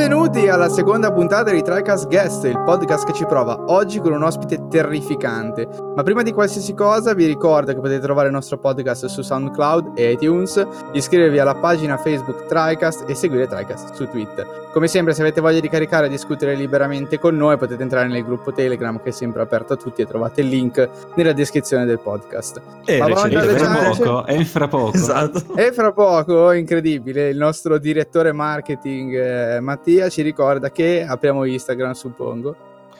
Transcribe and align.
Benvenuti 0.00 0.48
alla 0.48 0.70
seconda 0.70 1.12
puntata 1.12 1.50
di 1.50 1.60
TriCast 1.60 2.08
Guest, 2.08 2.44
il 2.44 2.58
podcast 2.64 3.04
che 3.04 3.12
ci 3.12 3.26
prova 3.26 3.64
oggi 3.66 3.98
con 3.98 4.12
un 4.12 4.22
ospite 4.22 4.66
terrificante. 4.66 5.68
Ma 5.94 6.02
prima 6.02 6.22
di 6.22 6.32
qualsiasi 6.32 6.72
cosa 6.72 7.12
vi 7.12 7.26
ricordo 7.26 7.74
che 7.74 7.80
potete 7.80 8.00
trovare 8.00 8.28
il 8.28 8.32
nostro 8.32 8.56
podcast 8.56 9.04
su 9.04 9.20
SoundCloud 9.20 9.92
e 9.94 10.12
iTunes, 10.12 10.66
iscrivervi 10.94 11.38
alla 11.38 11.54
pagina 11.54 11.98
Facebook 11.98 12.46
TriCast 12.46 13.10
e 13.10 13.14
seguire 13.14 13.46
TriCast 13.46 13.92
su 13.92 14.08
Twitter. 14.08 14.60
Come 14.72 14.86
sempre, 14.86 15.14
se 15.14 15.20
avete 15.20 15.40
voglia 15.40 15.58
di 15.58 15.68
caricare 15.68 16.06
e 16.06 16.08
discutere 16.08 16.54
liberamente 16.54 17.18
con 17.18 17.36
noi, 17.36 17.58
potete 17.58 17.82
entrare 17.82 18.06
nel 18.06 18.24
gruppo 18.24 18.52
Telegram 18.52 19.02
che 19.02 19.08
è 19.08 19.12
sempre 19.12 19.42
aperto 19.42 19.72
a 19.72 19.76
tutti 19.76 20.00
e 20.00 20.06
trovate 20.06 20.42
il 20.42 20.48
link 20.48 20.88
nella 21.16 21.32
descrizione 21.32 21.84
del 21.84 21.98
podcast. 21.98 22.60
E 22.84 22.98
Ma 22.98 23.08
fra 23.08 23.28
poco, 23.28 24.24
è 24.26 24.44
fra 24.44 24.68
poco. 24.68 24.94
Esatto. 24.94 25.56
E 25.56 25.72
fra 25.72 25.92
poco, 25.92 26.52
incredibile, 26.52 27.28
il 27.30 27.36
nostro 27.36 27.78
direttore 27.78 28.30
marketing 28.30 29.12
eh, 29.12 29.60
Mattia 29.90 30.08
ci 30.08 30.22
ricorda 30.22 30.70
che 30.70 31.04
apriamo 31.04 31.44
Instagram, 31.44 31.92
suppongo. 31.92 32.56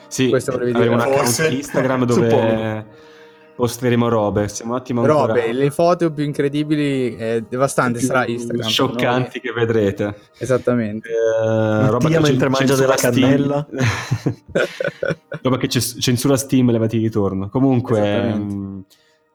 Sì, 0.07 0.29
Questo 0.29 0.51
volevi 0.51 0.71
avremo 0.71 0.93
un 0.95 0.97
dire. 0.99 1.09
account 1.11 1.25
Forse. 1.31 1.53
Instagram 1.53 2.05
dove 2.05 2.29
Suppongo. 2.29 2.85
posteremo 3.55 4.07
robe. 4.09 4.47
Stiamo 4.49 4.73
un 4.73 4.77
attimo 4.79 5.01
ancora 5.01 5.33
Robe, 5.33 5.53
le 5.53 5.71
foto 5.71 6.11
più 6.11 6.25
incredibili 6.25 7.15
e 7.15 7.43
devastanti 7.47 7.99
più 7.99 8.07
sarà 8.07 8.27
Instagram. 8.27 8.67
scioccanti 8.67 9.39
che 9.39 9.51
vedrete. 9.53 10.15
Esattamente. 10.37 11.09
Eh, 11.09 11.89
roba 11.89 12.09
che 12.09 12.19
mentre 12.19 12.49
mangia 12.49 12.75
censura 12.75 12.95
della 12.95 12.97
Steam. 12.97 13.13
cannella. 13.21 13.67
roba 15.41 15.57
che 15.57 15.67
censura 15.69 16.35
Steam 16.35 16.69
e 16.69 16.71
levati 16.73 16.97
di 16.99 17.09
torno. 17.09 17.47
Comunque, 17.49 18.33
mh, 18.33 18.85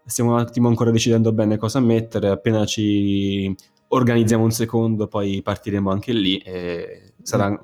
stiamo 0.04 0.34
un 0.34 0.38
attimo 0.40 0.68
ancora 0.68 0.90
decidendo 0.90 1.32
bene 1.32 1.56
cosa 1.56 1.80
mettere. 1.80 2.28
Appena 2.28 2.66
ci 2.66 3.54
organizziamo 3.88 4.44
un 4.44 4.50
secondo, 4.50 5.08
poi 5.08 5.40
partiremo 5.42 5.90
anche 5.90 6.12
lì 6.12 6.38
e 6.38 7.12
sarà 7.22 7.58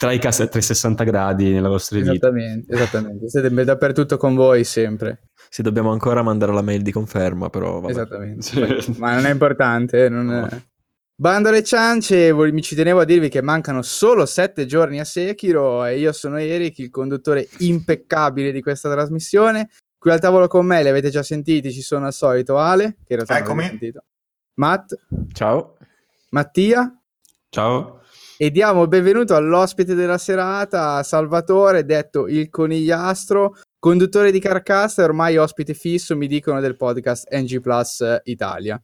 tra 0.00 0.12
i 0.12 0.18
casi 0.18 0.40
a 0.40 0.46
360 0.46 1.04
gradi 1.04 1.50
nella 1.50 1.68
vostra 1.68 1.98
vita. 1.98 2.12
Esattamente, 2.12 2.72
esattamente. 2.74 3.28
Siete 3.28 3.64
dappertutto 3.64 4.16
con 4.16 4.34
voi 4.34 4.64
sempre. 4.64 5.24
Sì, 5.50 5.60
dobbiamo 5.60 5.92
ancora 5.92 6.22
mandare 6.22 6.54
la 6.54 6.62
mail 6.62 6.80
di 6.80 6.90
conferma, 6.90 7.50
però 7.50 7.80
vabbè. 7.80 7.92
Esattamente. 7.92 8.40
Sì. 8.42 8.94
Ma 8.96 9.14
non 9.14 9.26
è 9.26 9.30
importante, 9.30 10.06
eh, 10.06 10.08
non 10.08 10.32
è... 10.32 10.62
Bando 11.20 11.50
alle 11.50 11.62
ciance, 11.62 12.32
mi 12.32 12.62
ci 12.62 12.74
tenevo 12.74 13.00
a 13.00 13.04
dirvi 13.04 13.28
che 13.28 13.42
mancano 13.42 13.82
solo 13.82 14.24
sette 14.24 14.64
giorni 14.64 15.00
a 15.00 15.04
Sekiro 15.04 15.84
e 15.84 15.98
io 15.98 16.12
sono 16.12 16.38
Eric, 16.38 16.78
il 16.78 16.88
conduttore 16.88 17.46
impeccabile 17.58 18.52
di 18.52 18.62
questa 18.62 18.90
trasmissione. 18.90 19.68
Qui 19.98 20.10
al 20.10 20.18
tavolo 20.18 20.48
con 20.48 20.64
me 20.64 20.82
li 20.82 20.88
avete 20.88 21.10
già 21.10 21.22
sentiti, 21.22 21.72
ci 21.72 21.82
sono 21.82 22.06
al 22.06 22.14
solito 22.14 22.56
Ale, 22.56 22.96
che 23.04 23.12
in 23.12 23.16
realtà 23.16 23.34
non 23.34 23.42
Eccomi. 23.42 23.64
sentito, 23.66 24.04
Matt, 24.60 24.92
Ciao. 25.32 25.76
Mattia 26.32 26.94
Ciao. 27.48 28.00
e 28.36 28.50
diamo 28.50 28.82
il 28.82 28.88
benvenuto 28.88 29.34
all'ospite 29.34 29.94
della 29.94 30.18
serata, 30.18 31.02
Salvatore, 31.02 31.86
detto 31.86 32.28
il 32.28 32.50
conigliastro, 32.50 33.54
conduttore 33.78 34.30
di 34.30 34.38
Carcassa 34.38 35.00
e 35.00 35.06
ormai 35.06 35.38
ospite 35.38 35.72
fisso, 35.72 36.14
mi 36.14 36.26
dicono, 36.26 36.60
del 36.60 36.76
podcast 36.76 37.32
NG 37.34 37.58
Plus 37.62 38.04
Italia. 38.24 38.78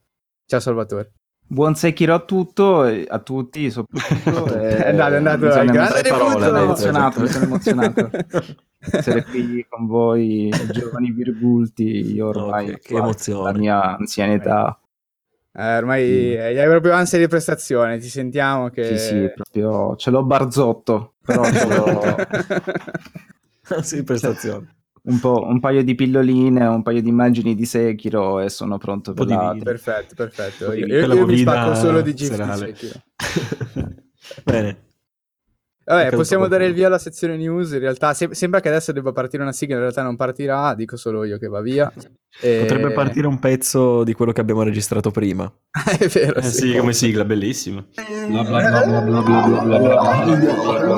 Ciao 0.47 0.60
Salvatore. 0.60 1.12
Buon 1.47 1.75
Sekiro 1.75 2.14
a 2.14 2.20
tutto, 2.20 2.87
e 2.87 3.04
a 3.06 3.19
tutti 3.19 3.70
soprattutto. 3.70 4.47
e- 4.58 4.76
È 4.78 4.88
andato, 4.88 5.12
è 5.12 5.16
andato 5.16 5.47
grande 5.72 6.08
parole, 6.08 6.44
sono 6.47 6.58
emozionato, 6.58 7.26
sono 7.26 7.44
emozionato. 7.44 8.10
Essere 8.81 9.25
qui 9.25 9.66
con 9.69 9.87
voi, 9.87 10.48
giovani 10.72 11.10
virgulti, 11.10 12.14
io 12.14 12.28
ormai 12.28 12.66
No, 12.69 12.72
che- 12.78 13.12
che 13.14 13.32
la 13.34 13.53
mia 13.53 13.97
anzianità. 13.98 14.81
Eh, 15.59 15.77
ormai 15.78 16.03
eh, 16.34 16.61
hai 16.61 16.69
proprio 16.69 16.93
ansia 16.93 17.19
di 17.19 17.28
prestazione, 17.28 17.99
ti 17.99 18.09
sentiamo 18.09 18.69
che... 18.69 18.84
Sì, 18.84 18.99
sì, 18.99 19.31
proprio 19.34 19.97
ce 19.97 20.11
l'ho 20.11 20.22
barzotto, 20.22 21.15
però 21.25 21.43
ce 21.44 21.67
l'ho 21.67 22.17
sì, 23.83 24.03
prestazione. 24.03 24.75
un, 25.05 25.19
po', 25.19 25.47
un 25.47 25.59
paio 25.59 25.83
di 25.83 25.94
pilloline, 25.94 26.67
un 26.67 26.83
paio 26.83 27.00
di 27.00 27.09
immagini 27.09 27.55
di 27.55 27.65
Sekiro 27.65 28.41
e 28.41 28.50
sono 28.50 28.77
pronto 28.77 29.15
per 29.15 29.25
di 29.25 29.33
la... 29.33 29.56
perfetto, 29.62 30.15
perfetto. 30.15 30.67
Per 30.67 30.78
Io, 30.78 30.87
io- 30.87 31.15
io 31.15 31.27
mi 31.27 31.39
spacco 31.39 31.75
solo 31.75 32.03
di 32.03 32.15
GIF 32.15 32.28
di 32.28 32.34
serale. 32.34 32.67
Sekiro. 32.67 33.00
Bene. 34.44 34.84
Vabbè, 35.88 36.10
possiamo 36.16 36.48
dare 36.48 36.66
il 36.66 36.74
via 36.74 36.88
alla 36.88 36.98
sezione 36.98 37.36
news. 37.36 37.70
In 37.70 37.78
realtà 37.78 38.12
se- 38.12 38.34
sembra 38.34 38.58
che 38.58 38.69
adesso 38.69 38.91
debba 38.91 39.12
partire 39.12 39.42
una 39.44 39.52
sigla, 39.52 39.76
in 39.76 39.82
realtà 39.82 40.02
non 40.02 40.16
partirà, 40.16 40.74
dico 40.74 40.97
solo 40.97 41.22
io 41.24 41.38
che 41.38 41.47
va 41.48 41.60
via. 41.60 41.92
E- 42.38 42.58
Potrebbe 42.60 42.92
partire 42.92 43.26
un 43.26 43.38
pezzo 43.38 44.04
di 44.04 44.12
quello 44.12 44.30
che 44.30 44.42
abbiamo 44.42 44.62
registrato 44.62 45.10
prima. 45.10 45.50
È 45.98 46.06
vero, 46.06 46.41
Eh 46.41 46.42
sì, 46.42 46.76
come 46.76 46.92
sigla, 46.92 47.25
bellissima. 47.25 47.82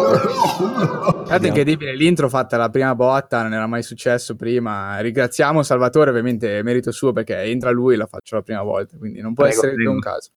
Guardate, 0.09 1.45
è 1.45 1.47
incredibile, 1.49 1.95
l'intro 1.95 2.29
fatta 2.29 2.57
la 2.57 2.69
prima 2.71 2.95
botta 2.97 3.43
non 3.43 3.53
era 3.55 3.67
mai 3.69 3.83
successo 3.83 4.35
prima. 4.35 4.99
Ringraziamo 5.01 5.63
Salvatore, 5.63 6.11
ovviamente 6.11 6.59
è 6.59 6.63
merito 6.63 6.91
suo 6.91 7.13
perché 7.13 7.37
entra 7.43 7.71
lui 7.71 7.95
e 7.95 7.99
la 7.99 8.07
faccio 8.07 8.35
la 8.37 8.43
prima 8.43 8.63
volta, 8.63 8.97
quindi 8.97 9.21
non 9.21 9.35
può 9.35 9.45
Prego, 9.45 9.59
essere 9.61 9.75
prego. 9.75 9.91
un 9.93 9.99
caso. 10.01 10.31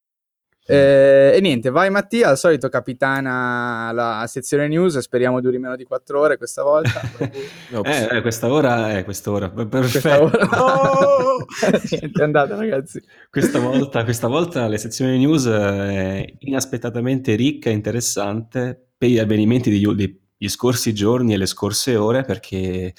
Eh, 0.65 1.33
e 1.35 1.41
niente, 1.41 1.69
vai 1.69 1.89
Mattia, 1.89 2.29
al 2.29 2.37
solito 2.37 2.69
capitana 2.69 3.91
la 3.91 4.25
sezione 4.27 4.67
news, 4.67 4.99
speriamo 4.99 5.41
duri 5.41 5.57
meno 5.57 5.75
di 5.75 5.83
4 5.83 6.19
ore 6.19 6.37
questa 6.37 6.63
volta. 6.63 7.01
Eh, 7.83 8.17
eh, 8.17 8.21
questa 8.21 8.51
ora 8.51 8.97
è 8.97 9.03
questa 9.03 9.31
ora. 9.31 9.49
Questa 9.49 9.79
Perfetto. 9.79 10.23
ora- 10.23 10.49
Oh! 10.61 11.45
niente, 11.89 12.21
è 12.21 12.23
andata 12.23 12.55
ragazzi. 12.55 13.01
Questa 13.29 13.59
volta, 13.59 14.03
questa 14.03 14.27
volta 14.27 14.67
la 14.67 14.77
sezione 14.77 15.17
news 15.17 15.47
è 15.47 16.33
inaspettatamente 16.39 17.35
ricca 17.35 17.69
e 17.69 17.73
interessante 17.73 18.87
per 18.97 19.09
gli 19.09 19.19
avvenimenti 19.19 19.69
degli, 19.69 19.87
degli 19.93 20.49
scorsi 20.49 20.93
giorni 20.93 21.33
e 21.33 21.37
le 21.37 21.45
scorse 21.45 21.95
ore 21.95 22.23
perché 22.23 22.93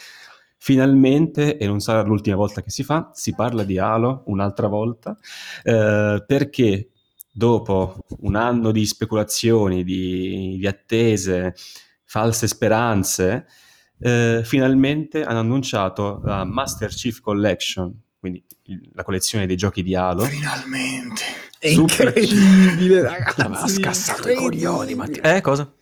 finalmente, 0.56 1.58
e 1.58 1.66
non 1.66 1.80
sarà 1.80 2.02
l'ultima 2.02 2.36
volta 2.36 2.62
che 2.62 2.70
si 2.70 2.82
fa, 2.82 3.10
si 3.12 3.34
parla 3.34 3.64
di 3.64 3.78
Halo 3.78 4.22
un'altra 4.26 4.68
volta 4.68 5.16
eh, 5.64 6.22
perché 6.24 6.91
dopo 7.32 7.96
un 8.20 8.36
anno 8.36 8.70
di 8.70 8.84
speculazioni, 8.86 9.82
di, 9.84 10.56
di 10.58 10.66
attese, 10.66 11.54
false 12.04 12.46
speranze, 12.46 13.46
eh, 13.98 14.42
finalmente 14.44 15.24
hanno 15.24 15.38
annunciato 15.38 16.20
la 16.24 16.44
Master 16.44 16.90
Chief 16.90 17.20
Collection, 17.20 17.92
quindi 18.18 18.44
il- 18.64 18.90
la 18.94 19.02
collezione 19.02 19.46
dei 19.46 19.56
giochi 19.56 19.82
di 19.82 19.94
Halo. 19.94 20.24
Finalmente. 20.24 21.22
È 21.58 21.68
incredibile, 21.68 23.00
ragazzi. 23.02 23.40
Ha 23.40 23.66
scassato 23.68 24.28
i 24.28 24.34
coglioni, 24.34 24.94
Mattia. 24.94 25.36
Eh, 25.36 25.40
cosa? 25.40 25.72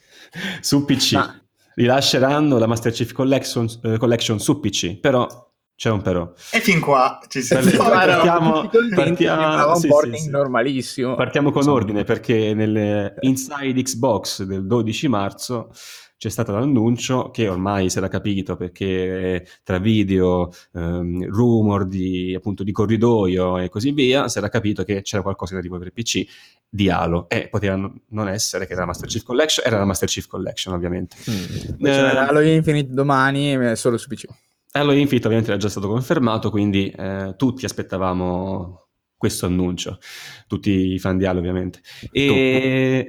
su 0.61 0.85
PC. 0.85 1.13
Ma- 1.15 1.35
Rilasceranno 1.75 2.59
la 2.59 2.67
Master 2.67 2.93
Chief 2.93 3.11
Collection, 3.13 3.67
eh, 3.85 3.97
Collection 3.97 4.39
su 4.39 4.61
PC, 4.61 4.99
però 4.99 5.50
c'è 5.81 5.89
un 5.89 6.03
però. 6.03 6.31
E 6.53 6.61
fin 6.61 6.79
qua 6.79 7.19
ci 7.27 7.41
siamo. 7.41 7.71
Guarda, 7.71 8.17
partiamo- 8.19 8.69
partiamo- 8.95 9.75
sì, 9.77 9.89
sì, 9.89 10.17
sì. 10.25 10.29
normalissimo. 10.29 11.15
Partiamo 11.15 11.51
con 11.51 11.67
ordine 11.69 12.05
perché 12.05 12.53
nel 12.53 13.15
Inside 13.21 13.81
Xbox 13.81 14.43
del 14.43 14.67
12 14.67 15.09
marzo 15.09 15.73
c'è 16.19 16.29
stato 16.29 16.53
l'annuncio 16.53 17.31
che 17.31 17.49
ormai 17.49 17.89
si 17.89 17.97
era 17.97 18.09
capito 18.09 18.57
perché 18.57 19.47
tra 19.65 19.79
video, 19.79 20.53
ehm, 20.75 21.25
rumor 21.31 21.87
di, 21.87 22.35
appunto, 22.37 22.63
di 22.63 22.73
corridoio 22.73 23.57
e 23.57 23.71
così 23.71 23.93
via, 23.93 24.29
si 24.29 24.37
era 24.37 24.51
capito 24.51 24.85
che 24.85 25.01
c'era 25.01 25.23
qualcosa 25.23 25.55
di 25.55 25.61
arrivo 25.61 25.79
per 25.79 25.93
PC 25.95 26.27
di 26.69 26.91
Halo 26.91 27.27
e 27.31 27.49
poteva 27.49 27.91
non 28.11 28.29
essere 28.29 28.67
che 28.67 28.73
era 28.73 28.83
la 28.83 28.89
Master 28.89 29.09
Chief 29.09 29.23
Collection, 29.23 29.65
era 29.67 29.79
la 29.79 29.87
Master 29.87 30.09
Chief 30.11 30.27
Collection 30.27 30.75
ovviamente. 30.75 31.17
C'era 31.25 32.13
Eh, 32.13 32.29
Halo 32.29 32.41
Infinite 32.41 32.93
domani, 32.93 33.55
eh, 33.55 33.77
solo 33.77 33.97
su 33.97 34.07
PC. 34.09 34.27
Halo 34.73 34.93
Infinite 34.93 35.27
ovviamente 35.27 35.51
era 35.51 35.61
già 35.61 35.69
stato 35.69 35.89
confermato, 35.89 36.51
quindi 36.51 36.89
eh, 36.91 37.35
tutti 37.37 37.65
aspettavamo 37.65 38.91
questo 39.21 39.45
annuncio, 39.45 39.99
tutti 40.47 40.93
i 40.93 40.99
fan 40.99 41.19
di 41.19 41.27
Halo 41.27 41.41
ovviamente. 41.41 41.81
E... 42.11 43.07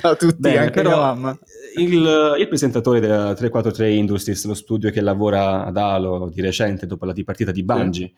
Ciao 0.00 0.12
a 0.12 0.16
tutti, 0.16 0.36
Bene, 0.38 0.58
anche 0.58 0.70
però 0.70 0.98
mamma. 0.98 1.38
il, 1.76 2.36
il 2.38 2.48
presentatore 2.48 3.00
della 3.00 3.34
343 3.34 3.90
Industries, 3.90 4.46
lo 4.46 4.54
studio 4.54 4.90
che 4.90 5.02
lavora 5.02 5.66
ad 5.66 5.76
Halo 5.76 6.30
di 6.32 6.40
recente 6.40 6.86
dopo 6.86 7.04
la 7.04 7.12
dipartita 7.12 7.50
di 7.50 7.64
Bungie, 7.64 8.12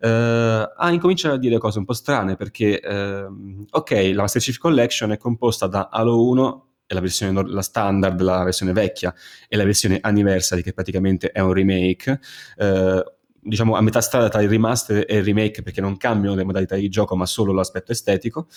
eh, 0.00 0.08
ha 0.08 0.90
incominciato 0.90 1.34
a 1.34 1.38
dire 1.38 1.58
cose 1.58 1.78
un 1.78 1.84
po' 1.84 1.92
strane 1.92 2.34
perché, 2.36 2.80
ehm, 2.80 3.66
ok, 3.70 4.10
la 4.12 4.22
Master 4.22 4.42
Chief 4.42 4.56
Collection 4.56 5.12
è 5.12 5.16
composta 5.16 5.68
da 5.68 5.90
Halo 5.92 6.26
1 6.26 6.69
e 6.90 6.94
la 6.94 7.00
versione 7.00 7.40
la 7.48 7.62
standard, 7.62 8.20
la 8.20 8.42
versione 8.42 8.72
vecchia 8.72 9.14
e 9.48 9.56
la 9.56 9.62
versione 9.64 9.98
anniversary 10.00 10.60
che 10.62 10.72
praticamente 10.72 11.30
è 11.30 11.38
un 11.38 11.52
remake. 11.52 12.18
eh, 12.58 13.04
diciamo 13.42 13.74
a 13.76 13.80
metà 13.80 14.00
strada 14.00 14.28
tra 14.28 14.42
il 14.42 14.48
remaster 14.50 15.04
e 15.08 15.16
il 15.18 15.24
remake 15.24 15.62
perché 15.62 15.80
non 15.80 15.96
cambiano 15.96 16.34
le 16.36 16.44
modalità 16.44 16.74
di 16.74 16.88
gioco 16.90 17.16
ma 17.16 17.24
solo 17.26 17.52
l'aspetto 17.52 17.90
estetico 17.92 18.48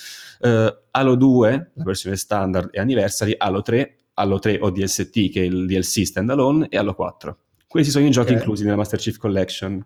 Eh, 0.41 0.77
Halo 0.91 1.15
2 1.15 1.71
la 1.75 1.83
versione 1.85 2.17
standard 2.17 2.69
e 2.73 2.79
anniversary 2.79 3.33
Halo 3.37 3.61
3 3.61 3.95
Halo 4.15 4.39
3 4.39 4.57
ODST 4.61 5.29
che 5.31 5.41
è 5.41 5.45
il 5.45 5.67
DLC 5.67 6.05
standalone 6.05 6.67
e 6.69 6.77
Halo 6.77 6.95
4 6.95 7.37
questi 7.67 7.91
sono 7.91 8.05
i 8.05 8.09
giochi 8.11 8.33
Ok. 8.33 8.39
inclusi 8.39 8.63
nella 8.65 8.75
Master 8.75 8.99
Chief 8.99 9.15
Collection 9.17 9.85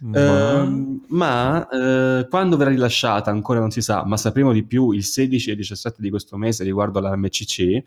Ma- 0.00 0.62
Ehm, 0.62 1.04
ma 1.08 1.68
eh, 1.68 2.26
quando 2.28 2.56
verrà 2.56 2.70
rilasciata 2.70 3.30
ancora 3.30 3.60
non 3.60 3.70
si 3.70 3.82
sa, 3.82 4.04
ma 4.04 4.16
sapremo 4.16 4.52
di 4.52 4.64
più 4.64 4.92
il 4.92 5.04
16 5.04 5.50
e 5.50 5.56
17 5.56 6.00
di 6.00 6.10
questo 6.10 6.36
mese 6.36 6.64
riguardo 6.64 6.98
alla 6.98 7.16
MCC. 7.16 7.82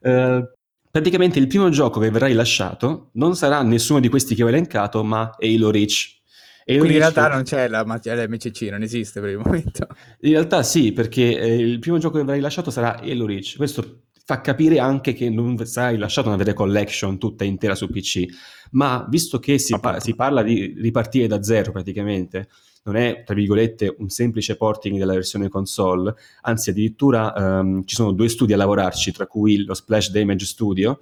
Eh, 0.00 0.50
praticamente 0.90 1.38
il 1.38 1.46
primo 1.46 1.68
gioco 1.70 2.00
che 2.00 2.10
verrà 2.10 2.26
rilasciato 2.26 3.10
non 3.12 3.36
sarà 3.36 3.62
nessuno 3.62 4.00
di 4.00 4.08
questi 4.08 4.34
che 4.34 4.42
ho 4.42 4.48
elencato, 4.48 5.04
ma 5.04 5.30
Halo 5.38 5.70
Reach. 5.70 6.20
Halo 6.64 6.78
Quindi 6.78 6.96
in 6.96 7.02
Reach- 7.02 7.14
realtà 7.14 7.34
non 7.34 7.42
c'è 7.44 7.68
la, 7.68 7.82
l'MCC, 7.82 8.62
non 8.70 8.82
esiste 8.82 9.20
per 9.20 9.30
il 9.30 9.38
momento. 9.38 9.86
In 10.20 10.32
realtà 10.32 10.62
sì, 10.62 10.92
perché 10.92 11.38
eh, 11.38 11.56
il 11.56 11.78
primo 11.78 11.98
gioco 11.98 12.18
che 12.18 12.24
verrà 12.24 12.36
rilasciato 12.36 12.70
sarà 12.70 12.98
Halo 13.00 13.26
Reach. 13.26 13.54
Questo 13.56 14.02
fa 14.24 14.40
capire 14.40 14.78
anche 14.78 15.12
che 15.14 15.28
non 15.30 15.64
sarà 15.66 15.90
rilasciata 15.90 16.28
una 16.28 16.36
vera 16.36 16.54
collection 16.54 17.18
tutta 17.18 17.44
intera 17.44 17.74
su 17.74 17.88
PC. 17.88 18.24
Ma 18.72 19.04
visto 19.08 19.38
che 19.38 19.58
si, 19.58 19.78
pa- 19.78 20.00
si 20.00 20.14
parla 20.14 20.42
di 20.42 20.74
ripartire 20.78 21.26
da 21.26 21.42
zero 21.42 21.72
praticamente, 21.72 22.48
non 22.84 22.96
è 22.96 23.22
tra 23.24 23.34
virgolette 23.34 23.94
un 23.98 24.08
semplice 24.08 24.56
porting 24.56 24.98
della 24.98 25.12
versione 25.12 25.48
console, 25.48 26.14
anzi 26.42 26.70
addirittura 26.70 27.34
ehm, 27.34 27.84
ci 27.84 27.94
sono 27.94 28.12
due 28.12 28.28
studi 28.28 28.52
a 28.52 28.56
lavorarci, 28.56 29.12
tra 29.12 29.26
cui 29.26 29.64
lo 29.64 29.74
Splash 29.74 30.10
Damage 30.10 30.46
Studio, 30.46 30.98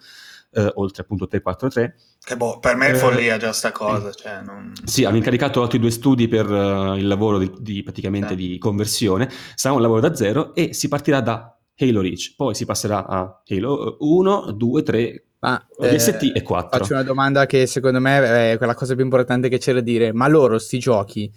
eh, 0.53 0.69
oltre 0.75 1.03
appunto 1.03 1.27
343, 1.29 1.95
Che 2.23 2.37
boh, 2.37 2.59
per 2.59 2.75
me 2.75 2.89
è 2.89 2.91
Eh, 2.91 2.97
follia 2.97 3.37
già 3.37 3.53
sta 3.53 3.71
cosa. 3.71 4.11
Cioè, 4.11 4.43
non... 4.43 4.73
sì, 4.85 5.05
hanno 5.05 5.17
incaricato 5.17 5.63
altri 5.63 5.79
due 5.79 5.91
studi 5.93 6.27
per 6.27 6.51
eh, 6.51 6.99
il 6.99 7.07
lavoro 7.07 7.39
di, 7.39 7.51
di- 7.61 7.83
praticamente 7.85 8.31
Sì. 8.31 8.35
di 8.37 8.59
conversione. 8.59 9.31
Sarà 9.55 9.75
un 9.75 9.81
lavoro 9.81 10.01
da 10.01 10.15
zero 10.15 10.55
e 10.55 10.75
si 10.75 10.89
partirà 10.89 11.21
da 11.21 11.55
Halo 11.81 12.01
Reach. 12.01 12.35
Poi 12.37 12.55
si 12.55 12.65
passerà 12.65 13.07
a 13.07 13.43
Halo 13.47 13.97
1, 14.01 14.53
2, 14.53 14.83
3, 14.83 15.25
Ma 15.41 15.67
ODST 15.77 16.23
eh, 16.23 16.33
e 16.35 16.43
4. 16.43 16.79
faccio 16.79 16.93
una 16.93 17.03
domanda 17.03 17.47
che 17.47 17.67
secondo 17.67 18.01
me 18.01 18.53
è 18.53 18.57
quella 18.59 18.75
cosa 18.75 18.95
più 18.95 19.05
importante 19.05 19.49
che 19.49 19.59
c'è 19.59 19.73
da 19.73 19.81
dire. 19.81 20.13
Ma 20.13 20.29
loro 20.29 20.59
sti 20.59 20.79
giochi 20.79 21.33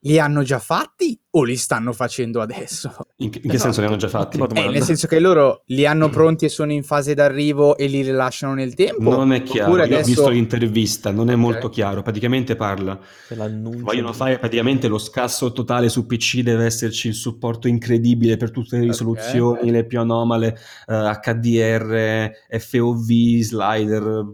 li 0.00 0.18
hanno 0.18 0.42
già 0.42 0.58
fatti 0.58 1.18
o 1.36 1.42
li 1.42 1.56
stanno 1.56 1.92
facendo 1.92 2.40
adesso? 2.40 2.94
In, 3.16 3.30
che- 3.30 3.40
in 3.42 3.50
che 3.50 3.58
senso 3.58 3.80
li 3.80 3.86
hanno 3.86 3.96
già 3.96 4.08
fatti? 4.08 4.36
Ottima 4.40 4.44
Eh, 4.44 4.48
domanda. 4.54 4.72
nel 4.72 4.82
senso 4.82 5.06
che 5.08 5.18
loro 5.18 5.62
li 5.66 5.84
hanno 5.86 6.08
pronti 6.08 6.44
e 6.44 6.48
sono 6.48 6.72
in 6.72 6.82
fase 6.84 7.14
d'arrivo 7.14 7.76
e 7.76 7.86
li 7.86 8.02
rilasciano 8.02 8.54
nel 8.54 8.74
tempo? 8.74 9.10
Non 9.10 9.32
è 9.32 9.42
chiaro. 9.42 9.70
Oppure 9.72 9.86
Io 9.86 9.94
ho 9.94 9.98
adesso- 9.98 10.06
visto 10.14 10.28
l'intervista, 10.28 11.10
non 11.10 11.30
è 11.30 11.34
molto 11.34 11.68
chiaro. 11.68 12.02
Praticamente 12.02 12.54
parla. 12.56 12.98
Vogliono 13.30 14.10
di- 14.10 14.16
fare 14.16 14.38
praticamente 14.38 14.86
lo 14.88 14.98
scasso 14.98 15.52
totale 15.52 15.88
su 15.88 16.06
PC, 16.06 16.40
deve 16.42 16.64
esserci 16.66 17.08
il 17.08 17.14
supporto 17.14 17.66
incredibile 17.68 18.36
per 18.36 18.50
tutte 18.50 18.78
le 18.78 18.84
risoluzioni, 18.84 19.70
le 19.70 19.84
più 19.86 19.98
anomale, 20.00 20.56
eh, 20.86 20.94
HDR, 20.94 22.30
FOV, 22.58 23.40
slider, 23.40 24.24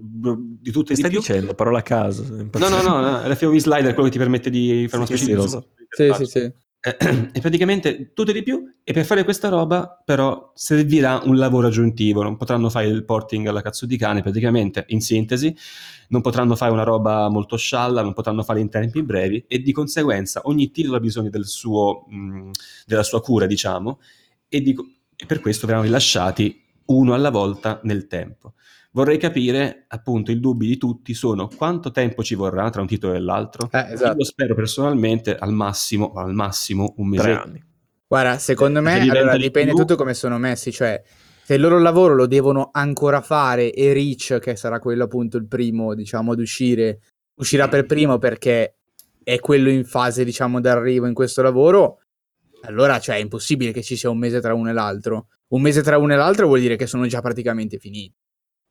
di 0.61 0.71
tutte 0.71 0.93
e 0.93 0.97
stai 0.97 1.11
più. 1.11 1.21
dicendo? 1.21 1.55
Parola 1.55 1.79
a 1.79 1.83
caso. 1.83 2.25
No, 2.31 2.69
no, 2.69 2.83
no, 2.83 3.01
no, 3.01 3.27
l'FOV 3.29 3.57
slider 3.57 3.91
è 3.91 3.95
quello 3.95 4.05
che 4.09 4.13
ti 4.15 4.19
permette 4.19 4.51
di 4.51 4.87
fare 4.89 5.03
una 5.03 5.07
Sì, 5.07 5.17
specie 5.17 5.49
sì, 5.49 5.57
di. 5.57 5.65
Sì, 5.89 6.13
sì, 6.15 6.27
sì. 6.27 6.53
E 7.33 7.41
praticamente 7.41 8.13
tutto 8.15 8.33
di 8.33 8.43
più. 8.43 8.73
E 8.83 8.93
per 8.93 9.05
fare 9.05 9.23
questa 9.25 9.49
roba, 9.49 10.01
però, 10.05 10.53
servirà 10.55 11.21
un 11.25 11.37
lavoro 11.37 11.67
aggiuntivo. 11.67 12.23
Non 12.23 12.37
potranno 12.37 12.71
fare 12.71 12.87
il 12.87 13.05
porting 13.05 13.47
alla 13.47 13.61
cazzo 13.63 13.85
di 13.87 13.97
cane, 13.99 14.23
praticamente, 14.23 14.85
in 14.89 15.01
sintesi. 15.01 15.55
Non 16.09 16.23
potranno 16.23 16.57
fare 16.57 16.73
una 16.73 16.83
roba 16.83 17.29
molto 17.29 17.57
scialla, 17.57 18.03
non 18.03 18.15
potranno 18.15 18.43
fare 18.43 18.61
in 18.61 18.71
tempi 18.71 19.03
brevi. 19.03 19.45
E 19.47 19.61
di 19.61 19.73
conseguenza, 19.73 20.41
ogni 20.45 20.71
titolo 20.71 20.97
ha 20.97 21.01
bisogno 21.01 21.29
del 21.31 21.47
suo, 21.47 22.07
mh, 22.09 22.51
della 22.87 23.03
sua 23.03 23.21
cura, 23.21 23.47
diciamo. 23.47 24.01
E, 24.49 24.61
di- 24.63 24.77
e 25.17 25.27
per 25.27 25.41
questo 25.41 25.67
verranno 25.67 25.85
rilasciati 25.87 26.65
uno 26.87 27.13
alla 27.15 27.31
volta 27.31 27.81
nel 27.85 28.07
tempo. 28.07 28.55
Vorrei 28.93 29.19
capire, 29.19 29.85
appunto, 29.89 30.33
i 30.33 30.41
dubbi 30.41 30.67
di 30.67 30.77
tutti 30.77 31.15
sono 31.15 31.49
quanto 31.49 31.91
tempo 31.93 32.25
ci 32.25 32.35
vorrà 32.35 32.71
tra 32.71 32.81
un 32.81 32.89
titolo 32.89 33.15
e 33.15 33.21
l'altro. 33.21 33.69
Eh, 33.71 33.93
esatto. 33.93 34.19
Io 34.19 34.25
spero 34.25 34.55
personalmente 34.55 35.37
al 35.37 35.53
massimo, 35.53 36.13
al 36.13 36.35
massimo 36.35 36.95
un 36.97 37.09
mese. 37.09 37.23
Tre 37.23 37.33
anni. 37.33 37.65
Guarda, 38.09 38.39
secondo 38.39 38.81
me 38.81 38.93
Perché 38.95 39.03
diventa 39.03 39.21
allora, 39.21 39.37
di 39.37 39.43
dipende 39.45 39.73
tutto 39.73 39.95
come 39.95 40.15
sono 40.15 40.37
messi, 40.39 40.73
cioè 40.73 41.01
se 41.45 41.55
il 41.55 41.61
loro 41.61 41.79
lavoro 41.79 42.15
lo 42.15 42.27
devono 42.27 42.71
ancora 42.73 43.21
fare 43.21 43.73
e 43.73 43.93
Reach, 43.93 44.39
che 44.41 44.57
sarà 44.57 44.81
quello 44.81 45.05
appunto 45.05 45.37
il 45.37 45.47
primo, 45.47 45.95
diciamo, 45.95 46.33
ad 46.33 46.41
uscire, 46.41 47.01
uscirà 47.35 47.69
per 47.69 47.87
primo 47.87 48.19
perché 48.19 48.77
è 49.23 49.39
quello 49.39 49.69
in 49.71 49.85
fase, 49.85 50.25
diciamo, 50.25 50.61
d'arrivo 50.61 51.07
in 51.07 51.15
questo 51.15 51.43
lavoro, 51.43 52.01
allora 52.63 52.99
cioè, 52.99 53.17
è 53.17 53.21
impossibile 53.21 53.71
che 53.71 53.83
ci 53.83 53.97
sia 53.97 54.11
un 54.11 54.19
mese 54.19 54.41
tra 54.41 54.55
uno 54.55 54.71
e 54.71 54.73
l'altro. 54.73 55.29
Un 55.49 55.63
mese 55.63 55.83
tra 55.83 55.99
uno 55.99 56.13
e 56.13 56.17
l'altro 56.17 56.47
vuol 56.47 56.61
dire 56.61 56.77
che 56.77 56.87
sono 56.87 57.07
già 57.07 57.21
praticamente 57.21 57.79
finiti. 57.79 58.15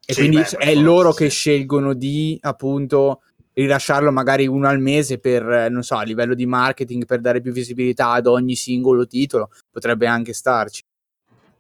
E 0.10 0.14
Sì, 0.14 0.22
quindi 0.22 0.38
beh, 0.38 0.58
è 0.58 0.74
loro 0.74 1.12
sì. 1.12 1.18
che 1.24 1.30
scelgono 1.30 1.94
di, 1.94 2.36
appunto, 2.42 3.22
rilasciarlo 3.54 4.12
magari 4.12 4.48
uno 4.48 4.68
al 4.68 4.80
mese 4.80 5.20
per, 5.20 5.70
non 5.70 5.84
so, 5.84 5.98
a 5.98 6.02
livello 6.02 6.34
di 6.34 6.48
marketing, 6.48 7.06
per 7.06 7.20
dare 7.20 7.42
più 7.42 7.52
visibilità 7.52 8.10
ad 8.14 8.26
ogni 8.26 8.56
singolo 8.56 9.06
titolo, 9.06 9.52
potrebbe 9.70 10.08
anche 10.08 10.34
starci. 10.34 10.82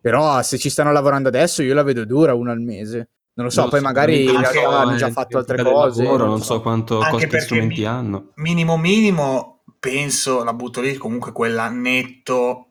Però 0.01 0.41
se 0.41 0.57
ci 0.57 0.71
stanno 0.71 0.91
lavorando 0.91 1.27
adesso 1.27 1.61
io 1.61 1.75
la 1.75 1.83
vedo 1.83 2.05
dura 2.05 2.33
uno 2.33 2.49
al 2.49 2.59
mese. 2.59 3.09
Non 3.33 3.45
lo 3.45 3.51
so, 3.51 3.61
Non 3.61 3.69
poi 3.69 3.79
so, 3.81 3.85
magari 3.85 4.23
in 4.23 4.29
anche- 4.43 4.57
hanno 4.63 4.95
già 4.95 5.07
eh, 5.07 5.11
fatto 5.11 5.37
altre 5.37 5.61
cose. 5.61 6.01
lavoro, 6.01 6.25
non 6.25 6.41
so 6.41 6.59
quanto 6.59 6.97
Anche 7.01 7.27
costi 7.27 7.39
strumenti 7.41 7.81
mi- 7.81 7.85
hanno. 7.85 8.31
Minimo 8.37 8.77
minimo, 8.77 9.61
penso, 9.79 10.43
la 10.43 10.53
butto 10.53 10.81
lì, 10.81 10.95
comunque 10.97 11.31
quella 11.33 11.69
netto, 11.69 12.68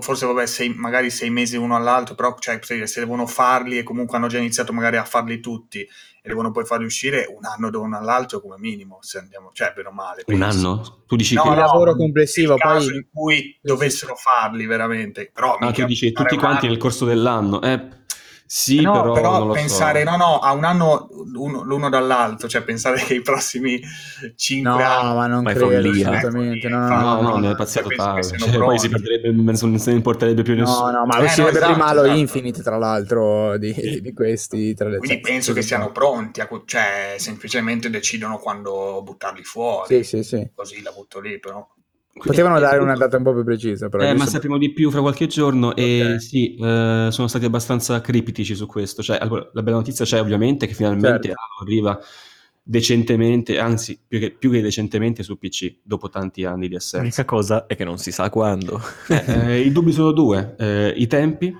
forse 0.00 0.26
vabbè, 0.26 0.46
sei, 0.46 0.74
magari 0.74 1.10
sei 1.10 1.30
mesi 1.30 1.56
uno 1.56 1.76
all'altro, 1.76 2.16
però 2.16 2.34
cioè, 2.40 2.58
se 2.60 3.00
devono 3.00 3.24
farli 3.26 3.78
e 3.78 3.84
comunque 3.84 4.16
hanno 4.16 4.26
già 4.26 4.38
iniziato 4.38 4.72
magari 4.72 4.96
a 4.96 5.04
farli 5.04 5.38
tutti 5.38 5.80
e 5.80 6.28
devono 6.28 6.50
poi 6.50 6.64
farli 6.64 6.84
uscire, 6.86 7.26
un 7.32 7.44
anno 7.44 7.70
da 7.70 7.78
uno 7.78 7.96
all'altro 7.96 8.40
come 8.40 8.56
minimo, 8.58 8.98
se 9.02 9.18
andiamo, 9.18 9.50
cioè 9.52 9.72
bene 9.76 9.88
o 9.88 9.92
male. 9.92 10.24
Un 10.26 10.38
penso. 10.38 10.68
anno? 10.68 11.02
Tu 11.06 11.16
dici 11.16 11.34
No, 11.34 11.42
che... 11.42 11.48
Il 11.50 11.56
lavoro 11.56 11.94
complessivo, 11.94 12.56
poi- 12.56 12.84
in 12.96 13.06
cui 13.12 13.56
dovessero 13.62 14.16
farli 14.16 14.66
veramente, 14.66 15.30
però 15.32 15.54
Ah, 15.56 15.70
tu 15.70 15.84
dici 15.84 16.10
tutti 16.12 16.34
un 16.34 16.40
quanti 16.40 16.64
anno- 16.64 16.72
nel 16.72 16.78
corso 16.82 17.04
dell'anno. 17.04 17.62
Eh, 17.62 17.80
sì, 18.56 18.80
no, 18.80 18.92
però, 18.92 19.12
però, 19.12 19.38
non 19.38 19.46
lo 19.48 19.52
pensare 19.52 20.04
so. 20.04 20.10
no, 20.10 20.16
no, 20.16 20.38
a 20.38 20.52
un 20.52 20.64
anno 20.64 21.08
uno- 21.34 21.62
l'uno 21.62 21.88
dall'altro, 21.88 22.48
cioè 22.48 22.62
pensare 22.62 23.00
che 23.02 23.14
i 23.14 23.20
prossimi 23.22 23.80
cinque 24.36 24.70
No, 24.70 24.78
anni 24.84 25.14
ma 25.16 25.26
non 25.26 25.42
Ma 25.42 25.52
credo, 25.52 25.70
follia. 25.70 25.90
assolutamente. 25.90 26.68
No, 26.68 26.78
Ecco, 26.78 26.94
no, 26.94 27.00
No, 27.00 27.20
no, 27.20 27.30
no, 27.30 27.38
ne 27.38 27.50
è 27.50 27.50
no, 27.50 27.56
pazzia 27.56 27.82
totale. 27.82 28.22
Cioè, 28.38 28.56
poi 28.58 28.78
si 28.78 28.88
perderebbe, 28.88 29.30
non 29.32 29.56
se 29.56 29.90
ne 29.90 29.96
importerebbe 29.96 30.42
più 30.42 30.54
No, 30.54 30.60
nessuno. 30.60 30.90
no, 30.92 31.06
ma 31.06 31.18
Eh, 31.18 31.24
uscirebbe 31.24 31.58
no, 31.58 31.64
prima 31.64 31.84
esatto, 31.84 31.94
lo 31.94 32.02
esatto. 32.04 32.18
Infinite, 32.18 32.62
tra 32.62 32.76
l'altro, 32.78 33.58
di, 33.58 34.00
di 34.00 34.12
questi. 34.12 34.74
Tra 34.74 34.88
le 34.88 34.98
Quindi 34.98 35.16
cioè, 35.16 35.20
penso 35.32 35.52
che 35.52 35.62
siano 35.62 35.90
pronti, 35.92 36.40
a, 36.40 36.48
cioè 36.64 37.14
semplicemente 37.18 37.90
decidono 37.90 38.38
quando 38.38 39.02
buttarli 39.02 39.42
fuori. 39.42 40.02
Sì, 40.02 40.04
sì, 40.04 40.22
sì. 40.22 40.48
Così 40.54 40.80
la 40.82 40.92
butto 40.92 41.20
lì, 41.20 41.38
però. 41.40 41.66
Potevano 42.14 42.58
dare 42.60 42.78
una 42.78 42.94
data 42.96 43.16
un 43.16 43.22
po' 43.24 43.32
più 43.34 43.44
precisa, 43.44 43.88
però. 43.88 44.04
Eh, 44.04 44.14
ma 44.14 44.24
sapremo 44.26 44.56
di 44.56 44.72
più 44.72 44.90
fra 44.90 45.00
qualche 45.00 45.26
giorno 45.26 45.74
e 45.74 46.12
Ok. 46.14 46.22
sì, 46.22 46.54
eh, 46.54 47.08
sono 47.10 47.26
stati 47.28 47.44
abbastanza 47.44 48.00
criptici 48.00 48.54
su 48.54 48.66
questo. 48.66 49.02
Cioè, 49.02 49.18
allora, 49.20 49.48
la 49.52 49.62
bella 49.62 49.76
notizia 49.78 50.04
c'è 50.04 50.20
ovviamente 50.20 50.66
che 50.66 50.74
finalmente 50.74 51.28
Certo. 51.28 51.40
arriva 51.62 51.98
decentemente, 52.62 53.58
anzi 53.58 54.00
più 54.06 54.18
che, 54.18 54.30
più 54.30 54.50
che 54.50 54.60
decentemente 54.62 55.22
su 55.22 55.38
PC, 55.38 55.78
dopo 55.82 56.08
tanti 56.08 56.44
anni 56.44 56.68
di 56.68 56.76
assenza. 56.76 56.98
L'unica 56.98 57.24
cosa 57.24 57.66
è 57.66 57.76
che 57.76 57.84
non 57.84 57.98
si 57.98 58.10
sa 58.12 58.30
quando. 58.30 58.80
Eh, 59.08 59.60
I 59.60 59.72
dubbi 59.72 59.92
sono 59.92 60.12
due, 60.12 60.54
eh, 60.58 60.94
i 60.96 61.06
tempi, 61.06 61.54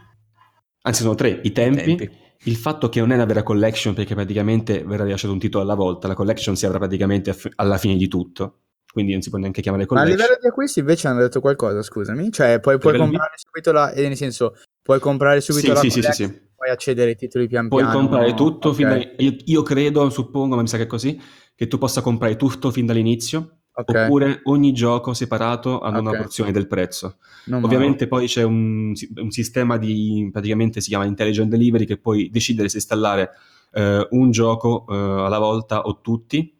anzi 0.82 1.02
sono 1.02 1.14
tre, 1.14 1.40
i 1.42 1.52
tempi, 1.52 1.94
Tempi. 1.96 2.10
il 2.44 2.56
fatto 2.56 2.88
che 2.88 3.00
non 3.00 3.10
è 3.12 3.14
una 3.16 3.26
vera 3.26 3.42
collection 3.42 3.92
perché 3.92 4.14
praticamente 4.14 4.82
verrà 4.84 5.04
rilasciato 5.04 5.32
un 5.32 5.38
titolo 5.38 5.62
alla 5.64 5.74
volta, 5.74 6.08
la 6.08 6.14
collection 6.14 6.56
si 6.56 6.64
avrà 6.64 6.78
praticamente 6.78 7.36
alla 7.56 7.76
fine 7.76 7.96
di 7.96 8.08
tutto, 8.08 8.60
quindi 8.94 9.12
non 9.12 9.20
si 9.22 9.28
può 9.28 9.38
neanche 9.38 9.60
chiamare 9.60 9.86
Ma 9.86 10.00
a 10.00 10.02
collection. 10.02 10.20
livello 10.26 10.38
di 10.40 10.46
acquisti 10.46 10.78
invece 10.78 11.08
hanno 11.08 11.20
detto 11.20 11.40
qualcosa, 11.40 11.82
scusami. 11.82 12.30
Cioè, 12.30 12.60
puoi, 12.60 12.78
puoi 12.78 12.92
livello 12.92 13.10
di- 13.10 13.16
comprare 13.16 13.32
subito 13.36 13.72
la. 13.72 13.92
eh, 13.92 14.06
nel 14.06 14.16
senso, 14.16 14.54
puoi 14.80 15.00
comprare 15.00 15.40
subito 15.40 15.66
Sì, 15.66 15.72
la 15.74 15.80
sì, 15.80 15.90
sì, 15.90 16.00
sì, 16.00 16.22
collection, 16.22 16.48
poi 16.54 16.70
accedere 16.70 17.10
ai 17.10 17.16
titoli 17.16 17.48
pian 17.48 17.66
Puoi 17.68 17.82
piano. 17.82 17.98
comprare 17.98 18.34
tutto 18.34 18.68
Ok, 18.68 18.74
fin 18.76 18.88
da- 18.88 18.96
io, 19.18 19.36
io 19.44 19.62
credo, 19.62 20.08
suppongo, 20.10 20.54
ma 20.54 20.62
mi 20.62 20.68
sa 20.68 20.76
che 20.76 20.84
è 20.84 20.86
così, 20.86 21.20
che 21.56 21.66
tu 21.66 21.76
possa 21.76 22.00
comprare 22.00 22.36
tutto 22.36 22.70
fin 22.70 22.86
dall'inizio, 22.86 23.58
ok, 23.72 23.88
oppure 23.88 24.40
ogni 24.44 24.72
gioco 24.72 25.12
separato 25.12 25.80
ad 25.80 25.96
una 25.96 26.10
Ok. 26.10 26.16
porzione 26.16 26.52
del 26.52 26.68
prezzo. 26.68 27.16
non 27.46 27.60
male. 27.60 27.74
Ovviamente 27.74 28.06
poi 28.06 28.26
c'è 28.28 28.42
un, 28.44 28.92
un 29.16 29.30
sistema 29.30 29.76
di, 29.76 30.28
praticamente 30.32 30.80
si 30.80 30.88
chiama 30.88 31.04
Intelligent 31.04 31.50
Delivery, 31.50 31.84
che 31.84 31.98
puoi 31.98 32.30
decidere 32.30 32.68
se 32.68 32.76
installare 32.76 33.30
eh, 33.72 34.06
un 34.10 34.30
gioco 34.30 34.86
eh, 34.88 34.94
alla 34.94 35.38
volta 35.38 35.82
o 35.82 36.00
tutti, 36.00 36.56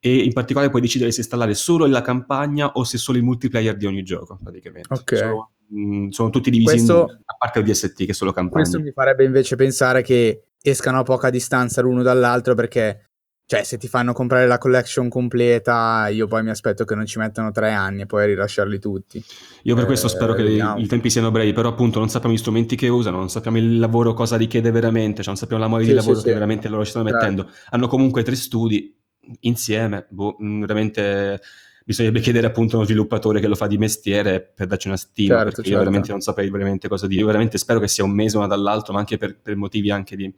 e 0.00 0.16
in 0.16 0.32
particolare 0.32 0.70
puoi 0.70 0.82
decidere 0.82 1.10
se 1.10 1.20
installare 1.20 1.54
solo 1.54 1.86
la 1.86 2.02
campagna 2.02 2.72
o 2.72 2.84
se 2.84 2.98
solo 2.98 3.18
il 3.18 3.24
multiplayer 3.24 3.76
di 3.76 3.86
ogni 3.86 4.02
gioco, 4.02 4.38
praticamente. 4.42 4.92
Ok. 4.94 5.16
Sono, 5.16 5.50
mm, 5.74 6.08
sono 6.10 6.30
tutti 6.30 6.50
divisi 6.50 6.70
Questo- 6.70 7.06
in, 7.10 7.18
a 7.24 7.34
parte 7.38 7.58
il 7.58 7.64
DST, 7.64 8.04
che 8.04 8.10
è 8.10 8.14
solo 8.14 8.32
campagna. 8.32 8.62
Questo 8.62 8.80
mi 8.80 8.92
farebbe 8.92 9.24
invece 9.24 9.56
pensare 9.56 10.02
che 10.02 10.42
escano 10.62 10.98
a 11.00 11.02
poca 11.02 11.30
distanza 11.30 11.80
l'uno 11.80 12.02
dall'altro 12.02 12.54
perché, 12.54 13.10
cioè, 13.46 13.62
se 13.64 13.78
ti 13.78 13.88
fanno 13.88 14.12
comprare 14.12 14.46
la 14.46 14.58
collection 14.58 15.08
completa, 15.08 16.08
io 16.08 16.26
poi 16.26 16.42
mi 16.42 16.50
aspetto 16.50 16.84
che 16.84 16.94
non 16.94 17.06
ci 17.06 17.18
mettano 17.18 17.50
tre 17.50 17.72
anni 17.72 18.02
e 18.02 18.06
poi 18.06 18.22
a 18.24 18.26
rilasciarli 18.26 18.78
tutti. 18.78 19.24
Io 19.62 19.74
per 19.74 19.86
questo 19.86 20.06
Eh, 20.06 20.10
spero 20.10 20.34
che 20.34 20.42
vediamo. 20.42 20.78
i 20.78 20.86
tempi 20.86 21.08
siano 21.10 21.30
brevi, 21.30 21.52
però 21.54 21.70
appunto 21.70 21.98
non 21.98 22.08
sappiamo 22.10 22.34
gli 22.34 22.38
strumenti 22.38 22.76
che 22.76 22.88
usano, 22.88 23.16
non 23.16 23.30
sappiamo 23.30 23.56
il 23.58 23.78
lavoro 23.78 24.12
cosa 24.14 24.36
richiede 24.36 24.70
veramente, 24.70 25.16
cioè 25.18 25.26
non 25.28 25.36
sappiamo 25.36 25.62
la 25.62 25.68
mole 25.68 25.82
Sì, 25.84 25.88
di 25.92 25.94
sì, 25.94 26.00
lavoro 26.00 26.18
sì. 26.20 26.24
che 26.26 26.32
veramente 26.34 26.68
loro 26.68 26.84
ci 26.84 26.90
stanno 26.90 27.10
mettendo. 27.10 27.48
Hanno 27.70 27.86
comunque 27.88 28.22
tre 28.22 28.34
studi 28.36 28.94
insieme, 29.40 30.06
boh, 30.10 30.36
mh, 30.38 30.60
veramente 30.60 31.40
bisognerebbe 31.84 32.20
chiedere 32.20 32.46
appunto 32.46 32.74
a 32.74 32.78
uno 32.78 32.86
sviluppatore 32.86 33.40
che 33.40 33.46
lo 33.46 33.54
fa 33.54 33.66
di 33.66 33.78
mestiere 33.78 34.42
per 34.42 34.66
darci 34.66 34.88
una 34.88 34.96
stima, 34.98 35.36
Certo, 35.36 35.44
perché 35.44 35.56
certo. 35.62 35.70
io 35.70 35.78
veramente 35.78 36.10
non 36.10 36.20
saprei 36.20 36.50
veramente 36.50 36.86
cosa 36.88 37.06
dire. 37.06 37.20
Io 37.20 37.26
veramente 37.26 37.56
spero 37.56 37.80
che 37.80 37.88
sia 37.88 38.04
un 38.04 38.10
mese 38.10 38.36
uno 38.36 38.46
dall'altro, 38.46 38.92
ma 38.92 38.98
anche 38.98 39.16
per, 39.16 39.38
per 39.40 39.56
motivi 39.56 39.90
anche 39.90 40.14
di... 40.14 40.32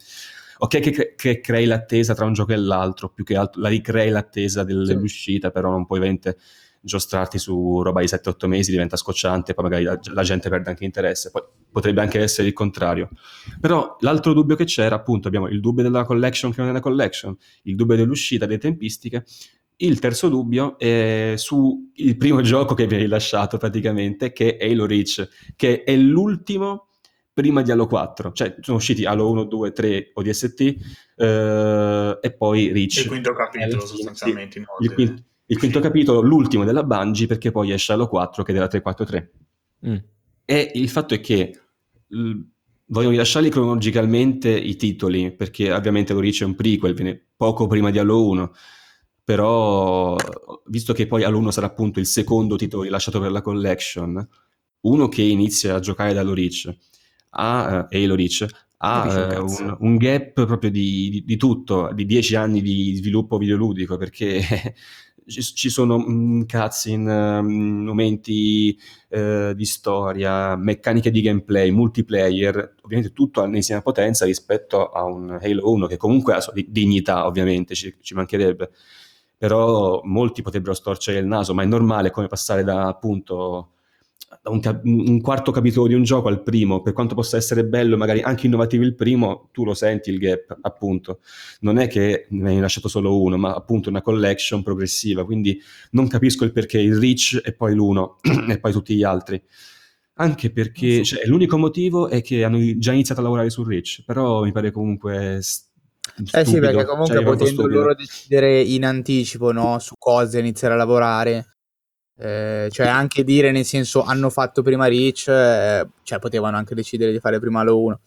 Ok 0.58 0.78
che, 0.80 0.90
cre- 0.90 1.14
che 1.16 1.40
crei 1.40 1.64
l'attesa 1.64 2.14
tra 2.14 2.24
un 2.26 2.34
gioco 2.34 2.52
e 2.52 2.56
l'altro, 2.56 3.08
più 3.08 3.24
che 3.24 3.34
altro 3.34 3.62
la 3.62 3.68
ricrei 3.68 4.10
l'attesa 4.10 4.62
del- 4.62 4.86
Sì. 4.86 4.92
dell'uscita, 4.94 5.50
però 5.50 5.70
non 5.70 5.86
puoi 5.86 5.98
veramente 5.98 6.36
giostrarti 6.80 7.38
su 7.38 7.82
roba 7.82 8.00
di 8.00 8.06
7-8 8.06 8.46
mesi, 8.46 8.70
diventa 8.70 8.96
scocciante, 8.96 9.54
poi 9.54 9.64
magari 9.64 9.84
la, 9.84 9.98
la 10.12 10.22
gente 10.22 10.48
perde 10.48 10.70
anche 10.70 10.84
interesse, 10.84 11.30
poi 11.30 11.42
potrebbe 11.70 12.00
anche 12.00 12.20
essere 12.20 12.48
il 12.48 12.54
contrario. 12.54 13.10
Però 13.60 13.96
l'altro 14.00 14.32
dubbio 14.32 14.56
che 14.56 14.64
c'era, 14.64 14.96
appunto, 14.96 15.28
abbiamo 15.28 15.48
il 15.48 15.60
dubbio 15.60 15.82
della 15.82 16.04
collection 16.04 16.50
che 16.50 16.58
non 16.58 16.68
è 16.68 16.70
una 16.70 16.80
collection, 16.80 17.36
il 17.62 17.76
dubbio 17.76 17.96
dell'uscita, 17.96 18.46
delle 18.46 18.58
tempistiche. 18.58 19.24
Il 19.76 19.98
terzo 19.98 20.28
dubbio 20.28 20.78
è 20.78 21.34
su 21.36 21.90
il 21.94 22.16
primo 22.16 22.40
gioco 22.42 22.74
che 22.74 22.86
vi 22.86 22.94
hai 22.94 23.00
rilasciato 23.02 23.56
praticamente, 23.58 24.32
che 24.32 24.56
è 24.56 24.70
Halo 24.70 24.86
Reach, 24.86 25.28
che 25.56 25.84
è 25.84 25.96
l'ultimo 25.96 26.88
prima 27.32 27.62
di 27.62 27.70
Halo 27.70 27.86
4. 27.86 28.32
Cioè, 28.32 28.56
sono 28.60 28.76
usciti 28.76 29.04
Halo 29.04 29.30
1, 29.30 29.44
2, 29.44 29.72
3 29.72 30.10
ODST 30.14 30.60
eh, 31.16 32.18
e 32.20 32.32
poi 32.32 32.72
Reach. 32.72 32.96
Il 32.98 33.06
quinto 33.08 33.32
capitolo, 33.32 33.86
sostanzialmente, 33.86 34.58
Il 34.58 34.66
ordine. 34.68 34.94
quinto, 34.94 35.22
il 35.50 35.58
quinto 35.58 35.80
capitolo, 35.80 36.20
l'ultimo 36.20 36.64
della 36.64 36.84
Bungie, 36.84 37.26
perché 37.26 37.50
poi 37.50 37.72
esce 37.72 37.92
Halo 37.92 38.06
4 38.06 38.44
che 38.44 38.52
è 38.52 38.54
della 38.54 38.68
343. 38.68 39.32
Mm. 39.88 39.96
E 40.44 40.70
il 40.74 40.88
fatto 40.88 41.14
è 41.14 41.20
che 41.20 41.60
l- 42.06 42.38
vogliono 42.86 43.10
rilasciarli 43.10 43.50
cronologicamente 43.50 44.48
i 44.48 44.76
titoli, 44.76 45.34
perché 45.34 45.72
ovviamente 45.72 46.12
lo 46.12 46.20
Reach 46.20 46.42
è 46.42 46.44
un 46.44 46.54
prequel, 46.54 46.94
viene 46.94 47.20
poco 47.36 47.66
prima 47.66 47.90
di 47.90 47.98
Halo 47.98 48.28
1, 48.28 48.52
però 49.24 50.16
visto 50.66 50.92
che 50.92 51.08
poi 51.08 51.24
Halo 51.24 51.38
1 51.38 51.50
sarà 51.50 51.66
appunto 51.66 51.98
il 51.98 52.06
secondo 52.06 52.54
titolo 52.54 52.84
rilasciato 52.84 53.18
per 53.18 53.32
la 53.32 53.42
collection, 53.42 54.28
uno 54.82 55.08
che 55.08 55.22
inizia 55.22 55.74
a 55.74 55.80
giocare 55.80 56.12
da 56.12 56.20
Halo 56.20 56.34
Reach 56.34 56.72
ha 57.30 57.86
eh, 57.90 58.04
Halo 58.04 58.14
Reach 58.14 58.46
ha 58.82 59.06
Capisci 59.06 59.62
un 59.62 59.68
eh, 59.68 59.76
un, 59.80 59.96
gap 59.96 60.46
proprio 60.46 60.70
di, 60.70 61.10
di- 61.10 61.24
di 61.24 61.36
tutto, 61.36 61.90
di 61.92 62.06
dieci 62.06 62.34
anni 62.34 62.62
di 62.62 62.94
sviluppo 62.96 63.36
videoludico, 63.36 63.96
perché 63.98 64.40
ci, 65.30 65.70
sono 65.70 65.98
mm, 65.98 66.42
cutscene, 66.42 67.42
mm, 67.42 67.86
momenti 67.86 68.78
eh, 69.08 69.52
di 69.54 69.64
storia, 69.64 70.56
meccaniche 70.56 71.10
di 71.10 71.20
gameplay, 71.22 71.70
multiplayer, 71.70 72.74
ovviamente 72.82 73.12
tutto 73.12 73.40
all'ennesima 73.40 73.82
potenza 73.82 74.24
rispetto 74.24 74.90
a 74.90 75.04
un 75.04 75.38
Halo 75.40 75.70
1 75.70 75.86
che 75.86 75.96
comunque 75.96 76.32
ha 76.32 76.36
la 76.36 76.42
sua 76.42 76.52
di- 76.52 76.66
dignità, 76.68 77.26
ovviamente, 77.26 77.74
ci, 77.74 77.96
ci 78.00 78.14
mancherebbe. 78.14 78.70
Però 79.36 80.00
molti 80.04 80.42
potrebbero 80.42 80.74
storcere 80.74 81.18
il 81.18 81.26
naso, 81.26 81.54
ma 81.54 81.62
è 81.62 81.66
normale 81.66 82.10
come 82.10 82.26
passare 82.26 82.62
da 82.62 82.86
appunto 82.86 83.70
da 84.42 84.50
un, 84.50 84.60
cap- 84.60 84.84
un 84.84 85.20
quarto 85.20 85.50
capitolo 85.50 85.86
di 85.88 85.94
un 85.94 86.02
gioco 86.04 86.28
al 86.28 86.42
primo, 86.42 86.82
per 86.82 86.92
quanto 86.92 87.14
possa 87.14 87.36
essere 87.36 87.64
bello 87.64 87.96
magari 87.96 88.20
anche 88.22 88.46
innovativo 88.46 88.84
il 88.84 88.94
primo, 88.94 89.48
tu 89.52 89.64
lo 89.64 89.74
senti 89.74 90.10
il 90.10 90.18
gap, 90.18 90.58
appunto. 90.62 91.20
Non 91.60 91.78
è 91.78 91.88
che 91.88 92.26
ne 92.30 92.50
hai 92.50 92.58
lasciato 92.60 92.88
solo 92.88 93.20
uno, 93.20 93.36
ma 93.36 93.54
appunto 93.54 93.88
una 93.88 94.02
collection 94.02 94.62
progressiva, 94.62 95.24
quindi 95.24 95.60
non 95.92 96.06
capisco 96.08 96.44
il 96.44 96.52
perché 96.52 96.78
il 96.78 96.96
Reach 96.96 97.40
e 97.44 97.52
poi 97.54 97.74
l'uno 97.74 98.18
e 98.48 98.58
poi 98.60 98.72
tutti 98.72 98.94
gli 98.94 99.02
altri. 99.02 99.42
Anche 100.14 100.50
perché 100.52 101.02
cioè, 101.02 101.24
l'unico 101.26 101.56
motivo 101.56 102.08
è 102.08 102.20
che 102.22 102.44
hanno 102.44 102.58
già 102.78 102.92
iniziato 102.92 103.20
a 103.20 103.24
lavorare 103.24 103.48
su 103.50 103.64
Reach, 103.64 104.02
però 104.04 104.42
mi 104.42 104.52
pare 104.52 104.70
comunque 104.70 105.38
s- 105.40 105.64
Eh 106.32 106.44
sì, 106.44 106.50
stupido, 106.50 106.60
perché 106.60 106.84
comunque 106.84 107.14
cioè, 107.16 107.24
potendo 107.24 107.46
stupido. 107.62 107.80
loro 107.80 107.94
decidere 107.94 108.62
in 108.62 108.84
anticipo 108.84 109.52
no, 109.52 109.78
su 109.78 109.94
cosa 109.98 110.38
iniziare 110.38 110.74
a 110.74 110.76
lavorare, 110.76 111.56
eh, 112.22 112.68
cioè 112.70 112.86
anche 112.86 113.24
dire 113.24 113.50
nel 113.50 113.64
senso 113.64 114.02
hanno 114.02 114.28
fatto 114.28 114.60
prima 114.60 114.86
Reach, 114.86 115.28
eh, 115.28 115.88
cioè 116.02 116.18
potevano 116.18 116.58
anche 116.58 116.74
decidere 116.74 117.12
di 117.12 117.18
fare 117.18 117.40
prima 117.40 117.60
Halo 117.60 117.80
1. 117.80 118.00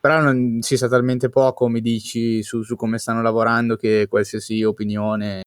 Però 0.00 0.20
non 0.20 0.58
si 0.60 0.76
sa 0.76 0.86
talmente 0.86 1.30
poco, 1.30 1.66
mi 1.68 1.80
dici, 1.80 2.42
su, 2.42 2.62
su 2.62 2.76
come 2.76 2.98
stanno 2.98 3.22
lavorando 3.22 3.76
che 3.76 4.06
qualsiasi 4.08 4.62
opinione... 4.62 5.42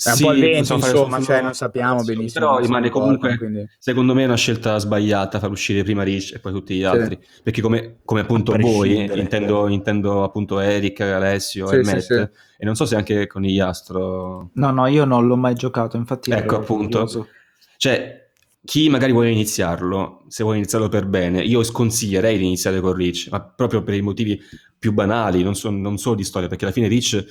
È 0.00 0.10
un 0.10 0.16
Sì, 0.16 0.22
po' 0.22 0.28
al 0.30 0.38
vento, 0.38 0.58
insomma, 0.58 0.86
solo- 0.86 1.22
cioè 1.22 1.42
non 1.42 1.54
sappiamo 1.54 2.02
benissimo. 2.04 2.46
Però 2.46 2.58
rimane 2.58 2.88
comunque, 2.88 3.36
quindi- 3.36 3.66
secondo 3.78 4.14
me, 4.14 4.24
una 4.24 4.36
scelta 4.36 4.78
sbagliata 4.78 5.40
far 5.40 5.50
uscire 5.50 5.82
prima 5.82 6.04
Rich 6.04 6.34
e 6.34 6.38
poi 6.38 6.52
tutti 6.52 6.74
gli 6.76 6.84
altri. 6.84 7.18
Perché 7.42 7.60
come, 7.60 7.98
come 8.04 8.20
appunto 8.20 8.54
voi, 8.56 9.08
intendo, 9.18 9.66
intendo 9.68 10.22
appunto 10.22 10.60
Eric, 10.60 11.00
Alessio 11.00 11.66
Sì, 11.66 11.76
e 11.76 11.84
sì, 11.84 11.90
Matt, 11.90 12.00
sì. 12.00 12.14
e 12.14 12.64
non 12.64 12.76
so 12.76 12.86
se 12.86 12.94
anche 12.94 13.26
con 13.26 13.44
Iastro... 13.44 14.50
No, 14.54 14.70
no, 14.70 14.86
io 14.86 15.04
non 15.04 15.26
l'ho 15.26 15.36
mai 15.36 15.54
giocato, 15.54 15.96
infatti 15.96 16.30
Ecco, 16.30 16.56
appunto. 16.56 16.98
curioso. 17.00 17.28
Cioè, 17.76 18.26
chi 18.64 18.88
magari 18.88 19.12
vuole 19.12 19.30
iniziarlo, 19.30 20.24
se 20.28 20.42
vuole 20.42 20.58
iniziarlo 20.58 20.88
per 20.88 21.06
bene, 21.06 21.40
io 21.42 21.62
sconsiglierei 21.62 22.38
di 22.38 22.44
iniziare 22.44 22.80
con 22.80 22.92
Reach, 22.94 23.28
ma 23.30 23.40
proprio 23.40 23.82
per 23.82 23.94
i 23.94 24.02
motivi 24.02 24.40
più 24.78 24.92
banali, 24.92 25.42
non, 25.42 25.54
so- 25.54 25.70
non 25.70 25.96
solo 25.98 26.14
di 26.16 26.24
storia, 26.24 26.48
perché 26.48 26.64
alla 26.64 26.72
fine 26.74 26.88
Reach 26.88 27.24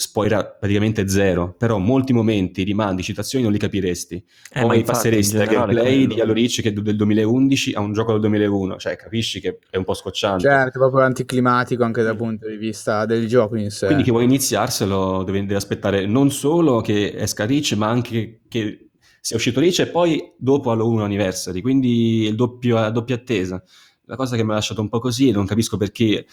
spoiler 0.00 0.56
praticamente 0.58 1.06
zero, 1.08 1.54
però 1.56 1.76
molti 1.76 2.14
momenti, 2.14 2.62
rimandi, 2.62 3.02
citazioni 3.02 3.44
non 3.44 3.52
li 3.52 3.58
capiresti. 3.58 4.14
Eh, 4.50 4.62
infatti, 4.62 4.82
passeresti 4.82 5.36
generale 5.36 5.74
gameplay 5.74 5.96
quello. 5.98 6.14
di 6.14 6.20
Halo 6.20 6.32
Reach 6.32 6.62
che 6.62 6.68
è 6.70 6.72
del 6.72 6.96
2011 6.96 7.72
a 7.74 7.80
un 7.80 7.92
gioco 7.92 8.12
del 8.12 8.20
2001, 8.22 8.76
cioè 8.78 8.96
capisci 8.96 9.40
che 9.40 9.58
è 9.68 9.76
un 9.76 9.84
po' 9.84 9.92
scocciante. 9.92 10.48
Certo, 10.48 10.78
proprio 10.78 11.04
anticlimatico 11.04 11.84
anche 11.84 12.02
dal 12.02 12.16
punto 12.16 12.48
di 12.48 12.56
vista 12.56 13.04
del 13.04 13.26
gioco 13.28 13.56
in 13.56 13.70
sé. 13.70 13.86
Quindi 13.86 14.04
chi 14.04 14.10
vuole 14.10 14.24
iniziarselo 14.24 15.22
deve, 15.22 15.40
deve 15.40 15.56
aspettare 15.56 16.06
non 16.06 16.30
solo 16.30 16.80
che 16.80 17.14
esca 17.14 17.44
Reach, 17.44 17.72
ma 17.72 17.88
anche 17.88 18.40
che 18.48 18.88
sia 19.20 19.36
uscito 19.36 19.60
Reach 19.60 19.80
e 19.80 19.88
poi 19.88 20.32
dopo 20.38 20.70
Halo 20.70 20.88
1 20.88 21.04
Anniversary, 21.04 21.60
quindi 21.60 22.22
il 22.26 22.34
doppio, 22.34 22.76
la 22.76 22.90
doppia 22.90 23.16
attesa. 23.16 23.62
La 24.06 24.16
cosa 24.16 24.34
che 24.34 24.42
mi 24.42 24.50
ha 24.50 24.54
lasciato 24.54 24.80
un 24.80 24.88
po' 24.88 24.98
così 24.98 25.28
e 25.28 25.32
non 25.32 25.46
capisco 25.46 25.76
perché 25.76 26.24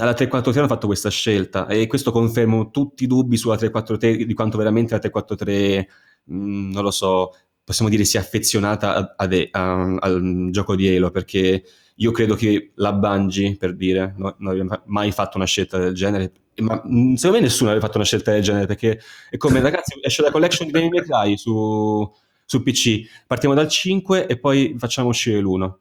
alla 0.00 0.14
343 0.14 0.60
hanno 0.60 0.68
fatto 0.68 0.86
questa 0.86 1.10
scelta 1.10 1.66
e 1.66 1.86
questo 1.86 2.10
conferma 2.12 2.64
tutti 2.70 3.04
i 3.04 3.06
dubbi 3.06 3.36
sulla 3.36 3.56
343 3.56 4.24
di 4.26 4.34
quanto 4.34 4.56
veramente 4.58 4.94
la 4.94 5.00
343, 5.00 5.88
mh, 6.24 6.70
non 6.72 6.82
lo 6.82 6.90
so, 6.90 7.30
possiamo 7.64 7.90
dire 7.90 8.04
sia 8.04 8.20
affezionata 8.20 8.94
a- 8.96 9.14
ad- 9.16 9.48
a- 9.50 9.96
al 10.00 10.48
gioco 10.50 10.74
di 10.74 10.88
Halo 10.88 11.10
perché 11.10 11.62
io 11.96 12.10
credo 12.12 12.34
che 12.34 12.72
la 12.76 12.92
Bungie, 12.92 13.56
per 13.56 13.76
dire, 13.76 14.14
no- 14.16 14.34
non 14.38 14.52
aveva 14.52 14.82
mai 14.86 15.12
fatto 15.12 15.36
una 15.36 15.46
scelta 15.46 15.78
del 15.78 15.94
genere, 15.94 16.32
ma 16.56 16.80
mh, 16.84 17.14
secondo 17.14 17.36
me 17.38 17.42
nessuno 17.44 17.70
aveva 17.70 17.84
fatto 17.84 17.98
una 17.98 18.06
scelta 18.06 18.32
del 18.32 18.42
genere 18.42 18.66
perché 18.66 19.00
è 19.28 19.36
come 19.36 19.60
ragazzi 19.60 19.98
esce 20.02 20.22
la 20.22 20.30
collection 20.30 20.66
di 20.66 20.72
Devil 20.72 20.90
May 20.90 21.02
Cry 21.04 21.36
su, 21.36 22.10
su 22.44 22.62
PC, 22.62 23.02
partiamo 23.26 23.54
dal 23.54 23.68
5 23.68 24.26
e 24.26 24.38
poi 24.38 24.74
facciamo 24.78 25.08
uscire 25.08 25.40
l'1. 25.40 25.72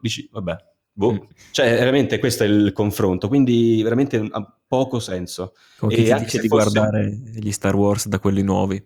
Dici, 0.00 0.28
vabbè, 0.32 0.56
boh. 0.94 1.12
Mm. 1.12 1.16
Cioè, 1.50 1.74
veramente 1.76 2.18
questo 2.18 2.44
è 2.44 2.46
il 2.46 2.72
confronto, 2.72 3.28
quindi 3.28 3.82
veramente 3.82 4.26
ha 4.30 4.56
poco 4.66 4.98
senso. 5.00 5.52
Come 5.78 5.94
E 5.94 6.10
anche 6.12 6.38
di 6.40 6.48
fosse- 6.48 6.70
guardare 6.70 7.10
gli 7.34 7.52
Star 7.52 7.74
Wars 7.76 8.08
da 8.08 8.18
quelli 8.18 8.42
nuovi. 8.42 8.82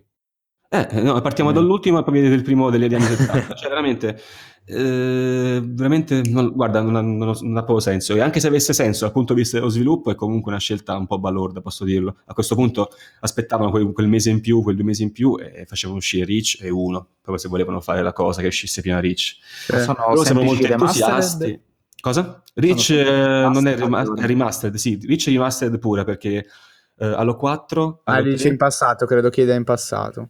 Eh, 0.71 1.01
no, 1.01 1.19
partiamo 1.21 1.49
Eh. 1.49 1.53
dall'ultimo 1.53 1.99
e 1.99 2.03
poi 2.03 2.13
vedete 2.13 2.35
il 2.35 2.43
primo 2.43 2.69
degli 2.69 2.93
anni 2.93 3.03
70. 3.05 3.53
cioè, 3.55 3.69
veramente, 3.69 4.19
eh, 4.65 5.59
veramente, 5.63 6.21
non- 6.27 6.51
guarda, 6.53 6.79
non 6.81 6.95
ha, 6.95 7.01
non 7.01 7.29
ha- 7.29 7.37
non 7.41 7.57
ha 7.57 7.63
proprio 7.63 7.79
senso. 7.79 8.13
E 8.13 8.19
anche 8.21 8.39
se 8.39 8.45
avesse 8.47 8.71
senso 8.73 9.05
dal 9.05 9.13
punto 9.13 9.33
di 9.33 9.39
vista 9.41 9.57
dello 9.57 9.69
sviluppo, 9.69 10.11
è 10.11 10.15
comunque 10.15 10.51
una 10.51 10.59
scelta 10.59 10.95
un 10.95 11.07
po' 11.07 11.17
balorda, 11.17 11.61
posso 11.61 11.85
dirlo. 11.85 12.17
A 12.25 12.33
questo 12.35 12.53
punto 12.53 12.89
aspettavano 13.21 13.71
quel, 13.71 13.91
quel 13.93 14.07
mese 14.07 14.29
in 14.29 14.41
più, 14.41 14.61
quel 14.61 14.75
due 14.75 14.85
mesi 14.85 15.01
in 15.01 15.11
più 15.11 15.39
e 15.39 15.65
facevano 15.65 15.97
uscire 15.97 16.25
Reach 16.25 16.59
e 16.61 16.69
uno, 16.69 16.99
proprio 17.19 17.37
se 17.37 17.47
volevano 17.49 17.81
fare 17.81 18.03
la 18.03 18.13
cosa 18.13 18.41
che 18.41 18.47
uscisse 18.47 18.81
prima 18.81 18.99
Reach. 18.99 19.37
Eh, 19.73 19.79
Sono 19.79 19.97
Loro 20.09 20.23
sembrano 20.23 20.51
molto 20.51 20.67
semplici 20.67 20.99
remastered? 20.99 21.59
Cosa? 22.01 22.41
Sono 22.53 22.99
eh, 22.99 23.03
non 23.03 23.67
è 23.67 23.75
remastered, 23.75 23.79
rima- 23.83 23.99
allora. 23.99 24.21
è 24.21 24.25
remastered, 24.25 24.75
sì, 24.75 24.99
Reach 25.05 25.27
è 25.27 25.31
remastered 25.31 25.79
pure 25.79 26.03
perché 26.03 26.45
eh, 26.97 27.05
Halo 27.05 27.35
4, 27.35 28.01
Ah, 28.05 28.21
dice 28.21 28.37
3, 28.37 28.49
in 28.49 28.57
passato, 28.57 29.05
credo 29.05 29.29
chieda 29.29 29.53
in 29.53 29.63
passato. 29.63 30.29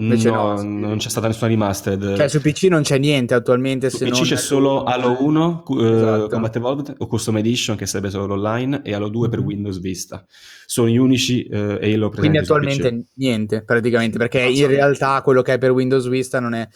Invece 0.00 0.30
no, 0.30 0.52
no, 0.52 0.56
sì. 0.56 0.66
non 0.66 0.96
c'è 0.96 1.10
stata 1.10 1.26
nessuna 1.26 1.50
remastered. 1.50 2.16
Cioè 2.16 2.26
su 2.28 2.40
PC 2.40 2.62
non 2.70 2.80
c'è 2.80 2.96
niente 2.96 3.34
attualmente 3.34 3.90
Su 3.90 3.98
se 3.98 4.06
PC 4.06 4.12
non... 4.14 4.22
c'è 4.22 4.36
solo 4.36 4.82
Halo 4.84 5.22
1, 5.22 5.62
cu- 5.62 5.78
eh, 5.78 5.94
Esatto. 5.94 6.28
Combat 6.28 6.56
Evolved 6.56 6.94
o 6.96 7.06
Custom 7.06 7.36
Edition 7.36 7.76
che 7.76 7.84
sarebbe 7.84 8.08
solo 8.08 8.32
online 8.32 8.80
e 8.82 8.94
Halo 8.94 9.08
2 9.10 9.28
per 9.28 9.40
Mhm. 9.40 9.44
Windows 9.44 9.78
Vista. 9.78 10.24
Sono 10.64 10.88
gli 10.88 10.96
unici 10.96 11.42
eh, 11.44 11.58
Halo 11.82 12.08
presenti 12.08 12.18
Quindi 12.18 12.36
su 12.38 12.42
attualmente 12.52 12.90
PC. 12.94 13.06
niente 13.16 13.62
praticamente 13.62 14.16
perché 14.16 14.40
in 14.40 14.66
realtà 14.68 15.20
quello 15.20 15.42
che 15.42 15.52
è 15.52 15.58
per 15.58 15.70
Windows 15.72 16.08
Vista 16.08 16.40
non 16.40 16.54
è... 16.54 16.66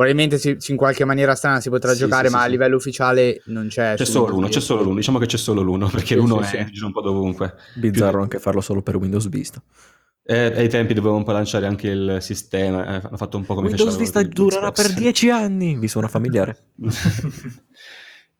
Probabilmente 0.00 0.38
si- 0.38 0.56
in 0.72 0.78
qualche 0.78 1.04
maniera 1.04 1.34
strana 1.34 1.60
si 1.60 1.68
potrà 1.68 1.92
Sì, 1.92 1.98
giocare 1.98 2.28
sì, 2.28 2.32
ma 2.32 2.38
sì, 2.38 2.44
a 2.44 2.46
sì. 2.46 2.52
livello 2.52 2.76
ufficiale 2.76 3.42
non 3.46 3.66
c'è. 3.68 3.96
C'è 3.96 4.06
solo 4.06 4.28
l'uno, 4.28 4.48
c'è 4.48 4.58
solo 4.60 4.82
l'uno, 4.82 4.94
diciamo 4.94 5.18
che 5.18 5.26
c'è 5.26 5.36
solo 5.36 5.60
l'uno 5.60 5.90
perché 5.90 6.14
Sì, 6.14 6.14
l'uno 6.14 6.42
sì, 6.42 6.56
è 6.56 6.66
un 6.82 6.90
po' 6.92 7.02
dovunque. 7.02 7.54
Bizzarro 7.74 8.22
anche 8.22 8.38
farlo 8.38 8.62
solo 8.62 8.80
per 8.80 8.96
Windows 8.96 9.28
Vista. 9.28 9.62
Eh, 10.24 10.54
ai 10.56 10.70
tempi 10.70 10.94
dovevamo 10.94 11.18
un 11.18 11.24
po' 11.24 11.32
lanciare 11.32 11.66
anche 11.66 11.88
il 11.88 12.16
sistema, 12.22 12.82
eh, 12.86 13.06
hanno 13.06 13.16
fatto 13.18 13.36
un 13.36 13.44
po' 13.44 13.54
come 13.54 13.66
Windows 13.66 13.98
Vista 13.98 14.22
durerà 14.22 14.70
per 14.70 14.94
10 14.94 15.28
anni. 15.28 15.76
Vi 15.76 15.86
suona 15.86 16.08
familiare? 16.08 16.56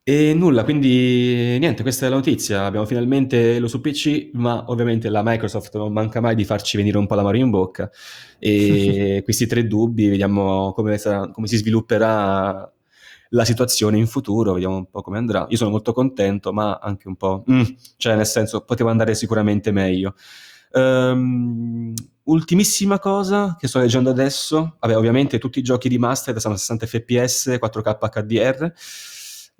E 0.02 0.32
nulla, 0.34 0.64
quindi 0.64 1.58
niente, 1.58 1.82
questa 1.82 2.06
è 2.06 2.08
la 2.08 2.16
notizia. 2.16 2.64
Abbiamo 2.64 2.86
finalmente 2.86 3.58
lo 3.58 3.68
su 3.68 3.80
PC, 3.80 4.30
ma 4.32 4.64
ovviamente 4.68 5.08
la 5.10 5.22
Microsoft 5.22 5.76
non 5.76 5.92
manca 5.92 6.20
mai 6.20 6.34
di 6.34 6.44
farci 6.44 6.76
venire 6.78 6.96
un 6.98 7.06
po' 7.06 7.14
l'amaro 7.14 7.36
in 7.36 7.50
bocca. 7.50 7.90
E 8.38 9.20
questi 9.24 9.46
tre 9.46 9.66
dubbi, 9.66 10.08
vediamo 10.08 10.72
come, 10.72 10.96
sarà- 10.98 11.30
come 11.30 11.46
si 11.46 11.58
svilupperà 11.58 12.72
la 13.32 13.44
situazione 13.44 13.98
in 13.98 14.06
futuro, 14.06 14.54
vediamo 14.54 14.76
un 14.76 14.90
po' 14.90 15.02
come 15.02 15.18
andrà. 15.18 15.46
Io 15.50 15.56
sono 15.56 15.70
molto 15.70 15.92
contento, 15.92 16.52
ma 16.52 16.78
anche 16.82 17.06
un 17.06 17.16
po'... 17.16 17.44
mm, 17.50 17.62
cioè, 17.96 18.16
nel 18.16 18.26
senso, 18.26 18.62
poteva 18.62 18.90
andare 18.90 19.14
sicuramente 19.14 19.70
meglio. 19.70 20.14
Ehm, 20.72 21.92
ultimissima 22.24 22.98
cosa 22.98 23.56
che 23.58 23.68
sto 23.68 23.80
leggendo 23.80 24.10
adesso, 24.10 24.76
vabbè, 24.80 24.96
ovviamente 24.96 25.38
tutti 25.38 25.58
i 25.58 25.62
giochi 25.62 25.88
remastered 25.88 26.40
sono 26.40 26.54
a 26.54 26.56
60 26.56 26.86
fps, 26.86 27.58
4K 27.60 27.98
HDR. 27.98 28.72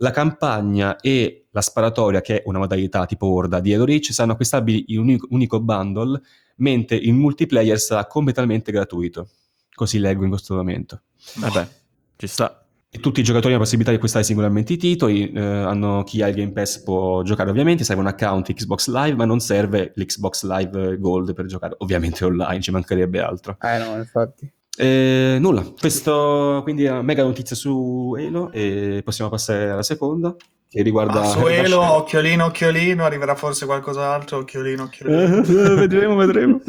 La 0.03 0.11
campagna 0.13 0.97
e 0.99 1.49
la 1.51 1.61
sparatoria, 1.61 2.23
che 2.23 2.39
è 2.39 2.43
una 2.47 2.59
modalità 2.59 3.05
tipo 3.05 3.27
Horda 3.27 3.61
di 3.61 3.75
Halo 3.75 3.85
Reach, 3.85 4.13
saranno 4.13 4.33
acquistabili 4.33 4.85
in 4.89 4.99
un 4.99 5.05
unico, 5.05 5.27
unico 5.31 5.61
bundle, 5.61 6.21
mentre 6.57 6.97
il 6.97 7.13
multiplayer 7.13 7.79
sarà 7.79 8.07
completamente 8.07 8.73
gratuito. 8.73 9.29
Così 9.75 9.99
leggo 9.99 10.23
in 10.23 10.31
questo 10.31 10.55
momento. 10.55 11.03
Vabbè, 11.37 11.69
ci 12.17 12.27
sta. 12.27 12.65
E 12.89 12.99
tutti 12.99 13.21
i 13.21 13.23
giocatori 13.23 13.53
hanno 13.53 13.59
la 13.59 13.65
possibilità 13.65 13.91
di 13.91 13.97
acquistare 13.97 14.25
singolarmente 14.25 14.73
i 14.73 14.77
titoli, 14.79 15.31
eh, 15.33 15.41
hanno, 15.41 16.03
chi 16.03 16.23
ha 16.23 16.29
il 16.29 16.35
Game 16.35 16.53
Pass 16.53 16.83
può 16.83 17.23
giocare 17.23 17.51
ovviamente, 17.51 17.85
serve 17.85 18.01
un 18.01 18.09
account 18.09 18.53
Xbox 18.53 18.89
Live, 18.89 19.15
ma 19.17 19.27
non 19.27 19.39
serve 19.39 19.93
l'Xbox 19.95 20.45
Live 20.45 20.99
Gold 20.99 21.35
per 21.35 21.45
giocare 21.45 21.75
ovviamente 21.79 22.25
online, 22.25 22.61
ci 22.61 22.71
mancherebbe 22.71 23.21
altro. 23.21 23.57
Eh 23.61 23.79
no, 23.79 23.97
infatti. 23.97 24.51
Eh, 24.79 25.37
nulla, 25.41 25.63
questo 25.79 26.61
quindi 26.63 26.85
è 26.85 26.91
una 26.91 27.03
mega 27.03 27.23
notizia 27.23 27.57
su 27.57 28.15
Halo 28.17 28.51
e 28.53 29.03
possiamo 29.05 29.31
passare 29.31 29.71
alla 29.71 29.83
seconda 29.83 30.35
che 30.71 30.83
riguarda... 30.83 31.23
Ah, 31.23 31.27
su 31.27 31.47
Elo, 31.47 31.81
occhiolino, 31.99 32.45
occhiolino, 32.45 33.05
arriverà 33.05 33.35
forse 33.35 33.67
qualcos'altro, 33.67 34.39
occhiolino, 34.39 34.85
occhiolino. 34.85 35.43
vedremo, 35.75 36.15
vedremo. 36.15 36.61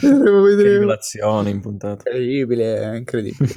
vedremo, 0.00 0.44
Che 0.44 0.54
vedremo. 0.54 0.78
rivelazione 0.80 1.48
in 1.48 1.60
puntata. 1.62 2.10
Incredibile, 2.10 2.96
incredibile. 2.98 3.52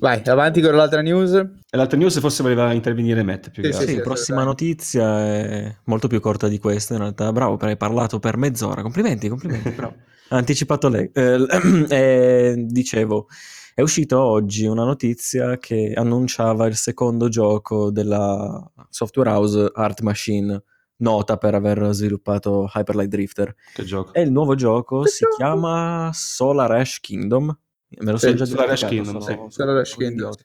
Vai, 0.00 0.22
avanti 0.24 0.62
con 0.62 0.74
l'altra 0.74 1.02
news. 1.02 1.32
E 1.34 1.76
l'altra 1.76 1.98
news 1.98 2.18
forse 2.18 2.42
voleva 2.42 2.72
intervenire 2.72 3.22
Matt 3.22 3.50
più 3.50 3.62
Sì, 3.62 3.68
che 3.68 3.74
sì, 3.74 3.80
altro. 3.80 3.94
Sì, 3.94 4.00
prossima 4.00 4.42
notizia 4.42 5.20
è 5.26 5.76
molto 5.84 6.08
più 6.08 6.18
corta 6.20 6.48
di 6.48 6.58
questa 6.58 6.94
in 6.94 7.00
realtà. 7.00 7.30
Bravo, 7.30 7.58
hai 7.60 7.76
parlato 7.76 8.18
per 8.18 8.38
mezz'ora. 8.38 8.80
Complimenti, 8.80 9.28
complimenti, 9.28 9.68
bravo. 9.70 9.96
Ha 10.32 10.36
anticipato 10.36 10.88
lei. 10.88 11.10
Eh, 11.12 11.46
eh, 11.90 12.54
dicevo, 12.56 13.28
è 13.74 13.82
uscito 13.82 14.18
oggi 14.18 14.64
una 14.66 14.84
notizia 14.84 15.58
che 15.58 15.92
annunciava 15.94 16.66
il 16.66 16.74
secondo 16.76 17.28
gioco 17.28 17.90
della 17.90 18.70
software 18.88 19.28
house 19.30 19.70
Art 19.74 20.00
Machine, 20.00 20.62
nota 20.96 21.36
per 21.36 21.54
aver 21.54 21.90
sviluppato 21.92 22.70
Hyper 22.74 22.94
Light 22.96 23.10
Drifter. 23.10 23.54
Che 23.74 23.84
gioco. 23.84 24.14
E 24.14 24.22
il 24.22 24.32
nuovo 24.32 24.54
gioco 24.54 25.02
Che 25.02 25.10
si 25.10 25.24
gioco? 25.24 25.36
chiama 25.36 26.10
Solar 26.14 26.70
Ash 26.72 26.98
Kingdom. 27.00 27.54
Me 27.98 28.10
lo 28.12 28.16
Sì, 28.16 28.24
sono 28.26 28.36
già 28.36 28.44
Solar 28.46 28.70
Ash 28.70 28.84
Kingdom, 28.86 29.20
sono- 29.20 29.48
sì. 29.48 29.54
Sono 29.54 29.72
la 29.74 29.84
sono 29.84 30.06
un 30.06 30.10
scena. 30.10 30.10
idiota. 30.12 30.40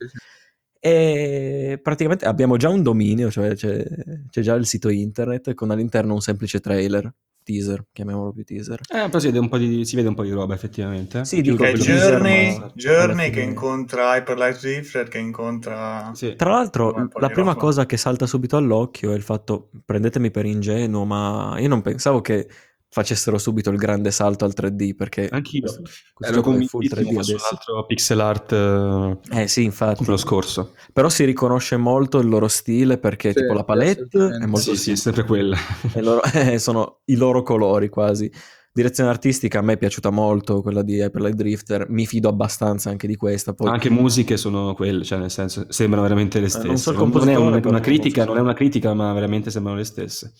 E 0.80 1.80
praticamente 1.82 2.24
abbiamo 2.26 2.56
già 2.56 2.68
un 2.68 2.82
dominio, 2.82 3.30
cioè 3.30 3.54
c'è, 3.54 3.84
c'è 4.30 4.40
già 4.42 4.54
il 4.54 4.66
sito 4.66 4.90
internet 4.90 5.54
con 5.54 5.70
all'interno 5.70 6.12
un 6.14 6.20
semplice 6.20 6.60
trailer, 6.60 7.12
teaser, 7.48 7.86
chiamiamolo 7.92 8.32
più 8.32 8.44
teaser. 8.44 8.80
Eh, 8.82 9.06
però 9.06 9.18
si 9.18 9.26
vede 9.28 9.38
un 9.38 9.48
po' 9.48 9.56
di, 9.56 9.86
si 9.86 9.96
vede 9.96 10.08
un 10.08 10.14
po' 10.14 10.22
di 10.22 10.30
roba 10.30 10.52
effettivamente. 10.52 11.24
Sì, 11.24 11.40
dico, 11.40 11.62
Che 11.62 11.72
Journey, 11.72 12.58
ma 12.58 12.70
Journey 12.74 13.30
che 13.30 13.40
incontra 13.40 14.14
Hyper 14.14 14.36
Light 14.36 14.60
Drifter, 14.60 15.08
che 15.08 15.16
incontra... 15.16 16.10
Sì. 16.12 16.34
Tra 16.36 16.50
l'altro, 16.50 17.08
la 17.14 17.28
prima 17.28 17.52
roba. 17.52 17.60
cosa 17.60 17.86
che 17.86 17.96
salta 17.96 18.26
subito 18.26 18.58
all'occhio 18.58 19.12
è 19.12 19.14
il 19.14 19.22
fatto, 19.22 19.70
prendetemi 19.82 20.30
per 20.30 20.44
ingenuo, 20.44 21.06
ma 21.06 21.56
io 21.58 21.68
non 21.68 21.80
pensavo 21.80 22.20
che 22.20 22.48
facessero 22.90 23.36
subito 23.38 23.70
il 23.70 23.76
grande 23.76 24.10
salto 24.10 24.44
al 24.44 24.52
3D, 24.54 24.94
perché 24.94 25.28
Anch'io. 25.28 25.60
questo, 25.60 25.82
questo 25.82 26.34
Ero 26.34 26.42
gioco 26.42 26.56
è 26.56 26.64
full 26.64 26.80
convintissimo 26.88 27.10
3D 27.20 27.22
su 27.22 27.30
un 27.30 27.36
adesso. 27.36 27.48
altro 27.54 27.86
pixel 27.86 28.20
art 28.20 28.52
eh, 28.52 29.40
Eh 29.42 29.48
sì, 29.48 29.64
infatti. 29.64 30.04
lo 30.06 30.16
scorso. 30.16 30.72
Però 30.92 31.08
si 31.08 31.24
riconosce 31.24 31.76
molto 31.76 32.18
il 32.18 32.28
loro 32.28 32.48
stile 32.48 32.98
perché 32.98 33.32
Sì, 33.32 33.40
tipo 33.40 33.52
la 33.52 33.64
palette 33.64 34.08
è 34.40 34.46
molto 34.46 34.74
Sì, 34.74 34.76
sì, 34.76 34.90
è 34.92 34.96
sempre 34.96 35.24
quella. 35.24 35.56
e 35.94 36.00
loro- 36.02 36.22
eh, 36.32 36.58
sono 36.58 37.00
i 37.06 37.16
loro 37.16 37.42
colori 37.42 37.88
quasi. 37.88 38.30
Direzione 38.70 39.10
artistica 39.10 39.58
a 39.58 39.62
me 39.62 39.72
è 39.72 39.76
piaciuta 39.76 40.10
molto, 40.10 40.62
quella 40.62 40.82
di 40.82 40.96
Light 40.96 41.30
Drifter, 41.34 41.86
mi 41.90 42.06
fido 42.06 42.28
abbastanza 42.28 42.90
anche 42.90 43.08
di 43.08 43.16
questa. 43.16 43.52
Poi 43.52 43.68
Anche 43.68 43.90
musiche 43.90 44.36
sono 44.36 44.72
quelle, 44.74 45.02
cioè 45.04 45.18
nel 45.18 45.30
senso 45.32 45.66
sembrano 45.68 46.04
veramente 46.04 46.38
le 46.38 46.46
Eh, 46.46 46.48
stesse. 46.50 46.66
non 46.68 46.78
so 46.78 46.90
il 46.92 46.96
non, 46.96 47.08
è 47.08 47.10
compositore, 47.10 47.46
una, 47.46 47.58
non 47.70 47.80
critica, 47.80 48.24
non 48.24 48.36
è 48.36 48.40
una 48.40 48.54
critica, 48.54 48.94
ma 48.94 49.12
veramente 49.12 49.50
sembrano 49.50 49.78
le 49.78 49.84
stesse. 49.84 50.32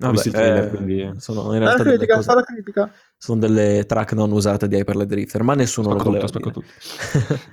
Ho 0.00 0.06
Vabbè, 0.06 0.12
visto 0.12 0.28
il 0.28 0.34
trailer, 0.34 0.64
eh, 0.64 0.68
quindi 0.68 1.20
sono 1.20 1.52
in 1.54 1.58
realtà 1.58 1.82
delle 1.82 1.96
critica, 1.96 2.14
cose- 2.14 2.28
fa 2.28 2.34
la 2.34 2.42
critica. 2.42 2.92
sono 3.16 3.40
delle 3.40 3.84
track 3.84 4.12
non 4.12 4.30
usate 4.30 4.68
di 4.68 4.76
Hyper 4.76 5.06
Drifter, 5.06 5.42
ma 5.42 5.54
nessuno 5.54 5.90
spacco 5.90 6.04
lo 6.04 6.10
voleva 6.10 6.28
tutto. 6.28 6.62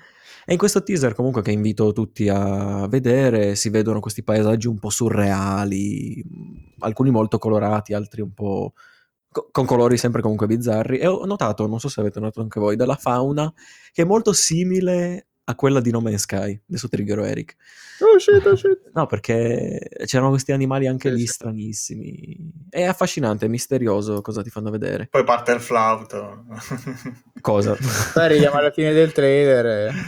E 0.48 0.52
in 0.52 0.60
questo 0.60 0.84
teaser 0.84 1.16
comunque 1.16 1.42
che 1.42 1.50
invito 1.50 1.92
tutti 1.92 2.30
a 2.30 2.86
vedere, 2.88 3.56
si 3.56 3.70
vedono 3.70 4.00
questi 4.00 4.22
paesaggi 4.24 4.68
un 4.68 4.78
po' 4.78 4.92
surreali, 4.92 6.24
alcuni 6.82 7.10
molto 7.10 7.40
colorati, 7.40 7.96
altri 7.96 8.22
un 8.22 8.32
po' 8.32 8.74
co- 9.32 9.50
con 9.52 9.66
colori 9.66 9.98
sempre 9.98 10.22
comunque 10.22 10.46
bizzarri. 10.46 11.00
E 11.00 11.08
ho 11.08 11.26
notato, 11.26 11.66
non 11.66 11.80
so 11.80 11.90
se 11.90 12.00
avete 12.00 12.20
notato 12.20 12.42
anche 12.42 12.60
voi, 12.60 12.76
della 12.76 12.96
fauna 12.96 13.52
che 13.92 14.04
è 14.04 14.06
molto 14.06 14.34
simile 14.34 15.30
a 15.48 15.56
quella 15.56 15.80
di 15.80 15.92
No 15.92 16.02
Man's 16.02 16.22
Sky. 16.22 16.60
Adesso 16.68 16.88
triggerò 16.90 17.24
Eric. 17.24 17.56
Oh 18.00 18.18
shit, 18.20 18.46
oh 18.46 18.56
shit. 18.56 18.82
No, 18.96 19.06
perché 19.06 19.80
c'erano 20.06 20.30
questi 20.30 20.52
animali 20.52 20.88
anche 20.88 21.10
Sì, 21.10 21.16
lì 21.16 21.22
sì. 21.22 21.28
stranissimi. 21.28 22.52
È 22.70 22.84
affascinante, 22.84 23.46
è 23.46 23.50
misterioso 23.50 24.22
cosa 24.22 24.42
ti 24.42 24.50
fanno 24.50 24.70
vedere. 24.72 25.08
Poi 25.10 25.24
parte 25.24 25.52
il 25.52 25.60
flauto. 25.62 26.46
Cosa? 27.42 27.76
Poi 28.14 28.24
arriviamo 28.24 28.58
alla 28.58 28.72
fine 28.72 28.92
del 28.94 29.12
trailer. 29.12 29.66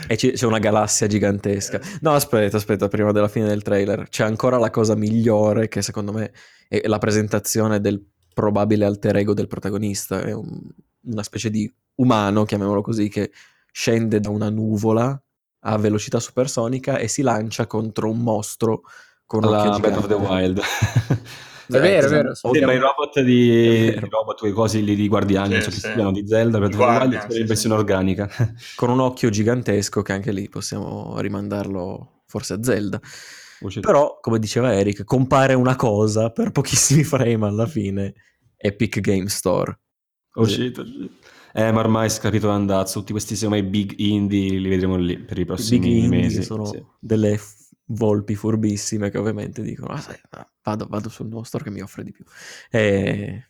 e- 0.08 0.14
E 0.14 0.16
c'è 0.16 0.46
una 0.46 0.60
galassia 0.60 1.08
gigantesca. 1.08 1.80
No, 2.02 2.14
aspetta, 2.14 2.58
aspetta, 2.58 2.88
prima 2.88 3.12
della 3.12 3.28
fine 3.28 3.48
del 3.48 3.62
trailer. 3.62 4.08
C'è 4.10 4.24
ancora 4.24 4.58
la 4.58 4.70
cosa 4.70 4.96
migliore 4.96 5.68
che 5.68 5.82
secondo 5.82 6.12
me 6.12 6.32
è 6.68 6.82
la 6.86 6.98
presentazione 6.98 7.80
del 7.80 8.04
probabile 8.34 8.86
alter 8.86 9.18
ego 9.18 9.34
del 9.34 9.48
protagonista. 9.48 10.22
È 10.22 10.32
un- 10.34 10.62
una 11.04 11.24
specie 11.24 11.50
di 11.50 11.72
umano, 11.96 12.44
chiamiamolo 12.46 12.82
così, 12.82 13.08
che 13.10 13.32
scende 13.72 14.20
da 14.20 14.30
una 14.30 14.50
nuvola 14.50 15.20
a 15.68 15.78
velocità 15.78 16.20
supersonica 16.20 16.98
e 16.98 17.08
si 17.08 17.22
lancia 17.22 17.68
contro 17.68 18.10
un 18.10 18.20
mostro 18.20 18.84
con 19.26 19.44
Alla 19.44 19.78
Breath 19.78 19.98
of 19.98 20.08
the. 20.08 20.14
Wild. 20.14 20.62
È 21.68 21.80
vero, 21.80 22.08
è 22.08 22.10
vero. 22.10 22.32
Oddio, 22.42 22.54
Sembra 22.54 22.74
i 22.74 22.80
robot 22.80 23.20
di, 23.20 23.50
È 23.50 23.92
vero. 23.92 24.06
i 24.06 24.10
robot, 24.10 24.40
quei 24.40 24.54
cosi 24.54 24.84
lì 24.86 24.96
di 24.96 25.10
Guardiani, 25.10 25.48
Sì, 25.48 25.54
non 25.54 25.62
so 25.62 25.70
che 25.70 25.76
sì. 25.76 25.82
si 25.82 25.94
chiamano, 25.94 26.12
di 26.12 26.26
Zelda, 26.26 26.60
the 26.70 26.76
Guardian, 26.76 27.22
sì, 27.24 27.36
in 27.36 27.42
sì. 27.42 27.44
versione 27.44 27.76
organica. 27.76 28.30
con 28.78 28.90
un 28.90 29.02
occhio 29.02 29.30
gigantesco 29.30 30.02
che 30.02 30.14
anche 30.14 30.32
lì 30.32 30.48
possiamo 30.48 31.20
rimandarlo 31.20 32.22
forse 32.26 32.54
a 32.54 32.64
Zelda. 32.64 33.02
Voce- 33.60 33.82
Però, 33.82 34.20
come 34.22 34.40
diceva 34.40 34.74
Eric, 34.74 35.04
compare 35.04 35.56
una 35.56 35.76
cosa 35.76 36.30
per 36.30 36.52
pochissimi 36.52 37.04
frame 37.04 37.46
alla 37.46 37.66
fine. 37.66 38.14
Epic 38.56 39.02
Game 39.02 39.28
Store. 39.28 39.78
Shit, 40.46 40.78
oh, 40.78 40.86
shit. 40.86 41.10
Eh, 41.54 41.72
ma 41.72 41.80
ormai 41.80 42.10
è 42.10 42.20
capito 42.20 42.48
l'andazzo, 42.48 43.00
tutti 43.00 43.12
questi 43.12 43.36
secondo 43.36 43.62
me 43.62 43.68
big 43.70 43.94
indie 44.00 44.60
li 44.60 44.70
vedremo 44.70 44.96
lì 44.98 45.18
per 45.20 45.40
i 45.40 45.46
I 45.58 45.64
prossimi 45.66 45.80
big 45.80 46.06
indie 46.06 46.08
mesi. 46.08 46.42
sono 46.42 46.64
sì. 46.64 46.82
delle 47.00 47.38
f- 47.38 47.56
volpi 47.86 48.36
furbissime 48.36 49.10
che 49.10 49.18
ovviamente 49.18 49.62
dicono 49.62 49.94
"Ah, 49.94 50.00
sai, 50.02 50.20
ah, 50.32 50.50
vado, 50.64 50.88
vado 50.88 51.10
sul 51.10 51.28
nuovo 51.28 51.44
store 51.46 51.64
che 51.66 51.70
mi 51.72 51.82
offre 51.82 52.04
di 52.04 52.12
più. 52.12 52.24
E... 52.70 53.50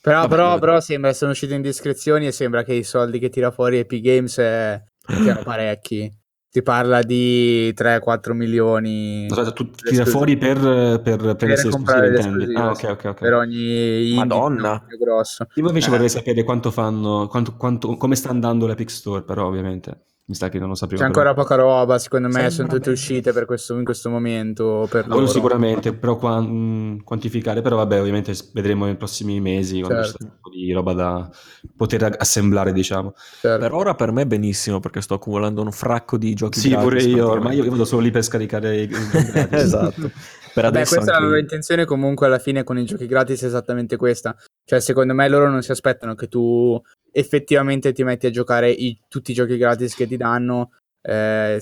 Però, 0.00 0.26
Vabbè, 0.26 0.28
però, 0.28 0.58
però 0.58 0.80
sembra, 0.80 1.12
sono 1.12 1.30
uscite 1.30 1.54
indiscrezioni 1.54 2.26
e 2.26 2.32
sembra 2.32 2.62
che 2.64 2.74
i 2.74 2.82
soldi 2.82 3.18
che 3.20 3.28
tira 3.28 3.50
fuori 3.52 3.78
Epic 3.78 4.02
Games 4.02 4.36
eh, 4.38 4.84
siano 5.16 5.42
parecchi. 5.42 6.12
Si 6.54 6.60
parla 6.62 7.00
di 7.02 7.72
3-4 7.72 8.34
milioni 8.34 9.26
Aspetta, 9.30 9.52
tu 9.52 9.70
per 9.70 9.90
tira 9.90 10.04
fuori 10.04 10.36
per, 10.36 10.58
per 11.02 11.34
prendersi 11.34 11.70
comprare 11.70 12.10
l'esclusiva, 12.10 12.28
intendi? 12.28 12.52
l'esclusiva, 12.54 12.68
Ah, 12.70 12.74
sì. 12.74 12.84
ok, 12.84 12.90
ok, 12.92 13.04
ok. 13.06 13.20
per 13.20 13.32
ogni 13.32 14.14
Madonna. 14.16 14.84
più 14.86 14.98
grosso. 14.98 15.46
Io 15.54 15.66
invece 15.66 15.86
Eh. 15.86 15.90
vorrei 15.90 16.08
sapere 16.10 16.42
quanto 16.44 16.70
fanno, 16.70 17.26
quanto, 17.28 17.54
quanto- 17.56 17.96
come 17.96 18.14
sta 18.16 18.28
andando 18.28 18.66
l'Epic 18.66 18.90
Store, 18.90 19.22
però 19.22 19.46
ovviamente 19.46 20.02
mi 20.24 20.34
sa 20.36 20.48
che 20.48 20.58
non 20.58 20.68
lo 20.68 20.74
sapremo. 20.74 21.00
C'è 21.02 21.06
ancora 21.08 21.34
poca 21.34 21.56
roba, 21.56 21.98
secondo 21.98 22.28
me 22.28 22.34
Sembra 22.34 22.50
sono 22.52 22.68
tutte 22.68 22.80
bene. 22.80 22.92
uscite 22.92 23.32
per 23.32 23.44
questo, 23.44 23.76
in 23.76 23.84
questo 23.84 24.08
momento. 24.08 24.86
Per 24.88 25.02
Quello 25.04 25.20
loro. 25.20 25.26
sicuramente, 25.30 25.92
però 25.94 26.16
qua- 26.16 26.40
mh, 26.40 27.02
quantificare, 27.02 27.60
però 27.60 27.76
vabbè, 27.76 28.00
ovviamente 28.00 28.32
vedremo 28.54 28.84
nei 28.84 28.96
prossimi 28.96 29.40
mesi 29.40 29.80
quando 29.80 30.04
Certo. 30.04 30.18
c'è 30.18 30.24
un 30.24 30.38
po' 30.40 30.50
di 30.50 30.72
roba 30.72 30.92
da 30.92 31.30
poter 31.76 32.14
assemblare, 32.18 32.72
diciamo. 32.72 33.14
Certo. 33.40 33.58
Per 33.58 33.72
ora 33.74 33.94
per 33.94 34.12
me 34.12 34.26
benissimo 34.26 34.78
perché 34.80 35.00
sto 35.00 35.14
accumulando 35.14 35.60
un 35.60 35.72
fracco 35.72 36.16
di 36.16 36.32
giochi 36.34 36.60
Sì, 36.60 36.68
gratis, 36.70 36.84
pure 36.88 37.02
io, 37.02 37.28
ormai 37.28 37.56
io 37.56 37.68
vado 37.68 37.84
solo 37.84 38.02
lì 38.02 38.10
per 38.10 38.22
scaricare 38.22 38.76
i 38.76 38.82
i 38.84 38.88
giochi 38.88 39.30
gratis. 39.32 39.60
esatto. 39.62 40.10
Per 40.54 40.64
Beh, 40.70 40.78
questa 40.86 41.00
è 41.00 41.04
la 41.04 41.12
anche 41.12 41.22
loro 41.24 41.34
io. 41.36 41.40
intenzione 41.40 41.84
comunque 41.86 42.26
alla 42.26 42.38
fine 42.38 42.62
con 42.62 42.78
i 42.78 42.84
giochi 42.84 43.06
gratis 43.06 43.42
è 43.42 43.46
esattamente 43.46 43.96
questa. 43.96 44.36
Cioè, 44.64 44.80
secondo 44.80 45.14
me 45.14 45.26
loro 45.28 45.48
non 45.50 45.62
si 45.62 45.70
aspettano 45.72 46.14
che 46.14 46.28
tu 46.28 46.78
effettivamente 47.12 47.92
ti 47.92 48.02
metti 48.02 48.26
a 48.26 48.30
giocare 48.30 48.70
i- 48.70 48.98
tutti 49.08 49.30
i 49.30 49.34
giochi 49.34 49.56
gratis 49.56 49.94
che 49.94 50.06
ti 50.06 50.16
danno. 50.16 50.72
eh, 51.04 51.60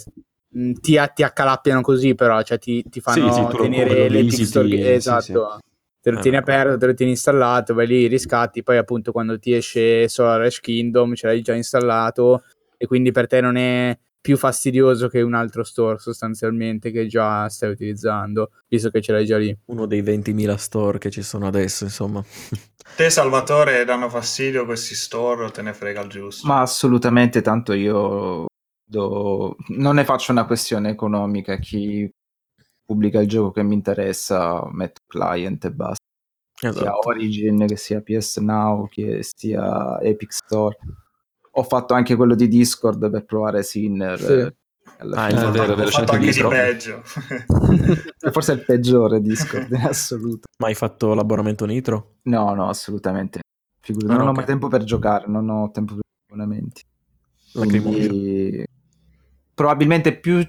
ti, 0.80 0.98
ti 1.14 1.22
accalappiano 1.22 1.80
così, 1.80 2.14
però, 2.14 2.42
cioè 2.42 2.58
ti, 2.58 2.82
ti 2.88 3.00
fanno 3.00 3.26
Sì, 3.28 3.32
sì, 3.32 3.56
tenere 3.56 4.08
Store. 4.44 4.68
sì, 4.68 4.94
esatto. 4.94 5.22
sì. 5.62 5.68
Te 6.02 6.10
lo 6.10 6.18
Eh, 6.18 6.20
tieni 6.22 6.36
no. 6.36 6.42
aperto, 6.42 6.76
te 6.78 6.86
lo 6.86 6.94
tieni 6.94 7.12
installato, 7.12 7.72
vai 7.74 7.86
lì, 7.86 8.06
riscatti, 8.06 8.62
poi 8.62 8.76
appunto 8.78 9.12
quando 9.12 9.38
ti 9.38 9.52
esce 9.54 10.08
Solar 10.08 10.40
Ash 10.42 10.60
Kingdom 10.60 11.14
ce 11.14 11.26
l'hai 11.26 11.42
già 11.42 11.54
installato 11.54 12.42
e 12.76 12.86
quindi 12.86 13.12
per 13.12 13.26
te 13.26 13.40
non 13.42 13.56
è 13.56 13.96
più 14.20 14.36
fastidioso 14.36 15.08
che 15.08 15.22
un 15.22 15.34
altro 15.34 15.62
store 15.64 15.98
sostanzialmente 15.98 16.90
che 16.90 17.06
già 17.06 17.48
stai 17.48 17.70
utilizzando, 17.70 18.50
visto 18.68 18.90
che 18.90 19.00
ce 19.00 19.12
l'hai 19.12 19.24
già 19.24 19.38
lì. 19.38 19.56
Uno 19.66 19.86
dei 19.86 20.02
20.000 20.02 20.54
store 20.56 20.98
che 20.98 21.10
ci 21.10 21.22
sono 21.22 21.46
adesso, 21.46 21.84
insomma. 21.84 22.22
Te, 22.96 23.08
Salvatore, 23.08 23.84
danno 23.84 24.08
fastidio 24.08 24.64
questi 24.64 24.94
store 24.94 25.44
o 25.44 25.50
te 25.50 25.62
ne 25.62 25.72
frega 25.72 26.02
il 26.02 26.08
giusto? 26.08 26.46
Ma 26.46 26.60
assolutamente, 26.60 27.40
tanto 27.40 27.72
io 27.72 28.46
do- 28.84 29.56
non 29.68 29.94
ne 29.94 30.04
faccio 30.04 30.32
una 30.32 30.44
questione 30.44 30.90
economica. 30.90 31.56
Chi 31.56 32.10
pubblica 32.84 33.20
il 33.20 33.28
gioco 33.28 33.52
che 33.52 33.62
mi 33.62 33.74
interessa, 33.74 34.68
metto 34.72 35.00
client 35.06 35.64
e 35.64 35.70
basta. 35.70 36.04
Sia 36.58 36.68
Esatto. 36.70 37.08
Origin, 37.08 37.66
che 37.66 37.76
sia 37.76 38.02
PS 38.02 38.38
Now, 38.38 38.86
che 38.88 39.20
sia 39.22 39.98
Epic 40.02 40.32
Store. 40.32 40.76
Ho 41.52 41.62
fatto 41.64 41.94
anche 41.94 42.14
quello 42.16 42.34
di 42.34 42.48
Discord 42.48 43.10
per 43.10 43.24
provare 43.24 43.62
Sinner. 43.62 44.18
Sì. 44.18 44.32
eh, 44.32 44.54
Ah, 45.14 45.28
è 45.28 45.32
Ho 45.46 45.50
vero, 45.50 45.72
è 45.72 45.76
vero, 45.76 45.82
ho 45.82 45.90
c'è 45.90 45.90
fatto 45.90 46.12
anche 46.12 46.30
di 46.30 46.42
peggio. 46.42 47.02
Forse 48.32 48.52
è 48.52 48.54
il 48.56 48.64
peggiore 48.64 49.20
Discord 49.22 49.72
in 49.72 49.80
assoluto. 49.86 50.48
Ma 50.58 50.66
hai 50.66 50.74
fatto 50.74 51.14
l'abbonamento 51.14 51.64
Nitro? 51.64 52.16
No, 52.24 52.52
no, 52.54 52.68
assolutamente. 52.68 53.40
Figurati, 53.80 54.12
Ah, 54.12 54.16
non 54.18 54.26
ho 54.26 54.30
ok. 54.30 54.36
mai 54.36 54.44
tempo 54.44 54.68
per 54.68 54.84
giocare, 54.84 55.24
non 55.26 55.48
ho 55.48 55.70
tempo 55.70 55.94
per 55.94 56.02
abbonamenti. 56.30 56.82
Lacrimoso. 57.52 57.96
Quindi 58.08 58.64
probabilmente 59.54 60.16
più, 60.18 60.46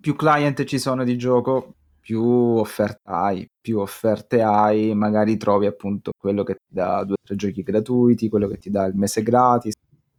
più 0.00 0.16
client 0.16 0.64
ci 0.64 0.78
sono 0.78 1.04
di 1.04 1.18
gioco, 1.18 1.74
più 2.04 2.22
offerte 2.22 3.00
hai, 3.04 3.48
più 3.58 3.78
offerte 3.78 4.42
hai, 4.42 4.94
magari 4.94 5.38
trovi 5.38 5.64
appunto 5.64 6.12
quello 6.18 6.42
che 6.42 6.56
ti 6.56 6.74
dà 6.74 7.02
due 7.02 7.14
o 7.14 7.24
tre 7.24 7.34
giochi 7.34 7.62
gratuiti, 7.62 8.28
quello 8.28 8.46
che 8.46 8.58
ti 8.58 8.68
dà 8.68 8.84
il 8.84 8.94
mese 8.94 9.22
gratis, 9.22 9.72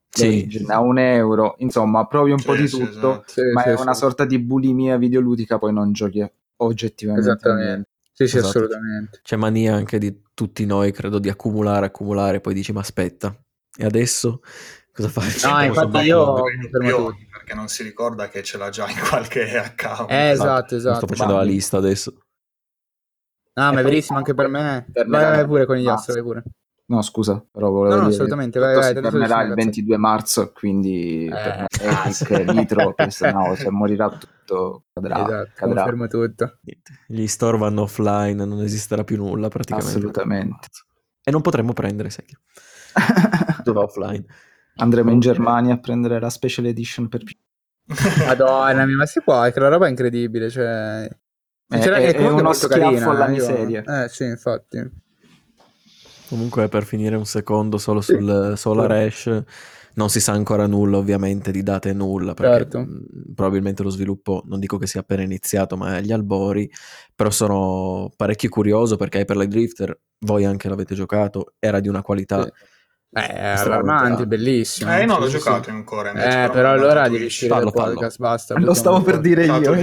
Sì. 0.10 0.48
a 0.68 0.80
un 0.80 0.98
euro, 0.98 1.54
insomma 1.60 2.08
provi 2.08 2.32
un 2.32 2.42
po' 2.42 2.56
Sì, 2.56 2.62
di 2.62 2.68
sì, 2.68 2.78
tutto, 2.80 2.90
esatto. 2.90 3.24
Sì, 3.28 3.42
ma 3.54 3.62
sì, 3.62 3.70
è 3.70 3.76
sì. 3.76 3.82
una 3.84 3.94
sorta 3.94 4.26
di 4.26 4.40
bulimia 4.40 4.98
videoludica, 4.98 5.60
poi 5.60 5.74
non 5.74 5.92
giochi 5.92 6.28
oggettivamente 6.58 7.30
Esattamente. 7.30 7.90
Sì, 8.14 8.28
sì, 8.28 8.38
Esatto. 8.38 8.48
assolutamente. 8.48 9.20
C'è 9.22 9.36
mania 9.36 9.76
anche 9.76 10.00
di 10.00 10.22
tutti 10.34 10.66
noi, 10.66 10.92
credo, 10.92 11.20
di 11.20 11.30
accumulare, 11.30 11.86
accumulare, 11.86 12.42
poi 12.42 12.56
dici, 12.56 12.72
ma 12.72 12.80
aspetta, 12.80 13.38
e 13.78 13.86
adesso 13.86 14.42
cosa 14.92 15.10
faccio? 15.10 15.50
No, 15.52 15.62
infatti 15.66 15.98
io 15.98 16.34
io- 16.82 17.14
tutto. 17.14 17.16
Perché 17.46 17.54
non 17.54 17.68
si 17.68 17.84
ricorda 17.84 18.28
che 18.28 18.42
ce 18.42 18.58
l'ha 18.58 18.70
già 18.70 18.90
in 18.90 18.98
qualche 19.08 19.56
account. 19.58 20.10
Eh, 20.12 20.32
esatto, 20.32 20.76
esatto. 20.76 20.98
Sto 20.98 21.08
facendo 21.08 21.34
la 21.34 21.40
Ma- 21.40 21.46
lista 21.46 21.78
adesso. 21.78 22.12
No, 23.58 23.64
ma 23.64 23.70
è 23.70 23.74
poi 23.74 23.84
verissimo 23.84 24.18
anche 24.18 24.34
per 24.34 24.48
me. 24.50 24.86
per 24.92 25.06
me 25.08 25.18
Vai, 25.18 25.26
era- 25.28 25.36
vai 25.38 25.46
pure 25.46 25.66
con 25.68 25.76
gli 25.78 25.88
astri, 25.88 26.14
vai 26.14 26.24
pure. 26.24 26.44
No, 26.88 27.02
scusa, 27.02 27.44
però 27.52 27.70
volevo 27.70 27.96
No, 27.96 28.02
no, 28.02 28.02
dire 28.04 28.14
assolutamente, 28.16 28.60
vai, 28.60 28.76
vai, 28.76 28.94
si 28.96 29.02
fermerà 29.02 29.42
il 29.42 29.48
cazzo. 29.48 29.54
22 29.56 29.98
marzo, 29.98 30.52
quindi 30.52 31.26
Eh, 31.26 31.30
per. 31.32 31.68
Epic, 31.82 32.30
Nitro, 32.54 32.94
PS 32.94 33.22
Now, 33.22 33.56
se 33.56 33.70
morirà 33.72 34.10
tutto, 34.10 34.84
cadrà, 34.94 35.16
Esatto, 35.16 35.52
cadrà. 35.56 35.76
confermo 35.84 36.08
tutto. 36.08 36.60
Gli 37.08 37.26
store 37.26 37.58
vanno 37.58 37.82
offline, 37.84 38.46
non 38.46 38.62
esisterà 38.62 39.04
più 39.04 39.18
nulla 39.18 39.48
praticamente. 39.48 39.90
Assolutamente. 39.98 40.68
E 41.24 41.32
non 41.32 41.42
potremmo 41.42 41.74
prendere, 41.74 42.10
sai. 42.12 42.26
Tutto 43.56 43.74
va 43.74 43.82
offline. 43.82 44.24
Andremo 44.78 45.12
in 45.12 45.20
Germania 45.20 45.74
a 45.74 45.80
prendere 45.80 46.20
la 46.20 46.30
special 46.30 46.66
edition 46.66 47.08
per 47.08 47.24
PC. 47.24 47.38
Madonna 48.26 48.86
mia, 48.86 48.96
ma 48.96 49.06
si 49.06 49.22
può, 49.22 49.42
è 49.44 49.54
che 49.54 49.60
la 49.60 49.70
roba 49.70 49.86
è 49.88 49.90
incredibile, 49.90 50.50
cioè... 50.50 51.08
È, 51.68 51.78
è- 51.78 51.80
è 51.80 52.14
comunque 52.14 52.34
uno 52.34 52.44
molto 52.44 52.68
schiaffo 52.68 52.80
carina, 52.80 53.10
alla 53.10 53.28
eh, 53.28 53.34
io- 53.34 53.36
miseria. 53.36 54.04
Eh, 54.04 54.10
sì, 54.10 54.24
infatti. 54.26 54.92
Comunque, 56.28 56.68
per 56.68 56.84
finire 56.84 57.16
un 57.16 57.26
secondo 57.26 57.78
solo 57.78 58.02
sul 58.02 58.54
Solar 58.56 58.92
Ash, 58.92 59.44
non 59.94 60.10
si 60.10 60.20
sa 60.20 60.34
ancora 60.34 60.68
nulla, 60.68 60.98
ovviamente, 60.98 61.52
di 61.52 61.64
date 61.64 61.94
nulla, 61.94 62.34
perché 62.34 62.58
Certo. 62.58 62.80
mh, 62.80 63.34
probabilmente 63.34 63.84
lo 63.84 63.90
sviluppo, 63.90 64.44
non 64.46 64.60
dico 64.60 64.78
che 64.78 64.88
sia 64.88 65.02
appena 65.02 65.22
iniziato, 65.24 65.78
ma 65.78 65.94
è 65.94 65.98
agli 65.98 66.12
albori, 66.12 66.70
però 67.16 67.30
sono 67.30 68.12
parecchio 68.16 68.50
curioso 68.50 68.96
perché 68.98 69.20
Hyper 69.20 69.38
Light 69.38 69.50
Drifter, 69.52 70.00
voi 70.26 70.46
anche 70.46 70.68
l'avete 70.68 70.96
giocato, 70.96 71.54
era 71.60 71.80
di 71.80 71.88
una 71.88 72.02
qualità... 72.02 72.44
Sì. 72.44 72.52
Eh, 73.18 73.28
è 73.34 73.46
allarmante, 73.46 74.28
bellissimo. 74.28 74.94
Eh, 74.94 75.06
no, 75.06 75.18
l'ho 75.20 75.28
giocato 75.28 75.64
sì. 75.64 75.70
ancora. 75.70 76.10
invece, 76.10 76.44
Eh, 76.44 76.50
però 76.50 76.72
allora 76.72 76.94
dato 76.96 77.12
devi 77.14 77.24
uscire 77.26 77.48
dal 77.48 77.60
Fallo, 77.60 77.72
fallo. 77.72 77.94
podcast, 77.94 78.18
basta. 78.20 78.60
Lo 78.60 78.74
stavo 78.74 79.02
per 79.02 79.20
dire 79.22 79.46
io. 79.46 79.72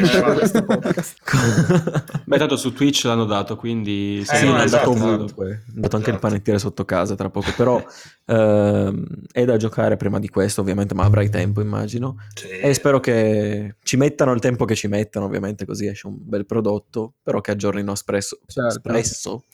Beh, 2.24 2.36
tanto 2.38 2.56
su 2.56 2.72
Twitch 2.74 3.04
l'hanno 3.04 3.24
dato, 3.24 3.56
quindi... 3.56 4.20
Eh, 4.20 4.24
sì, 4.36 4.44
no, 4.44 4.56
è 4.56 4.60
andato 4.60 4.64
esatto, 4.66 4.90
ovunque, 4.90 5.62
è 5.66 5.72
andato 5.74 5.96
anche 5.96 6.10
il 6.10 6.16
Esatto. 6.16 6.28
panettiere 6.28 6.58
sotto 6.58 6.84
casa 6.84 7.14
tra 7.14 7.30
poco, 7.30 7.50
però 7.56 7.82
ehm, 8.26 9.06
è 9.32 9.44
da 9.46 9.56
giocare 9.56 9.96
prima 9.96 10.18
di 10.18 10.28
questo 10.28 10.60
ovviamente, 10.60 10.92
ma 10.94 11.04
avrai 11.04 11.30
tempo 11.30 11.62
immagino, 11.62 12.16
Sì. 12.34 12.48
e 12.48 12.74
spero 12.74 13.00
che 13.00 13.76
ci 13.82 13.96
mettano 13.96 14.32
il 14.32 14.40
tempo 14.40 14.66
che 14.66 14.74
ci 14.74 14.88
mettano, 14.88 15.24
ovviamente 15.24 15.64
così 15.64 15.86
esce 15.86 16.06
un 16.06 16.16
bel 16.18 16.44
prodotto, 16.44 17.14
però 17.22 17.40
che 17.40 17.52
aggiornino 17.52 17.92
espresso. 17.92 18.38
Certo. 18.46 18.68
espresso. 18.68 19.44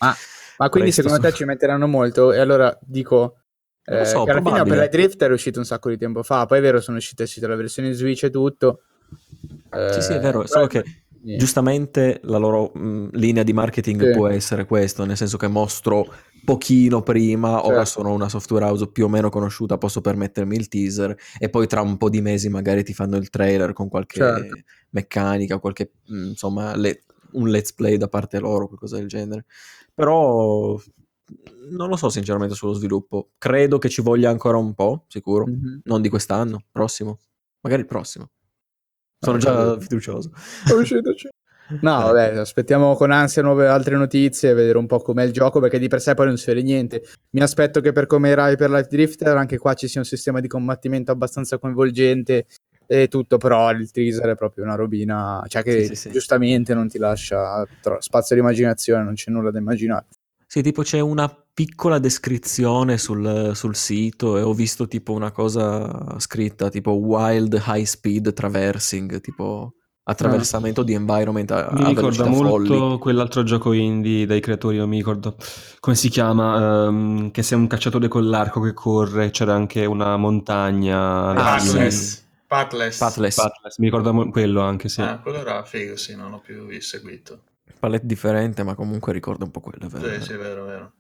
Ma 0.58 0.68
quindi 0.68 0.90
Presto. 0.90 1.02
secondo 1.02 1.28
te 1.28 1.32
ci 1.34 1.44
metteranno 1.44 1.86
molto? 1.86 2.32
E 2.32 2.40
allora 2.40 2.76
dico... 2.82 3.34
Eh, 3.90 4.05
so, 4.05 4.24
alla 4.24 4.42
fine 4.42 4.77
la 4.77 4.87
Drift 4.87 5.22
era 5.22 5.33
uscito 5.33 5.59
un 5.59 5.64
sacco 5.64 5.88
di 5.88 5.96
tempo 5.96 6.22
fa, 6.22 6.44
poi 6.46 6.59
è 6.59 6.61
vero 6.61 6.81
sono 6.81 6.98
uscite, 6.98 7.24
la 7.46 7.55
versione 7.57 7.92
Switch 7.92 8.24
e 8.24 8.31
tutto. 8.31 8.81
Sì, 9.90 10.03
sì, 10.03 10.12
è 10.14 10.20
vero, 10.20 10.42
Eh, 10.42 10.46
solo 10.48 10.66
però- 10.66 10.83
che 10.83 10.90
Niente. 11.20 11.44
giustamente 11.44 12.20
la 12.24 12.38
loro 12.38 12.70
mh, 12.74 13.11
linea 13.12 13.42
di 13.42 13.53
marketing 13.53 14.05
Sì. 14.05 14.11
può 14.11 14.29
essere 14.29 14.66
questo, 14.66 15.05
nel 15.05 15.16
senso 15.16 15.37
che 15.37 15.48
mostro 15.48 16.07
pochino 16.44 17.03
prima, 17.03 17.64
ora 17.66 17.85
Certo. 17.85 17.90
sono 18.01 18.12
una 18.12 18.29
software 18.29 18.64
house 18.64 18.88
più 18.88 19.05
o 19.07 19.09
meno 19.09 19.29
conosciuta, 19.29 19.77
posso 19.79 20.01
permettermi 20.01 20.57
il 20.57 20.68
teaser 20.68 21.14
e 21.38 21.48
poi 21.51 21.66
tra 21.66 21.81
un 21.81 21.96
po' 21.96 22.09
di 22.09 22.20
mesi 22.20 22.48
magari 22.48 22.85
ti 22.85 22.94
fanno 22.94 23.16
il 23.16 23.29
trailer 23.31 23.72
con 23.72 23.88
qualche 23.88 24.18
Certo. 24.18 24.57
meccanica, 24.90 25.59
qualche 25.59 25.92
mh, 26.07 26.29
insomma 26.29 26.74
le- 26.77 27.03
un 27.33 27.48
let's 27.48 27.72
play 27.74 27.96
da 27.98 28.09
parte 28.09 28.38
loro, 28.38 28.66
qualcosa 28.66 28.96
del 28.96 29.09
genere. 29.09 29.44
Però 29.94 30.81
non 31.70 31.88
lo 31.88 31.96
so 31.96 32.08
sinceramente 32.08 32.54
sullo 32.54 32.72
sviluppo, 32.72 33.30
credo 33.38 33.78
che 33.78 33.88
ci 33.88 34.00
voglia 34.02 34.30
ancora 34.30 34.56
un 34.56 34.74
po', 34.74 35.04
sicuro, 35.08 35.46
Mhm. 35.46 35.80
non 35.84 36.00
di 36.02 36.08
quest'anno, 36.08 36.62
prossimo, 36.70 37.18
magari 37.60 37.82
il 37.82 37.86
prossimo. 37.88 38.30
Sono 39.20 39.36
Ah, 39.36 39.40
già 39.40 39.52
credo. 39.54 39.80
fiducioso. 39.80 40.30
No, 41.80 42.00
Eh. 42.00 42.02
vabbè, 42.04 42.36
aspettiamo 42.38 42.94
con 42.94 43.10
ansia 43.10 43.42
nuove 43.42 43.66
altre 43.66 43.96
notizie, 43.96 44.54
vedere 44.54 44.78
un 44.78 44.86
po' 44.86 45.00
com'è 45.00 45.22
il 45.24 45.32
gioco, 45.32 45.60
perché 45.60 45.78
di 45.78 45.88
per 45.88 46.00
sé 46.00 46.14
poi 46.14 46.26
non 46.26 46.38
si 46.38 46.46
vede 46.46 46.62
niente. 46.62 47.02
Mi 47.30 47.42
aspetto 47.42 47.80
che 47.80 47.92
per 47.92 48.06
come 48.06 48.30
era 48.30 48.54
per 48.54 48.70
Light 48.70 48.88
Drifter, 48.88 49.36
anche 49.36 49.58
qua 49.58 49.74
ci 49.74 49.86
sia 49.86 50.00
un 50.00 50.06
sistema 50.06 50.40
di 50.40 50.48
combattimento 50.48 51.12
abbastanza 51.12 51.58
coinvolgente 51.58 52.46
e 52.86 53.08
tutto, 53.08 53.36
però 53.36 53.70
il 53.72 53.90
teaser 53.90 54.30
è 54.30 54.34
proprio 54.34 54.64
una 54.64 54.76
robina, 54.76 55.44
cioè 55.46 55.62
che 55.62 55.80
Sì, 55.82 55.86
sì, 55.88 55.94
sì. 55.94 56.10
giustamente 56.10 56.72
non 56.72 56.88
ti 56.88 56.96
lascia 56.96 57.68
tro- 57.82 58.00
spazio 58.00 58.34
di 58.34 58.40
immaginazione, 58.40 59.04
non 59.04 59.12
c'è 59.12 59.30
nulla 59.30 59.50
da 59.50 59.58
immaginare. 59.58 60.06
Sì, 60.50 60.62
tipo 60.62 60.80
c'è 60.82 61.00
una 61.00 61.28
piccola 61.28 61.98
descrizione 61.98 62.96
sul, 62.96 63.50
sul 63.54 63.76
sito 63.76 64.38
e 64.38 64.42
ho 64.42 64.54
visto 64.54 64.88
tipo 64.88 65.12
una 65.12 65.30
cosa 65.30 66.18
scritta 66.18 66.70
tipo 66.70 66.92
wild 66.92 67.62
high 67.66 67.84
speed 67.84 68.32
traversing, 68.32 69.20
tipo 69.20 69.74
attraversamento 70.04 70.82
di 70.82 70.94
environment 70.94 71.50
a, 71.50 71.66
Mi 71.68 71.84
a 71.84 71.88
ricorda 71.88 72.24
molto 72.24 72.48
folli. 72.48 72.98
quell'altro 72.98 73.42
gioco 73.42 73.72
indie 73.72 74.24
dai 74.24 74.40
creatori, 74.40 74.78
non 74.78 74.88
mi 74.88 74.96
ricordo 74.96 75.37
come 75.80 75.94
si 75.96 76.08
chiama, 76.08 76.87
ehm, 76.87 77.30
che 77.30 77.42
sei 77.42 77.58
un 77.58 77.66
cacciatore 77.66 78.08
con 78.08 78.26
l'arco 78.26 78.61
che 78.62 78.72
corre, 78.72 79.30
c'era 79.30 79.52
anche 79.54 79.84
una 79.84 80.16
montagna. 80.16 80.96
Ah, 80.98 81.30
alla 81.30 81.58
fine. 81.58 81.74
Pathless. 81.74 82.26
Pathless. 82.46 82.98
Pathless, 82.98 83.37
Pathless, 83.37 83.78
mi 83.78 83.84
ricorda 83.84 84.12
mo- 84.12 84.30
quello 84.30 84.62
anche, 84.62 84.88
sì. 84.88 85.02
Ah, 85.02 85.18
quello 85.18 85.40
era 85.40 85.62
figo, 85.64 85.96
sì, 85.96 86.16
non 86.16 86.32
ho 86.32 86.40
più 86.40 86.80
seguito. 86.80 87.42
Palette 87.78 88.07
differente, 88.07 88.62
ma 88.62 88.74
comunque 88.74 89.12
ricorda 89.12 89.44
un 89.44 89.50
po' 89.50 89.61
quello, 89.61 89.88
vero? 89.88 90.12
Sì, 90.14 90.22
sì, 90.22 90.33
vero, 90.37 90.64
vero. 90.64 90.92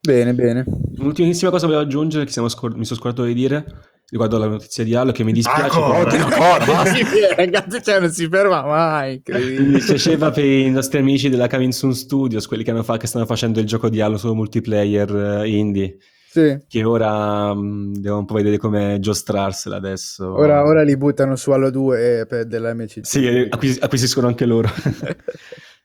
Bene, 0.00 0.34
bene. 0.34 0.64
Un'ultimissima 0.98 1.50
cosa 1.50 1.66
volevo 1.66 1.82
aggiungere 1.82 2.24
che 2.26 2.30
siamo 2.32 2.48
scor- 2.48 2.76
mi 2.76 2.84
sono 2.84 3.00
scordato 3.00 3.24
di 3.24 3.32
dire 3.34 3.64
riguardo 4.10 4.36
alla 4.36 4.46
notizia 4.48 4.84
di 4.84 4.94
Halo 4.94 5.12
che 5.12 5.24
mi 5.24 5.32
dispiace 5.32 5.78
Ancora? 5.78 6.04
però- 6.04 6.58
Ragazzi, 7.36 7.82
cioè, 7.82 8.00
non 8.00 8.10
si 8.10 8.28
ferma 8.28 8.62
mai, 8.66 9.22
mi 9.26 9.64
dispiaceva 9.70 10.30
per 10.30 10.44
i 10.44 10.70
nostri 10.70 10.98
amici 10.98 11.30
della 11.30 11.48
Coming 11.48 11.72
Soon 11.72 11.94
Studios, 11.94 12.46
quelli 12.46 12.62
che, 12.64 12.70
hanno 12.70 12.82
fa- 12.82 12.98
che 12.98 13.06
stanno 13.06 13.24
facendo 13.24 13.60
il 13.60 13.66
gioco 13.66 13.88
di 13.88 14.02
Halo 14.02 14.18
solo 14.18 14.34
multiplayer 14.34 15.40
eh, 15.42 15.48
indie, 15.48 15.96
Sì. 16.30 16.58
che 16.68 16.84
ora 16.84 17.54
mh, 17.54 17.94
devo 17.96 18.18
un 18.18 18.24
po' 18.26 18.34
vedere 18.34 18.58
come 18.58 18.98
giostrarsela 19.00 19.76
adesso. 19.76 20.34
Ora, 20.34 20.62
ora 20.64 20.82
li 20.82 20.98
buttano 20.98 21.34
su 21.34 21.50
Halo 21.50 21.70
2 21.70 22.26
per 22.28 22.44
dell'MCC. 22.46 23.06
Sì, 23.06 23.26
eh, 23.26 23.48
acquis- 23.50 23.80
acquisiscono 23.80 24.26
anche 24.26 24.44
loro. 24.44 24.68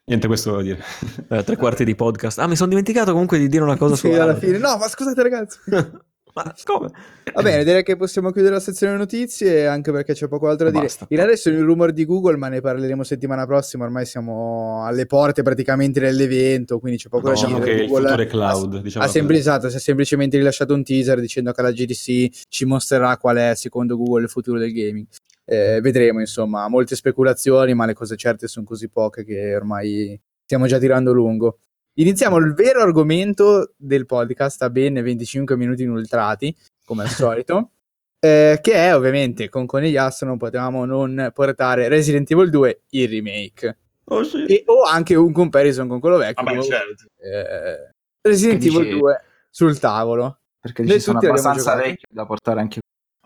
Niente, 0.09 0.25
questo 0.27 0.51
volevo 0.51 0.73
dire. 0.73 0.83
Eh, 1.29 1.43
tre 1.43 1.55
quarti 1.55 1.85
di 1.85 1.93
podcast. 1.93 2.39
Ah, 2.39 2.47
mi 2.47 2.55
sono 2.55 2.69
dimenticato 2.69 3.11
comunque 3.11 3.37
di 3.37 3.47
dire 3.47 3.63
una 3.63 3.77
cosa 3.77 3.95
Sì, 3.95 4.11
su 4.11 4.19
alla 4.19 4.35
fine. 4.35 4.57
No, 4.57 4.75
ma 4.77 4.87
scusate 4.87 5.21
ragazzi. 5.21 5.59
Ma 6.31 6.53
come? 6.63 6.91
Va 7.33 7.41
bene, 7.41 7.63
direi 7.63 7.83
che 7.83 7.95
possiamo 7.95 8.31
chiudere 8.31 8.53
la 8.53 8.59
sezione 8.59 8.95
notizie, 8.97 9.65
anche 9.67 9.91
perché 9.91 10.13
c'è 10.13 10.27
poco 10.27 10.47
altro 10.47 10.65
da 10.65 10.71
dire. 10.71 10.83
Basta. 10.83 11.05
Il 11.09 11.17
resto 11.25 11.49
sono 11.49 11.61
i 11.61 11.65
rumor 11.65 11.91
di 11.91 12.05
Google, 12.05 12.37
ma 12.37 12.47
ne 12.49 12.61
parleremo 12.61 13.03
settimana 13.03 13.45
prossima. 13.47 13.83
Ormai 13.85 14.05
siamo 14.05 14.83
alle 14.85 15.05
porte 15.07 15.41
praticamente 15.43 15.99
dell'evento, 15.99 16.79
quindi 16.79 16.99
c'è 16.99 17.09
poco 17.09 17.27
da 17.29 17.33
Diciamo 17.33 17.59
dire. 17.59 17.75
che 17.75 17.81
il 17.83 17.87
Google 17.89 18.03
futuro 18.09 18.21
è 18.23 18.27
cloud. 18.27 18.73
ha, 18.75 18.81
diciamo 18.81 19.05
ha 19.05 19.07
sempli- 19.07 19.37
esatto, 19.37 19.69
si 19.69 19.77
è 19.77 19.79
semplicemente 19.79 20.37
rilasciato 20.37 20.73
un 20.75 20.83
teaser 20.83 21.19
dicendo 21.19 21.51
che 21.51 21.61
la 21.63 21.71
GDC 21.71 22.29
ci 22.47 22.65
mostrerà 22.65 23.17
qual 23.17 23.37
è, 23.37 23.55
secondo 23.55 23.97
Google, 23.97 24.23
il 24.23 24.29
futuro 24.29 24.57
del 24.59 24.71
gaming. 24.71 25.05
Eh, 25.51 25.81
vedremo, 25.81 26.19
insomma, 26.19 26.67
molte 26.67 26.95
speculazioni, 26.95 27.73
ma 27.73 27.87
le 27.87 27.93
cose 27.95 28.15
certe 28.15 28.47
sono 28.47 28.65
così 28.67 28.87
poche 28.87 29.23
che 29.23 29.55
ormai 29.55 30.19
stiamo 30.43 30.67
già 30.67 30.77
tirando 30.77 31.11
lungo. 31.11 31.61
Iniziamo 31.93 32.37
il 32.37 32.53
vero 32.53 32.81
argomento 32.81 33.73
del 33.75 34.05
podcast 34.05 34.61
a 34.61 34.69
ben 34.69 34.93
25 35.01 35.57
minuti 35.57 35.81
inoltrati, 35.83 36.55
come 36.85 37.01
al 37.01 37.09
solito, 37.09 37.71
eh, 38.21 38.59
che 38.61 38.73
è 38.73 38.95
ovviamente 38.95 39.49
con 39.49 39.65
Conigliastro 39.65 40.27
non 40.27 40.37
potevamo 40.37 40.85
non 40.85 41.31
portare 41.33 41.87
Resident 41.87 42.29
Evil 42.29 42.49
2 42.51 42.81
il 42.89 43.09
remake 43.09 43.77
Oh, 44.11 44.23
sì. 44.23 44.45
e, 44.45 44.63
o 44.67 44.83
anche 44.83 45.15
un 45.15 45.31
comparison 45.31 45.87
con 45.87 45.99
quello 45.99 46.17
vecchio. 46.17 46.43
Vabbè, 46.43 46.57
come 46.57 46.67
certo. 46.69 47.05
eh, 47.17 47.91
Resident 48.21 48.61
Che 48.61 48.67
Evil 48.67 48.83
dici- 48.83 48.97
2 48.99 49.21
sul 49.49 49.79
tavolo. 49.79 50.39
Perché 50.59 50.83
Noi 50.83 50.93
ci 50.93 50.99
sono 50.99 51.19
abbastanza 51.19 51.75
vecchi 51.75 52.05
da 52.09 52.25
portare 52.25 52.59
anche 52.59 52.79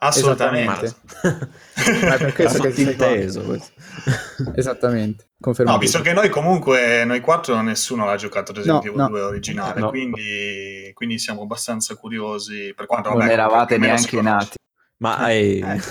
Assolutamente. 0.08 0.96
Ma 2.04 2.16
è 2.16 2.18
per 2.18 2.34
questo 2.34 2.62
che 2.62 2.82
inteso. 2.82 3.44
Esattamente, 4.56 5.30
confermato. 5.40 5.78
No, 5.78 5.82
visto 5.82 6.02
che 6.02 6.14
noi 6.14 6.30
comunque, 6.30 7.04
noi 7.06 7.20
quattro, 7.22 7.60
nessuno 7.62 8.06
l'ha 8.06 8.16
giocato 8.16 8.52
No, 8.64 8.82
Evil 8.82 8.94
no. 8.96 9.08
2 9.08 9.22
originale, 9.22 9.80
No. 9.80 9.90
quindi, 9.90 10.92
quindi 10.94 11.20
siamo 11.20 11.44
abbastanza 11.44 11.96
curiosi 11.96 12.74
per 12.76 12.86
quanto 12.86 13.10
non 13.10 13.20
vabbè, 13.20 13.32
eravate 13.32 13.78
neanche 13.78 14.22
nati. 14.22 14.58
Ma 14.98 15.30
eh, 15.30 15.58
Eh. 15.60 15.82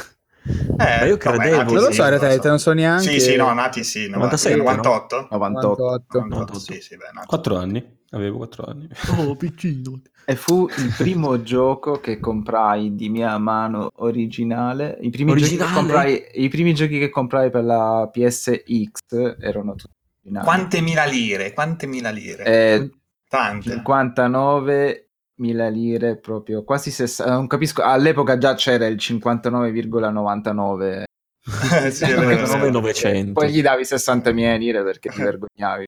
Ma 0.77 1.05
io 1.05 1.17
vabbè, 1.17 1.19
credevo- 1.19 1.63
non 1.63 1.75
lo 1.75 1.93
so, 1.93 2.03
in 2.03 2.19
realtà, 2.19 2.49
non 2.49 2.59
so 2.59 2.73
neanche. 2.73 3.11
Sì, 3.13 3.21
sì, 3.21 3.37
no, 3.37 3.53
nati 3.53 3.85
sì. 3.85 4.09
97, 4.09 4.57
98? 4.57 5.29
98. 5.31 5.83
98. 5.85 6.21
98, 6.29 6.59
sì, 6.59 6.81
sì, 6.81 6.97
beh, 6.97 7.11
nati. 7.13 7.27
Quattro 7.29 7.57
anni. 7.59 8.01
Avevo 8.13 8.39
quattro 8.39 8.65
anni. 8.65 8.89
Oh, 9.17 9.35
piccino. 9.37 10.01
E 10.25 10.37
fu 10.37 10.69
il 10.69 10.95
primo 10.97 11.41
gioco 11.43 11.99
che 11.99 12.21
comprai 12.21 12.95
di 12.95 13.09
mia 13.09 13.37
mano 13.39 13.91
originale. 13.97 14.99
I 15.01 15.11
primi, 15.11 15.31
Giochi, 15.33 15.57
che 15.57 15.63
Originale? 15.63 15.75
comprai, 15.75 16.25
I 16.35 16.49
primi 16.49 16.75
giochi 16.75 16.99
che 16.99 17.09
comprai 17.09 17.51
per 17.51 17.65
la 17.65 18.09
PSX 18.13 19.37
erano 19.41 19.75
tutti 19.75 19.93
originali. 20.25 20.47
Quante 20.47 20.81
mila 20.81 21.05
lire? 21.05 21.53
Quante 21.53 21.87
mila 21.87 22.11
lire? 22.11 22.45
Eh, 22.45 22.91
Tante. 23.29 23.71
59 23.71 25.07
mila 25.37 25.69
lire 25.69 26.19
proprio 26.19 26.63
quasi 26.63 26.91
60 26.91 27.33
non 27.33 27.47
capisco 27.49 27.83
all'epoca 27.83 28.37
già 28.39 28.55
c'era 28.55 28.87
il 28.87 28.97
59,99 28.97 31.03
Sì, 31.91 32.05
è 32.05 32.15
vero, 32.15 32.45
è 32.45 32.59
vero. 32.59 32.71
900. 32.71 33.33
poi 33.33 33.51
gli 33.51 33.63
davi 33.63 33.85
60 33.85 34.31
mila 34.33 34.55
lire 34.57 34.85
perché 34.85 35.09
ti 35.11 35.19
vergognavi 35.23 35.85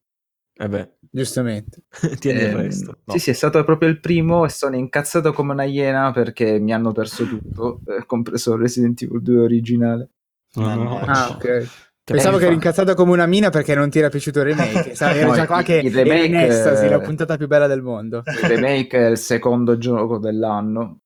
Eh 0.57 0.69
beh, 0.69 0.89
Giustamente. 1.11 1.83
tieni 2.19 2.41
il 2.41 2.47
Ehm, 2.47 2.57
resto. 2.57 2.99
No. 3.05 3.13
Sì, 3.15 3.19
sì, 3.19 3.31
è 3.31 3.35
stato 3.35 3.63
proprio 3.65 3.89
il 3.89 4.01
primo 4.01 4.45
e 4.45 4.49
sono 4.49 4.77
incazzato 4.77 5.33
come 5.33 5.53
una 5.53 5.65
iena 5.65 6.13
perché 6.13 6.59
mi 6.59 6.73
hanno 6.73 6.93
perso 6.93 7.27
tutto, 7.27 7.81
eh, 7.87 8.05
compreso 8.07 8.57
Resident 8.57 9.01
Evil 9.03 9.23
2 9.23 9.41
originale. 9.41 10.09
No, 10.55 10.75
no. 10.75 10.99
Ah, 11.01 11.31
ok. 11.31 11.69
Pensavo 12.05 12.37
che 12.37 12.45
eri 12.45 12.55
incazzata 12.55 12.95
come 12.95 13.13
una 13.13 13.27
mina 13.27 13.49
perché 13.51 13.75
non 13.75 13.89
ti 13.91 13.99
era 13.99 14.11
piaciuto 14.11 14.41
il 14.41 14.45
remake. 14.55 14.95
Sai, 14.97 15.25
No, 15.25 15.35
già 15.35 15.47
qua 15.47 15.61
il- 15.61 15.65
che 15.65 15.77
il 15.83 15.93
remake, 15.95 16.25
in 16.27 16.35
estasi, 16.37 16.85
eh, 16.85 16.89
la 16.91 17.01
puntata 17.01 17.37
più 17.37 17.47
bella 17.47 17.67
del 17.67 17.81
mondo. 17.83 18.23
Il 18.27 18.49
remake 18.49 18.99
è 18.99 19.11
il 19.11 19.17
secondo 19.19 19.79
gioco 19.79 20.19
dell'anno. 20.19 21.01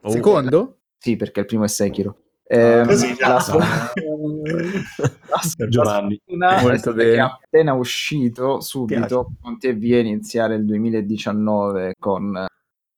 Oh. 0.00 0.10
Secondo? 0.10 0.80
Sì, 0.98 1.16
perché 1.16 1.40
il 1.40 1.46
primo 1.46 1.64
è 1.64 1.68
Sekiro. 1.68 2.21
Ehm, 2.52 2.86
Così 2.86 3.16
la 3.18 3.40
sua- 3.40 3.64
Giovanni. 5.68 6.20
Una 6.26 6.60
Molto 6.60 6.90
è 6.90 6.94
bene. 6.94 7.12
che 7.14 7.20
appena 7.20 7.72
uscito 7.72 8.60
subito 8.60 9.32
conti 9.40 9.68
e 9.68 9.72
via 9.72 9.98
iniziare 10.00 10.56
il 10.56 10.66
2019 10.66 11.94
con 11.98 12.44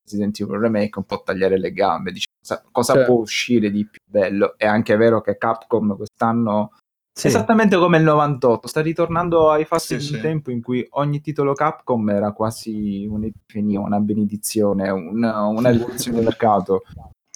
Resident 0.05 0.41
Evil 0.41 0.59
Remake 0.59 0.99
un 0.99 1.05
po' 1.05 1.23
tagliare 1.25 1.59
le 1.59 1.73
gambe 1.73 2.11
dice, 2.11 2.27
cosa, 2.73 2.95
Certo. 2.95 3.13
può 3.13 3.21
uscire 3.23 3.71
di 3.71 3.87
più 3.89 4.01
bello 4.05 4.55
è 4.59 4.67
anche 4.67 4.97
vero 4.97 5.21
che 5.21 5.39
Capcom 5.39 5.97
quest'anno 5.97 6.73
Sì. 7.17 7.29
esattamente 7.29 7.77
come 7.77 7.97
il 7.99 8.03
98 8.05 8.67
sta 8.69 8.81
ritornando 8.83 9.51
ai 9.51 9.65
fasti 9.65 9.95
Sì, 9.95 10.01
di 10.01 10.05
sì. 10.05 10.15
un 10.17 10.21
tempo 10.21 10.51
in 10.51 10.61
cui 10.63 10.85
ogni 10.91 11.21
titolo 11.21 11.53
Capcom 11.55 12.09
era 12.11 12.33
quasi 12.33 13.07
un'epifania 13.09 13.81
una 13.81 14.01
benedizione 14.01 14.91
una, 14.91 15.47
un'evoluzione 15.47 16.17
del 16.17 16.25
mercato 16.27 16.83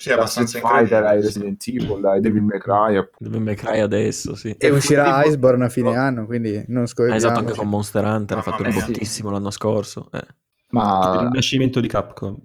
Sì, 0.01 0.13
abbastanza 0.13 0.59
Street 0.59 0.77
Fighter 0.79 1.05
ai. 1.05 1.21
Resident 1.21 1.67
Evil 1.67 2.05
ai 2.07 2.21
Devil 2.21 2.43
May 2.43 2.59
Cry 2.61 2.97
appunto. 2.97 3.17
Dove 3.19 3.39
me 3.41 3.55
cai 3.57 3.81
adesso, 3.81 4.37
sì. 4.37 4.55
E 4.57 4.71
uscirà 4.71 5.25
Iceborne 5.25 5.65
a 5.65 5.69
fine 5.69 5.97
anno, 5.97 6.25
quindi 6.25 6.63
non 6.69 6.85
Ah, 6.85 6.87
scordiamo. 6.87 7.19
esatto, 7.19 7.41
anche 7.41 7.53
con 7.55 7.69
Monster 7.69 8.05
Hunter 8.05 8.37
ha 8.39 8.41
Mamma 8.41 8.57
fatto 8.57 8.63
un 8.69 8.75
mia. 8.75 8.87
bottissimo 8.87 9.31
l'anno 9.31 9.51
scorso. 9.51 10.09
Eh, 10.13 10.19
Il 10.19 10.25
ma 10.71 11.19
rinascimento 11.29 11.81
di 11.81 11.89
Capcom. 11.89 12.39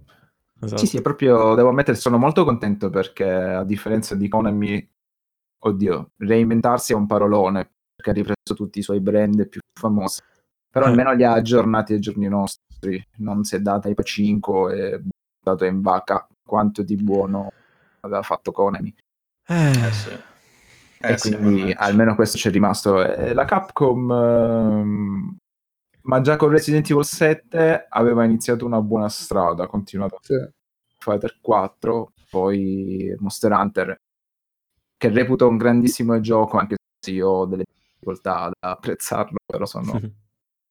esatto. 0.62 0.78
Sì, 0.82 0.88
sì, 0.88 0.98
è 0.98 1.02
proprio, 1.04 1.54
devo 1.54 1.70
ammettere, 1.70 1.96
sono 1.96 2.18
molto 2.18 2.44
contento 2.44 2.90
perché 2.90 3.30
a 3.30 3.64
differenza 3.64 4.16
di 4.16 4.28
Konami, 4.28 4.90
oddio, 5.66 6.12
reinventarsi 6.18 6.94
è 6.94 6.96
un 6.96 7.06
parolone, 7.06 7.70
perché 7.96 8.10
ha 8.10 8.14
ripreso 8.14 8.56
tutti 8.56 8.80
i 8.80 8.82
suoi 8.82 9.00
brand 9.00 9.48
più 9.48 9.60
famosi, 9.80 10.22
però 10.72 10.86
Eh. 10.86 10.90
almeno 10.90 11.12
li 11.14 11.24
ha 11.24 11.34
aggiornati 11.34 11.94
ai 11.94 12.00
giorni 12.00 12.28
nostri, 12.28 13.00
non 13.18 13.44
si 13.44 13.56
è 13.58 13.60
data 13.60 13.90
ai 13.90 13.94
Pacinco 13.94 14.72
e 14.72 15.00
buttato 15.00 15.66
in 15.66 15.82
vacca 15.82 16.28
quanto 16.54 16.84
di 16.84 16.96
buono 16.98 17.50
aveva 18.02 18.22
fatto 18.22 18.52
Konami. 18.52 18.94
Eh, 19.48 19.70
Eh 19.88 19.92
sì. 19.92 20.10
e 20.12 21.14
Eh 21.14 21.18
sì, 21.18 21.36
quindi 21.36 21.62
mannaggia. 21.62 21.80
almeno 21.80 22.14
questo 22.14 22.38
c'è 22.38 22.52
rimasto. 22.52 23.04
E 23.04 23.34
la 23.34 23.44
Capcom, 23.46 24.12
ehm, 24.12 25.38
ma 26.04 26.22
già 26.22 26.36
con 26.36 26.50
Resident 26.50 26.88
Evil 26.92 27.04
7 27.06 27.88
aveva 27.90 28.24
iniziato 28.24 28.68
una 28.68 28.82
buona 28.82 29.10
strada, 29.10 29.64
ha 29.64 29.68
continuato 29.68 30.20
Sì. 30.22 30.36
Fighter 31.00 31.40
4, 31.42 32.12
poi 32.30 33.16
Monster 33.18 33.52
Hunter, 33.52 33.96
che 34.96 35.10
reputo 35.10 35.48
un 35.48 35.58
grandissimo 35.58 36.20
gioco, 36.20 36.58
anche 36.60 36.76
se 37.04 37.10
io 37.12 37.30
ho 37.30 37.46
delle 37.48 37.64
difficoltà 37.66 38.42
ad 38.44 38.54
apprezzarlo, 38.60 39.38
però 39.44 39.66
sono 39.66 39.92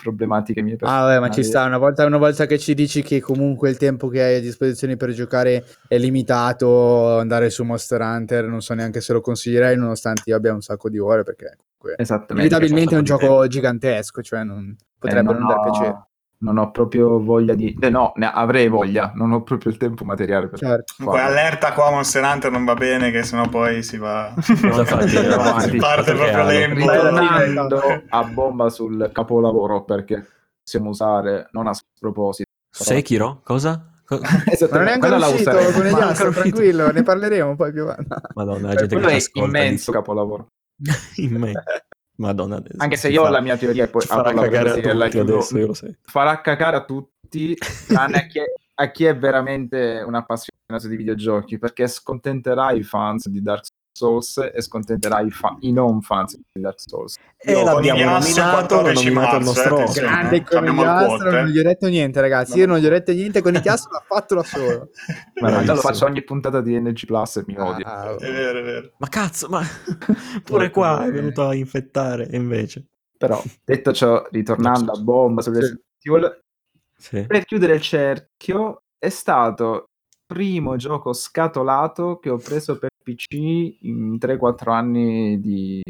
problematiche 0.02 0.62
mie 0.62 0.76
Ah, 0.80 1.00
vabbè, 1.02 1.18
ma 1.20 1.28
ci 1.28 1.40
personali. 1.40 1.44
sta. 1.44 1.64
Una 1.64 1.78
volta, 1.78 2.04
una 2.04 2.16
volta 2.18 2.46
che 2.46 2.58
ci 2.58 2.74
dici 2.74 3.02
che 3.02 3.20
comunque 3.20 3.70
il 3.70 3.76
tempo 3.76 4.08
che 4.08 4.22
hai 4.22 4.36
a 4.36 4.40
disposizione 4.40 4.96
per 4.96 5.10
giocare 5.12 5.64
è 5.86 5.96
limitato, 5.98 7.18
andare 7.18 7.50
su 7.50 7.62
Monster 7.64 8.00
Hunter 8.00 8.46
non 8.46 8.60
so 8.60 8.74
neanche 8.74 9.00
se 9.00 9.12
lo 9.12 9.20
consiglierei, 9.20 9.76
nonostante 9.76 10.22
io 10.26 10.36
abbia 10.36 10.52
un 10.52 10.60
sacco 10.62 10.88
di 10.88 10.98
ore, 10.98 11.22
perché 11.22 11.56
comunque 11.76 12.02
Esattamente. 12.02 12.32
inevitabilmente 12.48 12.94
è 12.94 12.98
un 12.98 13.04
gioco 13.04 13.46
gigantesco, 13.46 14.22
cioè 14.22 14.42
non 14.44 14.76
potrebbe 14.98 15.30
Eh, 15.30 15.34
non 15.34 15.46
dar 15.46 15.60
piacere. 15.60 16.06
Non 16.42 16.58
ho 16.58 16.72
proprio 16.72 17.22
voglia 17.22 17.54
di... 17.54 17.76
eh, 17.80 17.88
no, 17.88 18.12
ne 18.16 18.28
avrei 18.28 18.66
voglia, 18.66 19.12
non 19.14 19.30
ho 19.30 19.42
proprio 19.44 19.70
il 19.70 19.78
tempo 19.78 20.04
materiale 20.04 20.48
per 20.48 20.58
Certo. 20.58 20.94
Comunque 20.96 21.20
allerta 21.22 21.72
qua 21.72 21.90
Monster 21.90 22.24
Hunter 22.24 22.50
non 22.50 22.64
va 22.64 22.74
bene 22.74 23.12
che 23.12 23.22
sennò 23.22 23.48
poi 23.48 23.84
si 23.84 23.96
va 23.96 24.34
Cosa 24.60 24.84
fate? 24.84 25.06
si 25.08 25.16
Avanti. 25.18 25.76
parte 25.76 26.14
proprio 26.14 26.42
lembo 26.44 26.80
Ritornando 26.80 28.02
a 28.08 28.24
bomba 28.24 28.68
sul 28.70 29.08
capolavoro, 29.12 29.84
perché 29.84 30.26
possiamo 30.60 30.88
usare, 30.90 31.46
non 31.52 31.68
a 31.68 31.74
sproposito, 31.74 32.50
Sekiro? 32.70 33.40
Cosa? 33.44 33.86
Co- 34.04 34.18
Ma 34.70 34.78
non 34.78 34.88
è 34.88 34.92
ancora 34.94 35.16
uscito 35.18 35.50
con 35.52 35.84
gli 35.84 35.92
uscito. 35.92 36.30
tranquillo, 36.32 36.90
ne 36.90 37.02
parleremo 37.04 37.54
poi 37.54 37.70
più 37.72 37.82
avanti. 37.82 38.06
Madonna, 38.34 38.66
la 38.66 38.72
Eh, 38.72 38.76
gente 38.78 38.98
che 38.98 39.06
è 39.16 39.20
immenso 39.34 39.92
capolavoro. 39.92 40.46
me. 41.38 41.52
Madonna, 42.22 42.62
Anche 42.76 42.96
se 42.96 43.08
io 43.08 43.24
ho 43.24 43.28
la 43.28 43.40
mia 43.40 43.56
teoria 43.56 43.84
e 43.84 43.88
poi 43.88 44.02
farà 44.02 44.32
cagare 44.32 44.70
a 44.70 44.74
tutti 44.74 45.18
adesso, 45.18 45.58
io 45.58 45.66
lo 45.66 45.74
so. 45.74 45.92
farà 46.02 46.40
cagare 46.40 46.76
a 46.76 46.84
tutti, 46.84 47.56
tranne 47.88 48.16
a 48.18 48.26
chi, 48.26 48.38
è, 48.38 48.44
a 48.74 48.90
chi 48.90 49.04
è 49.04 49.16
veramente 49.16 50.02
un 50.06 50.14
appassionato 50.14 50.88
di 50.88 50.96
videogiochi, 50.96 51.58
perché 51.58 51.88
scontenterà 51.88 52.70
i 52.72 52.82
fans 52.82 53.28
di 53.28 53.42
Dark 53.42 53.66
Souls 54.02 54.50
e 54.52 54.60
scontenterà 54.60 55.20
i, 55.20 55.30
fa- 55.30 55.56
i 55.60 55.70
non 55.72 56.00
fans 56.02 56.36
di 56.36 56.60
Dark 56.60 56.80
Souls. 56.80 57.16
E 57.38 57.52
Io 57.52 57.62
l'abbiamo 57.62 58.00
Conigliastro, 58.00 58.42
nominato, 58.44 58.74
l'ho 58.74 58.80
14 58.82 59.04
nominato 59.04 59.36
il 59.36 59.44
marzo, 59.44 59.60
nostro 59.68 59.78
eh. 59.78 60.04
Grande 60.04 60.42
conigliastro, 60.44 61.30
non 61.30 61.46
gli 61.46 61.58
ho 61.58 61.62
detto 61.62 61.86
niente, 61.86 62.20
ragazzi. 62.20 62.58
Io 62.58 62.66
non 62.66 62.78
gli 62.78 62.86
ho 62.86 62.90
detto 62.90 63.12
niente, 63.12 63.42
con 63.42 63.54
i 63.54 63.60
chiastro 63.62 63.90
l'ha 63.92 64.04
fatto 64.06 64.34
da 64.34 64.42
solo. 64.42 64.90
Ma 65.40 65.48
in 65.48 65.54
realtà 65.54 65.74
lo 65.74 65.80
faccio 65.80 66.04
ogni 66.04 66.22
puntata 66.24 66.60
di 66.60 66.78
NG 66.80 67.04
Plus 67.06 67.36
e 67.36 67.44
mi 67.46 67.56
odio. 67.58 67.84
Ah, 67.86 68.14
È 68.16 68.30
vero, 68.32 68.58
è 68.58 68.62
vero. 68.62 68.90
Ma 68.98 69.06
cazzo, 69.08 69.48
ma 69.48 69.62
pure 70.44 70.70
qua 70.70 71.04
è 71.06 71.10
venuto 71.12 71.46
a 71.46 71.54
infettare, 71.54 72.28
e 72.28 72.36
invece. 72.36 72.84
Però, 73.16 73.40
detto 73.64 73.92
ciò, 73.92 74.26
ritornando 74.30 74.90
a 74.92 74.98
bomba 75.00 75.42
su 75.42 75.52
Sì. 75.54 75.78
Evil, 76.08 76.40
Sì. 76.96 77.24
per 77.26 77.44
chiudere 77.44 77.74
il 77.74 77.80
cerchio, 77.80 78.82
è 78.98 79.08
stato 79.10 79.74
il 79.74 79.84
primo 80.26 80.76
gioco 80.76 81.12
scatolato 81.12 82.18
che 82.18 82.30
ho 82.30 82.38
preso 82.38 82.78
per 82.78 82.88
PC 83.02 83.34
in 83.80 84.16
3-4 84.20 84.70
anni 84.70 85.40
di 85.40 85.82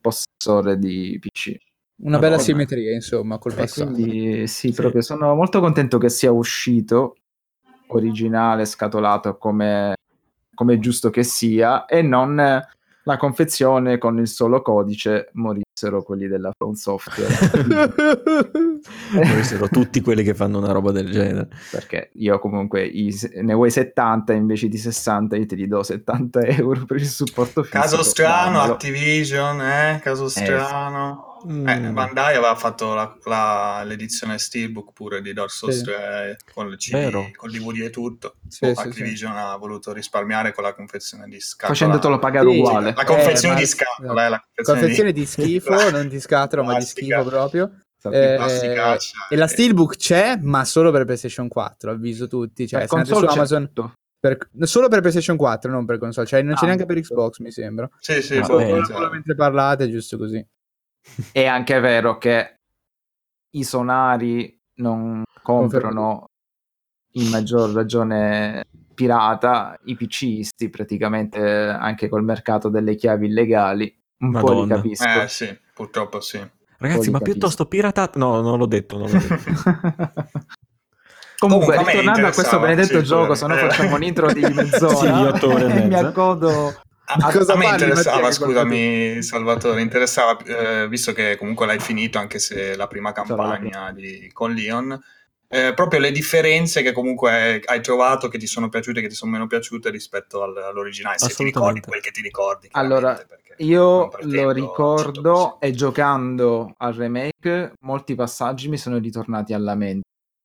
possessore 0.00 0.78
di 0.78 1.18
PC. 1.20 1.56
Una 2.02 2.16
bella 2.18 2.36
Madonna. 2.36 2.42
simmetria, 2.42 2.94
insomma, 2.94 3.38
col 3.38 3.54
passato. 3.54 3.92
quindi 3.92 4.46
sì, 4.46 4.72
proprio 4.72 5.02
sono 5.02 5.34
molto 5.34 5.60
contento 5.60 5.98
che 5.98 6.08
sia 6.08 6.32
uscito 6.32 7.16
originale 7.88 8.64
scatolato 8.64 9.36
come, 9.36 9.94
come 10.54 10.78
giusto 10.78 11.10
che 11.10 11.22
sia 11.22 11.84
e 11.84 12.00
non 12.00 12.36
la 12.36 13.16
confezione 13.16 13.98
con 13.98 14.18
il 14.18 14.28
solo 14.28 14.62
codice 14.62 15.30
morissero 15.80 16.02
quelli 16.02 16.28
della 16.28 16.52
From 16.56 16.72
Software 16.74 17.28
Morissero 19.12 19.68
tutti 19.68 20.00
quelli 20.00 20.22
che 20.22 20.34
fanno 20.34 20.58
una 20.58 20.72
roba 20.72 20.92
del 20.92 21.10
genere. 21.10 21.48
perché 21.70 22.10
io 22.14 22.38
comunque 22.38 22.84
i- 22.86 23.16
ne 23.42 23.54
vuoi 23.54 23.70
70 23.70 24.32
invece 24.34 24.68
di 24.68 24.76
60 24.78 25.36
io 25.36 25.46
te 25.46 25.54
li 25.54 25.66
do 25.66 25.82
70 25.82 26.40
euro 26.42 26.84
per 26.84 26.98
il 26.98 27.06
supporto 27.08 27.62
fisico 27.62 27.80
Caso 27.80 28.02
strano, 28.02 28.52
dammelo. 28.58 28.72
Activision, 28.74 29.60
eh? 29.62 30.00
Caso 30.02 30.28
sì. 30.28 30.40
strano. 30.44 31.24
Mm. 31.50 31.66
Eh, 31.66 31.78
Bandai 31.92 32.34
aveva 32.36 32.54
fatto 32.54 32.92
la- 32.92 33.16
la- 33.24 33.82
l'edizione 33.86 34.36
Steelbook 34.38 34.92
pure 34.92 35.22
di 35.22 35.32
Dark 35.32 35.50
Souls 35.50 35.78
Sì. 35.78 35.84
3 35.84 36.36
con 36.52 36.66
il 36.68 36.76
CD, 36.76 36.92
Vero. 36.92 37.30
con 37.34 37.50
DVD 37.50 37.80
e 37.84 37.88
tutto. 37.90 38.34
Sì, 38.46 38.66
Oh, 38.66 38.74
sì, 38.74 38.80
Activision 38.88 39.34
ha 39.34 39.56
voluto 39.56 39.94
risparmiare 39.94 40.52
con 40.52 40.64
la 40.64 40.74
confezione 40.74 41.24
di 41.28 41.40
scatola. 41.40 41.72
facendotelo 41.78 42.18
pagare 42.18 42.50
Sì, 42.52 42.58
uguale 42.58 42.92
La 42.94 43.04
confezione 43.04 43.54
Eh, 43.54 43.58
di 43.58 43.66
scatola, 43.66 44.26
eh, 44.26 44.28
la 44.28 44.44
confezione, 44.44 44.80
Confezione 44.80 45.12
di 45.12 45.24
schifo, 45.24 45.69
non 45.90 46.08
di 46.08 46.20
scatola, 46.20 46.62
ma 46.62 46.78
di 46.78 46.84
schifo 46.84 47.24
proprio. 47.24 47.80
Eh, 48.02 48.34
plasticaccia. 48.36 49.26
E 49.28 49.36
la 49.36 49.46
Steelbook 49.46 49.96
c'è, 49.96 50.38
ma 50.40 50.64
solo 50.64 50.90
per 50.90 51.04
PlayStation 51.04 51.48
4, 51.48 51.90
avviso 51.90 52.26
tutti. 52.28 52.66
Cioè, 52.66 52.80
Per 52.80 52.88
se 52.88 52.94
andate 52.94 53.14
su 53.14 53.20
console 53.20 53.32
c'è 53.32 53.38
Amazon, 53.38 53.72
per- 54.18 54.48
solo 54.66 54.88
per 54.88 55.00
PlayStation 55.00 55.36
4, 55.36 55.70
non 55.70 55.84
per 55.84 55.98
console. 55.98 56.26
Cioè, 56.26 56.42
non 56.42 56.54
c'è 56.54 56.62
Ah, 56.62 56.66
neanche 56.66 56.86
per. 56.86 56.98
Xbox, 57.00 57.38
mi 57.38 57.50
sembra. 57.50 57.88
Sì, 57.98 58.22
sì, 58.22 58.40
boh, 58.40 58.56
bene. 58.56 58.84
cioè, 58.84 58.94
Solo 58.96 59.10
mentre 59.10 59.34
parlate, 59.34 59.90
giusto 59.90 60.16
così. 60.16 60.44
È 61.32 61.44
anche 61.46 61.78
vero 61.80 62.16
che 62.18 62.54
i 63.50 63.64
sonari 63.64 64.58
non 64.76 65.22
comprano 65.42 66.26
in 67.14 67.28
maggior 67.28 67.70
ragione 67.72 68.64
pirata, 68.94 69.78
i 69.84 69.94
PCisti 69.96 70.68
praticamente 70.70 71.38
anche 71.40 72.08
col 72.08 72.22
mercato 72.24 72.68
delle 72.70 72.94
chiavi 72.94 73.26
illegali. 73.26 73.99
Un 74.20 74.32
po' 74.32 74.38
li 74.38 74.44
Madonna. 74.60 74.74
capisco. 74.76 75.22
Eh 75.22 75.28
sì, 75.28 75.58
purtroppo 75.74 76.20
sì. 76.20 76.38
Ragazzi, 76.78 77.10
ma 77.10 77.18
capisco. 77.18 77.32
piuttosto 77.38 77.66
piratato... 77.66 78.18
No, 78.18 78.40
non 78.40 78.58
l'ho 78.58 78.66
detto, 78.66 78.96
non 78.98 79.10
l'ho 79.10 79.18
detto. 79.18 79.34
Comunque, 81.38 81.74
Comunque, 81.76 81.92
ritornando 82.00 82.26
a 82.26 82.32
questo 82.32 82.60
benedetto 82.60 82.98
sì, 82.98 83.04
gioco, 83.04 83.34
se 83.34 83.46
no 83.46 83.56
facciamo 83.56 83.94
un 83.94 84.02
intro 84.02 84.30
di 84.30 84.42
mezz'ora 84.52 84.94
Sì, 84.94 85.10
di 85.10 85.24
otto 85.24 85.48
ore 85.54 85.74
e 85.74 85.86
mi 85.86 85.94
accodo 85.94 86.74
A, 87.06 87.32
cosa 87.32 87.54
a 87.54 87.56
me 87.56 87.64
interessava, 87.66 88.16
Mattia, 88.20 88.32
scusami 88.32 89.22
Salvatore, 89.22 89.80
interessava, 89.80 90.36
eh, 90.44 90.86
visto 90.88 91.12
che 91.12 91.36
comunque 91.38 91.64
l'hai 91.64 91.80
finito, 91.80 92.18
anche 92.18 92.38
se 92.38 92.76
la 92.76 92.86
prima 92.86 93.12
campagna 93.12 93.90
di- 93.90 94.28
con 94.34 94.52
Leon, 94.52 95.00
eh, 95.52 95.74
proprio 95.74 95.98
le 95.98 96.12
differenze 96.12 96.80
che 96.80 96.92
comunque 96.92 97.60
hai 97.64 97.82
trovato, 97.82 98.28
che 98.28 98.38
ti 98.38 98.46
sono 98.46 98.68
piaciute, 98.68 99.00
che 99.00 99.08
ti 99.08 99.14
sono 99.16 99.32
meno 99.32 99.48
piaciute 99.48 99.90
rispetto 99.90 100.42
al- 100.44 100.56
all'originale, 100.56 101.18
se 101.18 101.34
ti 101.34 101.42
ricordi 101.42 101.80
quel 101.80 102.00
che 102.00 102.12
ti 102.12 102.22
ricordi. 102.22 102.68
Allora, 102.72 103.20
Io 103.56 103.98
lo 104.02 104.08
pretendo 104.08 104.52
ricordo 104.52 105.22
100%. 105.58 105.60
e 105.60 105.70
giocando 105.72 106.74
al 106.78 106.94
remake 106.94 107.72
molti 107.80 108.14
passaggi 108.14 108.68
mi 108.68 108.78
sono 108.78 108.98
ritornati 108.98 109.52
alla 109.52 109.74
mente. 109.74 110.02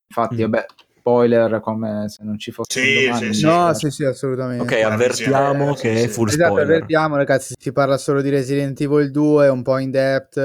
Infatti, 0.08 0.34
Mm. 0.36 0.40
vabbè, 0.50 0.66
spoiler 1.10 1.60
come 1.60 2.08
se 2.08 2.24
non 2.24 2.36
ci 2.36 2.50
fosse 2.50 2.80
Sì, 2.80 3.04
domani. 3.04 3.26
sì, 3.26 3.32
sì. 3.34 3.44
no, 3.44 3.72
sì, 3.74 3.90
sì, 3.90 4.04
assolutamente. 4.04 4.64
Ok, 4.64 4.82
avvertiamo 4.82 5.76
Sì, 5.76 5.82
che 5.82 5.96
sì, 5.98 6.04
è 6.04 6.08
full 6.08 6.26
Esatto, 6.28 6.44
spoiler. 6.46 6.64
avvertiamo 6.64 7.14
ragazzi, 7.16 7.54
si 7.56 7.72
parla 7.72 7.96
solo 7.96 8.20
di 8.22 8.28
Resident 8.28 8.80
Evil 8.80 9.12
2, 9.12 9.48
un 9.48 9.62
po' 9.62 9.78
in 9.78 9.92
depth, 9.92 10.36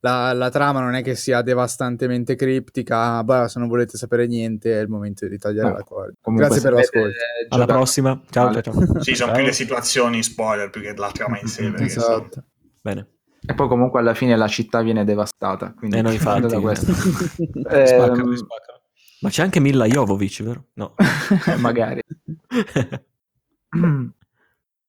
la, 0.00 0.32
la 0.32 0.48
trama 0.50 0.80
non 0.80 0.94
è 0.94 1.02
che 1.02 1.14
sia 1.14 1.42
devastantemente 1.42 2.34
criptica, 2.34 3.22
bah, 3.24 3.46
se 3.48 3.58
non 3.58 3.68
volete 3.68 3.98
sapere 3.98 4.26
niente 4.26 4.78
è 4.78 4.80
il 4.80 4.88
momento 4.88 5.28
di 5.28 5.36
tagliare 5.36 5.68
No, 5.68 5.74
la 5.76 5.82
corda. 5.82 6.12
Comunque, 6.22 6.48
Grazie 6.48 6.62
per 6.68 6.72
l'ascolto. 6.78 6.98
avete 7.08 7.46
Alla 7.54 7.66
prossima. 7.66 8.20
Ciao, 8.30 8.52
ciao, 8.52 8.62
ciao. 8.62 9.00
Sì, 9.02 9.14
sono 9.14 9.28
Ciao. 9.32 9.36
più 9.36 9.44
le 9.46 9.52
situazioni 9.52 10.22
spoiler 10.22 10.70
più 10.70 10.80
che 10.80 10.94
la 10.96 11.10
trama 11.12 11.38
in 11.38 11.46
sé. 11.46 11.68
perché 11.70 11.88
sono- 11.90 12.06
Esatto. 12.24 12.44
Bene. 12.80 13.08
E 13.48 13.54
poi 13.54 13.68
comunque 13.68 14.00
alla 14.00 14.14
fine 14.14 14.34
la 14.36 14.48
città 14.48 14.80
viene 14.82 15.04
devastata. 15.04 15.74
Quindi 15.76 15.98
Eh 15.98 16.02
no, 16.02 16.10
infatti. 16.12 16.46
da 16.48 16.58
questo. 16.60 16.90
Spaccano, 16.94 18.30
Ehm, 18.30 18.34
spaccano. 18.34 18.75
Ma 19.20 19.28
c'è 19.30 19.42
anche 19.42 19.60
Milla 19.60 19.86
Jovovic, 19.86 20.42
vero? 20.42 20.66
No. 20.74 20.94
magari. 21.58 22.02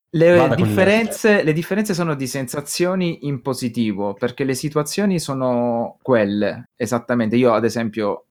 Le 0.09 0.53
differenze, 0.55 1.43
le 1.43 1.53
differenze 1.53 1.93
sono 1.93 2.15
di 2.15 2.27
sensazioni 2.27 3.27
in 3.27 3.41
positivo, 3.41 4.13
perché 4.13 4.43
le 4.43 4.53
situazioni 4.53 5.19
sono 5.19 5.97
quelle, 6.01 6.69
esattamente. 6.75 7.35
Io, 7.35 7.53
ad 7.53 7.65
esempio, 7.65 8.25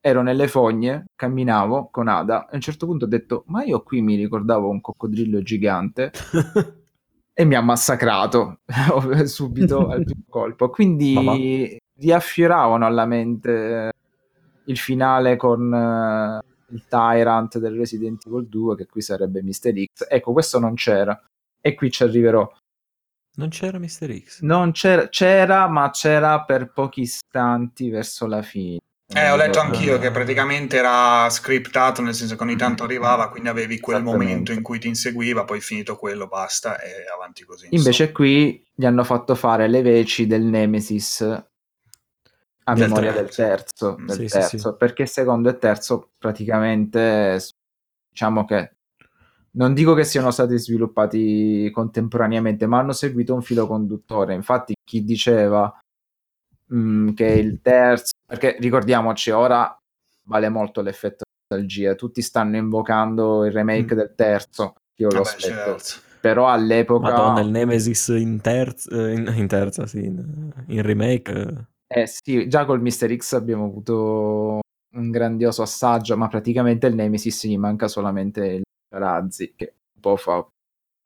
ero 0.00 0.22
nelle 0.22 0.48
fogne, 0.48 1.06
camminavo 1.14 1.88
con 1.90 2.08
Ada, 2.08 2.44
e 2.44 2.52
a 2.52 2.54
un 2.54 2.60
certo 2.60 2.86
punto 2.86 3.06
ho 3.06 3.08
detto, 3.08 3.44
ma 3.46 3.64
io 3.64 3.82
qui 3.82 4.00
mi 4.02 4.16
ricordavo 4.16 4.68
un 4.68 4.80
coccodrillo 4.80 5.42
gigante, 5.42 6.12
e 7.32 7.44
mi 7.44 7.54
ha 7.54 7.62
massacrato 7.62 8.60
subito 9.24 9.88
al 9.88 10.04
primo 10.04 10.24
colpo. 10.28 10.68
Quindi 10.70 11.78
riaffioravano 11.96 12.86
alla 12.86 13.06
mente 13.06 13.92
il 14.68 14.78
finale 14.78 15.36
con 15.36 15.72
eh, 15.72 16.40
il 16.72 16.84
Tyrant 16.88 17.58
del 17.58 17.76
Resident 17.76 18.26
Evil 18.26 18.46
2, 18.48 18.76
che 18.76 18.86
qui 18.86 19.00
sarebbe 19.00 19.42
Mr. 19.42 19.72
X. 19.72 20.06
Ecco, 20.08 20.32
questo 20.32 20.58
non 20.58 20.74
c'era. 20.74 21.20
E 21.60 21.74
qui 21.74 21.90
ci 21.90 22.02
arriverò. 22.02 22.50
non 23.36 23.48
c'era 23.48 23.78
Mr. 23.78 24.22
X. 24.22 24.40
Non 24.42 24.72
c'era, 24.72 25.08
c'era, 25.08 25.68
ma 25.68 25.90
c'era 25.90 26.42
per 26.44 26.72
pochi 26.72 27.02
istanti 27.02 27.90
verso 27.90 28.26
la 28.26 28.42
fine. 28.42 28.78
Eh, 29.10 29.30
ho 29.30 29.36
letto 29.36 29.58
anch'io 29.58 29.98
che 29.98 30.10
praticamente 30.10 30.76
era 30.76 31.30
scriptato, 31.30 32.02
nel 32.02 32.12
senso 32.12 32.36
che 32.36 32.42
ogni 32.42 32.56
tanto 32.56 32.84
arrivava, 32.84 33.30
quindi 33.30 33.48
avevi 33.48 33.80
quel 33.80 34.02
momento 34.02 34.52
in 34.52 34.60
cui 34.60 34.78
ti 34.78 34.86
inseguiva, 34.86 35.44
poi 35.44 35.62
finito 35.62 35.96
quello, 35.96 36.26
basta, 36.26 36.78
e 36.78 36.90
avanti 37.14 37.44
così. 37.44 37.68
Invece 37.70 38.12
qui 38.12 38.62
gli 38.74 38.84
hanno 38.84 39.04
fatto 39.04 39.34
fare 39.34 39.66
le 39.66 39.80
veci 39.80 40.26
del 40.26 40.42
Nemesis 40.42 41.47
a 42.68 42.74
Del 42.74 42.88
memoria 42.88 43.12
terzo. 43.14 43.22
del 43.22 43.34
terzo, 43.34 43.96
del 43.98 44.16
Sì, 44.16 44.26
terzo 44.38 44.58
sì. 44.70 44.74
perché 44.76 45.06
secondo 45.06 45.48
e 45.48 45.56
terzo 45.58 46.10
praticamente 46.18 47.40
diciamo 48.10 48.44
che 48.44 48.72
non 49.52 49.72
dico 49.74 49.94
che 49.94 50.04
siano 50.04 50.30
stati 50.30 50.56
sviluppati 50.58 51.70
contemporaneamente, 51.72 52.66
ma 52.66 52.78
hanno 52.78 52.92
seguito 52.92 53.34
un 53.34 53.42
filo 53.42 53.66
conduttore. 53.66 54.34
Infatti, 54.34 54.74
chi 54.84 55.02
diceva 55.02 55.72
mm, 56.72 57.14
che 57.14 57.24
il 57.26 57.60
terzo, 57.62 58.12
perché 58.24 58.56
ricordiamoci, 58.60 59.30
ora 59.30 59.76
vale 60.24 60.48
molto 60.50 60.80
l'effetto 60.82 61.24
nostalgia, 61.50 61.94
tutti 61.94 62.20
stanno 62.22 62.56
invocando 62.56 63.44
il 63.46 63.52
remake 63.52 63.94
Mm. 63.94 63.98
del 63.98 64.12
terzo. 64.14 64.74
Io 64.96 65.08
lo 65.08 65.22
Vabbè, 65.22 65.28
aspetto, 65.28 65.78
certo. 65.78 66.06
però 66.20 66.48
all'epoca 66.48 67.08
Madonna, 67.10 67.40
il 67.40 67.48
Nemesis 67.50 68.08
in 68.08 68.40
terza, 68.40 68.90
eh, 68.90 69.12
in, 69.14 69.32
in 69.34 69.46
terza, 69.48 69.86
sì, 69.86 70.04
in, 70.04 70.52
in 70.66 70.82
remake. 70.82 71.66
Eh. 71.88 72.06
Sì, 72.06 72.48
già 72.48 72.64
col 72.64 72.80
Mister 72.80 73.14
X 73.14 73.32
abbiamo 73.32 73.64
avuto 73.64 74.60
un 74.94 75.10
grandioso 75.10 75.62
assaggio, 75.62 76.16
ma 76.16 76.28
praticamente 76.28 76.86
il 76.86 76.94
Nemesis 76.94 77.46
gli 77.46 77.58
manca 77.58 77.88
solamente 77.88 78.44
il 78.44 78.62
Razzi, 78.88 79.54
che 79.56 79.74
un 79.94 80.00
po' 80.00 80.16
fa... 80.16 80.46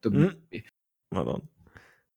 Mm. 0.08 0.28
Madonna. 1.14 1.42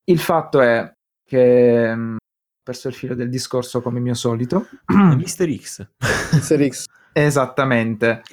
Il 0.05 0.19
fatto 0.19 0.59
è 0.61 0.91
che 1.23 1.95
mh, 1.95 2.15
ho 2.15 2.61
perso 2.63 2.87
il 2.87 2.93
filo 2.93 3.15
del 3.15 3.29
discorso 3.29 3.81
come 3.81 3.99
mio 3.99 4.13
solito. 4.13 4.67
Mr. 4.87 5.55
X. 5.57 5.87
Mr. 6.33 6.67
X. 6.67 6.85
Esattamente. 7.13 8.23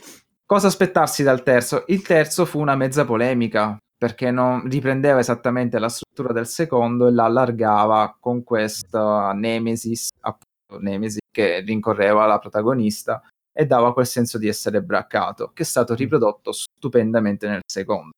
Cosa 0.45 0.67
aspettarsi 0.67 1.23
dal 1.23 1.43
terzo? 1.43 1.85
Il 1.89 2.03
terzo 2.03 2.45
fu 2.45 2.61
una 2.61 2.77
mezza 2.77 3.05
polemica, 3.05 3.77
perché 4.03 4.33
non 4.33 4.69
riprendeva 4.69 5.21
esattamente 5.21 5.79
la 5.79 5.89
struttura 5.89 6.33
del 6.33 6.49
secondo 6.49 7.07
e 7.07 7.13
la 7.13 7.27
allargava 7.27 8.17
con 8.19 8.43
questa 8.43 9.31
Nemesis, 9.33 10.09
appunto 10.23 10.83
Nemesis, 10.83 11.21
che 11.31 11.61
rincorreva 11.61 12.27
la 12.27 12.41
protagonista 12.41 13.23
e 13.57 13.65
dava 13.65 13.93
quel 13.93 14.07
senso 14.07 14.39
di 14.39 14.49
essere 14.49 14.83
braccato, 14.83 15.53
che 15.55 15.63
è 15.63 15.65
stato 15.65 15.95
riprodotto 15.95 16.51
stupendamente 16.51 17.47
nel 17.47 17.61
secondo. 17.65 18.11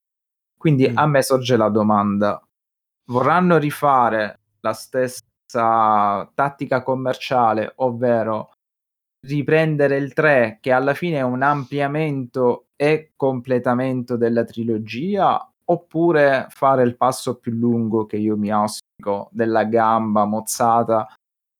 Quindi 0.59 0.89
Mm. 0.89 0.97
a 0.97 1.07
me 1.07 1.21
sorge 1.21 1.55
la 1.59 1.69
domanda, 1.69 2.43
vorranno 3.11 3.59
rifare 3.59 4.41
la 4.61 4.73
stessa 4.73 5.21
tattica 6.33 6.83
commerciale, 6.83 7.75
ovvero 7.77 8.53
riprendere 9.27 9.99
il 9.99 10.15
3 10.15 10.61
che 10.63 10.73
alla 10.73 10.95
fine 10.95 11.19
è 11.19 11.23
un 11.23 11.43
ampliamento 11.43 12.69
e 12.75 13.13
completamento 13.17 14.17
della 14.17 14.45
trilogia 14.45 15.47
oppure 15.67 16.47
fare 16.51 16.83
il 16.83 16.97
passo 16.97 17.37
più 17.39 17.53
lungo 17.53 18.07
che 18.07 18.17
io 18.17 18.37
mi 18.37 18.51
auspico 18.51 19.29
della 19.33 19.65
gamba 19.65 20.25
mozzata 20.25 21.07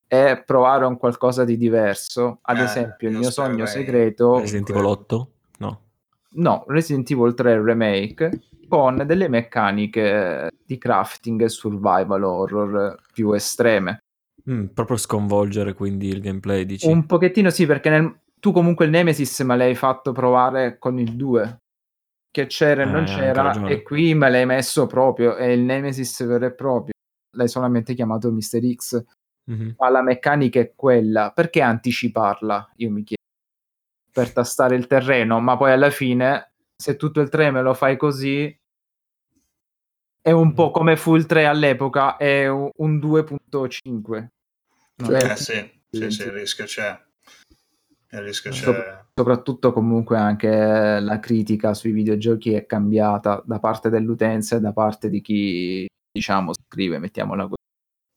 e 0.07 0.43
provare 0.45 0.85
un 0.85 0.97
qualcosa 0.99 1.45
di 1.45 1.57
diverso 1.57 2.39
ad 2.43 2.59
Eh, 2.59 2.63
esempio 2.65 3.09
il 3.09 3.15
io 3.15 3.21
mio 3.21 3.31
sogno 3.31 3.67
spererei. 3.67 3.85
segreto 3.87 4.39
Resident 4.39 4.71
Evil 4.71 4.85
8? 4.85 5.31
No. 5.59 5.81
no 6.33 6.65
Resident 6.69 7.11
Evil 7.11 7.35
3 7.35 7.63
Remake 7.63 8.41
con 8.69 9.03
delle 9.07 9.29
meccaniche 9.29 10.51
di 10.65 10.79
crafting 10.79 11.43
e 11.43 11.49
survival 11.49 12.23
horror 12.23 12.99
più 13.13 13.33
estreme 13.33 13.99
Mm, 14.51 14.67
proprio 14.75 14.99
sconvolgere 14.99 15.73
quindi 15.73 16.09
il 16.09 16.21
gameplay, 16.21 16.67
dici? 16.67 16.87
Un 16.87 17.07
pochettino 17.07 17.49
sì, 17.49 17.65
perché 17.65 17.89
nel- 17.89 18.15
tu 18.41 18.53
comunque 18.53 18.85
il 18.85 18.91
Nemesis 18.91 19.41
me 19.41 19.57
l'hai 19.57 19.75
fatto 19.75 20.13
provare 20.13 20.77
con 20.79 20.99
il 20.99 21.17
2 21.17 21.61
che 22.35 22.47
c'era 22.47 22.83
e 22.83 22.85
Eh, 22.87 22.89
non 22.91 23.05
c'era 23.05 23.65
e 23.69 23.83
qui 23.83 24.13
me 24.13 24.29
l'hai 24.29 24.45
messo 24.45 24.87
proprio 24.89 25.37
è 25.37 25.45
il 25.47 25.61
Nemesis 25.61 26.25
vero 26.27 26.47
e 26.47 26.53
proprio 26.53 26.93
l'hai 27.37 27.47
solamente 27.47 27.95
chiamato 27.95 28.33
Mr. 28.33 28.75
X 28.75 29.05
Mhm. 29.47 29.75
ma 29.79 29.89
la 29.91 30.03
meccanica 30.03 30.59
è 30.59 30.73
quella 30.75 31.31
perché 31.31 31.61
anticiparla 31.61 32.73
io 32.77 32.91
mi 32.91 33.05
chiedo 33.05 33.23
per 34.11 34.33
tastare 34.33 34.75
il 34.75 34.89
terreno 34.89 35.39
ma 35.39 35.57
poi 35.57 35.71
alla 35.71 35.91
fine 35.91 36.55
se 36.75 36.97
tutto 36.97 37.21
il 37.21 37.29
3 37.29 37.53
me 37.53 37.63
lo 37.63 37.73
fai 37.75 37.97
così 37.97 38.53
è 40.21 40.31
un 40.33 40.49
Mm. 40.49 40.55
po' 40.55 40.71
come 40.73 40.97
fu 40.97 41.15
il 41.15 41.27
3 41.27 41.45
all'epoca 41.47 42.17
è 42.17 42.49
un 42.49 42.69
un 42.79 42.99
2.5 42.99 44.33
Non 44.97 45.11
Cioè, 45.11 45.21
è- 45.21 45.31
Eh 45.33 45.37
sì, 45.37 45.71
sì, 45.91 46.11
sì, 46.11 46.23
il 46.23 46.31
rischio 46.33 46.65
c'è. 46.65 47.01
Rischio 48.21 48.51
c'è. 48.51 48.63
Sop- 48.63 49.05
soprattutto 49.15 49.73
comunque 49.73 50.17
anche 50.19 50.49
la 50.49 51.19
critica 51.21 51.73
sui 51.75 51.93
videogiochi 51.93 52.53
è 52.53 52.67
cambiata 52.67 53.43
da 53.47 53.59
parte 53.59 53.89
dell'utenza 53.91 54.57
e 54.57 54.61
da 54.61 54.73
parte 54.73 55.09
di 55.09 55.21
chi 55.21 55.87
diciamo 56.11 56.53
scrive 56.53 56.99
mettiamola 56.99 57.45
così 57.45 57.55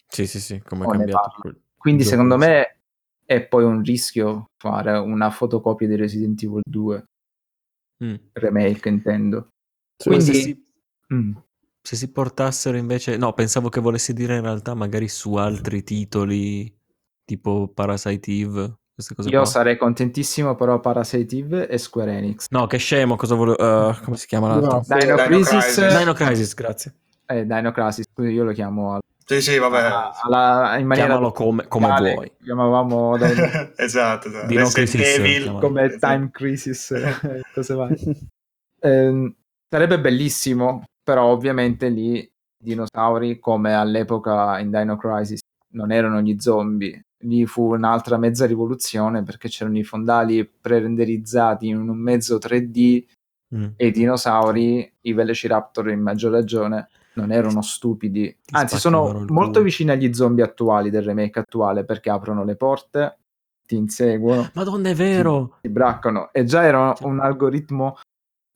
Sì, 0.08 0.28
sì, 0.28 0.40
sì, 0.40 0.62
come 0.62 0.86
è 0.86 0.90
cambiato. 0.90 1.42
quindi 1.78 2.04
gioco, 2.04 2.16
secondo 2.16 2.40
sì. 2.40 2.48
me 2.48 2.78
è 3.26 3.42
poi 3.46 3.64
un 3.64 3.82
rischio 3.84 4.46
fare 4.58 4.98
una 4.98 5.30
fotocopia 5.30 5.88
di 5.88 5.96
Resident 5.96 6.42
Evil 6.44 6.62
2 6.64 7.04
Mm. 8.04 8.14
remake 8.34 8.90
intendo 8.90 9.48
quindi 10.04 10.26
se 10.26 10.34
si, 10.34 10.68
mm, 11.12 11.36
se 11.82 11.96
si 11.96 12.12
portassero 12.12 12.78
invece... 12.78 13.18
No, 13.18 13.34
pensavo 13.34 13.70
che 13.70 13.80
volessi 13.80 14.14
dire 14.14 14.36
in 14.36 14.44
realtà 14.44 14.76
magari 14.76 15.08
su 15.08 15.34
altri 15.34 15.84
titoli 15.84 16.72
tipo 17.26 17.68
Parasite 17.74 18.30
Eve, 18.32 18.78
queste 18.98 19.14
cose 19.14 19.30
io 19.30 19.42
qua. 19.42 19.46
sarei 19.48 19.78
contentissimo 19.78 20.56
però 20.56 20.80
Parasite 20.80 21.36
Eve 21.38 21.68
e 21.68 21.78
Square 21.78 22.12
Enix 22.18 22.48
No, 22.50 22.66
che 22.66 22.78
scemo, 22.78 23.16
cosa 23.16 23.36
volevo... 23.36 23.58
eh, 23.92 23.96
come 24.04 24.18
si 24.18 24.26
chiama 24.26 24.48
l'altro? 24.48 24.72
No. 24.72 24.84
Dino, 24.88 25.00
Dino 25.16 25.16
Crisis, 25.24 25.50
Crisis. 25.76 25.98
Dino 25.98 26.14
Crisis, 26.14 26.54
grazie. 26.56 26.94
eh, 27.28 27.46
Dino 27.46 27.72
Crisis 27.72 28.06
io 28.18 28.44
lo 28.44 28.52
chiamo 28.54 28.94
al- 28.96 29.02
Sì, 29.24 29.40
sì, 29.42 29.58
vabbè. 29.60 29.92
alla- 30.24 30.78
in 30.80 30.88
maniera 30.88 31.10
Chiamalo 31.10 31.32
come, 31.32 31.68
come 31.68 31.86
musicale, 31.88 32.14
vuoi. 32.14 32.32
chiamavamo 32.44 33.18
Dino 33.22 33.72
esatto, 33.76 34.28
esatto. 34.30 34.48
Dino 34.48 34.62
Resident 34.64 34.74
Crisis, 34.90 35.18
Evil. 35.20 35.42
chiamalo. 35.44 35.68
come 35.68 35.84
Esatto. 35.84 36.14
Time 36.14 36.30
Crisis 36.32 36.92
eh, 36.98 37.42
cose 37.54 37.74
varie. 37.76 37.98
Ehm, 38.82 39.36
sarebbe 39.70 40.00
bellissimo 40.00 40.84
però 41.04 41.26
ovviamente 41.26 41.88
lì 41.90 42.18
i 42.20 42.32
dinosauri 42.58 43.40
come 43.40 43.74
all'epoca 43.76 44.60
in 44.60 44.72
Dino 44.72 44.98
Crisis 44.98 45.40
non 45.74 45.92
erano 45.92 46.22
gli 46.22 46.36
zombie 46.40 47.02
lì 47.28 47.46
fu 47.46 47.74
un'altra 47.74 48.18
mezza 48.18 48.46
rivoluzione 48.46 49.24
perché 49.24 49.50
c'erano 49.50 49.78
i 49.78 49.84
fondali 49.84 50.46
pre-renderizzati 50.46 51.68
in 51.68 51.78
un 51.78 51.98
mezzo 51.98 52.38
3D 52.38 53.06
Mm. 53.56 53.68
e 53.78 53.88
i 53.88 53.92
dinosauri 53.92 54.94
i 55.02 55.14
Velociraptor 55.14 55.90
in 55.90 56.02
maggior 56.02 56.34
ragione 56.34 56.90
non 57.14 57.32
erano 57.32 57.62
stupidi. 57.62 58.26
Anzi 58.52 58.78
spaccavano 58.78 59.20
sono 59.20 59.26
molto 59.34 59.62
vicini 59.62 59.92
agli 59.92 60.14
zombie 60.14 60.44
attuali 60.44 60.90
del 60.90 61.04
remake 61.04 61.40
attuale 61.40 61.86
perché 61.86 62.10
aprono 62.10 62.44
le 62.44 62.56
porte 62.58 63.20
ti 63.66 63.76
inseguono 63.76 64.50
Madonna, 64.54 64.90
è 64.90 64.96
vero! 64.96 65.58
ti 65.62 65.70
braccano. 65.70 66.32
E 66.34 66.44
già 66.44 66.64
era 66.64 66.94
un 67.02 67.20
algoritmo 67.20 67.98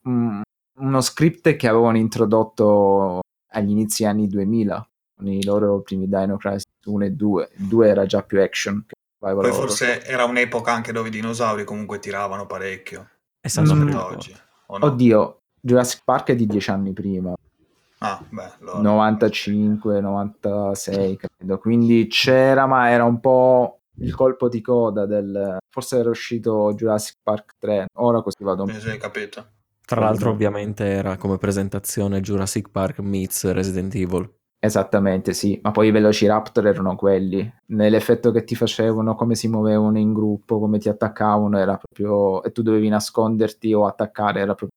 mm, 0.08 0.40
uno 0.80 1.00
script 1.00 1.56
che 1.56 1.68
avevano 1.68 1.96
introdotto 1.96 3.20
agli 3.52 3.70
inizi 3.70 4.04
anni 4.04 4.26
2000 4.26 4.86
con 5.14 5.26
i 5.28 5.44
loro 5.44 5.80
primi 5.80 6.06
Dino 6.08 6.36
Crisis 6.36 6.64
1 6.84 7.04
e 7.04 7.10
2 7.10 7.50
il 7.58 7.64
2 7.66 7.88
era 7.88 8.06
già 8.06 8.22
più 8.22 8.40
action 8.42 8.84
che 8.86 8.94
Poi 9.18 9.32
horror. 9.32 9.52
forse 9.52 10.02
era 10.04 10.24
un'epoca 10.24 10.72
anche 10.72 10.92
dove 10.92 11.08
i 11.08 11.10
dinosauri 11.10 11.64
comunque 11.64 11.98
tiravano 11.98 12.46
parecchio. 12.46 13.08
È 13.40 13.48
stato 13.48 13.74
Mm. 13.74 13.90
po'. 13.90 14.04
oggi. 14.06 14.32
No? 14.68 14.86
oddio 14.86 15.40
Jurassic 15.60 16.00
Park 16.04 16.28
è 16.28 16.34
di 16.34 16.46
dieci 16.46 16.70
anni 16.70 16.92
prima 16.94 17.34
Ah, 17.98 18.20
beh, 18.28 18.52
allora- 18.60 18.80
95 18.80 20.00
96 20.00 21.16
credo 21.18 21.58
quindi 21.58 22.06
c'era 22.08 22.66
ma 22.66 22.88
era 22.90 23.04
un 23.04 23.20
po' 23.20 23.80
il 23.98 24.14
colpo 24.14 24.48
di 24.48 24.60
coda 24.62 25.04
del 25.04 25.58
forse 25.68 25.98
era 25.98 26.08
uscito 26.08 26.72
Jurassic 26.74 27.16
Park 27.22 27.54
3 27.58 27.86
ora 27.98 28.22
così 28.22 28.42
vado 28.42 28.62
un 28.64 28.70
Sì, 28.72 28.80
sì, 28.80 28.96
capito. 28.96 29.46
Tra 29.84 30.00
l'altro, 30.00 30.30
ovviamente, 30.30 30.84
era 30.86 31.18
come 31.18 31.36
presentazione 31.36 32.20
Jurassic 32.22 32.70
Park 32.70 33.00
meets 33.00 33.50
Resident 33.52 33.94
Evil. 33.94 34.32
Esattamente, 34.64 35.32
sì, 35.34 35.58
ma 35.60 35.72
poi 35.72 35.88
i 35.88 35.90
Velociraptor 35.90 36.68
erano 36.68 36.94
quelli. 36.94 37.52
Nell'effetto 37.66 38.30
che 38.30 38.44
ti 38.44 38.54
facevano, 38.54 39.16
come 39.16 39.34
si 39.34 39.48
muovevano 39.48 39.98
in 39.98 40.12
gruppo, 40.12 40.60
come 40.60 40.78
ti 40.78 40.88
attaccavano, 40.88 41.58
era 41.58 41.76
proprio. 41.76 42.44
e 42.44 42.52
tu 42.52 42.62
dovevi 42.62 42.88
nasconderti 42.88 43.72
o 43.72 43.86
attaccare, 43.86 44.38
era 44.40 44.54
proprio. 44.54 44.70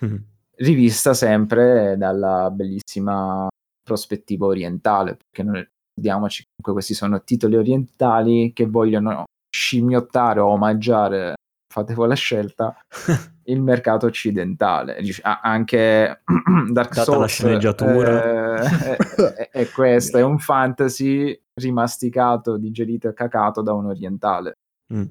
Mhm. 0.00 0.24
Rivista 0.56 1.14
sempre 1.14 1.96
dalla 1.96 2.50
bellissima 2.50 3.48
prospettiva 3.82 4.46
orientale, 4.46 5.16
perché 5.16 5.42
noi 5.42 5.66
ricordiamoci 5.94 6.44
comunque 6.44 6.72
questi 6.72 6.94
sono 6.94 7.22
titoli 7.22 7.56
orientali 7.56 8.52
che 8.52 8.66
vogliono 8.66 9.24
scimmiottare 9.50 10.40
o 10.40 10.48
omaggiare, 10.48 11.34
fate 11.70 11.94
voi 11.94 12.08
la 12.08 12.14
scelta, 12.14 12.76
il 13.44 13.62
mercato 13.62 14.06
occidentale. 14.06 14.98
Ah, 15.22 15.40
anche 15.40 16.22
Dark 16.70 16.94
Data 16.94 17.04
Souls 17.04 17.20
la 17.20 17.26
sceneggiatura. 17.26 18.60
eh, 18.60 18.96
è, 18.96 19.50
è- 19.50 19.70
questo, 19.70 20.18
è 20.18 20.22
un 20.22 20.38
fantasy 20.38 21.40
rimasticato, 21.54 22.56
digerito 22.56 23.08
e 23.08 23.14
cacato 23.14 23.62
da 23.62 23.72
un 23.72 23.86
orientale. 23.86 24.58
Mm. 24.92 25.04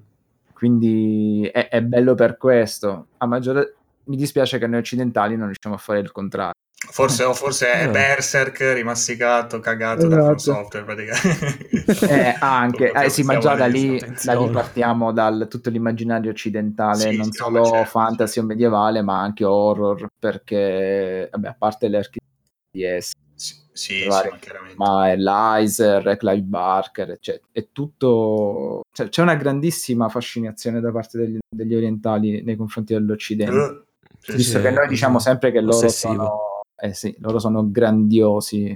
Quindi 0.53 1.49
è, 1.51 1.70
è 1.70 1.82
bello 1.82 2.14
per 2.14 2.36
questo. 2.36 3.07
A 3.18 3.26
maggiore... 3.26 3.76
Mi 4.10 4.18
dispiace 4.18 4.57
che 4.57 4.66
noi 4.68 4.80
occidentali 4.80 5.38
non 5.38 5.45
riusciamo 5.45 5.76
a 5.76 5.78
fare 5.78 5.99
il 5.99 6.12
contrario. 6.12 6.53
Forse, 6.91 7.23
o 7.23 7.33
forse 7.33 7.71
è 7.71 7.83
Eh. 7.87 7.89
Berserk 7.89 8.59
rimasticato, 8.73 9.59
cagato 9.59 10.07
da 10.07 10.15
From 10.17 10.35
Esatto. 10.35 10.57
Software 10.57 10.85
praticamente. 10.85 11.69
Eh, 12.09 12.35
anche, 12.39 12.91
eh, 12.91 13.09
sì, 13.09 13.23
ma 13.23 13.37
già 13.37 13.55
da 13.55 13.67
lì, 13.67 13.99
da 14.23 14.33
lì 14.33 14.49
partiamo 14.49 15.11
dal 15.11 15.47
tutto 15.49 15.69
l'immaginario 15.69 16.31
occidentale, 16.31 17.11
Sì, 17.11 17.15
non 17.15 17.31
solo 17.31 17.63
certo, 17.63 17.85
fantasy 17.85 18.39
o 18.39 18.43
medievale, 18.43 19.01
ma 19.01 19.21
anche 19.21 19.45
horror, 19.45 20.07
perché, 20.17 21.29
vabbè, 21.31 21.47
a 21.47 21.55
parte 21.57 21.87
le 21.87 21.97
architetture 21.97 22.27
di 22.71 22.83
esse, 22.83 23.13
Sì, 23.35 23.55
sì, 23.71 24.05
Vari- 24.05 24.31
ma 24.75 25.11
è 25.11 25.15
Lizer, 25.15 26.17
Clive 26.17 26.41
Barker, 26.41 27.11
eccetera. 27.11 27.45
È 27.51 27.67
tutto... 27.71 28.81
cioè, 28.91 29.09
c'è 29.09 29.21
una 29.21 29.35
grandissima 29.35 30.09
fascinazione 30.09 30.79
da 30.81 30.91
parte 30.91 31.17
degli, 31.17 31.37
degli 31.47 31.75
orientali 31.75 32.43
nei 32.43 32.55
confronti 32.55 32.93
dell'Occidente. 32.93 33.85
Sì, 34.19 34.35
Visto 34.35 34.57
sì, 34.57 34.63
che 34.63 34.71
noi 34.71 34.87
diciamo 34.89 35.17
sempre 35.19 35.51
che 35.51 35.61
loro 35.61 35.77
ossessivo. 35.77 36.13
sono, 36.13 36.39
eh 36.80 36.93
sì, 36.93 37.15
loro 37.19 37.39
sono 37.39 37.69
grandiosi 37.69 38.67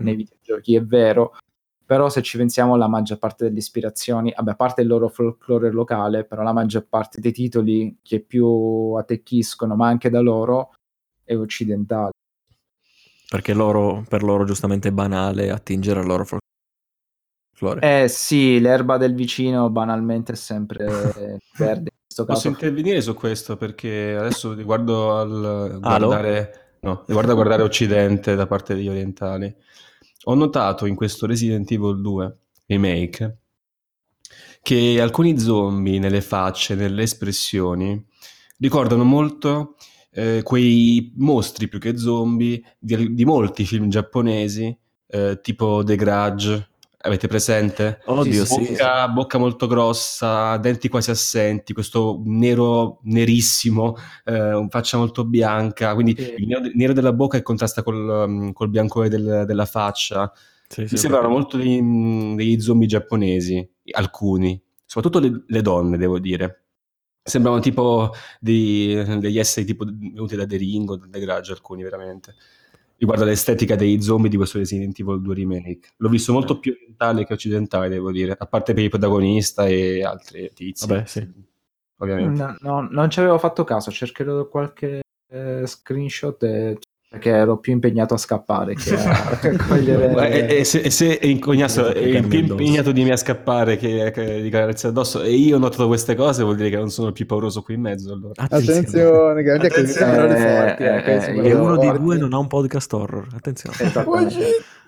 nei 0.00 0.14
Mm. 0.14 0.16
videogiochi, 0.16 0.74
è 0.74 0.82
vero, 0.84 1.36
però 1.86 2.08
se 2.08 2.22
ci 2.22 2.36
pensiamo 2.38 2.76
la 2.76 2.88
maggior 2.88 3.18
parte 3.18 3.44
delle 3.44 3.58
ispirazioni, 3.58 4.32
vabbè, 4.34 4.50
a 4.52 4.56
parte 4.56 4.80
il 4.82 4.88
loro 4.88 5.08
folklore 5.08 5.70
locale, 5.70 6.24
però 6.24 6.42
la 6.42 6.52
maggior 6.52 6.86
parte 6.88 7.20
dei 7.20 7.32
titoli 7.32 7.98
che 8.02 8.20
più 8.20 8.94
attecchiscono, 8.94 9.76
ma 9.76 9.88
anche 9.88 10.10
da 10.10 10.20
loro, 10.20 10.72
è 11.22 11.36
occidentale. 11.36 12.12
Perché 13.28 13.54
loro, 13.54 14.04
per 14.08 14.22
loro 14.22 14.44
giustamente 14.44 14.88
è 14.88 14.92
banale 14.92 15.50
attingere 15.50 16.00
al 16.00 16.06
loro 16.06 16.24
folklore. 16.24 18.02
Eh 18.02 18.08
sì, 18.08 18.60
l'erba 18.60 18.96
del 18.96 19.14
vicino 19.14 19.70
banalmente 19.70 20.32
è 20.32 20.36
sempre 20.36 21.38
verde. 21.56 21.90
Posso 22.26 22.48
intervenire 22.48 23.00
su 23.00 23.12
questo 23.14 23.56
perché 23.56 24.14
adesso 24.16 24.52
riguardo 24.54 25.16
al 25.16 25.78
guardare, 25.80 26.63
no, 26.84 27.04
riguardo 27.06 27.32
a 27.32 27.34
guardare 27.34 27.62
Occidente 27.62 28.34
da 28.34 28.46
parte 28.46 28.74
degli 28.74 28.88
orientali, 28.88 29.52
ho 30.24 30.34
notato 30.34 30.84
in 30.86 30.94
questo 30.94 31.26
Resident 31.26 31.70
Evil 31.70 32.00
2 32.00 32.38
remake 32.66 33.38
che 34.62 35.00
alcuni 35.00 35.38
zombie 35.38 35.98
nelle 35.98 36.20
facce, 36.20 36.74
nelle 36.74 37.02
espressioni, 37.02 38.02
ricordano 38.58 39.04
molto 39.04 39.76
eh, 40.10 40.40
quei 40.42 41.12
mostri 41.16 41.68
più 41.68 41.78
che 41.78 41.98
zombie 41.98 42.62
di, 42.78 43.14
di 43.14 43.24
molti 43.24 43.64
film 43.64 43.88
giapponesi, 43.88 44.76
eh, 45.06 45.40
tipo 45.42 45.82
The 45.84 45.96
Grudge. 45.96 46.68
Avete 47.06 47.28
presente? 47.28 48.00
Oddio, 48.06 48.46
sì, 48.46 48.64
sì. 48.64 48.70
bocca, 48.70 49.08
bocca 49.08 49.36
molto 49.38 49.66
grossa, 49.66 50.56
denti 50.56 50.88
quasi 50.88 51.10
assenti, 51.10 51.74
questo 51.74 52.22
nero 52.24 53.00
nerissimo, 53.02 53.94
eh, 54.24 54.66
faccia 54.70 54.96
molto 54.96 55.26
bianca, 55.26 55.92
quindi 55.92 56.16
Sì. 56.18 56.34
il 56.38 56.46
nero, 56.46 56.64
il 56.64 56.72
nero 56.74 56.92
della 56.94 57.12
bocca 57.12 57.42
contrasta 57.42 57.82
col, 57.82 58.24
um, 58.26 58.52
col 58.54 58.70
biancore 58.70 59.10
del- 59.10 59.44
della 59.46 59.66
faccia. 59.66 60.32
Mi 60.78 60.88
sembrano 60.96 61.28
molto 61.28 61.58
dei- 61.58 61.80
mm, 61.82 62.36
degli 62.36 62.58
zombie 62.58 62.88
giapponesi, 62.88 63.68
alcuni, 63.90 64.58
soprattutto 64.86 65.18
le, 65.18 65.44
le 65.46 65.60
donne, 65.60 65.98
devo 65.98 66.18
dire. 66.18 66.62
Sembravano 67.22 67.60
tipo 67.62 68.12
dei- 68.40 69.18
degli 69.18 69.38
esseri 69.38 69.66
tipo 69.66 69.84
venuti 69.84 70.36
da 70.36 70.46
The 70.46 70.56
Ring 70.56 70.88
o 70.88 70.96
da 70.96 71.06
The 71.10 71.20
Grudge, 71.20 71.52
alcuni 71.52 71.82
veramente. 71.82 72.34
Riguardo 72.96 73.24
l'estetica 73.24 73.76
dei 73.76 74.00
zombie 74.00 74.30
di 74.30 74.36
questo 74.36 74.58
Resident 74.58 74.98
Evil 74.98 75.20
2 75.20 75.34
Remake. 75.34 75.88
L'ho 75.96 76.08
visto 76.08 76.32
molto 76.32 76.58
più 76.58 76.72
orientale 76.72 77.24
che 77.26 77.32
occidentale, 77.32 77.88
devo 77.88 78.10
dire, 78.10 78.34
a 78.38 78.46
parte 78.46 78.74
per 78.74 78.84
il 78.84 78.90
protagonista 78.90 79.66
e 79.66 80.04
altri 80.04 80.50
tizi. 80.54 80.86
Vabbè, 80.86 81.06
sì. 81.06 81.28
Ovviamente. 81.98 82.42
No, 82.42 82.56
no, 82.60 82.88
non 82.90 83.10
ci 83.10 83.20
avevo 83.20 83.38
fatto 83.38 83.64
caso, 83.64 83.90
cercherò 83.90 84.48
qualche 84.48 85.02
eh, 85.30 85.66
screenshot 85.66 86.42
e- 86.42 86.78
perché 87.14 87.30
ero 87.30 87.58
più 87.58 87.72
impegnato 87.72 88.14
a 88.14 88.16
scappare 88.16 88.74
che 88.74 88.94
a 88.96 89.38
cogliere... 89.68 90.48
E, 90.48 90.58
e 90.58 90.64
se, 90.64 90.80
e 90.80 90.90
se 90.90 91.18
è 91.18 91.26
incognato- 91.26 91.92
Che 91.92 92.10
è 92.18 92.22
più 92.22 92.38
impegnato 92.40 92.90
di 92.92 93.04
me 93.04 93.12
a 93.12 93.16
scappare 93.16 93.76
che, 93.76 94.10
che 94.12 94.42
di 94.42 94.50
carezze 94.50 94.88
addosso 94.88 95.22
e 95.22 95.30
io 95.32 95.56
ho 95.56 95.58
notato 95.60 95.86
queste 95.86 96.14
cose 96.16 96.42
vuol 96.42 96.56
dire 96.56 96.70
che 96.70 96.76
non 96.76 96.90
sono 96.90 97.12
più 97.12 97.24
pauroso 97.26 97.62
qui 97.62 97.74
in 97.74 97.82
mezzo 97.82 98.12
allora. 98.12 98.32
Attenzione, 98.36 99.42
sono 99.44 99.56
Attenzione. 99.66 100.12
parole 100.16 100.36
forti. 100.36 100.82
eh, 100.82 100.86
Eh, 100.86 101.12
eh, 101.12 101.16
E 101.16 101.34
parole 101.34 101.52
uno 101.54 101.76
di 101.78 101.86
forti. 101.86 102.02
due 102.02 102.16
non 102.18 102.32
ha 102.32 102.38
un 102.38 102.46
podcast 102.48 102.92
horror. 102.92 103.26
Attenzione. 103.34 103.76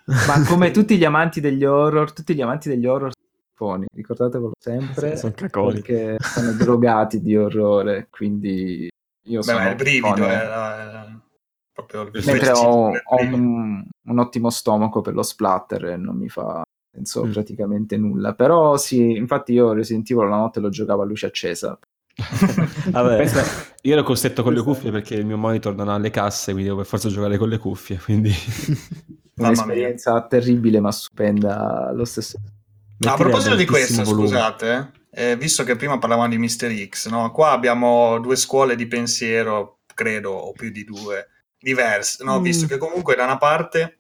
Ma 0.06 0.44
come 0.46 0.70
tutti 0.70 0.96
gli 0.96 1.04
amanti 1.04 1.40
degli 1.40 1.64
horror, 1.64 2.12
tutti 2.12 2.34
gli 2.34 2.40
amanti 2.42 2.68
degli 2.68 2.86
horror 2.86 3.10
sono 3.12 3.24
caconi, 3.72 3.86
ricordatevelo 3.94 4.52
sempre, 4.58 5.10
Sì, 5.12 5.16
sono 5.18 5.32
caconi. 5.34 5.72
perché 5.80 6.16
sono 6.20 6.52
drogati 6.52 7.20
di 7.20 7.36
orrore, 7.36 8.06
quindi 8.10 8.88
io 9.28 9.38
Beh, 9.40 9.44
sono 9.44 9.58
ma 9.58 9.66
è 9.66 9.70
il 9.70 9.74
brivido, 9.76 10.24
eh, 10.28 10.28
la- 10.28 11.15
proprio 11.76 12.02
il 12.02 12.10
Mentre 12.12 12.32
vestito 12.48 12.58
ho, 12.60 12.88
ho 12.90 13.22
un, 13.22 13.84
un 14.04 14.18
ottimo 14.18 14.50
stomaco 14.50 15.00
per 15.02 15.14
lo 15.14 15.22
splatter 15.22 15.84
e 15.84 15.96
non 15.96 16.16
mi 16.16 16.28
fa 16.28 16.62
senso 16.90 17.24
Mm. 17.26 17.32
praticamente 17.32 17.96
nulla. 17.98 18.34
Però 18.34 18.76
sì, 18.78 19.12
infatti 19.16 19.52
io 19.52 19.72
Resident 19.74 20.10
Evil 20.10 20.28
la 20.28 20.36
notte 20.36 20.60
lo 20.60 20.70
giocavo 20.70 21.02
a 21.02 21.04
luce 21.04 21.26
accesa. 21.26 21.78
Vabbè. 22.90 23.16
Questa- 23.16 23.44
Io 23.82 23.92
ero 23.92 24.02
costretto 24.02 24.42
con 24.42 24.54
le 24.54 24.62
cuffie 24.62 24.90
perché 24.90 25.14
il 25.14 25.26
mio 25.26 25.36
monitor 25.36 25.74
non 25.74 25.88
ha 25.90 25.98
le 25.98 26.10
casse, 26.10 26.46
quindi 26.52 26.64
devo 26.64 26.76
per 26.78 26.86
forza 26.86 27.08
giocare 27.10 27.36
con 27.36 27.48
le 27.50 27.58
cuffie. 27.58 27.98
Quindi 27.98 28.32
un'esperienza 29.36 30.26
terribile 30.26 30.80
ma 30.80 30.90
stupenda 30.92 31.88
allo 31.88 32.04
stesso. 32.04 32.38
No, 32.98 33.12
a 33.12 33.16
proposito 33.16 33.54
di 33.56 33.66
questo, 33.66 34.02
volume. 34.04 34.26
scusate, 34.28 34.90
eh, 35.10 35.36
visto 35.36 35.64
che 35.64 35.76
prima 35.76 35.98
parlavamo 35.98 36.28
di 36.30 36.38
Mr. 36.38 36.88
X, 36.88 37.08
no? 37.10 37.30
qua 37.30 37.50
abbiamo 37.50 38.18
due 38.20 38.36
scuole 38.36 38.74
di 38.74 38.86
pensiero, 38.86 39.80
credo, 39.94 40.30
o 40.32 40.52
più 40.52 40.70
di 40.70 40.82
due, 40.84 41.26
diverse, 41.66 42.22
no? 42.22 42.38
Mm. 42.38 42.42
visto 42.42 42.66
che 42.66 42.78
comunque 42.78 43.16
da 43.16 43.24
una 43.24 43.38
parte, 43.38 43.98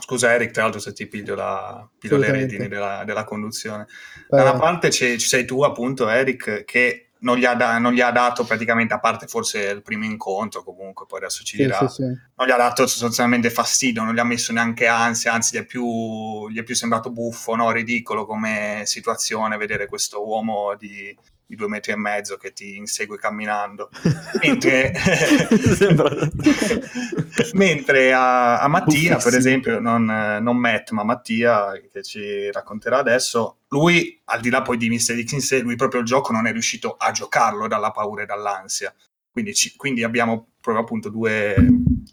scusa 0.00 0.34
Eric, 0.34 0.50
tra 0.50 0.62
l'altro 0.64 0.80
se 0.80 0.92
ti 0.92 1.06
piglio, 1.06 1.34
la, 1.34 1.88
piglio 1.98 2.18
le 2.18 2.30
redini 2.30 2.68
della, 2.68 3.02
della 3.04 3.24
conduzione, 3.24 3.86
Vai, 4.28 4.42
da 4.42 4.50
una 4.50 4.58
vai. 4.58 4.60
parte 4.60 4.90
ci 4.90 5.18
sei 5.18 5.46
tu 5.46 5.62
appunto 5.62 6.08
Eric 6.08 6.64
che 6.64 7.12
non 7.20 7.38
gli, 7.38 7.46
ha 7.46 7.54
da- 7.54 7.78
non 7.78 7.92
gli 7.94 8.02
ha 8.02 8.10
dato 8.10 8.44
praticamente, 8.44 8.92
a 8.92 9.00
parte 9.00 9.26
forse 9.26 9.60
il 9.70 9.80
primo 9.82 10.04
incontro 10.04 10.62
comunque, 10.62 11.06
poi 11.06 11.20
adesso 11.20 11.42
ci 11.44 11.56
Sì, 11.56 11.62
dirà, 11.62 11.88
sì, 11.88 12.02
sì. 12.02 12.02
non 12.02 12.46
gli 12.46 12.50
ha 12.50 12.56
dato 12.56 12.86
sostanzialmente 12.86 13.48
fastidio, 13.48 14.02
non 14.02 14.14
gli 14.14 14.18
ha 14.18 14.24
messo 14.24 14.52
neanche 14.52 14.86
ansia, 14.86 15.32
anzi 15.32 15.56
gli 15.56 15.60
è 15.60 15.64
più, 15.64 16.48
gli 16.50 16.58
è 16.58 16.62
più 16.62 16.74
sembrato 16.74 17.10
buffo, 17.10 17.54
no? 17.56 17.70
ridicolo 17.72 18.26
come 18.26 18.82
situazione 18.84 19.56
vedere 19.56 19.86
questo 19.86 20.24
uomo 20.26 20.76
di, 20.78 21.16
di 21.46 21.54
due 21.54 21.68
metri 21.68 21.92
e 21.92 21.96
mezzo 21.96 22.36
che 22.36 22.52
ti 22.52 22.76
insegue 22.76 23.18
camminando. 23.18 23.88
Mentre, 24.42 24.92
mentre 27.54 28.12
a, 28.12 28.60
a 28.60 28.68
Mattia, 28.68 29.16
per 29.16 29.34
esempio, 29.34 29.78
non, 29.80 30.04
non 30.04 30.56
Matt, 30.56 30.90
ma 30.90 31.04
Mattia, 31.04 31.72
che 31.92 32.02
ci 32.02 32.50
racconterà 32.50 32.98
adesso, 32.98 33.58
lui, 33.68 34.20
al 34.24 34.40
di 34.40 34.50
là 34.50 34.62
poi 34.62 34.76
di 34.76 34.88
Mr. 34.90 35.22
X 35.24 35.32
in 35.32 35.40
sé, 35.40 35.60
lui 35.60 35.76
proprio 35.76 36.00
il 36.00 36.06
gioco 36.06 36.32
non 36.32 36.46
è 36.46 36.52
riuscito 36.52 36.96
a 36.98 37.10
giocarlo 37.12 37.68
dalla 37.68 37.90
paura 37.90 38.22
e 38.22 38.26
dall'ansia. 38.26 38.94
Quindi, 39.30 39.54
ci- 39.54 39.76
quindi 39.76 40.02
abbiamo 40.02 40.48
proprio 40.60 40.82
appunto 40.84 41.08
due, 41.10 41.54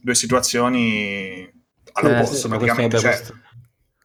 due 0.01 0.15
situazioni 0.15 1.49
all'opposto, 1.93 2.35
Eh, 2.35 2.39
sì, 2.39 2.47
praticamente. 2.47 2.99
cioè- 2.99 3.21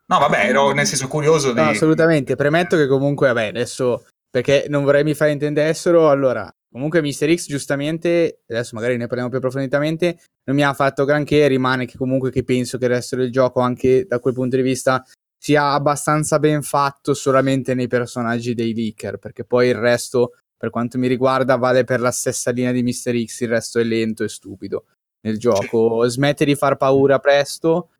No, 0.07 0.19
vabbè, 0.21 0.47
ero 0.47 0.73
nel 0.73 0.87
senso 0.87 1.07
curioso 1.07 1.53
di... 1.53 1.61
No, 1.61 1.69
assolutamente. 1.69 2.35
Premetto 2.35 2.77
che 2.77 2.87
comunque, 2.87 3.27
vabbè, 3.27 3.49
adesso 3.49 4.07
perché 4.31 4.67
non 4.69 4.85
vorrei 4.85 5.05
mi 5.05 5.15
fare 5.15 5.33
intendessero. 5.33 6.11
Allora, 6.11 6.53
comunque, 6.71 7.01
Mr. 7.01 7.35
X, 7.35 7.47
giustamente, 7.47 8.43
adesso 8.47 8.75
magari 8.75 8.97
ne 8.97 9.07
parliamo 9.07 9.29
più 9.29 9.39
approfonditamente. 9.39 10.19
Non 10.45 10.57
mi 10.57 10.63
ha 10.63 10.73
fatto 10.75 11.05
granché. 11.05 11.47
Rimane 11.47 11.87
che 11.87 11.97
comunque 11.97 12.31
che 12.31 12.45
penso 12.45 12.79
che 12.79 12.85
il 12.85 12.91
resto 12.91 13.17
del 13.17 13.31
gioco, 13.31 13.61
anche 13.61 14.05
da 14.07 14.19
quel 14.21 14.35
punto 14.35 14.57
di 14.57 14.63
vista, 14.63 15.05
sia 15.37 15.73
abbastanza 15.73 16.39
ben 16.39 16.63
fatto 16.63 17.15
solamente 17.15 17.75
nei 17.75 17.87
personaggi 17.87 18.55
dei 18.55 18.75
leaker. 18.75 19.19
Perché 19.19 19.45
poi 19.45 19.69
il 19.69 19.77
resto, 19.77 20.35
per 20.57 20.71
quanto 20.71 20.99
mi 20.99 21.07
riguarda, 21.07 21.57
vale 21.57 21.85
per 21.85 22.01
la 22.01 22.11
stessa 22.11 22.51
linea 22.51 22.73
di 22.73 22.83
Mr. 22.83 23.25
X. 23.25 23.41
Il 23.41 23.49
resto 23.49 23.79
è 23.79 23.85
lento 23.85 24.25
e 24.25 24.29
stupido 24.29 24.85
nel 25.23 25.39
gioco. 25.39 26.07
Smette 26.09 26.45
di 26.45 26.55
far 26.55 26.77
paura 26.77 27.19
presto. 27.19 27.91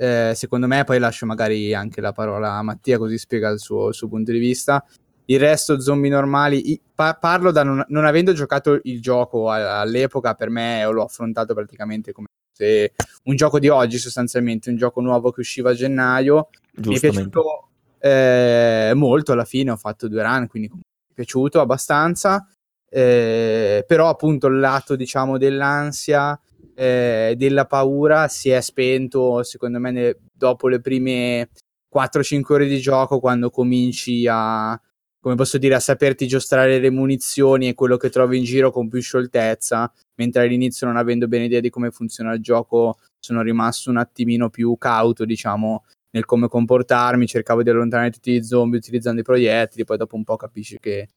Eh, 0.00 0.32
secondo 0.36 0.68
me, 0.68 0.84
poi 0.84 1.00
lascio 1.00 1.26
magari 1.26 1.74
anche 1.74 2.00
la 2.00 2.12
parola 2.12 2.52
a 2.52 2.62
Mattia, 2.62 2.98
così 2.98 3.18
spiega 3.18 3.48
il 3.48 3.58
suo, 3.58 3.88
il 3.88 3.94
suo 3.94 4.08
punto 4.08 4.30
di 4.30 4.38
vista. 4.38 4.84
Il 5.30 5.38
resto, 5.38 5.78
zombie 5.80 6.10
normali, 6.10 6.70
i- 6.72 6.80
pa- 6.94 7.14
parlo 7.14 7.50
da 7.50 7.62
non, 7.62 7.84
non 7.88 8.04
avendo 8.06 8.32
giocato 8.32 8.80
il 8.84 9.00
gioco 9.02 9.50
a- 9.50 9.80
all'epoca, 9.80 10.34
per 10.34 10.48
me 10.48 10.84
l'ho 10.90 11.02
affrontato 11.04 11.52
praticamente 11.54 12.12
come 12.12 12.26
se 12.56 12.92
un 13.24 13.36
gioco 13.36 13.58
di 13.58 13.68
oggi, 13.68 13.98
sostanzialmente, 13.98 14.70
un 14.70 14.76
gioco 14.76 15.00
nuovo 15.00 15.30
che 15.30 15.40
usciva 15.40 15.70
a 15.70 15.74
gennaio. 15.74 16.48
Mi 16.90 16.96
è 16.96 16.98
piaciuto 17.12 17.68
eh, 18.00 18.92
molto 18.94 19.32
alla 19.32 19.44
fine, 19.44 19.70
ho 19.70 19.76
fatto 19.76 20.08
due 20.08 20.22
run, 20.22 20.46
quindi 20.48 20.68
mi 20.72 20.80
è 20.80 21.14
piaciuto 21.14 21.60
abbastanza. 21.60 22.46
Eh, 22.90 23.84
però 23.86 24.08
appunto 24.08 24.46
il 24.46 24.58
lato 24.60 24.96
diciamo 24.96 25.36
dell'ansia 25.36 26.40
eh, 26.74 27.34
della 27.36 27.66
paura 27.66 28.28
si 28.28 28.48
è 28.48 28.62
spento 28.62 29.42
secondo 29.42 29.78
me 29.78 29.90
ne- 29.90 30.16
dopo 30.32 30.68
le 30.68 30.80
prime 30.80 31.50
4-5 31.94 32.54
ore 32.54 32.66
di 32.66 32.78
gioco 32.80 33.20
quando 33.20 33.50
cominci 33.50 34.26
a 34.26 34.80
come 35.28 35.40
posso 35.40 35.58
dire 35.58 35.74
a 35.74 35.80
saperti 35.80 36.26
giostrare 36.26 36.78
le 36.78 36.88
munizioni 36.88 37.68
e 37.68 37.74
quello 37.74 37.98
che 37.98 38.08
trovi 38.08 38.38
in 38.38 38.44
giro 38.44 38.70
con 38.70 38.88
più 38.88 39.02
scioltezza 39.02 39.92
mentre 40.14 40.42
all'inizio 40.42 40.86
non 40.86 40.96
avendo 40.96 41.28
bene 41.28 41.44
idea 41.44 41.60
di 41.60 41.68
come 41.68 41.90
funziona 41.90 42.32
il 42.32 42.40
gioco 42.40 42.96
sono 43.18 43.42
rimasto 43.42 43.90
un 43.90 43.98
attimino 43.98 44.48
più 44.48 44.74
cauto 44.78 45.26
diciamo 45.26 45.84
nel 46.12 46.24
come 46.24 46.48
comportarmi 46.48 47.26
cercavo 47.26 47.62
di 47.62 47.68
allontanare 47.68 48.10
tutti 48.10 48.30
i 48.30 48.42
zombie 48.42 48.78
utilizzando 48.78 49.20
i 49.20 49.24
proiettili 49.24 49.84
poi 49.84 49.98
dopo 49.98 50.16
un 50.16 50.24
po' 50.24 50.36
capisci 50.36 50.78
che 50.80 51.08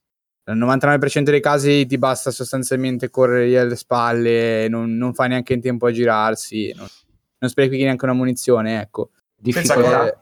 nel 0.44 0.58
99% 0.58 1.22
dei 1.24 1.40
casi 1.40 1.86
ti 1.86 1.98
basta 1.98 2.32
sostanzialmente 2.32 3.12
correre 3.12 3.60
alle 3.60 3.76
spalle, 3.76 4.68
non, 4.68 4.98
non 4.98 5.14
fai 5.14 5.30
neanche 5.30 5.54
in 5.54 5.62
tempo 5.62 5.86
a 5.86 5.92
girarsi, 5.92 6.74
non, 6.76 6.88
non 7.38 7.50
sprechi 7.50 7.78
neanche 7.78 8.06
una 8.06 8.16
munizione, 8.16 8.82
ecco. 8.82 9.12
Difficoltà? 9.40 10.08
Eh, 10.08 10.18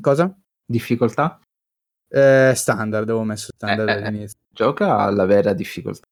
cosa? 0.00 0.34
Difficoltà? 0.64 1.38
Eh, 2.14 2.52
standard, 2.54 3.04
avevo 3.04 3.22
messo 3.24 3.50
standard 3.54 3.88
Eh, 3.88 3.92
eh, 3.92 4.02
all'inizio. 4.04 4.38
Gioca 4.50 4.98
alla 4.98 5.24
vera 5.24 5.52
difficoltà. 5.54 6.06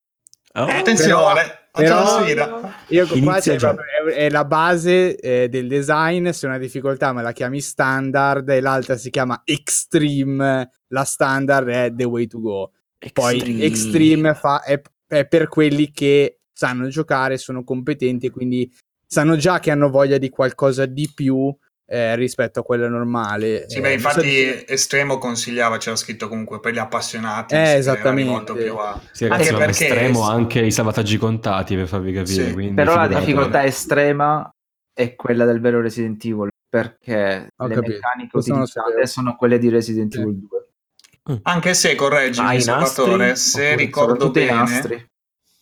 Oh, 0.55 0.67
Eh, 0.67 0.73
attenzione, 0.79 1.43
Però- 1.71 2.03
facciamo 2.03 2.03
la 2.19 2.25
sfida. 2.25 2.75
Io 2.89 3.07
qua 3.07 3.17
Inizia 3.17 3.53
c'è 3.53 3.57
già. 3.59 3.75
proprio- 3.75 4.07
è, 4.15 4.17
è 4.27 4.31
la 4.31 4.45
base 4.47 5.17
eh, 5.17 5.49
del 5.49 5.69
design, 5.69 6.31
se 6.31 6.47
una 6.47 6.59
difficoltà 6.59 7.13
me 7.13 7.23
la 7.23 7.33
chiami 7.33 7.61
standard 7.61 8.49
e 8.49 8.61
l'altra 8.61 8.97
si 8.97 9.11
chiama 9.11 9.43
extreme, 9.45 10.71
la 10.89 11.05
standard 11.05 11.69
è 11.69 11.93
the 11.95 12.05
way 12.05 12.27
to 12.27 12.41
go. 12.41 12.73
Poi 13.13 13.35
Extreme. 13.37 13.65
extreme 13.65 14.35
fa- 14.35 14.63
è, 14.63 14.81
è 15.07 15.27
per 15.27 15.49
quelli 15.49 15.91
che 15.91 16.41
sanno 16.53 16.89
giocare, 16.89 17.39
sono 17.39 17.63
competenti 17.63 18.27
e 18.27 18.31
quindi 18.31 18.71
sanno 19.07 19.37
già 19.37 19.59
che 19.61 19.71
hanno 19.71 19.91
voglia 19.91 20.19
di 20.19 20.29
qualcosa 20.31 20.87
di 20.87 21.11
più 21.15 21.55
eh, 21.93 22.15
rispetto 22.15 22.61
a 22.61 22.63
quella 22.63 22.89
normale. 22.89 23.65
Sì, 23.69 23.79
Eh, 23.79 23.81
beh, 23.81 23.93
infatti 23.95 24.45
so- 24.59 24.65
Estremo 24.69 25.19
consigliava, 25.19 25.77
c'era 25.79 25.97
scritto 25.97 26.29
comunque 26.29 26.61
per 26.61 26.73
gli 26.73 26.79
appassionati. 26.79 27.57
Eh, 27.57 27.73
esattamente. 27.75 28.53
più 28.55 28.77
a- 28.77 29.01
Sì, 29.11 29.27
ragazzi, 29.27 29.49
Anche 29.51 29.65
perché- 29.65 29.87
estremo 29.87 30.23
anche 30.23 30.61
i 30.61 30.71
salvataggi 30.71 31.19
contati 31.19 31.75
per 31.75 31.89
farvi 31.89 32.13
capire. 32.13 32.47
Sì, 32.47 32.53
quindi 32.53 32.75
Però 32.75 32.95
la 32.95 33.09
difficoltà 33.09 33.65
estrema 33.65 34.49
è 34.95 35.17
quella 35.17 35.45
del 35.45 35.61
vero 35.61 35.81
Resident 35.81 36.25
Evil 36.25 36.49
perché 36.69 37.49
Ho 37.57 37.67
le 37.67 37.75
capito. 37.75 37.93
meccaniche 37.95 38.31
Questo 38.31 38.53
utilizzate 38.53 39.07
sono 39.09 39.35
quelle 39.35 39.59
di 39.59 39.69
Resident 39.69 40.13
Sì. 40.15 40.21
Evil 40.21 40.39
2. 40.49 41.41
Anche 41.43 41.75
se, 41.75 41.95
correggimi, 41.97 42.47
Ah, 42.47 42.55
i 42.55 42.61
Salvatore, 42.61 43.29
nastri? 43.29 43.51
se 43.63 43.75
ricordo 43.77 44.31
bene, 44.31 44.53
nastri. 44.53 45.10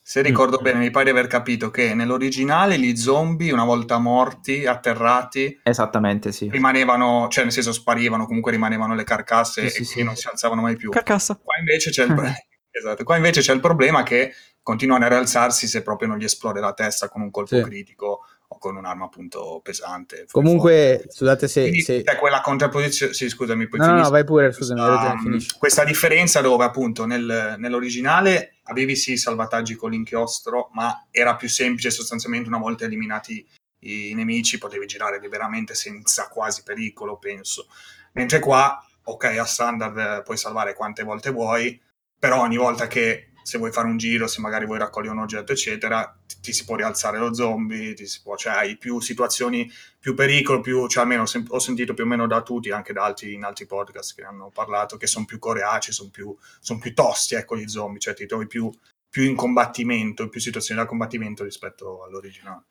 Se 0.08 0.22
ricordo 0.22 0.58
Mm. 0.58 0.62
bene, 0.62 0.78
mi 0.78 0.90
pare 0.90 1.04
di 1.04 1.10
aver 1.10 1.26
capito 1.26 1.70
che 1.70 1.92
nell'originale 1.92 2.78
gli 2.78 2.96
zombie, 2.96 3.52
una 3.52 3.64
volta 3.66 3.98
morti, 3.98 4.64
atterrati, 4.64 5.60
Esattamente, 5.62 6.32
sì. 6.32 6.48
rimanevano, 6.50 7.28
cioè 7.28 7.44
nel 7.44 7.52
senso 7.52 7.72
sparivano, 7.72 8.24
comunque 8.24 8.50
rimanevano 8.50 8.94
le 8.94 9.04
carcasse 9.04 9.68
Sì, 9.68 9.82
e 9.82 9.84
sì, 9.84 10.02
non 10.02 10.16
si 10.16 10.26
alzavano 10.26 10.62
mai 10.62 10.76
più. 10.76 10.88
Carcassa. 10.88 11.34
Qua 11.42 11.58
invece 11.58 11.90
c'è 11.90 12.04
il, 12.04 12.14
esatto, 12.70 13.04
qua 13.04 13.16
invece 13.16 13.42
c'è 13.42 13.52
il 13.52 13.60
problema 13.60 14.02
che 14.02 14.32
continuano 14.62 15.04
a 15.04 15.08
rialzarsi 15.08 15.66
se 15.66 15.82
proprio 15.82 16.08
non 16.08 16.16
gli 16.16 16.24
esplode 16.24 16.60
la 16.60 16.72
testa 16.72 17.10
con 17.10 17.20
un 17.20 17.30
colpo 17.30 17.56
Sì. 17.56 17.62
critico 17.62 18.20
o 18.50 18.58
con 18.58 18.76
un'arma 18.76 19.04
appunto 19.04 19.60
pesante. 19.62 20.26
Comunque, 20.30 21.04
scusate 21.08 21.48
se... 21.48 21.60
Quindi 21.62 21.82
se... 21.82 22.04
quella 22.18 22.40
contrapposizione, 22.40 23.12
sì 23.12 23.28
scusami, 23.28 23.68
poi 23.68 23.78
No, 23.78 23.86
no, 23.86 23.90
no, 23.90 23.96
finisco. 23.96 24.12
vai 24.12 24.24
pure, 24.24 24.52
scusami, 24.52 24.80
questa, 24.80 24.96
ragione, 24.96 25.20
finisci. 25.20 25.58
questa 25.58 25.84
differenza 25.84 26.40
dove 26.40 26.64
appunto 26.64 27.04
nel- 27.04 27.56
nell'originale 27.58 28.56
avevi 28.64 28.96
sì 28.96 29.12
i 29.12 29.18
salvataggi 29.18 29.74
con 29.74 29.90
l'inchiostro, 29.90 30.70
ma 30.72 31.06
era 31.10 31.36
più 31.36 31.48
semplice 31.48 31.90
sostanzialmente 31.90 32.48
una 32.48 32.58
volta 32.58 32.84
eliminati 32.84 33.46
i 33.80 34.12
nemici, 34.14 34.58
potevi 34.58 34.86
girare 34.86 35.20
liberamente 35.20 35.74
senza 35.74 36.28
quasi 36.28 36.62
pericolo, 36.62 37.18
penso. 37.18 37.68
Mentre 38.12 38.38
qua, 38.40 38.82
ok, 39.04 39.24
a 39.24 39.44
standard 39.44 39.96
eh, 39.98 40.22
puoi 40.24 40.36
salvare 40.36 40.74
quante 40.74 41.02
volte 41.02 41.30
vuoi, 41.30 41.80
però 42.18 42.40
ogni 42.40 42.56
volta 42.56 42.86
che 42.86 43.28
se 43.42 43.56
vuoi 43.58 43.72
fare 43.72 43.86
un 43.86 43.96
giro, 43.96 44.26
se 44.26 44.40
magari 44.40 44.66
vuoi 44.66 44.78
raccogliere 44.78 45.14
un 45.14 45.22
oggetto, 45.22 45.52
eccetera, 45.52 46.14
ti, 46.40 46.52
si 46.52 46.64
può 46.64 46.76
rialzare 46.76 47.18
lo 47.18 47.34
zombie, 47.34 47.94
può, 48.22 48.36
cioè 48.36 48.52
hai 48.54 48.76
più 48.76 49.00
situazioni, 49.00 49.70
più 49.98 50.14
pericolo, 50.14 50.60
più, 50.60 50.86
cioè 50.88 51.02
almeno 51.02 51.26
sem- 51.26 51.46
ho 51.48 51.58
sentito 51.58 51.94
più 51.94 52.04
o 52.04 52.06
meno 52.06 52.26
da 52.26 52.42
tutti, 52.42 52.70
anche 52.70 52.92
da 52.92 53.04
altri, 53.04 53.34
in 53.34 53.44
altri 53.44 53.66
podcast 53.66 54.14
che 54.14 54.22
hanno 54.22 54.50
parlato, 54.50 54.96
che 54.96 55.06
sono 55.06 55.24
più 55.24 55.38
coreaci, 55.38 55.92
sono 55.92 56.10
più, 56.10 56.34
son 56.60 56.78
più 56.78 56.94
tosti, 56.94 57.34
ecco, 57.34 57.56
gli 57.56 57.68
zombie, 57.68 58.00
cioè 58.00 58.14
ti 58.14 58.26
trovi 58.26 58.46
più, 58.46 58.70
più 59.08 59.24
in 59.24 59.36
combattimento, 59.36 60.28
più 60.28 60.40
situazioni 60.40 60.80
da 60.80 60.86
combattimento 60.86 61.44
rispetto 61.44 62.04
all'originale. 62.04 62.64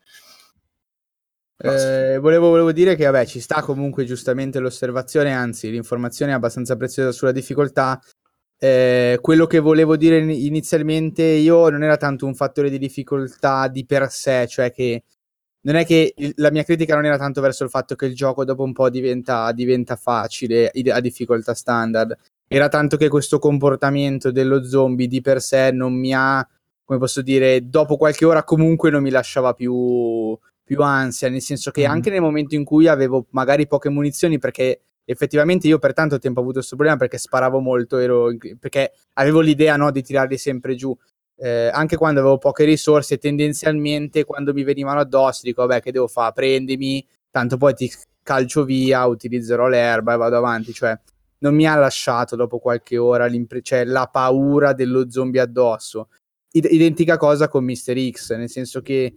Eh, 1.59 2.19
volevo, 2.19 2.49
volevo, 2.49 2.71
dire 2.71 2.95
che 2.95 3.05
vabbè, 3.05 3.25
ci 3.25 3.39
sta 3.39 3.63
comunque 3.63 4.05
giustamente 4.05 4.59
l'osservazione, 4.59 5.33
anzi 5.33 5.71
l'informazione 5.71 6.31
è 6.31 6.35
abbastanza 6.35 6.75
preziosa 6.75 7.11
sulla 7.11 7.31
difficoltà. 7.31 7.99
Eh, 8.59 9.19
quello 9.21 9.45
che 9.45 9.59
volevo 9.59 9.95
dire 9.95 10.17
inizialmente 10.17 11.21
io 11.23 11.69
non 11.69 11.83
era 11.83 11.95
tanto 11.95 12.25
un 12.25 12.33
fattore 12.33 12.69
di 12.69 12.79
difficoltà 12.79 13.67
di 13.67 13.85
per 13.85 14.09
sé, 14.09 14.47
cioè 14.47 14.71
che 14.71 15.03
non 15.61 15.75
è 15.75 15.85
che 15.85 16.13
la 16.35 16.49
mia 16.51 16.63
critica 16.63 16.95
non 16.95 17.05
era 17.05 17.17
tanto 17.17 17.41
verso 17.41 17.63
il 17.63 17.69
fatto 17.69 17.95
che 17.95 18.05
il 18.05 18.15
gioco 18.15 18.45
dopo 18.45 18.63
un 18.63 18.73
po' 18.73 18.89
diventa, 18.89 19.51
diventa 19.51 19.95
facile 19.95 20.71
a 20.91 20.99
difficoltà 21.01 21.53
standard, 21.53 22.15
era 22.47 22.67
tanto 22.69 22.97
che 22.97 23.09
questo 23.09 23.37
comportamento 23.37 24.31
dello 24.31 24.63
zombie 24.63 25.07
di 25.07 25.21
per 25.21 25.41
sé 25.41 25.71
non 25.71 25.93
mi 25.93 26.13
ha, 26.13 26.47
come 26.83 26.99
posso 26.99 27.21
dire, 27.21 27.67
dopo 27.67 27.97
qualche 27.97 28.25
ora 28.25 28.43
comunque 28.43 28.89
non 28.89 29.03
mi 29.03 29.09
lasciava 29.09 29.53
più 29.53 30.37
più 30.67 30.81
ansia, 30.81 31.29
nel 31.29 31.41
senso 31.41 31.71
che 31.71 31.87
mm. 31.87 31.91
anche 31.91 32.09
nel 32.09 32.19
momento 32.19 32.53
in 32.53 32.65
cui 32.65 32.87
avevo 32.87 33.27
magari 33.29 33.67
poche 33.67 33.87
munizioni, 33.87 34.37
perché 34.37 34.81
effettivamente 35.09 35.67
io 35.67 35.79
per 35.79 35.93
tanto 35.93 36.19
tempo 36.19 36.39
ho 36.39 36.41
avuto 36.41 36.57
questo 36.57 36.75
problema 36.75 36.99
perché 36.99 37.17
sparavo 37.17 37.59
molto, 37.59 37.97
ero, 37.97 38.35
perché 38.59 38.91
avevo 39.13 39.39
l'idea 39.39 39.77
no, 39.77 39.89
di 39.89 40.03
tirarli 40.03 40.37
sempre 40.37 40.75
giù. 40.75 40.95
Eh, 41.39 41.69
anche 41.71 41.95
quando 41.95 42.19
avevo 42.19 42.37
poche 42.37 42.65
risorse, 42.65 43.17
tendenzialmente 43.17 44.25
quando 44.25 44.53
mi 44.53 44.63
venivano 44.63 44.99
addosso, 44.99 45.41
dico 45.43 45.65
vabbè 45.65 45.81
che 45.81 45.91
devo 45.91 46.07
fare, 46.07 46.33
prendimi, 46.33 47.05
tanto 47.31 47.55
poi 47.57 47.73
ti 47.73 47.91
calcio 48.21 48.65
via, 48.65 49.05
utilizzerò 49.05 49.67
l'erba 49.67 50.13
e 50.13 50.17
vado 50.17 50.35
avanti, 50.35 50.73
cioè 50.73 50.99
non 51.39 51.55
mi 51.55 51.65
ha 51.67 51.75
lasciato 51.75 52.35
dopo 52.35 52.59
qualche 52.59 52.97
ora 52.97 53.29
cioè, 53.61 53.85
la 53.85 54.09
paura 54.11 54.73
dello 54.73 55.09
zombie 55.09 55.39
addosso. 55.39 56.09
identica 56.51 57.17
cosa 57.17 57.47
con 57.47 57.63
Mr. 57.63 58.09
X, 58.11 58.35
nel 58.35 58.49
senso 58.49 58.81
che 58.81 59.13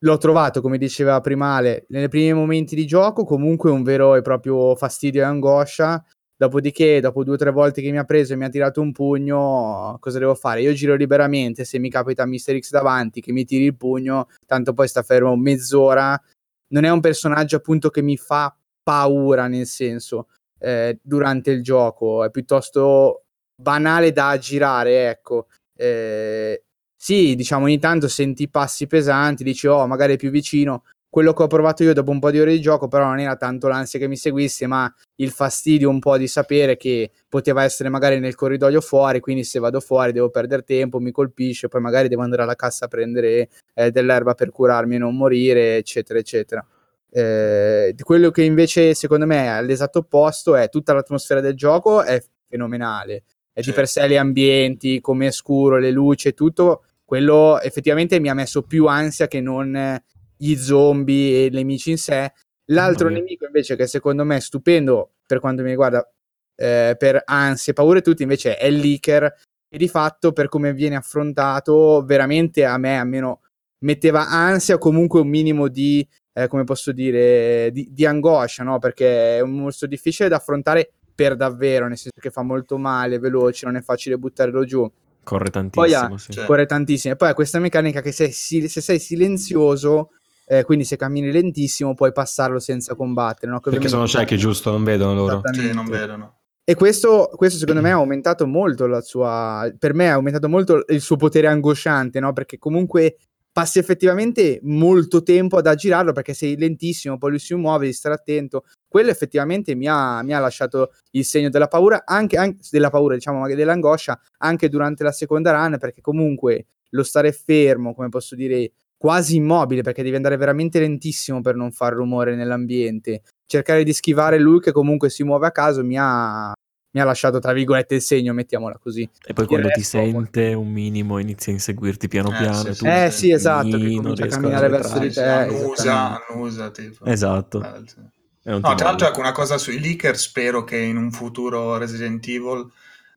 l'ho 0.00 0.18
trovato, 0.18 0.60
come 0.60 0.78
diceva 0.78 1.20
prima 1.20 1.54
Ale, 1.56 1.86
nei 1.88 2.08
primi 2.08 2.32
momenti 2.32 2.74
di 2.74 2.86
gioco 2.86 3.24
comunque 3.24 3.70
un 3.70 3.82
vero 3.82 4.14
e 4.14 4.22
proprio 4.22 4.74
fastidio 4.76 5.22
e 5.22 5.24
angoscia. 5.24 6.04
Dopodiché, 6.38 7.00
dopo 7.00 7.24
due 7.24 7.34
o 7.34 7.38
tre 7.38 7.50
volte 7.50 7.80
che 7.80 7.90
mi 7.90 7.96
ha 7.96 8.04
preso 8.04 8.34
e 8.34 8.36
mi 8.36 8.44
ha 8.44 8.50
tirato 8.50 8.82
un 8.82 8.92
pugno, 8.92 9.96
cosa 10.00 10.18
devo 10.18 10.34
fare? 10.34 10.60
Io 10.60 10.74
giro 10.74 10.94
liberamente, 10.94 11.64
se 11.64 11.78
mi 11.78 11.88
capita 11.88 12.26
Mr. 12.26 12.58
X 12.58 12.70
davanti 12.70 13.22
che 13.22 13.32
mi 13.32 13.46
tiri 13.46 13.64
il 13.64 13.76
pugno, 13.76 14.28
tanto 14.44 14.74
poi 14.74 14.86
sta 14.86 15.02
fermo 15.02 15.34
mezz'ora. 15.34 16.20
Non 16.68 16.84
è 16.84 16.90
un 16.90 17.00
personaggio 17.00 17.56
appunto 17.56 17.88
che 17.88 18.02
mi 18.02 18.18
fa 18.18 18.54
paura, 18.82 19.46
nel 19.48 19.64
senso, 19.64 20.28
eh, 20.58 20.98
durante 21.02 21.52
il 21.52 21.62
gioco, 21.62 22.22
è 22.22 22.30
piuttosto 22.30 23.22
banale 23.60 24.12
da 24.12 24.36
girare, 24.36 25.08
ecco. 25.08 25.46
Eh, 25.74 26.64
sì, 26.96 27.34
diciamo 27.34 27.64
ogni 27.64 27.78
tanto 27.78 28.08
senti 28.08 28.48
passi 28.48 28.86
pesanti, 28.86 29.44
dici 29.44 29.66
oh 29.66 29.86
magari 29.86 30.14
è 30.14 30.16
più 30.16 30.30
vicino. 30.30 30.84
Quello 31.08 31.32
che 31.32 31.42
ho 31.44 31.46
provato 31.46 31.82
io 31.82 31.94
dopo 31.94 32.10
un 32.10 32.18
po' 32.18 32.30
di 32.30 32.40
ore 32.40 32.52
di 32.52 32.60
gioco 32.60 32.88
però 32.88 33.06
non 33.06 33.18
era 33.20 33.36
tanto 33.36 33.68
l'ansia 33.68 33.98
che 33.98 34.08
mi 34.08 34.16
seguisse, 34.16 34.66
ma 34.66 34.92
il 35.16 35.30
fastidio 35.30 35.88
un 35.88 35.98
po' 35.98 36.18
di 36.18 36.26
sapere 36.26 36.76
che 36.76 37.10
poteva 37.28 37.64
essere 37.64 37.88
magari 37.88 38.18
nel 38.18 38.34
corridoio 38.34 38.80
fuori, 38.80 39.20
quindi 39.20 39.44
se 39.44 39.58
vado 39.58 39.80
fuori 39.80 40.12
devo 40.12 40.30
perdere 40.30 40.62
tempo, 40.62 40.98
mi 41.00 41.12
colpisce, 41.12 41.68
poi 41.68 41.80
magari 41.80 42.08
devo 42.08 42.22
andare 42.22 42.42
alla 42.42 42.54
cassa 42.54 42.86
a 42.86 42.88
prendere 42.88 43.48
eh, 43.74 43.90
dell'erba 43.90 44.34
per 44.34 44.50
curarmi 44.50 44.96
e 44.96 44.98
non 44.98 45.16
morire, 45.16 45.76
eccetera, 45.76 46.18
eccetera. 46.18 46.66
Eh, 47.10 47.94
quello 48.02 48.30
che 48.30 48.42
invece 48.42 48.92
secondo 48.94 49.26
me 49.26 49.44
è 49.44 49.46
all'esatto 49.46 50.00
opposto 50.00 50.54
è 50.56 50.68
tutta 50.68 50.92
l'atmosfera 50.92 51.40
del 51.40 51.54
gioco 51.54 52.02
è 52.02 52.22
fenomenale 52.48 53.22
e 53.58 53.62
di 53.62 53.72
per 53.72 53.88
sé 53.88 54.06
gli 54.06 54.16
ambienti, 54.16 55.00
come 55.00 55.28
è 55.28 55.30
scuro, 55.30 55.78
le 55.78 55.90
luci 55.90 56.28
e 56.28 56.34
tutto, 56.34 56.84
quello 57.06 57.58
effettivamente 57.58 58.20
mi 58.20 58.28
ha 58.28 58.34
messo 58.34 58.60
più 58.62 58.86
ansia 58.86 59.28
che 59.28 59.40
non 59.40 59.98
gli 60.36 60.54
zombie 60.56 61.38
e 61.38 61.44
i 61.46 61.50
nemici 61.50 61.90
in 61.90 61.96
sé. 61.96 62.32
L'altro 62.66 63.08
nemico 63.08 63.46
invece 63.46 63.74
che 63.74 63.86
secondo 63.86 64.24
me 64.24 64.36
è 64.36 64.40
stupendo 64.40 65.12
per 65.26 65.40
quanto 65.40 65.62
mi 65.62 65.70
riguarda 65.70 66.06
eh, 66.54 66.96
per 66.98 67.22
ansie, 67.24 67.72
paure 67.72 68.00
e 68.00 68.02
tutto 68.02 68.22
invece 68.22 68.58
è 68.58 68.66
il 68.66 68.76
leaker 68.76 69.24
e 69.68 69.78
di 69.78 69.88
fatto 69.88 70.32
per 70.32 70.48
come 70.48 70.74
viene 70.74 70.96
affrontato 70.96 72.04
veramente 72.04 72.66
a 72.66 72.76
me 72.76 72.98
almeno 72.98 73.40
metteva 73.84 74.28
ansia 74.28 74.74
o 74.74 74.78
comunque 74.78 75.20
un 75.20 75.28
minimo 75.28 75.68
di 75.68 76.06
eh, 76.34 76.46
come 76.46 76.64
posso 76.64 76.92
dire 76.92 77.70
di, 77.72 77.88
di 77.90 78.04
angoscia 78.04 78.64
no? 78.64 78.78
perché 78.78 79.36
è 79.36 79.40
un 79.40 79.52
mostro 79.52 79.86
difficile 79.86 80.28
da 80.28 80.36
affrontare 80.36 80.92
per 81.16 81.34
davvero, 81.34 81.88
nel 81.88 81.96
senso 81.96 82.20
che 82.20 82.30
fa 82.30 82.42
molto 82.42 82.76
male, 82.76 83.18
veloce, 83.18 83.64
non 83.66 83.76
è 83.76 83.80
facile 83.80 84.18
buttarlo 84.18 84.64
giù. 84.64 84.88
Corre 85.24 85.50
tantissimo. 85.50 85.84
Poi 85.84 85.94
ha, 85.94 86.18
sì. 86.18 86.44
Corre 86.44 86.66
tantissimo. 86.66 87.14
E 87.14 87.16
poi 87.16 87.30
ha 87.30 87.34
questa 87.34 87.58
meccanica 87.58 88.00
che 88.00 88.12
se, 88.12 88.30
se 88.30 88.68
sei 88.68 88.98
silenzioso, 89.00 90.10
eh, 90.46 90.62
quindi 90.62 90.84
se 90.84 90.96
cammini 90.96 91.32
lentissimo, 91.32 91.94
puoi 91.94 92.12
passarlo 92.12 92.60
senza 92.60 92.94
combattere. 92.94 93.50
No? 93.50 93.58
Perché 93.58 93.88
sono 93.88 94.06
ciechi, 94.06 94.36
giusto? 94.36 94.70
Non 94.70 94.84
vedono 94.84 95.14
loro. 95.14 95.40
Sì, 95.50 95.72
non 95.72 95.86
vedono. 95.86 96.40
E 96.62 96.74
questo, 96.74 97.30
questo, 97.34 97.58
secondo 97.58 97.80
me 97.80 97.92
ha 97.92 97.94
aumentato 97.94 98.46
molto 98.46 98.86
la 98.86 99.00
sua. 99.00 99.72
Per 99.76 99.94
me 99.94 100.10
ha 100.10 100.14
aumentato 100.14 100.48
molto 100.48 100.84
il 100.88 101.00
suo 101.00 101.16
potere 101.16 101.46
angosciante, 101.46 102.20
no? 102.20 102.32
Perché 102.32 102.58
comunque 102.58 103.16
passi 103.56 103.78
effettivamente 103.78 104.60
molto 104.64 105.22
tempo 105.22 105.56
ad 105.56 105.66
aggirarlo 105.66 106.12
perché 106.12 106.34
sei 106.34 106.58
lentissimo, 106.58 107.16
poi 107.16 107.30
lui 107.30 107.38
si 107.38 107.54
muove, 107.54 107.84
devi 107.84 107.92
stare 107.94 108.14
attento. 108.14 108.64
Quello 108.96 109.10
effettivamente 109.10 109.74
mi 109.74 109.86
ha, 109.88 110.22
mi 110.22 110.32
ha 110.32 110.38
lasciato 110.38 110.90
il 111.10 111.26
segno 111.26 111.50
della 111.50 111.68
paura, 111.68 112.04
anche, 112.06 112.38
anche 112.38 112.60
della 112.70 112.88
paura, 112.88 113.14
diciamo, 113.14 113.40
magari 113.40 113.58
dell'angoscia, 113.58 114.18
anche 114.38 114.70
durante 114.70 115.04
la 115.04 115.12
seconda 115.12 115.52
run, 115.52 115.76
perché 115.78 116.00
comunque 116.00 116.64
lo 116.92 117.02
stare 117.02 117.30
fermo, 117.32 117.94
come 117.94 118.08
posso 118.08 118.34
dire, 118.34 118.72
quasi 118.96 119.36
immobile, 119.36 119.82
perché 119.82 120.02
devi 120.02 120.16
andare 120.16 120.38
veramente 120.38 120.80
lentissimo 120.80 121.42
per 121.42 121.56
non 121.56 121.72
far 121.72 121.92
rumore 121.92 122.36
nell'ambiente. 122.36 123.20
Cercare 123.44 123.84
di 123.84 123.92
schivare 123.92 124.38
lui 124.38 124.60
che 124.60 124.72
comunque 124.72 125.10
si 125.10 125.22
muove 125.24 125.46
a 125.46 125.50
caso 125.50 125.84
mi 125.84 125.98
ha, 125.98 126.54
mi 126.92 127.00
ha 127.02 127.04
lasciato 127.04 127.38
tra 127.38 127.52
virgolette 127.52 127.96
il 127.96 128.00
segno, 128.00 128.32
mettiamola 128.32 128.78
così. 128.78 129.06
E 129.26 129.34
poi 129.34 129.44
quando 129.44 129.68
ti 129.68 129.82
sente 129.82 130.54
un 130.54 130.72
minimo 130.72 131.18
inizia 131.18 131.52
a 131.52 131.56
inseguirti 131.56 132.08
piano 132.08 132.32
eh, 132.32 132.38
piano. 132.38 132.72
Sì, 132.72 132.86
eh 132.86 133.10
sì, 133.10 133.30
esatto, 133.30 133.76
che 133.76 133.94
comincia 133.94 134.24
a 134.24 134.28
camminare 134.28 134.68
verso 134.70 134.98
di 134.98 135.10
te. 135.10 135.22
Annusa, 135.22 136.24
annusa, 136.26 136.70
tipo. 136.70 137.04
Esatto. 137.04 137.62
Eh, 137.62 138.14
no, 138.46 138.74
tra 138.74 138.86
l'altro 138.86 139.08
ecco 139.08 139.20
una 139.20 139.32
cosa 139.32 139.58
sui 139.58 139.80
leaker, 139.80 140.16
spero 140.16 140.64
che 140.64 140.78
in 140.78 140.96
un 140.96 141.10
futuro 141.10 141.76
Resident 141.76 142.26
Evil 142.26 142.70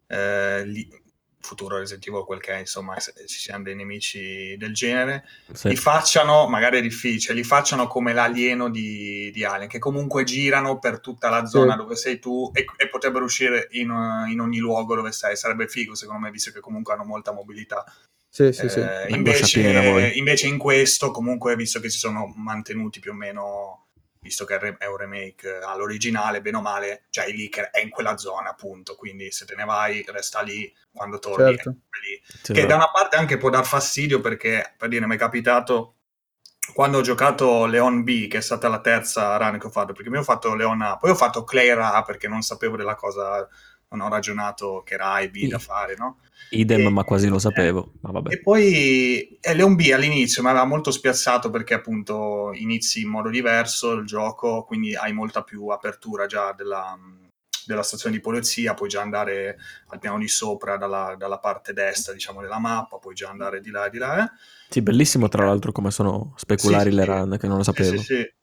eh, 0.08 0.66
li, 0.66 0.88
futuro 1.50 1.78
Resident 1.78 2.08
Evil 2.08 2.24
quel 2.24 2.40
che 2.40 2.54
è, 2.54 2.60
insomma, 2.60 2.98
ci 3.00 3.40
siano 3.40 3.64
dei 3.64 3.76
nemici 3.76 4.56
del 4.58 4.74
genere, 4.74 5.28
sì. 5.52 5.70
li 5.70 5.76
facciano, 5.76 6.48
magari 6.48 6.80
è 6.80 6.82
difficile, 6.82 7.34
li 7.34 7.44
facciano 7.44 7.88
come 7.88 8.14
l'alieno 8.14 8.70
di, 8.70 9.32
di 9.32 9.44
Alien, 9.44 9.70
che 9.70 9.80
comunque 9.80 10.24
girano 10.24 10.80
per 10.80 11.00
tutta 11.00 11.30
la 11.30 11.46
zona 11.46 11.72
sì. 11.72 11.78
dove 11.78 11.96
sei 11.96 12.20
tu 12.20 12.52
e, 12.54 12.66
e 12.78 12.88
potrebbero 12.88 13.26
uscire 13.26 13.68
in, 13.72 13.90
in, 14.30 14.40
ogni 14.40 14.60
luogo 14.60 14.96
dove 14.96 15.12
sei. 15.12 15.36
Sarebbe 15.36 15.68
figo, 15.68 15.96
secondo 15.96 16.22
me, 16.22 16.32
visto 16.32 16.52
che 16.52 16.60
comunque 16.60 16.94
hanno 16.94 17.06
molta 17.06 17.32
mobilità. 17.32 17.84
Sì, 18.32 18.52
sì, 18.52 18.70
sì. 18.70 18.80
Eh, 18.80 19.08
invece, 19.10 20.12
invece 20.14 20.48
in 20.48 20.60
questo, 20.60 21.10
comunque, 21.10 21.56
visto 21.56 21.80
che 21.80 21.90
si 21.90 21.98
sono 21.98 22.32
mantenuti 22.36 23.00
più 23.00 23.12
o 23.12 23.16
meno 23.16 23.88
visto 24.20 24.46
che 24.46 24.58
è 24.58 24.86
un 24.86 24.98
remake 24.98 25.48
eh, 25.48 25.64
all'originale, 25.64 26.42
bene 26.42 26.58
o 26.58 26.62
male, 26.62 27.04
cioè 27.10 27.26
il 27.26 27.36
leaker 27.36 27.70
è 27.70 27.80
in 27.80 27.90
quella 27.90 28.18
zona, 28.18 28.50
appunto, 28.50 28.96
quindi 28.96 29.32
se 29.32 29.46
te 29.46 29.56
ne 29.56 29.64
vai, 29.64 30.04
resta 30.08 30.42
lì, 30.42 30.72
quando 30.92 31.20
torni 31.20 31.56
certo. 31.56 31.70
lì. 31.70 32.22
Certo. 32.26 32.54
Che 32.54 32.66
da 32.66 32.76
una 32.76 32.92
parte 32.92 33.16
anche 33.16 33.38
può 33.38 33.50
dar 33.50 33.66
fastidio 33.66 34.20
perché, 34.20 34.74
per 34.78 34.90
dire, 34.90 35.08
mi 35.08 35.16
è 35.16 35.18
capitato 35.18 35.96
quando 36.74 37.00
ho 37.00 37.02
giocato 37.02 37.66
Leon 37.66 38.04
B, 38.04 38.28
che 38.28 38.38
è 38.38 38.42
stata 38.42 38.68
la 38.68 38.82
terza 38.82 39.38
run 39.38 39.58
che 39.58 39.68
ho 39.68 39.72
fatto, 39.72 39.94
perché 39.94 40.10
mi 40.10 40.18
ho 40.18 40.24
fatto 40.24 40.54
Leon 40.54 40.82
A, 40.82 40.98
poi 40.98 41.12
ho 41.12 41.16
fatto 41.16 41.44
Claire 41.44 41.82
A 41.82 42.04
perché 42.04 42.28
non 42.28 42.42
sapevo 42.42 42.76
della 42.76 42.96
cosa 42.96 43.48
non 43.90 44.02
ho 44.02 44.10
ragionato 44.10 44.84
che 44.86 44.94
era 44.94 45.14
A 45.14 45.22
e 45.22 45.32
B 45.32 45.48
da 45.48 45.58
fare, 45.58 45.96
no? 45.96 46.20
Idem, 46.52 46.88
e, 46.88 46.90
ma 46.90 47.04
quasi 47.04 47.28
lo 47.28 47.40
sapevo. 47.40 47.94
Ma 48.02 48.22
e 48.30 48.42
poi 48.42 49.38
eh, 49.40 49.54
Leon 49.54 49.76
B 49.76 49.92
all'inizio 49.94 50.42
mi 50.42 50.50
aveva 50.50 50.66
molto 50.66 50.92
spiazzato 50.92 51.50
perché 51.50 51.76
appunto 51.76 52.52
inizi 52.54 53.02
in 53.02 53.10
modo 53.10 53.30
diverso 53.30 53.92
il 53.94 54.06
gioco, 54.06 54.64
quindi 54.64 54.96
hai 54.96 55.14
molta 55.14 55.44
più 55.44 55.68
apertura 55.68 56.26
già 56.26 56.54
della, 56.54 56.98
della 57.66 57.84
stazione 57.84 58.16
di 58.16 58.22
polizia, 58.22 58.74
puoi 58.74 58.90
già 58.90 59.02
andare 59.02 59.58
al 59.88 60.00
piano 60.00 60.18
di 60.18 60.28
sopra 60.28 60.76
dalla, 60.78 61.16
dalla 61.18 61.38
parte 61.38 61.72
destra, 61.74 62.14
diciamo, 62.14 62.42
della 62.42 62.60
mappa, 62.60 62.98
puoi 62.98 63.14
già 63.14 63.30
andare 63.30 63.62
di 63.62 63.70
là 63.70 63.86
e 63.86 63.90
di 63.92 63.98
là. 64.00 64.24
Eh. 64.24 64.30
Sì, 64.70 64.82
bellissimo 64.82 65.28
tra 65.28 65.46
l'altro 65.46 65.72
come 65.72 65.92
sono 65.92 66.34
speculari 66.36 66.90
Sì, 66.90 66.96
le 66.96 67.04
sì. 67.04 67.10
run, 67.10 67.38
che 67.40 67.48
non 67.48 67.58
lo 67.58 67.64
sapevo. 67.64 67.98
Sì, 67.98 68.16
sì. 68.16 68.38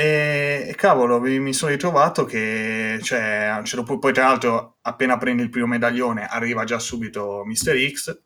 E, 0.00 0.74
cavolo, 0.76 1.18
mi, 1.18 1.52
sono 1.52 1.72
ritrovato 1.72 2.24
che, 2.24 3.00
cioè, 3.02 3.60
certo 3.64 3.98
poi 3.98 4.12
tra 4.12 4.26
l'altro, 4.26 4.76
appena 4.82 5.18
prendi 5.18 5.42
il 5.42 5.50
primo 5.50 5.66
medaglione, 5.66 6.24
arriva 6.24 6.62
già 6.62 6.78
subito 6.78 7.42
Mr. 7.44 7.90
X. 7.90 8.20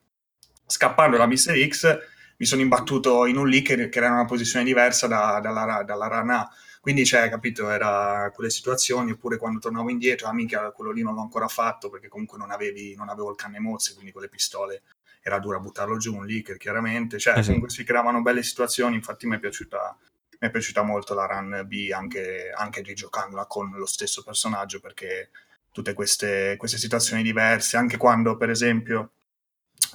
Scappando 0.66 1.16
da 1.16 1.26
Mr. 1.26 1.66
X, 1.66 1.98
mi 2.36 2.44
sono 2.44 2.60
imbattuto 2.60 3.24
in 3.24 3.38
un 3.38 3.48
lì 3.48 3.62
che, 3.62 3.88
che 3.88 3.98
era 3.98 4.08
in 4.08 4.12
una 4.12 4.26
posizione 4.26 4.66
diversa 4.66 5.06
da- 5.06 5.40
dalla, 5.42 5.82
dalla 5.82 6.08
run 6.08 6.28
A. 6.28 6.50
Quindi, 6.78 7.06
cioè, 7.06 7.30
capito, 7.30 7.70
era 7.70 8.30
quelle 8.34 8.50
situazioni, 8.50 9.12
oppure 9.12 9.38
quando 9.38 9.58
tornavo 9.58 9.88
indietro, 9.88 10.28
ah, 10.28 10.34
minchia, 10.34 10.72
quello 10.72 10.90
lì 10.90 11.00
non 11.00 11.14
l'ho 11.14 11.22
ancora 11.22 11.48
fatto 11.48 11.88
perché 11.88 12.08
comunque 12.08 12.36
non, 12.36 12.50
avevi, 12.50 12.94
non 12.94 13.08
avevo 13.08 13.30
il 13.30 13.36
canne 13.36 13.60
mozze, 13.60 13.94
quindi 13.94 14.12
con 14.12 14.20
le 14.20 14.28
pistole 14.28 14.82
era 15.22 15.38
dura 15.38 15.58
buttarlo 15.58 15.96
giù, 15.96 16.14
un 16.16 16.26
leaker 16.26 16.58
chiaramente. 16.58 17.18
Cioè, 17.18 17.38
Eh 17.38 17.40
sì. 17.40 17.46
comunque 17.46 17.70
si 17.70 17.82
creavano 17.82 18.20
belle 18.20 18.42
situazioni, 18.42 18.94
infatti 18.94 19.26
mi 19.26 19.36
è 19.36 19.38
piaciuta 19.38 19.96
mi 20.42 20.48
è 20.48 20.50
piaciuta 20.50 20.82
molto 20.82 21.14
la 21.14 21.26
run 21.26 21.62
B 21.66 21.90
anche, 21.94 22.52
anche 22.52 22.82
rigiocandola 22.82 23.46
con 23.46 23.70
lo 23.76 23.86
stesso 23.86 24.24
personaggio 24.24 24.80
perché 24.80 25.30
tutte 25.70 25.94
queste, 25.94 26.56
queste 26.58 26.78
situazioni 26.78 27.22
diverse, 27.22 27.76
anche 27.76 27.96
quando 27.96 28.36
per 28.36 28.50
esempio 28.50 29.12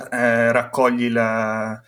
eh, 0.10 0.52
raccogli 0.54 1.10
la, 1.10 1.80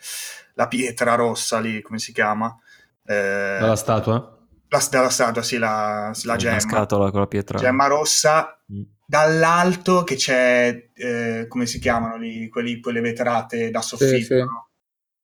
la 0.54 0.68
pietra 0.68 1.14
rossa 1.14 1.58
lì, 1.58 1.80
come 1.80 1.98
si 1.98 2.12
chiama? 2.12 2.54
Eh, 3.02 3.56
Dalla 3.58 3.76
statua? 3.76 4.38
la, 4.68 4.86
dalla 4.90 5.08
statua, 5.08 5.42
sì, 5.42 5.56
la, 5.56 6.12
la 6.24 6.36
gemma. 6.36 6.60
scatola 6.60 7.10
con 7.10 7.20
la 7.20 7.26
pietra. 7.26 7.58
Gemma 7.58 7.86
rossa 7.86 8.54
Mm. 8.72 8.82
dall'alto 9.04 10.04
che 10.04 10.14
c'è, 10.14 10.90
eh, 10.94 11.46
come 11.48 11.66
si 11.66 11.80
chiamano 11.80 12.16
lì, 12.18 12.48
quelli- 12.48 12.78
quelle 12.78 13.00
vetrate 13.00 13.70
da 13.70 13.80
soffitto. 13.80 14.34
sì. 14.36 14.38
no? 14.38 14.68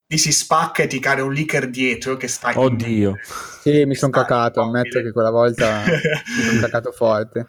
Lì 0.08 0.18
si 0.18 0.30
spacca 0.30 0.84
e 0.84 0.86
ti 0.86 1.00
cade 1.00 1.20
un 1.20 1.32
leaker 1.32 1.68
dietro 1.68 2.16
che 2.16 2.28
sta 2.28 2.52
Oddio. 2.58 3.18
Sì, 3.60 3.84
mi 3.86 3.96
sono 3.96 4.12
Stai 4.12 4.24
cacato, 4.24 4.60
ammetto 4.60 5.00
che 5.02 5.10
quella 5.10 5.30
volta 5.30 5.82
mi 5.84 6.44
sono 6.44 6.60
cacato 6.62 6.92
forte. 6.92 7.46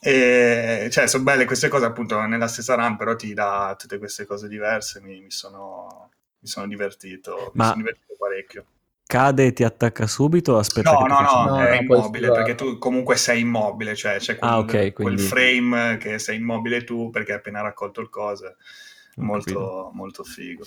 E, 0.00 0.88
cioè, 0.92 1.08
sono 1.08 1.24
belle 1.24 1.44
queste 1.46 1.66
cose 1.68 1.84
appunto 1.86 2.20
nella 2.26 2.46
stessa 2.46 2.76
run, 2.76 2.96
però 2.96 3.16
ti 3.16 3.34
dà 3.34 3.74
tutte 3.76 3.98
queste 3.98 4.24
cose 4.24 4.46
diverse. 4.46 5.00
Mi, 5.00 5.20
mi 5.20 5.32
sono, 5.32 6.10
mi 6.38 6.48
sono 6.48 6.68
divertito, 6.68 7.34
mi 7.46 7.50
Ma- 7.54 7.64
sono 7.66 7.76
divertito 7.78 8.14
parecchio. 8.16 8.64
Cade 9.10 9.46
e 9.46 9.52
ti 9.52 9.64
attacca 9.64 10.06
subito 10.06 10.56
aspetta 10.56 10.92
No, 10.92 10.98
che 10.98 11.02
ti 11.02 11.08
no, 11.10 11.44
no? 11.44 11.44
No, 11.56 11.56
è 11.66 11.80
immobile 11.82 12.30
perché 12.30 12.54
tu 12.54 12.78
comunque 12.78 13.16
sei 13.16 13.40
immobile, 13.40 13.96
cioè 13.96 14.18
c'è 14.18 14.36
quel, 14.36 14.48
Ah, 14.52 14.58
ok, 14.58 14.70
quel 14.70 14.92
quindi- 14.92 15.22
frame 15.22 15.96
che 15.96 16.20
sei 16.20 16.36
immobile 16.36 16.84
tu 16.84 17.10
perché 17.10 17.32
hai 17.32 17.38
appena 17.38 17.60
raccolto 17.60 18.00
il 18.00 18.08
coso. 18.08 18.46
Ho 18.46 18.54
Molto, 19.16 19.90
molto 19.92 20.22
figo. 20.22 20.62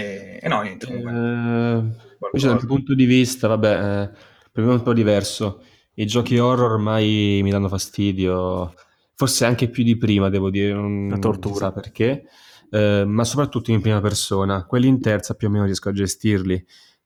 E, 0.00 0.38
e 0.42 0.48
no, 0.48 0.62
niente. 0.62 0.86
Eh, 0.86 0.88
comunque, 0.88 1.12
invece 1.12 2.18
qualcosa. 2.18 2.48
dal 2.48 2.56
mio 2.56 2.66
punto 2.66 2.94
di 2.94 3.04
vista, 3.04 3.48
vabbè, 3.48 4.02
eh, 4.02 4.10
per 4.52 4.64
me 4.64 4.70
è 4.70 4.74
un 4.74 4.82
po' 4.82 4.92
diverso. 4.92 5.62
I 5.94 6.06
giochi 6.06 6.38
horror 6.38 6.72
ormai 6.72 7.40
mi 7.42 7.50
danno 7.50 7.68
fastidio, 7.68 8.74
forse 9.14 9.44
anche 9.44 9.68
più 9.68 9.82
di 9.84 9.96
prima, 9.96 10.28
devo 10.28 10.50
dire, 10.50 10.72
non 10.72 11.08
La 11.08 11.18
tortura. 11.18 11.54
si 11.54 11.60
sa 11.60 11.72
perché, 11.72 12.24
eh, 12.70 13.04
ma 13.06 13.24
soprattutto 13.24 13.70
in 13.70 13.80
prima 13.80 14.00
persona. 14.00 14.64
Quelli 14.66 14.86
in 14.88 15.00
terza 15.00 15.34
più 15.34 15.48
o 15.48 15.50
meno 15.50 15.64
riesco 15.64 15.88
a 15.88 15.92
gestirli. 15.92 16.64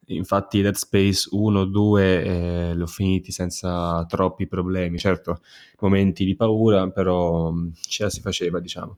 Infatti 0.08 0.60
Dead 0.60 0.74
Space 0.74 1.28
1, 1.30 1.64
2 1.64 2.24
eh, 2.24 2.74
li 2.74 2.82
ho 2.82 2.86
finiti 2.86 3.32
senza 3.32 4.04
troppi 4.06 4.46
problemi. 4.46 4.98
Certo, 4.98 5.40
momenti 5.80 6.24
di 6.24 6.36
paura, 6.36 6.88
però 6.90 7.50
mh, 7.50 7.72
ce 7.80 8.02
la 8.04 8.10
si 8.10 8.20
faceva, 8.20 8.60
diciamo. 8.60 8.96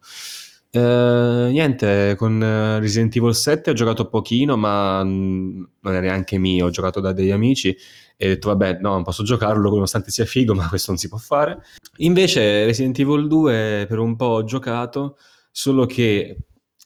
Eh, 0.78 1.48
niente, 1.52 2.14
con 2.18 2.42
eh, 2.42 2.78
Resident 2.80 3.16
Evil 3.16 3.34
7 3.34 3.70
ho 3.70 3.72
giocato 3.72 4.08
pochino, 4.10 4.58
ma 4.58 5.02
mh, 5.02 5.68
non 5.80 5.94
è 5.94 6.00
neanche 6.00 6.36
mio, 6.36 6.66
ho 6.66 6.70
giocato 6.70 7.00
da 7.00 7.12
degli 7.12 7.30
amici 7.30 7.74
e 8.14 8.26
ho 8.26 8.28
detto 8.28 8.48
vabbè, 8.48 8.80
no, 8.80 8.90
non 8.90 9.02
posso 9.02 9.22
giocarlo 9.22 9.70
nonostante 9.70 10.10
sia 10.10 10.26
figo, 10.26 10.52
ma 10.54 10.68
questo 10.68 10.90
non 10.90 11.00
si 11.00 11.08
può 11.08 11.16
fare. 11.16 11.62
Invece 11.98 12.66
Resident 12.66 12.98
Evil 12.98 13.26
2 13.26 13.86
per 13.88 13.98
un 13.98 14.16
po' 14.16 14.26
ho 14.26 14.44
giocato, 14.44 15.16
solo 15.50 15.86
che 15.86 16.36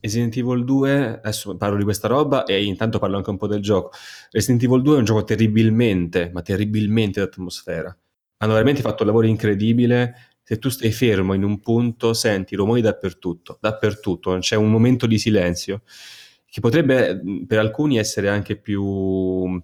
Resident 0.01 0.37
Evil 0.37 0.65
2, 0.65 1.19
adesso 1.19 1.57
parlo 1.57 1.77
di 1.77 1.83
questa 1.83 2.07
roba 2.07 2.45
e 2.45 2.63
intanto 2.63 3.01
parlo 3.01 3.17
anche 3.17 3.31
un 3.31 3.39
po' 3.39 3.49
del 3.49 3.61
gioco. 3.61 3.91
Resident 4.31 4.63
Evil 4.63 4.83
2 4.83 4.95
è 4.95 4.99
un 4.99 5.05
gioco 5.05 5.25
terribilmente, 5.25 6.31
ma 6.33 6.43
terribilmente 6.43 7.19
d'atmosfera. 7.19 7.97
Hanno 8.43 8.53
veramente 8.53 8.83
fatto 8.83 9.03
un 9.03 9.09
lavoro 9.09 9.27
incredibile. 9.27 10.30
Se 10.51 10.59
tu 10.59 10.69
stai 10.69 10.91
fermo 10.91 11.33
in 11.35 11.45
un 11.45 11.61
punto, 11.61 12.13
senti 12.13 12.57
rumori 12.57 12.81
dappertutto, 12.81 13.59
dappertutto, 13.61 14.31
non 14.31 14.41
c'è 14.41 14.57
un 14.57 14.69
momento 14.69 15.07
di 15.07 15.17
silenzio, 15.17 15.83
che 16.45 16.59
potrebbe 16.59 17.23
mh, 17.23 17.45
per 17.47 17.61
alcuni 17.61 17.99
essere 17.99 18.29
anche 18.29 18.57
più, 18.57 19.63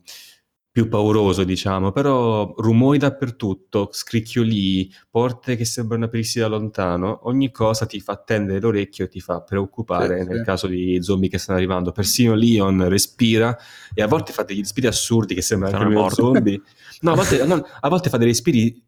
più 0.70 0.88
pauroso, 0.88 1.42
diciamo, 1.42 1.90
però 1.90 2.54
rumori 2.58 2.98
dappertutto, 2.98 3.88
scricchiolii, 3.90 4.94
porte 5.10 5.56
che 5.56 5.64
sembrano 5.64 6.04
aprirsi 6.04 6.38
da 6.38 6.46
lontano, 6.46 7.18
ogni 7.24 7.50
cosa 7.50 7.84
ti 7.84 7.98
fa 7.98 8.14
tendere 8.24 8.60
l'orecchio 8.60 9.06
e 9.06 9.08
ti 9.08 9.18
fa 9.18 9.40
preoccupare 9.40 10.22
Sì, 10.22 10.28
nel 10.28 10.38
sì. 10.38 10.44
caso 10.44 10.66
di 10.68 11.02
zombie 11.02 11.28
che 11.28 11.38
stanno 11.38 11.58
arrivando. 11.58 11.90
Persino 11.90 12.36
Leon 12.36 12.88
respira 12.88 13.58
e 13.92 14.02
a 14.02 14.06
volte 14.06 14.32
fa 14.32 14.44
degli 14.44 14.60
respiri 14.60 14.86
assurdi 14.86 15.34
che 15.34 15.42
sembrano 15.42 15.78
anche 15.78 16.14
zombie. 16.14 16.62
No, 17.00 17.10
a 17.10 17.14
volte, 17.16 17.44
no, 17.44 17.66
a 17.80 17.88
volte 17.88 18.08
fa 18.08 18.18
dei 18.18 18.28
respiri 18.28 18.84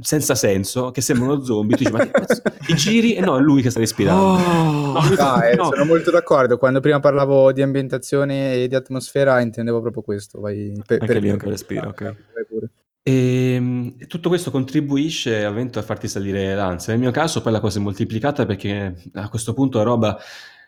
senza 0.00 0.34
senso 0.34 0.90
che 0.90 1.00
sembrano 1.00 1.42
zombie. 1.42 1.76
Tu 1.76 1.84
dici, 1.84 1.92
ma 1.94 2.04
che 2.04 2.10
cazzo? 2.10 2.42
Ti 2.64 2.74
giri 2.74 3.14
e 3.14 3.20
no, 3.20 3.36
è 3.36 3.40
lui 3.40 3.62
che 3.62 3.70
sta 3.70 3.80
respirando. 3.80 4.22
Oh! 4.22 4.92
No, 4.92 4.98
Ah, 5.18 5.46
eh, 5.46 5.54
no. 5.54 5.64
sono 5.64 5.84
molto 5.84 6.10
d'accordo. 6.10 6.56
Quando 6.58 6.80
prima 6.80 7.00
parlavo 7.00 7.52
di 7.52 7.62
ambientazione 7.62 8.54
e 8.54 8.68
di 8.68 8.74
atmosfera, 8.74 9.40
intendevo 9.40 9.80
proprio 9.80 10.02
questo. 10.02 10.40
Vai, 10.40 10.72
per, 10.86 11.00
Anche 11.02 11.18
lì 11.18 11.30
anche 11.30 11.48
respira, 11.48 11.88
ok. 11.88 12.02
Vai 12.02 12.46
pure. 12.48 12.70
E, 13.02 13.94
tutto 14.06 14.28
questo 14.28 14.50
contribuisce 14.50 15.44
a 15.44 15.82
farti 15.82 16.06
salire 16.08 16.54
l'ansia. 16.54 16.92
Nel 16.92 17.02
mio 17.02 17.10
caso 17.10 17.40
poi 17.40 17.52
la 17.52 17.60
cosa 17.60 17.78
è 17.78 17.82
moltiplicata 17.82 18.44
perché 18.46 18.94
a 19.14 19.28
questo 19.28 19.54
punto 19.54 19.78
la 19.78 19.84
roba 19.84 20.18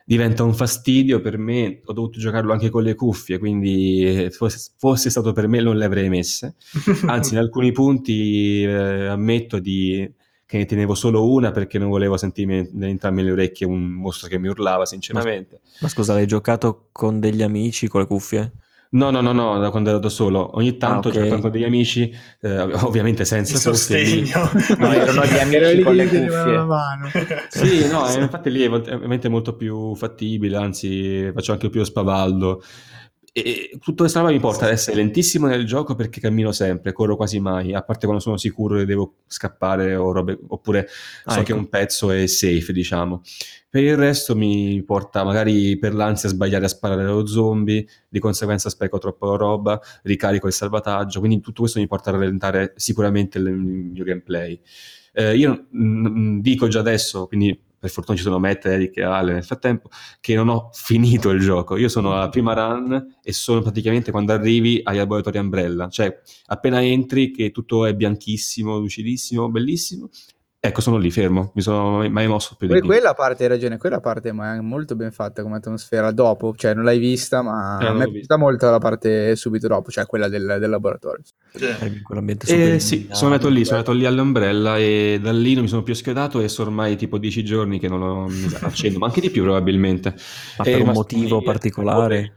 diventa 0.04 0.42
un 0.42 0.54
fastidio 0.54 1.20
per 1.20 1.38
me, 1.38 1.80
ho 1.84 1.92
dovuto 1.92 2.18
giocarlo 2.18 2.52
anche 2.52 2.70
con 2.70 2.82
le 2.82 2.94
cuffie, 2.94 3.38
quindi 3.38 4.04
eh, 4.04 4.30
fosse, 4.30 4.72
fosse 4.76 5.10
stato 5.10 5.32
per 5.32 5.48
me 5.48 5.60
non 5.60 5.76
le 5.76 5.84
avrei 5.84 6.08
messe. 6.08 6.56
Anzi, 7.06 7.34
in 7.34 7.38
alcuni 7.38 7.72
punti 7.72 8.62
eh, 8.62 9.06
ammetto 9.06 9.58
di- 9.58 10.10
che 10.44 10.58
ne 10.58 10.66
tenevo 10.66 10.94
solo 10.94 11.30
una 11.30 11.50
perché 11.50 11.78
non 11.78 11.88
volevo 11.88 12.18
sentirmi 12.18 12.68
entrambe 12.80 13.22
le 13.22 13.32
orecchie 13.32 13.66
un 13.66 13.84
mostro 13.84 14.28
che 14.28 14.38
mi 14.38 14.48
urlava, 14.48 14.84
sinceramente. 14.84 15.60
Ma 15.80 15.88
scusa, 15.88 16.12
l'hai 16.12 16.26
giocato 16.26 16.88
con 16.92 17.20
degli 17.20 17.42
amici 17.42 17.88
con 17.88 18.02
le 18.02 18.06
cuffie? 18.06 18.52
No, 18.94 19.10
no, 19.10 19.22
no, 19.22 19.32
no, 19.32 19.58
da 19.58 19.70
quando 19.70 19.88
ero 19.88 19.98
da 19.98 20.10
solo. 20.10 20.50
Ogni 20.56 20.76
tanto 20.76 21.08
ok. 21.08 21.16
ho 21.16 21.22
giocato 21.22 21.40
con 21.40 21.50
degli 21.50 21.64
amici, 21.64 22.14
eh, 22.42 22.60
ovviamente 22.60 23.24
senza 23.24 23.54
Il 23.56 23.62
cuffie 23.62 24.04
sostegno. 24.04 24.50
No, 24.78 24.92
erano 24.92 25.24
gli 25.24 25.38
amici 25.38 25.76
lì 25.76 25.82
con 25.82 25.94
le 25.94 26.06
cuffie. 26.08 26.64
mano. 26.64 27.08
Sì, 27.48 27.86
no, 27.88 28.06
eh, 28.08 28.20
infatti 28.20 28.50
lì 28.50 28.62
è 28.62 28.68
ovviamente 28.70 29.28
molto 29.30 29.56
più 29.56 29.94
fattibile, 29.94 30.56
anzi 30.58 31.30
faccio 31.34 31.52
anche 31.52 31.70
più 31.70 31.82
spavaldo. 31.84 32.62
E 33.34 33.70
tutto 33.80 34.02
questo 34.02 34.18
roba 34.18 34.30
mi 34.30 34.40
porta 34.40 34.66
ad 34.66 34.72
essere 34.72 34.96
lentissimo 34.96 35.46
nel 35.46 35.64
gioco 35.64 35.94
perché 35.94 36.20
cammino 36.20 36.52
sempre, 36.52 36.92
corro 36.92 37.16
quasi 37.16 37.40
mai, 37.40 37.72
a 37.72 37.80
parte 37.80 38.04
quando 38.04 38.22
sono 38.22 38.36
sicuro 38.36 38.76
che 38.76 38.84
devo 38.84 39.20
scappare 39.26 39.94
o 39.96 40.12
robe, 40.12 40.38
oppure 40.48 40.86
Ah, 41.24 41.32
so 41.32 41.36
ecco. 41.38 41.46
che 41.46 41.52
un 41.54 41.68
pezzo 41.70 42.10
è 42.10 42.26
safe, 42.26 42.74
diciamo. 42.74 43.22
Per 43.72 43.82
il 43.82 43.96
resto 43.96 44.36
mi 44.36 44.82
porta 44.82 45.24
magari 45.24 45.78
per 45.78 45.94
l'ansia 45.94 46.28
a 46.28 46.32
sbagliare 46.32 46.66
a 46.66 46.68
sparare 46.68 47.04
allo 47.04 47.26
zombie, 47.26 47.86
di 48.06 48.18
conseguenza 48.18 48.68
spreco 48.68 48.98
troppa 48.98 49.34
roba, 49.36 49.80
ricarico 50.02 50.46
il 50.46 50.52
salvataggio, 50.52 51.20
quindi 51.20 51.40
tutto 51.40 51.62
questo 51.62 51.80
mi 51.80 51.86
porta 51.86 52.10
a 52.10 52.12
rallentare 52.12 52.74
sicuramente 52.76 53.38
il 53.38 53.50
mio 53.50 54.04
gameplay. 54.04 54.60
Eh, 55.14 55.36
io 55.38 55.68
mm, 55.74 56.40
dico 56.40 56.68
già 56.68 56.80
adesso, 56.80 57.26
quindi 57.26 57.58
per 57.78 57.88
fortuna 57.88 58.18
ci 58.18 58.22
sono 58.22 58.38
Matt, 58.38 58.66
Eric 58.66 58.98
e 58.98 59.04
Ale 59.04 59.32
nel 59.32 59.42
frattempo, 59.44 59.88
che 60.20 60.34
non 60.34 60.50
ho 60.50 60.68
finito 60.74 61.30
il 61.30 61.40
gioco. 61.40 61.78
Io 61.78 61.88
sono 61.88 62.12
alla 62.12 62.28
prima 62.28 62.52
run 62.52 63.16
e 63.22 63.32
sono 63.32 63.62
praticamente 63.62 64.10
quando 64.10 64.34
arrivi 64.34 64.82
ai 64.84 64.98
laboratori 64.98 65.38
Umbrella, 65.38 65.88
cioè 65.88 66.14
appena 66.48 66.84
entri 66.84 67.30
che 67.30 67.50
tutto 67.50 67.86
è 67.86 67.94
bianchissimo, 67.94 68.76
lucidissimo, 68.76 69.50
bellissimo. 69.50 70.10
Ecco, 70.64 70.80
sono 70.80 70.96
lì 70.96 71.10
fermo, 71.10 71.50
mi 71.56 71.60
sono 71.60 72.08
mai 72.08 72.28
mosso 72.28 72.54
più 72.56 72.68
di 72.68 72.74
lì. 72.74 72.80
quella 72.82 73.14
parte 73.14 73.42
hai 73.42 73.48
ragione, 73.48 73.78
quella 73.78 73.98
parte 73.98 74.30
ma 74.30 74.54
è 74.54 74.60
molto 74.60 74.94
ben 74.94 75.10
fatta 75.10 75.42
come 75.42 75.56
atmosfera 75.56 76.12
dopo, 76.12 76.54
cioè 76.54 76.72
non 76.72 76.84
l'hai 76.84 77.00
vista, 77.00 77.42
ma 77.42 77.80
Eh, 77.80 77.86
a 77.86 77.92
me 77.92 78.04
è 78.04 78.08
piaciuta 78.08 78.36
molto 78.36 78.70
la 78.70 78.78
parte 78.78 79.34
subito 79.34 79.66
dopo, 79.66 79.90
cioè 79.90 80.06
quella 80.06 80.28
del, 80.28 80.58
del 80.60 80.70
laboratorio. 80.70 81.24
Cioè, 81.50 81.78
super 82.46 82.74
Eh 82.74 82.78
sì, 82.78 83.08
sono 83.10 83.32
andato 83.32 83.50
lì, 83.50 83.64
sono 83.64 83.78
andato 83.78 83.96
lì 83.96 84.06
all'Umbrella 84.06 84.78
e 84.78 85.18
da 85.20 85.32
lì 85.32 85.54
non 85.54 85.64
mi 85.64 85.68
sono 85.68 85.82
più 85.82 85.94
schiodato 85.94 86.38
e 86.38 86.46
sono 86.46 86.68
ormai 86.68 86.94
tipo 86.94 87.18
10 87.18 87.42
giorni 87.42 87.80
che 87.80 87.88
non 87.88 87.98
lo 87.98 88.30
accendo, 88.60 89.00
ma 89.00 89.06
anche 89.06 89.20
di 89.20 89.30
più 89.30 89.42
probabilmente. 89.42 90.14
Ma 90.58 90.62
per 90.62 90.74
un 90.74 90.78
rimasto 90.78 91.16
motivo 91.16 91.38
lì, 91.38 91.44
particolare? 91.44 92.34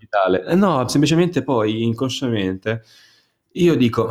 Eh, 0.49 0.55
No, 0.55 0.87
semplicemente 0.87 1.43
poi 1.43 1.83
inconsciamente 1.83 2.81
io 3.57 3.75
dico, 3.75 4.09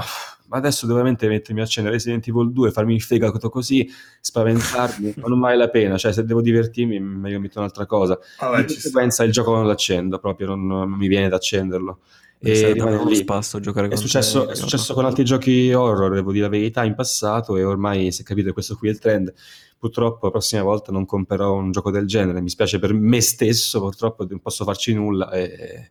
ma 0.54 0.60
adesso 0.60 0.86
devo 0.86 0.98
veramente 0.98 1.26
mettermi 1.26 1.60
a 1.60 1.64
accendere 1.64 1.96
Resident 1.96 2.28
Evil 2.28 2.52
2, 2.52 2.70
farmi 2.70 2.94
il 2.94 3.02
fegato 3.02 3.48
così, 3.48 3.90
spaventarmi, 4.20 5.14
ma 5.16 5.26
non 5.26 5.40
vale 5.40 5.56
la 5.56 5.68
pena, 5.68 5.98
cioè 5.98 6.12
se 6.12 6.24
devo 6.24 6.40
divertirmi 6.40 7.00
meglio 7.00 7.40
metto 7.40 7.58
un'altra 7.58 7.86
cosa. 7.86 8.16
Vabbè, 8.38 8.62
Di 8.62 8.68
ci 8.68 8.78
sta. 8.78 9.00
conseguenza 9.00 9.24
il 9.24 9.32
gioco 9.32 9.52
non 9.52 9.64
lo 9.64 9.72
accendo, 9.72 10.20
proprio 10.20 10.46
non, 10.46 10.64
non 10.64 10.90
mi 10.92 11.08
viene 11.08 11.28
da 11.28 11.36
accenderlo. 11.36 11.98
E 12.38 12.72
rimane 12.72 13.04
lì. 13.04 13.16
spasso 13.16 13.56
a 13.56 13.60
giocare 13.60 13.88
È 13.88 13.90
con 13.90 13.98
successo, 13.98 14.46
te, 14.46 14.52
è 14.52 14.54
successo 14.54 14.94
con 14.94 15.04
altri 15.04 15.24
giochi 15.24 15.72
horror, 15.72 16.12
devo 16.12 16.30
dire 16.30 16.44
la 16.44 16.50
verità, 16.50 16.84
in 16.84 16.94
passato 16.94 17.56
e 17.56 17.64
ormai 17.64 18.12
si 18.12 18.22
è 18.22 18.24
capito 18.24 18.46
che 18.48 18.52
questo 18.52 18.76
qui 18.76 18.86
è 18.86 18.90
il 18.92 19.00
trend. 19.00 19.32
Purtroppo 19.76 20.26
la 20.26 20.30
prossima 20.30 20.62
volta 20.62 20.92
non 20.92 21.04
comprerò 21.04 21.52
un 21.52 21.72
gioco 21.72 21.90
del 21.90 22.06
genere, 22.06 22.40
mi 22.40 22.48
spiace 22.48 22.78
per 22.78 22.92
me 22.92 23.20
stesso, 23.20 23.80
purtroppo 23.80 24.24
non 24.28 24.38
posso 24.38 24.62
farci 24.64 24.94
nulla 24.94 25.32
e 25.32 25.90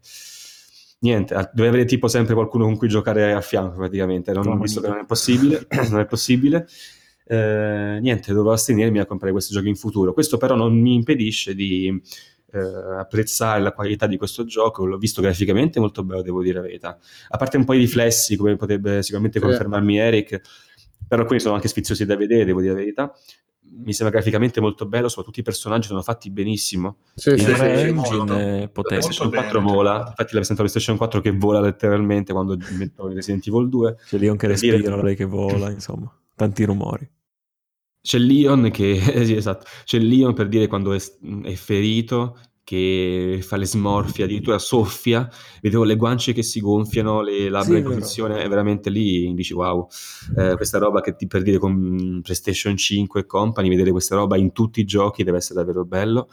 niente, 1.04 1.34
a- 1.34 1.50
deve 1.54 1.68
avere 1.68 1.86
tipo 1.86 2.08
sempre 2.08 2.34
qualcuno 2.34 2.66
con 2.66 2.78
cui 2.78 2.88
giocare 2.88 3.34
a 3.34 3.42
fianco 3.42 3.78
praticamente, 3.78 4.32
non, 4.32 4.44
Come 4.44 4.62
visto 4.62 4.82
che 4.82 4.88
non 4.88 5.00
è 5.00 5.06
possibile, 5.06 5.68
non 5.90 6.00
è 6.00 6.06
possibile. 6.06 6.68
Eh, 7.26 8.00
niente, 8.02 8.34
dovrò 8.34 8.52
astenermi 8.52 9.00
a 9.00 9.06
comprare 9.06 9.32
questi 9.32 9.54
giochi 9.54 9.70
in 9.70 9.76
futuro. 9.76 10.14
Questo 10.14 10.38
però 10.38 10.56
non 10.56 10.78
mi 10.78 10.96
impedisce 10.96 11.54
di 11.56 12.02
eh, 12.52 12.60
apprezzare 12.98 13.62
la 13.62 13.72
qualità 13.72 14.08
di 14.08 14.18
questo 14.18 14.46
gioco, 14.46 14.86
l'ho 14.86 14.98
visto 14.98 15.22
graficamente 15.22 15.80
molto 15.80 16.04
bello, 16.04 16.22
devo 16.22 16.42
dire 16.42 16.56
la 16.56 16.62
verità. 16.62 16.98
A 17.30 17.38
parte 17.38 17.58
un 17.58 17.66
po' 17.66 17.74
i 17.74 17.80
riflessi, 17.80 18.36
come 18.36 18.56
potrebbe 18.56 19.02
sicuramente 19.04 19.40
confermarmi 19.40 19.98
Eric, 19.98 20.42
però 21.08 21.22
alcuni 21.22 21.40
sono 21.40 21.56
anche 21.56 21.68
sfiziosi 21.68 22.06
da 22.06 22.16
vedere, 22.16 22.46
devo 22.46 22.62
dire 22.62 22.74
la 22.74 22.80
verità. 22.80 23.14
Mi 23.76 23.92
sembra 23.92 24.16
graficamente 24.16 24.62
molto 24.62 24.86
bello, 24.86 25.08
soprattutto 25.08 25.40
i 25.40 25.44
personaggi 25.44 25.88
sono 25.88 26.02
fatti 26.04 26.30
benissimo. 26.30 26.98
Sì, 27.16 27.30
Il 27.30 27.40
sì, 27.40 27.56
sì, 27.56 27.62
Engine 27.62 28.68
potente. 28.70 28.72
PlayStation 28.72 29.30
bene. 29.30 29.42
4 29.44 29.62
vola, 29.62 29.98
infatti 30.08 30.34
la 30.34 30.40
presento 30.40 30.62
la 30.62 30.70
PlayStation 30.70 30.98
4 30.98 31.22
che 31.22 31.32
vola 31.32 31.60
letteralmente 31.60 32.34
quando 32.34 32.58
metto 32.78 33.08
Resident 33.08 33.48
Evil 33.48 33.70
2. 33.70 33.96
C'è 34.06 34.18
Leon 34.18 34.38
che 34.38 34.48
Per 34.48 34.60
dire- 34.60 34.72
respira, 34.78 35.02
lei 35.02 35.16
che 35.16 35.26
vola, 35.26 35.70
insomma, 35.72 36.12
tanti 36.36 36.64
rumori. 36.66 37.10
C'è 38.02 38.18
Leon 38.20 38.70
che, 38.70 39.00
sì, 39.26 39.36
esatto, 39.36 39.66
c'è 39.86 39.98
Leon 39.98 40.34
per 40.34 40.48
dire 40.50 40.68
quando 40.68 40.94
è, 40.94 41.00
è 41.44 41.54
ferito, 41.54 42.38
che 42.64 43.40
fa 43.42 43.58
le 43.58 43.66
smorfie, 43.66 44.24
addirittura 44.26 44.58
soffia, 44.60 45.30
vedevo 45.62 45.84
le 45.84 45.96
guance 45.96 46.34
che 46.34 46.44
si 46.44 46.60
gonfiano, 46.60 47.22
le 47.22 47.50
labbra 47.50 47.76
Sì, 47.76 47.78
in 47.78 47.84
posizione, 47.84 48.42
è 48.42 48.48
veramente 48.48 48.90
lì, 48.90 49.34
dici 49.34 49.54
wow, 49.54 49.88
Eh, 50.38 50.56
questa 50.56 50.78
roba 50.80 51.02
che 51.02 51.16
ti, 51.16 51.28
per 51.28 51.42
dire 51.42 51.58
con 51.58 52.22
PlayStation 52.24 52.76
5 52.78 53.22
e 53.22 53.26
company, 53.26 53.70
vedere 53.70 53.92
questa 53.92 54.16
roba 54.16 54.38
in 54.38 54.52
tutti 54.52 54.80
i 54.80 54.86
giochi 54.86 55.24
deve 55.24 55.38
essere 55.38 55.60
davvero 55.60 55.86
bello. 55.86 56.28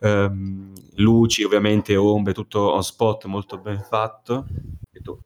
Ehm, 0.00 0.72
luci, 0.96 1.44
ovviamente, 1.44 1.96
ombre, 1.96 2.32
tutto 2.32 2.72
on 2.72 2.82
spot, 2.82 3.26
molto 3.26 3.58
ben 3.58 3.80
fatto, 3.80 4.46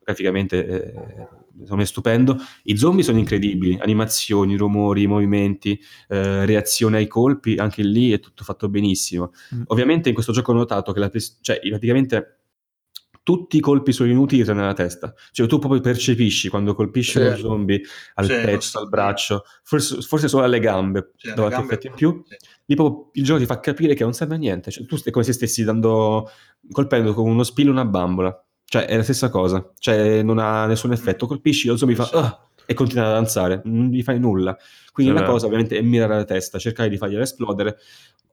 graficamente 0.02 0.66
eh, 0.66 1.28
me 1.76 1.82
è 1.82 1.86
stupendo. 1.86 2.36
I 2.64 2.76
zombie 2.76 3.04
sono 3.04 3.18
incredibili, 3.18 3.78
animazioni, 3.80 4.56
rumori, 4.56 5.06
movimenti, 5.06 5.78
eh, 6.08 6.44
reazione 6.44 6.98
ai 6.98 7.06
colpi, 7.06 7.56
anche 7.56 7.82
lì 7.82 8.12
è 8.12 8.20
tutto 8.20 8.44
fatto 8.44 8.68
benissimo. 8.68 9.32
Mm. 9.54 9.62
Ovviamente 9.66 10.08
in 10.08 10.14
questo 10.14 10.32
gioco 10.32 10.52
ho 10.52 10.54
notato 10.54 10.92
che 10.92 11.00
la, 11.00 11.10
cioè, 11.40 11.60
praticamente 11.68 12.38
tutti 13.24 13.56
i 13.56 13.60
colpi 13.60 13.90
sono 13.90 14.08
inutili 14.10 14.44
tranne 14.44 14.62
la 14.64 14.74
testa. 14.74 15.12
Cioè 15.32 15.48
tu 15.48 15.58
proprio 15.58 15.80
percepisci 15.80 16.48
quando 16.48 16.74
colpisci 16.74 17.18
Sì. 17.18 17.18
uno 17.18 17.36
zombie 17.36 17.80
al 18.14 18.26
lo 18.28 18.34
petto, 18.34 18.78
al 18.78 18.88
braccio, 18.88 19.42
forse, 19.64 20.00
forse 20.02 20.28
solo 20.28 20.44
alle 20.44 20.60
gambe, 20.60 21.10
alle 21.24 21.34
dove 21.34 21.48
gambe- 21.48 21.64
effetto 21.66 21.86
in 21.88 21.94
più. 21.94 22.22
sì. 22.24 22.36
Lì 22.66 22.74
proprio 22.76 23.08
il 23.14 23.24
gioco 23.24 23.40
ti 23.40 23.46
fa 23.46 23.58
capire 23.60 23.94
che 23.94 24.04
non 24.04 24.12
serve 24.12 24.36
a 24.36 24.38
niente. 24.38 24.70
Cioè, 24.70 24.86
tu 24.86 24.96
stai 24.96 25.10
come 25.12 25.24
se 25.24 25.32
stessi 25.32 25.64
dando, 25.64 26.30
colpendo 26.70 27.12
con 27.14 27.28
uno 27.28 27.42
spillo 27.42 27.70
una 27.72 27.84
bambola. 27.84 28.38
Cioè, 28.64 28.86
è 28.86 28.96
la 28.96 29.02
stessa 29.02 29.28
cosa. 29.28 29.70
Cioè, 29.78 30.22
non 30.22 30.38
ha 30.38 30.64
nessun 30.66 30.92
effetto. 30.92 31.26
Colpisci, 31.26 31.68
lo 31.68 31.76
zombie 31.76 31.96
fa. 31.96 32.08
"Ah", 32.12 32.48
e 32.66 32.74
continua 32.74 33.04
ad 33.04 33.10
avanzare. 33.12 33.60
Non 33.64 33.88
gli 33.88 34.02
fai 34.02 34.18
nulla. 34.18 34.56
Quindi 34.92 35.12
Sì, 35.12 35.18
una 35.18 35.20
vero. 35.20 35.32
cosa 35.32 35.46
ovviamente 35.46 35.76
è 35.76 35.82
mirare 35.82 36.14
la 36.16 36.24
testa, 36.24 36.58
cercare 36.58 36.88
di 36.88 36.96
fargliela 36.96 37.22
esplodere, 37.22 37.76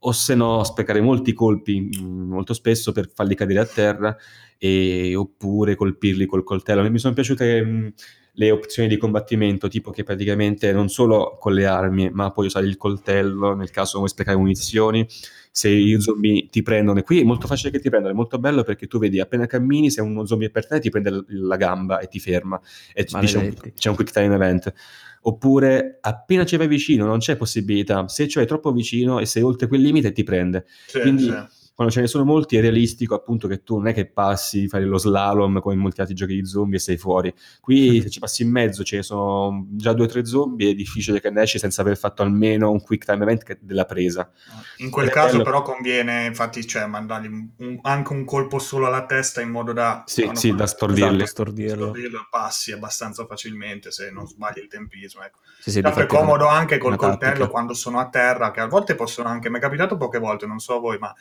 o 0.03 0.11
se 0.11 0.35
no 0.35 0.63
sprecare 0.63 1.01
molti 1.01 1.33
colpi 1.33 1.79
mh, 1.81 2.03
molto 2.03 2.53
spesso 2.53 2.91
per 2.91 3.09
farli 3.13 3.35
cadere 3.35 3.59
a 3.59 3.65
terra, 3.65 4.17
e- 4.57 5.15
oppure 5.15 5.75
colpirli 5.75 6.25
col 6.25 6.43
coltello. 6.43 6.87
Mi 6.89 6.99
sono 6.99 7.13
piaciute 7.13 7.63
mh, 7.63 7.93
le 8.33 8.51
opzioni 8.51 8.87
di 8.87 8.97
combattimento, 8.97 9.67
tipo 9.67 9.91
che 9.91 10.03
praticamente 10.03 10.71
non 10.71 10.89
solo 10.89 11.37
con 11.39 11.53
le 11.53 11.65
armi, 11.65 12.09
ma 12.11 12.31
puoi 12.31 12.45
usare 12.45 12.65
il 12.65 12.77
coltello 12.77 13.53
nel 13.55 13.71
caso 13.71 13.97
vuoi 13.97 14.09
sprecare 14.09 14.37
munizioni. 14.37 15.05
Se 15.53 15.69
gli 15.69 15.99
zombie 15.99 16.47
ti 16.49 16.61
prendono, 16.61 16.99
e 16.99 17.03
qui 17.03 17.19
è 17.19 17.23
molto 17.23 17.45
facile 17.45 17.71
che 17.71 17.79
ti 17.79 17.89
prendano, 17.89 18.13
è 18.13 18.15
molto 18.15 18.39
bello 18.39 18.63
perché 18.63 18.87
tu 18.87 18.99
vedi 18.99 19.19
appena 19.19 19.45
cammini, 19.47 19.91
se 19.91 19.99
uno 19.99 20.25
zombie 20.25 20.47
è 20.47 20.49
per 20.49 20.65
te, 20.65 20.79
ti 20.79 20.89
prende 20.89 21.25
la 21.27 21.57
gamba 21.57 21.99
e 21.99 22.07
ti 22.07 22.19
ferma 22.19 22.59
e 22.93 23.03
ti 23.03 23.19
dice 23.19 23.37
un- 23.37 23.53
c'è 23.77 23.89
un 23.89 23.95
quick 23.95 24.11
time 24.11 24.33
event. 24.33 24.73
Oppure 25.23 25.97
appena 26.01 26.45
ci 26.45 26.55
vai 26.55 26.67
vicino, 26.67 27.05
non 27.05 27.19
c'è 27.19 27.35
possibilità. 27.35 28.07
Se 28.07 28.27
ci 28.27 28.37
vai 28.37 28.47
troppo 28.47 28.71
vicino 28.71 29.19
e 29.19 29.25
sei 29.25 29.43
oltre 29.43 29.67
quel 29.67 29.81
limite, 29.81 30.13
ti 30.13 30.23
prende. 30.23 30.65
Sì, 30.87 30.99
Quindi 31.01 31.23
sì. 31.23 31.60
Quando 31.81 31.91
ce 31.91 32.01
ne 32.01 32.07
sono 32.07 32.23
molti 32.25 32.57
è 32.57 32.61
realistico 32.61 33.15
appunto 33.15 33.47
che 33.47 33.63
tu 33.63 33.77
non 33.77 33.87
è 33.87 33.93
che 33.93 34.05
passi, 34.05 34.67
fai 34.67 34.85
lo 34.85 34.97
slalom 34.97 35.59
come 35.59 35.73
in 35.73 35.79
molti 35.81 35.99
altri 36.01 36.15
giochi 36.15 36.35
di 36.35 36.45
zombie 36.45 36.77
e 36.77 36.79
sei 36.81 36.97
fuori. 36.97 37.33
Qui 37.59 38.01
se 38.03 38.09
ci 38.09 38.19
passi 38.19 38.43
in 38.43 38.51
mezzo 38.51 38.83
ce 38.83 38.97
ne 38.97 39.03
sono 39.03 39.65
già 39.71 39.93
due 39.93 40.05
o 40.05 40.07
tre 40.07 40.25
zombie, 40.25 40.71
è 40.71 40.73
difficile 40.75 41.19
che 41.19 41.29
ne 41.31 41.41
esci 41.41 41.57
senza 41.59 41.81
aver 41.81 41.97
fatto 41.97 42.21
almeno 42.21 42.69
un 42.71 42.81
quick 42.81 43.05
time 43.05 43.23
event 43.23 43.57
della 43.61 43.85
presa. 43.85 44.29
In 44.77 44.89
quel 44.91 45.07
È 45.07 45.11
caso 45.11 45.31
bello. 45.31 45.43
però 45.43 45.61
conviene 45.63 46.25
infatti 46.25 46.65
cioè, 46.67 46.85
mandargli 46.85 47.27
un- 47.57 47.79
anche 47.81 48.13
un 48.13 48.25
colpo 48.25 48.59
solo 48.59 48.85
alla 48.87 49.05
testa 49.05 49.41
in 49.41 49.49
modo 49.49 49.73
da 49.73 50.03
Sì, 50.05 50.21
quando 50.21 50.39
sì, 50.39 50.53
da 50.55 50.67
stordirli. 50.67 51.15
Esatto, 51.15 51.25
stordirlo. 51.25 51.83
stordirlo 51.89 52.27
passi 52.29 52.71
abbastanza 52.71 53.25
facilmente 53.25 53.91
se 53.91 54.11
non 54.11 54.27
sbagli 54.27 54.59
il 54.59 54.67
tempismo. 54.67 55.23
Ecco. 55.23 55.39
Sì, 55.59 55.71
sì, 55.71 55.79
è 55.79 56.05
comodo 56.07 56.47
anche 56.47 56.77
col 56.77 56.89
una 56.93 56.97
coltello 56.97 57.31
tattica. 57.33 57.47
quando 57.47 57.73
sono 57.73 57.99
a 57.99 58.09
terra, 58.09 58.51
che 58.51 58.61
a 58.61 58.67
volte 58.67 58.95
possono 58.95 59.29
anche, 59.29 59.49
mi 59.49 59.57
è 59.57 59.61
capitato 59.61 59.95
poche 59.97 60.17
volte, 60.17 60.45
non 60.47 60.59
so 60.59 60.75
a 60.77 60.79
voi, 60.79 60.97
ma 60.97 61.13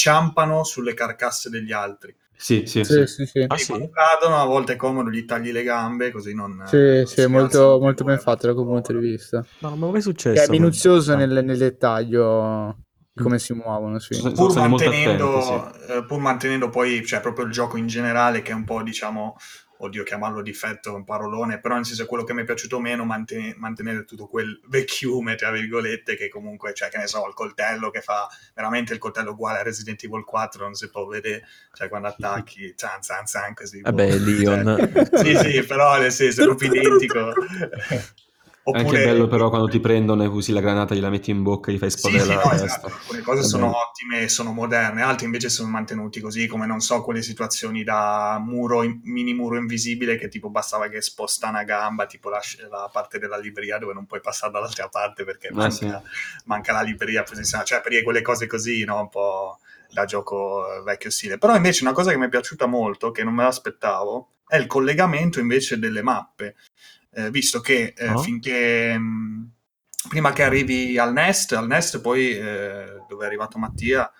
inciampano 0.00 0.64
sulle 0.64 0.94
carcasse 0.94 1.50
degli 1.50 1.72
altri. 1.72 2.14
Sì, 2.34 2.64
sì, 2.64 2.84
Sì, 2.84 3.06
sì. 3.06 3.06
sì, 3.06 3.26
sì. 3.26 3.44
Ah, 3.46 3.56
sì? 3.58 3.90
cadono, 3.92 4.40
a 4.40 4.46
volte 4.46 4.72
è 4.72 4.76
comodo, 4.76 5.10
gli 5.10 5.26
tagli 5.26 5.52
le 5.52 5.62
gambe, 5.62 6.10
così 6.10 6.34
non... 6.34 6.62
Sì, 6.64 7.02
sì, 7.04 7.20
è 7.20 7.26
molto, 7.26 7.78
molto 7.78 8.02
ben 8.04 8.18
fatto 8.18 8.46
da 8.46 8.54
quel 8.54 8.64
punto 8.64 8.92
di 8.94 8.98
vista. 8.98 9.44
No, 9.60 9.76
mi 9.76 9.88
è 9.88 9.90
mai 9.90 9.92
Che 9.92 10.00
successo. 10.00 10.44
è 10.44 10.48
minuzioso 10.48 11.12
ma- 11.12 11.18
nel, 11.18 11.44
nel 11.44 11.58
dettaglio 11.58 12.78
di 13.12 13.22
come 13.22 13.38
si 13.38 13.52
muovono, 13.52 13.98
sì. 13.98 14.14
Pur 14.14 14.54
mantenendo, 14.56 15.36
attenti, 15.36 15.92
eh, 15.92 16.04
pur 16.06 16.18
mantenendo 16.18 16.70
poi 16.70 17.04
cioè, 17.04 17.20
proprio 17.20 17.44
il 17.44 17.52
gioco 17.52 17.76
in 17.76 17.86
generale 17.86 18.40
che 18.40 18.52
è 18.52 18.54
un 18.54 18.64
po' 18.64 18.82
diciamo 18.82 19.36
oddio 19.82 20.02
chiamarlo 20.02 20.42
difetto 20.42 20.90
è 20.90 20.94
un 20.94 21.04
parolone 21.04 21.58
però 21.58 21.74
nel 21.74 21.84
senso 21.84 22.02
è 22.02 22.06
quello 22.06 22.24
che 22.24 22.34
mi 22.34 22.42
è 22.42 22.44
piaciuto 22.44 22.78
meno 22.80 23.04
mantene- 23.04 23.54
mantenere 23.56 24.04
tutto 24.04 24.26
quel 24.26 24.60
vecchiume 24.66 25.36
tra 25.36 25.50
virgolette 25.50 26.16
che 26.16 26.28
comunque 26.28 26.74
cioè 26.74 26.88
che 26.88 26.98
ne 26.98 27.06
so 27.06 27.26
il 27.26 27.34
coltello 27.34 27.90
che 27.90 28.00
fa 28.00 28.28
veramente 28.54 28.92
il 28.92 28.98
coltello 28.98 29.30
uguale 29.30 29.60
a 29.60 29.62
Resident 29.62 30.02
Evil 30.04 30.24
4 30.24 30.62
non 30.64 30.74
si 30.74 30.90
può 30.90 31.06
vedere 31.06 31.46
cioè 31.72 31.88
quando 31.88 32.08
attacchi 32.08 32.74
zan 32.76 33.02
zan 33.02 33.26
zan 33.26 33.54
così 33.54 33.80
Vabbè, 33.80 34.18
boh. 34.18 34.24
Leon. 34.24 35.08
Cioè, 35.10 35.24
sì 35.24 35.36
sì 35.36 35.62
però 35.64 35.98
nel 35.98 36.12
senso 36.12 36.42
è 36.42 36.44
proprio 36.44 36.72
identico 36.80 37.32
È 38.62 38.76
anche 38.76 39.02
bello 39.02 39.26
però 39.26 39.48
quando 39.48 39.68
ti 39.68 39.80
prendono 39.80 40.22
e 40.22 40.26
usi 40.26 40.52
la 40.52 40.60
granata, 40.60 40.94
gliela 40.94 41.10
metti 41.10 41.30
in 41.30 41.42
bocca 41.42 41.70
e 41.70 41.74
gli 41.74 41.78
fai 41.78 41.88
Sì, 41.90 41.96
esplodere 41.96 42.24
sì, 42.24 42.28
la 42.28 42.34
no, 42.36 42.50
testa. 42.50 42.64
esatto. 42.64 42.86
Alcune 42.86 43.20
cose 43.22 43.40
È 43.40 43.44
sono 43.44 43.64
bello. 43.66 43.78
ottime 43.78 44.20
e 44.22 44.28
sono 44.28 44.52
moderne, 44.52 45.02
altre 45.02 45.24
invece 45.26 45.48
sono 45.48 45.68
mantenuti 45.70 46.20
così, 46.20 46.46
come 46.46 46.66
non 46.66 46.80
so, 46.80 47.02
quelle 47.02 47.22
situazioni 47.22 47.82
da 47.82 48.38
muro, 48.44 48.82
in- 48.82 49.00
mini 49.04 49.34
muro 49.34 49.56
invisibile 49.56 50.16
che 50.16 50.28
tipo 50.28 50.50
bastava 50.50 50.88
che 50.88 51.00
sposta 51.00 51.48
una 51.48 51.64
gamba, 51.64 52.06
tipo 52.06 52.28
la, 52.28 52.40
la 52.70 52.88
parte 52.92 53.18
della 53.18 53.38
libreria 53.38 53.78
dove 53.78 53.92
non 53.92 54.06
puoi 54.06 54.20
passare 54.20 54.52
dall'altra 54.52 54.88
parte 54.88 55.24
perché 55.24 55.48
Ah, 55.48 55.52
manca, 55.54 55.70
sì. 55.70 55.90
manca 56.44 56.72
la 56.72 56.82
libreria 56.82 57.22
posizionata, 57.24 57.68
cioè 57.68 57.80
per 57.80 58.02
quelle 58.02 58.22
cose 58.22 58.46
così, 58.46 58.84
no? 58.84 59.00
Un 59.00 59.08
po' 59.08 59.58
da 59.92 60.04
gioco 60.04 60.72
eh, 60.72 60.82
vecchio 60.82 61.10
stile. 61.10 61.38
Però 61.38 61.56
invece 61.56 61.82
una 61.82 61.92
cosa 61.92 62.10
che 62.10 62.18
mi 62.18 62.26
è 62.26 62.28
piaciuta 62.28 62.66
molto, 62.66 63.10
che 63.10 63.24
non 63.24 63.34
me 63.34 63.42
l'aspettavo, 63.42 64.28
è 64.46 64.56
il 64.56 64.66
collegamento 64.66 65.40
invece 65.40 65.78
delle 65.78 66.02
mappe. 66.02 66.54
Eh, 67.12 67.30
visto 67.30 67.60
che 67.60 67.92
eh, 67.96 68.06
Ah. 68.06 68.18
finché 68.18 68.96
mh, 68.96 69.50
prima 70.08 70.32
che 70.32 70.42
arrivi 70.44 70.96
al 70.98 71.12
Nest, 71.12 71.52
al 71.52 71.66
Nest 71.66 72.00
poi 72.00 72.36
eh, 72.36 73.02
dove 73.08 73.24
è 73.24 73.26
arrivato 73.26 73.58
Mattia 73.58 74.10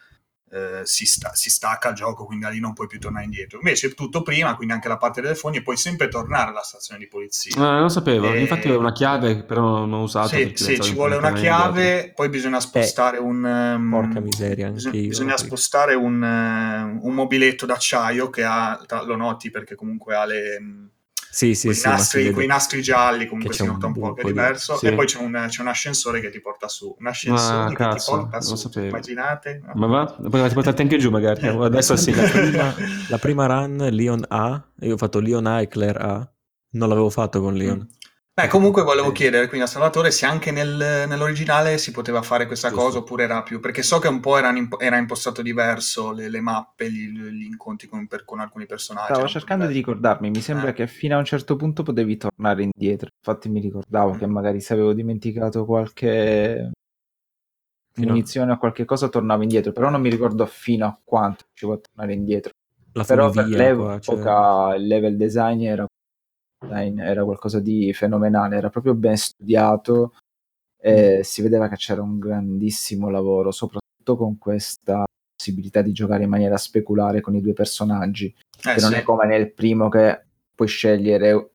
eh, 0.53 0.81
si, 0.85 1.07
sta- 1.07 1.33
si 1.35 1.49
stacca 1.49 1.91
il 1.91 1.95
gioco, 1.95 2.25
quindi 2.27 2.45
da 2.45 2.51
lì 2.51 2.59
non 2.59 2.73
puoi 2.73 2.89
più 2.89 2.99
tornare 2.99 3.25
indietro. 3.25 3.59
Invece 3.59 3.87
è 3.87 3.95
tutto 3.95 4.23
prima, 4.23 4.57
quindi 4.57 4.75
anche 4.75 4.89
la 4.89 4.97
parte 4.97 5.21
delle 5.21 5.37
fogne, 5.37 5.63
puoi 5.63 5.77
sempre 5.77 6.09
tornare 6.09 6.51
alla 6.51 6.63
stazione 6.63 6.99
di 6.99 7.07
polizia. 7.07 7.55
Ah, 7.63 7.75
non 7.75 7.83
lo 7.83 7.89
sapevo, 7.89 8.35
Eh, 8.35 8.41
infatti 8.41 8.67
avevo 8.67 8.81
una 8.81 8.91
chiave 8.93 9.45
però 9.45 9.63
non 9.63 9.93
ho 9.93 10.03
usato. 10.03 10.27
Sì, 10.29 10.53
sì, 10.57 10.81
ci 10.81 10.95
vuole 10.95 11.15
una 11.15 11.31
tornare 11.31 11.47
indietro. 11.47 11.73
chiave, 11.73 12.13
poi 12.17 12.29
bisogna 12.31 12.59
spostare 12.59 13.19
un... 13.19 13.47
ehm, 13.47 13.91
Porca 13.91 14.19
miseria, 14.21 14.67
anche 14.67 14.75
bisogna, 14.79 14.97
io. 14.97 15.09
bisogna 15.09 15.37
spostare 15.37 15.95
un, 15.95 16.23
eh, 16.25 16.99
un 17.01 17.15
mobiletto 17.15 17.65
d'acciaio 17.67 18.29
che 18.31 18.43
ha, 18.43 18.85
lo 19.05 19.15
noti 19.15 19.51
perché 19.51 19.77
comunque 19.77 20.17
ha 20.17 20.25
le, 20.25 20.59
mm, 20.61 20.87
Sì, 21.33 21.55
sì, 21.55 21.69
quei, 21.69 21.77
sì, 21.77 21.89
nastri, 21.89 22.31
quei 22.33 22.47
nastri 22.49 22.83
gialli, 22.83 23.27
comunque 23.27 23.55
si 23.55 23.65
nota 23.65 23.87
un 23.87 23.93
un 23.95 24.01
po' 24.01 24.13
che 24.15 24.23
è 24.23 24.25
diverso, 24.25 24.77
Sì. 24.77 24.87
e 24.87 24.95
poi 24.95 25.07
c'è 25.07 25.19
un, 25.21 25.47
c'è 25.49 25.61
un 25.63 25.69
ascensore 25.69 26.21
che 26.21 26.29
ti 26.31 26.41
porta 26.41 26.67
su. 26.67 26.95
Un 26.99 27.07
ascensore 27.07 27.65
Ah, 27.65 27.69
che 27.69 27.75
cazzo, 27.75 28.11
ti 28.13 28.19
porta 28.19 28.41
su, 28.41 28.57
sapevo. 28.57 28.87
immaginate? 28.89 29.63
Ma 29.75 29.87
va? 29.87 30.05
Poi 30.29 30.49
ti 30.49 30.55
portate 30.55 30.83
anche 30.83 30.99
giù 30.99 31.11
magari. 31.11 31.47
Adesso 31.47 31.95
sì. 31.97 32.13
La 32.13 32.23
prima, 32.29 32.75
la 33.09 33.19
prima 33.19 33.47
run 33.47 33.77
Leon 33.91 34.25
A, 34.29 34.61
io 34.81 34.95
ho 34.95 34.97
fatto 34.97 35.21
Leon 35.21 35.47
A 35.47 35.61
e 35.61 35.69
Claire 35.69 35.99
A, 36.01 36.31
non 36.73 36.89
l'avevo 36.89 37.11
fatto 37.11 37.41
con 37.41 37.55
Leon. 37.55 37.79
Mm. 37.79 37.99
Eh, 38.43 38.47
comunque 38.49 38.83
volevo 38.83 39.13
chiedere 39.13 39.49
quindi 39.49 39.67
a 39.67 39.69
Salvatore 39.69 40.11
se 40.11 40.25
anche 40.25 40.51
nel- 40.53 41.05
nell'originale 41.09 41.79
si 41.79 41.91
poteva 41.91 42.23
fare 42.23 42.47
questa 42.47 42.69
Giusto. 42.69 42.85
cosa 42.85 42.99
oppure 42.99 43.25
era 43.25 43.43
più... 43.43 43.61
Perché 43.61 43.83
so 43.83 43.99
che 43.99 44.09
un 44.09 44.21
po' 44.21 44.39
era, 44.39 44.57
imp- 44.57 44.81
era 44.81 44.97
impostato 44.97 45.43
diverso 45.43 46.13
le, 46.13 46.29
le 46.29 46.41
mappe, 46.41 46.91
gli, 46.91 47.09
gli 47.11 47.45
incontri 47.45 47.89
con, 47.89 48.07
per- 48.07 48.25
con 48.25 48.41
alcuni 48.41 48.67
personaggi. 48.67 49.13
Stavo 49.13 49.27
cercando 49.29 49.67
di 49.67 49.75
ricordarmi, 49.75 50.31
mi 50.31 50.41
sembra 50.41 50.71
Eh. 50.71 50.73
che 50.73 50.87
fino 50.87 51.17
a 51.17 51.19
un 51.19 51.25
certo 51.25 51.57
punto 51.57 51.83
potevi 51.83 52.17
tornare 52.17 52.63
indietro. 52.63 53.09
Infatti 53.19 53.49
mi 53.49 53.61
ricordavo 53.61 54.15
Mm. 54.15 54.19
che 54.19 54.27
magari 54.27 54.61
se 54.61 54.73
avevo 54.73 54.93
dimenticato 54.93 55.65
qualche 55.65 56.71
munizione 57.97 58.53
o 58.53 58.57
qualche 58.59 58.85
cosa 58.87 59.09
tornavo 59.09 59.43
indietro, 59.43 59.73
però 59.73 59.91
non 59.91 60.01
mi 60.01 60.09
ricordo 60.09 60.47
fino 60.47 60.87
a 60.87 60.99
quanto 61.05 61.45
riuscivo 61.49 61.73
a 61.75 61.79
tornare 61.79 62.15
indietro. 62.17 62.53
La 62.93 63.05
Però 63.05 63.31
per 63.31 63.45
qua, 63.45 64.01
cioè- 64.01 64.17
l'epoca 64.17 64.75
il 64.77 64.87
level 64.87 65.17
design 65.17 65.63
era, 65.63 65.85
design 66.65 67.01
era 67.01 67.25
qualcosa 67.25 67.59
di 67.61 67.93
fenomenale, 67.93 68.57
era 68.57 68.69
proprio 68.69 68.95
ben 68.95 69.17
studiato 69.17 70.15
e 70.79 71.21
si 71.25 71.43
vedeva 71.43 71.69
che 71.69 71.77
c'era 71.77 72.03
un 72.03 72.19
grandissimo 72.19 73.09
lavoro, 73.11 73.51
soprattutto 73.51 74.17
con 74.17 74.39
questa 74.39 75.05
possibilità 75.35 75.83
di 75.83 75.93
giocare 75.93 76.25
in 76.25 76.31
maniera 76.31 76.57
speculare 76.57 77.21
con 77.21 77.35
i 77.35 77.41
due 77.41 77.55
personaggi 77.55 78.27
Eh, 78.27 78.75
che 78.75 78.81
non 78.81 78.91
sì. 78.93 78.97
è 78.97 79.03
come 79.03 79.27
nel 79.27 79.53
primo 79.53 79.89
che 79.89 80.25
puoi 80.55 80.69
scegliere 80.69 81.51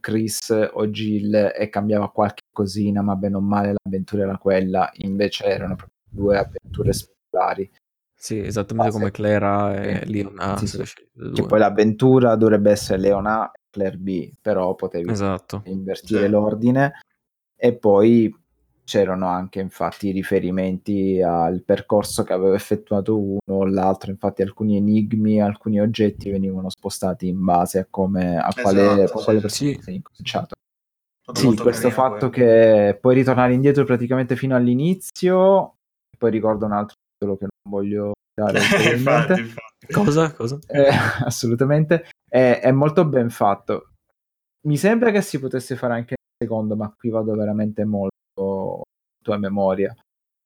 Chris 0.00 0.48
o 0.72 0.86
Jill 0.88 1.52
e 1.54 1.68
cambiava 1.68 2.10
qualche 2.10 2.42
cosina, 2.50 3.02
ma 3.02 3.14
bene 3.16 3.36
o 3.36 3.40
male 3.40 3.74
l'avventura 3.82 4.22
era 4.22 4.38
quella, 4.38 4.90
invece 4.98 5.44
erano 5.44 5.76
proprio 5.76 5.96
due 6.08 6.38
avventure 6.38 6.92
speculari. 6.94 7.70
Sì, 8.18 8.38
esattamente 8.38 8.90
Ah, 8.90 8.92
come. 8.92 9.10
Clara 9.10 9.74
e 9.82 10.00
Sì. 10.04 10.12
Leon 10.12 10.34
A. 10.38 10.56
Sì, 10.58 10.66
sì. 10.66 10.82
Che 11.34 11.46
poi 11.46 11.58
l'avventura 11.58 12.36
dovrebbe 12.36 12.70
essere 12.70 12.98
Leon 13.00 13.26
A 13.26 13.50
e 13.52 13.59
Claire 13.70 13.96
B, 13.96 14.32
però 14.40 14.74
potevi 14.74 15.10
Esatto. 15.10 15.62
invertire 15.64 16.24
Sì. 16.24 16.28
l'ordine 16.28 16.92
e 17.56 17.74
poi 17.74 18.34
c'erano 18.84 19.28
anche 19.28 19.60
infatti 19.60 20.10
riferimenti 20.10 21.22
al 21.22 21.62
percorso 21.62 22.24
che 22.24 22.32
aveva 22.32 22.56
effettuato 22.56 23.16
uno 23.16 23.38
o 23.46 23.64
l'altro, 23.64 24.10
infatti 24.10 24.42
alcuni 24.42 24.76
enigmi, 24.76 25.40
alcuni 25.40 25.80
oggetti 25.80 26.28
venivano 26.28 26.68
spostati 26.70 27.28
in 27.28 27.44
base 27.44 27.78
a 27.78 27.86
come 27.88 28.36
a 28.36 28.52
quale, 28.52 29.04
Esatto, 29.04 29.22
quale 29.22 29.38
sì, 29.38 29.42
persona 29.42 29.70
sì. 29.70 29.80
sei 29.80 29.94
incominciato. 29.94 30.54
Sì, 31.32 31.54
questo 31.54 31.88
carino 31.88 31.90
fatto 31.90 32.30
quello. 32.30 32.30
che 32.30 32.98
puoi 33.00 33.14
ritornare 33.14 33.52
indietro 33.52 33.84
praticamente 33.84 34.34
fino 34.34 34.56
all'inizio, 34.56 35.76
poi 36.18 36.30
ricordo 36.32 36.66
un 36.66 36.72
altro 36.72 36.96
titolo 37.12 37.36
che 37.36 37.44
non 37.44 37.72
voglio 37.72 38.12
ulteriormente. 38.44 39.32
infatti, 39.34 39.40
infatti. 39.40 39.92
Cosa? 39.92 40.32
Cosa? 40.32 40.58
Eh, 40.66 40.88
assolutamente, 41.24 42.08
è, 42.28 42.60
è 42.62 42.70
molto 42.72 43.04
ben 43.04 43.30
fatto. 43.30 43.90
Mi 44.66 44.76
sembra 44.76 45.10
che 45.10 45.22
si 45.22 45.38
potesse 45.40 45.76
fare 45.76 45.94
anche 45.94 46.14
il 46.14 46.46
secondo, 46.46 46.76
ma 46.76 46.92
qui 46.96 47.08
vado 47.10 47.34
veramente 47.34 47.84
molto 47.84 48.82
a 49.24 49.36
memoria. 49.38 49.94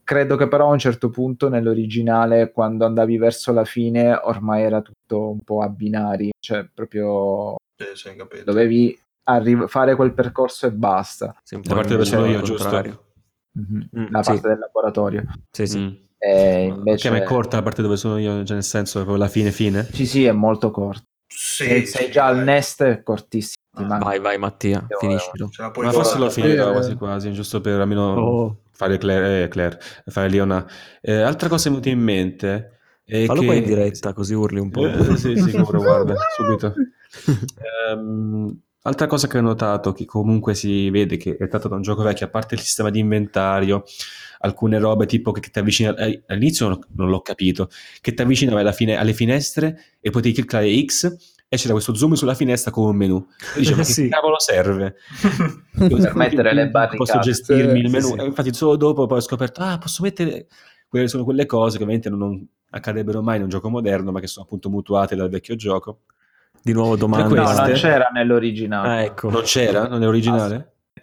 Credo 0.05 0.36
che 0.36 0.49
però 0.49 0.68
a 0.68 0.72
un 0.72 0.78
certo 0.78 1.09
punto 1.09 1.49
nell'originale, 1.49 2.53
quando 2.53 2.84
andavi 2.84 3.16
verso 3.16 3.53
la 3.53 3.64
fine, 3.64 4.12
ormai 4.14 4.62
era 4.62 4.82
tutto 4.82 5.30
un 5.30 5.40
po' 5.40 5.62
a 5.62 5.68
binari, 5.70 6.30
cioè 6.38 6.68
proprio 6.72 7.57
Sì, 7.76 8.45
dovevi 8.45 8.99
arri- 9.24 9.66
fare 9.66 9.95
quel 9.97 10.12
percorso 10.12 10.66
e 10.66 10.72
basta. 10.72 11.34
Sì, 11.42 11.59
Da 11.61 11.74
parte 11.74 11.92
dove 11.92 12.05
sono 12.05 12.26
io, 12.26 12.42
giusto? 12.42 12.64
contrario. 12.64 13.05
Mhm. 13.53 13.88
Mm, 13.99 14.07
La 14.11 14.22
sì. 14.22 14.30
parte 14.32 14.49
del 14.49 14.59
laboratorio. 14.59 15.24
Sì, 15.51 15.66
sì. 15.66 15.78
Mm. 15.78 15.95
E 16.27 16.68
Ok, 16.70 16.77
invece... 16.77 17.11
ma 17.11 17.16
è 17.18 17.22
corta 17.25 17.57
la 17.57 17.62
parte 17.62 17.83
dove 17.83 17.97
sono 17.97 18.18
io, 18.18 18.45
cioè 18.45 18.55
nel 18.55 18.64
senso 18.64 18.99
proprio 19.01 19.16
la 19.18 19.29
fine 19.29 19.51
fine? 19.51 19.87
Sì, 19.93 20.07
sì, 20.07 20.25
è 20.25 20.33
molto 20.33 20.70
corto. 20.70 21.03
Sì, 21.27 21.64
Se 21.64 21.87
sei 21.87 22.05
sì, 22.07 22.11
già 22.12 22.27
al 22.27 22.39
nest 22.39 22.83
è 22.85 23.03
cortissimo. 23.03 23.57
ti 23.77 23.83
Ah, 23.83 23.99
Vai, 23.99 24.20
vai 24.20 24.39
Mattia, 24.39 24.85
Devo- 24.87 25.01
finiscilo. 25.01 25.51
Ma 25.83 25.91
forse 25.93 26.16
l'ho 26.18 26.31
fare. 26.31 26.43
finita 26.47 26.68
Eh. 26.68 26.72
quasi 26.72 26.95
quasi, 26.95 27.33
giusto 27.33 27.61
per 27.61 27.81
almeno 27.81 28.12
Oh. 28.16 28.59
fare 28.70 28.99
Claire, 28.99 29.43
eh, 29.45 29.49
Claire, 29.49 29.79
fare 30.07 30.29
Leona. 30.29 30.64
Eh, 31.01 31.20
altra 31.20 31.49
cosa 31.49 31.64
che 31.64 31.70
mi 31.75 31.81
è 31.81 31.83
venuta 31.83 31.99
in 32.01 32.05
mente 32.05 32.79
è 33.05 33.25
Fallo 33.27 33.41
che... 33.41 33.47
poi 33.47 33.57
in 33.59 33.64
diretta, 33.64 34.12
così 34.12 34.33
urli 34.35 34.61
un 34.61 34.70
po'. 34.70 34.87
Eh, 34.87 35.16
sì, 35.16 35.37
sicuro, 35.37 35.81
guarda, 35.83 36.14
subito. 36.37 36.72
Ehm, 37.91 38.59
altra 38.83 39.07
cosa 39.07 39.27
che 39.27 39.39
ho 39.39 39.41
notato, 39.43 39.93
che 39.93 40.05
comunque 40.05 40.55
si 40.55 40.89
vede 40.91 41.16
che 41.16 41.33
è 41.33 41.37
trattato 41.37 41.68
da 41.68 41.75
un 41.77 41.83
gioco 41.83 42.03
vecchio, 42.03 42.27
a 42.27 42.31
parte 42.31 42.55
il 42.55 42.61
sistema 42.61 42.91
di 42.91 42.99
inventario, 43.01 43.83
alcune 44.45 44.78
robe 44.78 45.07
tipo 45.07 45.32
che, 45.32 45.40
che 45.40 45.51
ti 45.51 45.59
avvicina, 45.59 45.95
eh, 45.97 46.22
all'inizio 46.28 46.68
non, 46.68 47.09
l'ho 47.09 47.20
capito, 47.20 47.68
che 48.01 48.14
ti 48.14 48.22
avvicinava 48.22 48.61
alla 48.61 48.72
fine, 48.72 48.97
alle 48.97 49.12
finestre 49.14 49.97
e 50.01 50.11
potevi 50.11 50.34
cliccare 50.34 50.84
X 50.84 51.16
e 51.49 51.57
c'era 51.57 51.72
questo 51.72 51.95
zoom 51.95 52.14
sulla 52.14 52.34
finestra 52.34 52.70
come 52.70 52.90
un 52.90 52.97
menu. 52.97 53.26
E 53.57 53.61
dicevo, 53.61 53.78
ma 53.78 53.82
che 53.84 53.92
Sì. 53.92 54.09
cavolo 54.09 54.38
serve? 54.38 54.97
Per 55.76 56.14
mettere 56.14 56.53
le 56.55 56.68
barricate. 56.68 56.97
Posso 56.97 57.18
gestirmi 57.18 57.80
il 57.80 57.86
Sì, 57.86 57.92
menu. 57.92 58.07
sì. 58.09 58.14
E 58.20 58.24
infatti 58.24 58.53
solo 58.55 58.76
dopo 58.76 59.07
poi 59.07 59.18
ho 59.18 59.22
scoperto, 59.22 59.61
ah, 59.62 59.78
posso 59.78 60.03
mettere... 60.03 60.47
Quelle 60.88 61.09
sono 61.09 61.24
quelle 61.24 61.45
cose 61.45 61.76
che 61.76 61.82
ovviamente 61.82 62.09
non, 62.09 62.18
non 62.20 62.47
accadrebbero 62.70 63.20
mai 63.20 63.38
in 63.38 63.42
un 63.42 63.49
gioco 63.49 63.68
moderno, 63.68 64.12
ma 64.12 64.20
che 64.20 64.28
sono 64.28 64.45
appunto 64.45 64.70
mutuate 64.70 65.16
dal 65.16 65.28
vecchio 65.28 65.57
gioco. 65.57 66.03
Di 66.62 66.72
nuovo 66.72 66.97
domanda. 66.97 67.34
No, 67.34 67.53
non 67.53 67.72
c'era 67.72 68.11
nell'originale. 68.12 68.88
Ah, 68.88 69.03
ecco. 69.03 69.28
Non 69.28 69.42
c'era? 69.42 69.88
Non 69.88 69.99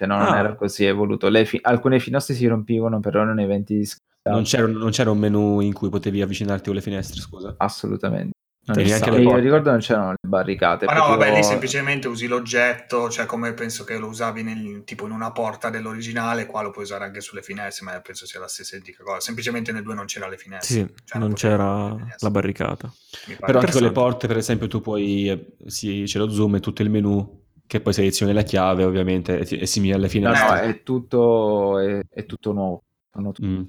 originale? 0.03 0.23
No, 0.23 0.29
non 0.29 0.33
Ah. 0.33 0.37
era 0.39 0.55
così 0.55 0.85
evoluto. 0.85 1.29
Le 1.29 1.45
fi- 1.45 1.59
alcune 1.61 1.99
finestre 1.99 2.33
si 2.33 2.45
rompivano, 2.47 2.99
però 2.99 3.23
non 3.23 3.39
eventi 3.39 3.77
di 3.77 3.85
scritta. 3.85 4.31
Non 4.31 4.43
c'era, 4.43 4.67
non 4.67 4.91
c'era 4.91 5.09
un 5.11 5.17
menu 5.17 5.59
in 5.61 5.73
cui 5.73 5.89
potevi 5.89 6.21
avvicinarti 6.21 6.65
con 6.65 6.75
le 6.75 6.81
finestre, 6.81 7.19
scusa. 7.19 7.55
Assolutamente. 7.57 8.31
Non 8.63 8.77
E 8.77 8.83
neanche 8.83 9.09
io 9.09 9.37
ricordo 9.37 9.71
non 9.71 9.79
c'erano 9.79 10.11
le 10.11 10.17
barricate. 10.27 10.85
Ma 10.85 10.93
no, 10.93 11.05
proprio- 11.05 11.25
vabbè, 11.25 11.35
lì 11.37 11.43
semplicemente 11.43 12.07
usi 12.07 12.27
l'oggetto, 12.27 13.09
cioè 13.09 13.25
come 13.25 13.53
penso 13.53 13.83
che 13.83 13.97
lo 13.97 14.05
usavi 14.05 14.43
nel- 14.43 14.83
tipo 14.85 15.07
in 15.07 15.11
una 15.13 15.31
porta 15.31 15.71
dell'originale, 15.71 16.45
qua 16.45 16.61
lo 16.61 16.69
puoi 16.69 16.83
usare 16.83 17.05
anche 17.05 17.21
sulle 17.21 17.41
finestre, 17.41 17.85
ma 17.85 17.99
penso 18.01 18.27
sia 18.27 18.39
la 18.39 18.47
stessa 18.47 18.75
identica 18.75 19.01
cosa. 19.03 19.19
Semplicemente 19.19 19.71
nel 19.71 19.81
2 19.81 19.95
non 19.95 20.05
c'era 20.05 20.27
le 20.27 20.37
finestre. 20.37 20.75
Sì, 20.75 20.93
Cioè, 21.05 21.19
non 21.19 21.31
potevi 21.31 21.33
c'era 21.33 21.95
la 22.19 22.29
barricata. 22.29 22.93
Però 23.39 23.59
anche 23.59 23.71
con 23.71 23.81
le 23.81 23.91
porte, 23.91 24.27
per 24.27 24.37
esempio, 24.37 24.67
tu 24.67 24.79
puoi, 24.79 25.27
eh, 25.29 25.55
sì, 25.65 26.03
c'è 26.05 26.19
lo 26.19 26.29
zoom 26.29 26.55
e 26.55 26.59
tutto 26.59 26.83
il 26.83 26.91
menu, 26.91 27.40
che 27.71 27.79
poi 27.79 27.93
selezioni 27.93 28.33
la 28.33 28.41
chiave, 28.41 28.83
ovviamente, 28.83 29.39
e 29.39 29.59
è 29.59 29.63
simile 29.65 29.93
alle 29.93 30.03
No, 30.03 30.09
finestre. 30.09 30.49
no, 30.49 30.55
è 30.73 30.83
tutto, 30.83 31.79
è, 31.79 32.01
è 32.09 32.25
tutto 32.25 32.51
nuovo. 32.51 32.83
Mm. 33.17 33.61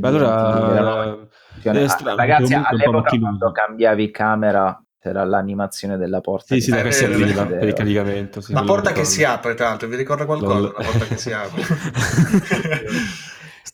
Ma 0.00 0.08
erano- 0.10 0.28
allora, 0.28 1.28
funzione- 1.50 1.80
è 1.80 1.82
ah, 1.82 1.88
strano, 1.88 2.16
ragazzi, 2.16 2.54
all'epoca 2.54 3.18
quando 3.18 3.50
cambiavi 3.50 4.10
camera 4.12 4.80
c'era 5.00 5.24
l'animazione 5.24 5.96
della 5.96 6.20
porta. 6.20 6.54
sì, 6.54 6.60
sì, 6.60 6.70
da 6.70 6.78
Eh, 6.78 6.82
che 6.84 6.92
si 6.92 7.04
arriva 7.04 7.46
per 7.46 7.66
il 7.66 7.74
caricamento. 7.74 8.40
sì, 8.40 8.52
La 8.52 8.62
porta 8.62 8.92
che 8.92 9.02
si 9.04 9.24
apre, 9.24 9.54
tra 9.54 9.70
l'altro, 9.70 9.88
vi 9.88 9.96
ricorda 9.96 10.24
qualcosa? 10.24 10.54
Lol. 10.54 10.74
La 10.76 10.84
porta 10.84 11.04
che 11.06 11.16
si 11.16 11.32
apre. 11.32 11.62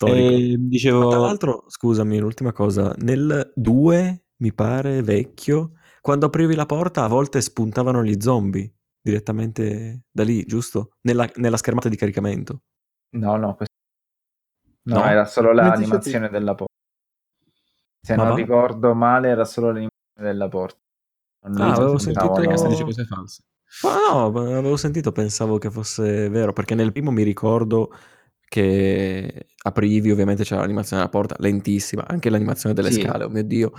E 0.07 0.57
Ma 0.59 0.67
dicevo, 0.69 1.09
tra 1.09 1.19
l'altro, 1.21 1.65
scusami, 1.69 2.19
l'ultima 2.19 2.53
cosa, 2.53 2.93
nel 2.99 3.53
2, 3.55 4.25
mi 4.39 4.53
pare 4.53 5.03
vecchio, 5.03 5.75
quando 6.01 6.27
aprivi 6.27 6.55
la 6.57 6.67
porta 6.67 7.05
a 7.05 7.09
volte 7.09 7.41
spuntavano 7.41 8.03
gli 8.03 8.17
zombie 8.21 8.71
direttamente 9.05 10.05
da 10.11 10.25
lì, 10.25 10.45
giusto? 10.47 10.97
Nella, 11.03 11.29
nella 11.37 11.59
schermata 11.59 11.91
di 11.91 11.97
caricamento. 11.97 12.63
No, 13.11 13.37
no, 13.37 13.55
questo... 13.55 13.75
no, 14.85 14.97
No? 15.01 15.05
era 15.05 15.27
solo 15.27 15.53
l'animazione 15.53 16.31
della 16.31 16.55
porta. 16.55 16.73
Se 18.01 18.17
Ma 18.17 18.25
non 18.25 18.33
va? 18.33 18.39
ricordo 18.39 18.95
male, 18.95 19.29
era 19.29 19.45
solo 19.45 19.67
l'animazione 19.69 19.91
della 20.33 20.49
porta. 20.49 20.79
Non 21.47 21.61
Ah, 21.61 21.75
avevo 21.75 21.99
sentito- 21.99 22.31
questa 22.31 22.69
dice 22.69 22.85
cose 22.85 23.05
false. 23.05 23.43
Ma 23.83 23.97
no, 24.09 24.31
ma 24.31 24.41
avevo 24.57 24.77
sentito, 24.77 25.13
pensavo 25.13 25.59
che 25.59 25.71
fosse 25.71 26.29
vero, 26.31 26.53
perché 26.55 26.75
nel 26.75 26.93
primo 26.93 27.11
mi 27.11 27.23
ricordo 27.23 27.93
che 28.47 29.49
aprivi, 29.65 30.11
ovviamente 30.11 30.45
c'era 30.45 30.61
l'animazione 30.61 31.03
della 31.03 31.13
porta, 31.15 31.37
lentissima, 31.41 32.07
anche 32.07 32.31
l'animazione 32.31 32.75
delle 32.75 32.91
Sì. 32.93 33.01
scale, 33.03 33.25
oh 33.25 33.29
mio 33.29 33.43
Dio. 33.45 33.73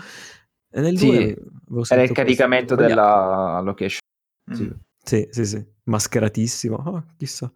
E 0.70 0.82
nel 0.82 0.98
Sì, 0.98 1.06
2 1.08 1.18
avevo 1.70 1.84
Era 1.88 2.04
il 2.04 2.12
caricamento 2.12 2.76
questo- 2.76 2.94
della 2.94 3.62
location. 3.64 4.00
Sì. 4.52 4.64
Mm. 4.64 4.66
Sì, 4.68 4.74
sì, 5.30 5.46
sì, 5.46 5.66
mascheratissimo, 5.84 6.76
oh, 6.76 7.06
chissà. 7.18 7.52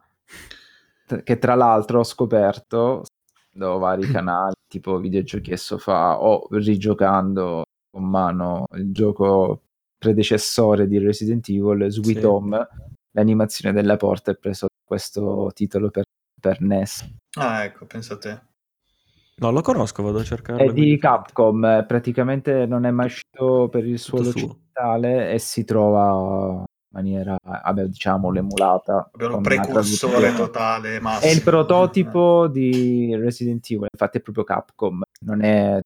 Che 1.24 1.38
tra 1.40 1.56
l'altro 1.56 2.00
ho 2.00 2.04
scoperto 2.04 3.04
da 3.52 3.70
vari 3.70 4.08
canali, 4.12 4.54
tipo 4.68 4.98
videogiochi 5.00 5.52
e 5.52 5.58
sofà, 5.58 6.22
o 6.22 6.48
rigiocando 6.52 7.64
con 7.92 8.08
mano 8.08 8.66
il 8.76 8.92
gioco 8.92 9.64
predecessore 9.98 10.88
di 10.88 11.00
Resident 11.00 11.48
Evil, 11.50 11.92
Sweet 11.92 12.20
Sì. 12.20 12.26
Home, 12.26 12.68
l'animazione 13.12 13.74
della 13.74 13.98
porta 13.98 14.32
è 14.32 14.36
preso 14.36 14.68
questo 14.84 15.52
titolo 15.54 15.90
per, 15.90 16.04
per 16.40 16.62
NES. 16.62 17.16
Ah, 17.38 17.64
ecco, 17.64 17.86
pensa 17.86 18.14
a 18.14 18.18
te. 18.18 18.42
No, 19.38 19.52
lo 19.52 19.62
conosco, 19.62 20.04
vado 20.04 20.20
a 20.20 20.24
cercarlo. 20.24 20.64
È 20.64 20.74
di 20.74 20.98
Capcom, 20.98 21.64
eh, 21.64 21.86
praticamente 21.86 22.66
non 22.66 22.86
è 22.86 22.92
mai 22.92 23.06
uscito 23.06 23.70
per 23.70 23.86
il 23.86 23.98
suolo 23.98 24.32
suo. 24.32 24.32
occidentale 24.32 25.32
e 25.32 25.40
si 25.40 25.64
trova 25.64 26.64
maniera, 26.92 27.38
vabbè, 27.42 27.86
diciamo, 27.86 28.32
l'emulata. 28.32 29.10
Con 29.12 29.34
un 29.34 29.42
precursore 29.42 30.34
totale, 30.34 30.98
È 30.98 31.00
massimo. 31.00 31.32
il 31.32 31.42
prototipo 31.44 32.48
di 32.48 33.16
Resident 33.16 33.66
Evil, 33.70 33.88
infatti 33.92 34.18
è 34.18 34.22
proprio 34.22 34.44
Capcom, 34.44 35.02
non 35.22 35.42
è 35.42 35.80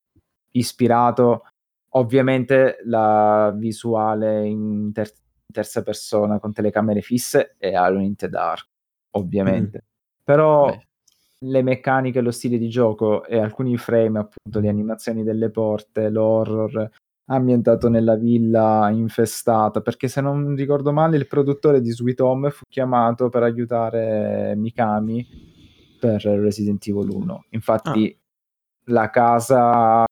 ispirato. 0.52 1.48
Ovviamente 1.96 2.78
la 2.86 3.54
visuale 3.56 4.48
in 4.48 4.92
ter- 4.94 5.14
terza 5.54 5.84
persona 5.84 6.40
con 6.40 6.52
telecamere 6.52 7.02
fisse 7.02 7.56
è 7.58 7.74
Alone 7.74 8.06
in 8.06 8.16
the 8.16 8.30
Dark. 8.30 8.68
ovviamente. 9.16 9.84
Però 10.24 10.68
Beh. 10.68 10.88
le 11.40 11.62
meccaniche, 11.62 12.22
lo 12.22 12.32
stile 12.32 12.58
di 12.58 12.68
gioco 12.70 13.26
e 13.26 13.38
alcuni 13.38 13.78
frame, 13.78 14.20
appunto, 14.20 14.60
le 14.60 14.70
animazioni 14.70 15.22
delle 15.24 15.52
porte, 15.52 16.10
l'horror 16.10 16.90
ambientato 17.26 17.90
nella 17.90 18.16
villa 18.16 18.90
infestata, 18.92 19.82
perché 19.82 20.08
se 20.08 20.22
non 20.22 20.56
ricordo 20.56 20.92
male 20.92 21.18
il 21.18 21.28
produttore 21.28 21.82
di 21.82 21.92
Sweet 21.92 22.20
Home 22.22 22.50
fu 22.50 22.64
chiamato 22.70 23.30
per 23.30 23.44
aiutare 23.44 24.56
Mikami 24.56 25.26
per 26.00 26.22
Resident 26.24 26.86
Evil 26.88 27.10
1. 27.10 27.46
Infatti 27.52 28.18
la 28.88 29.10
casa 29.10 30.04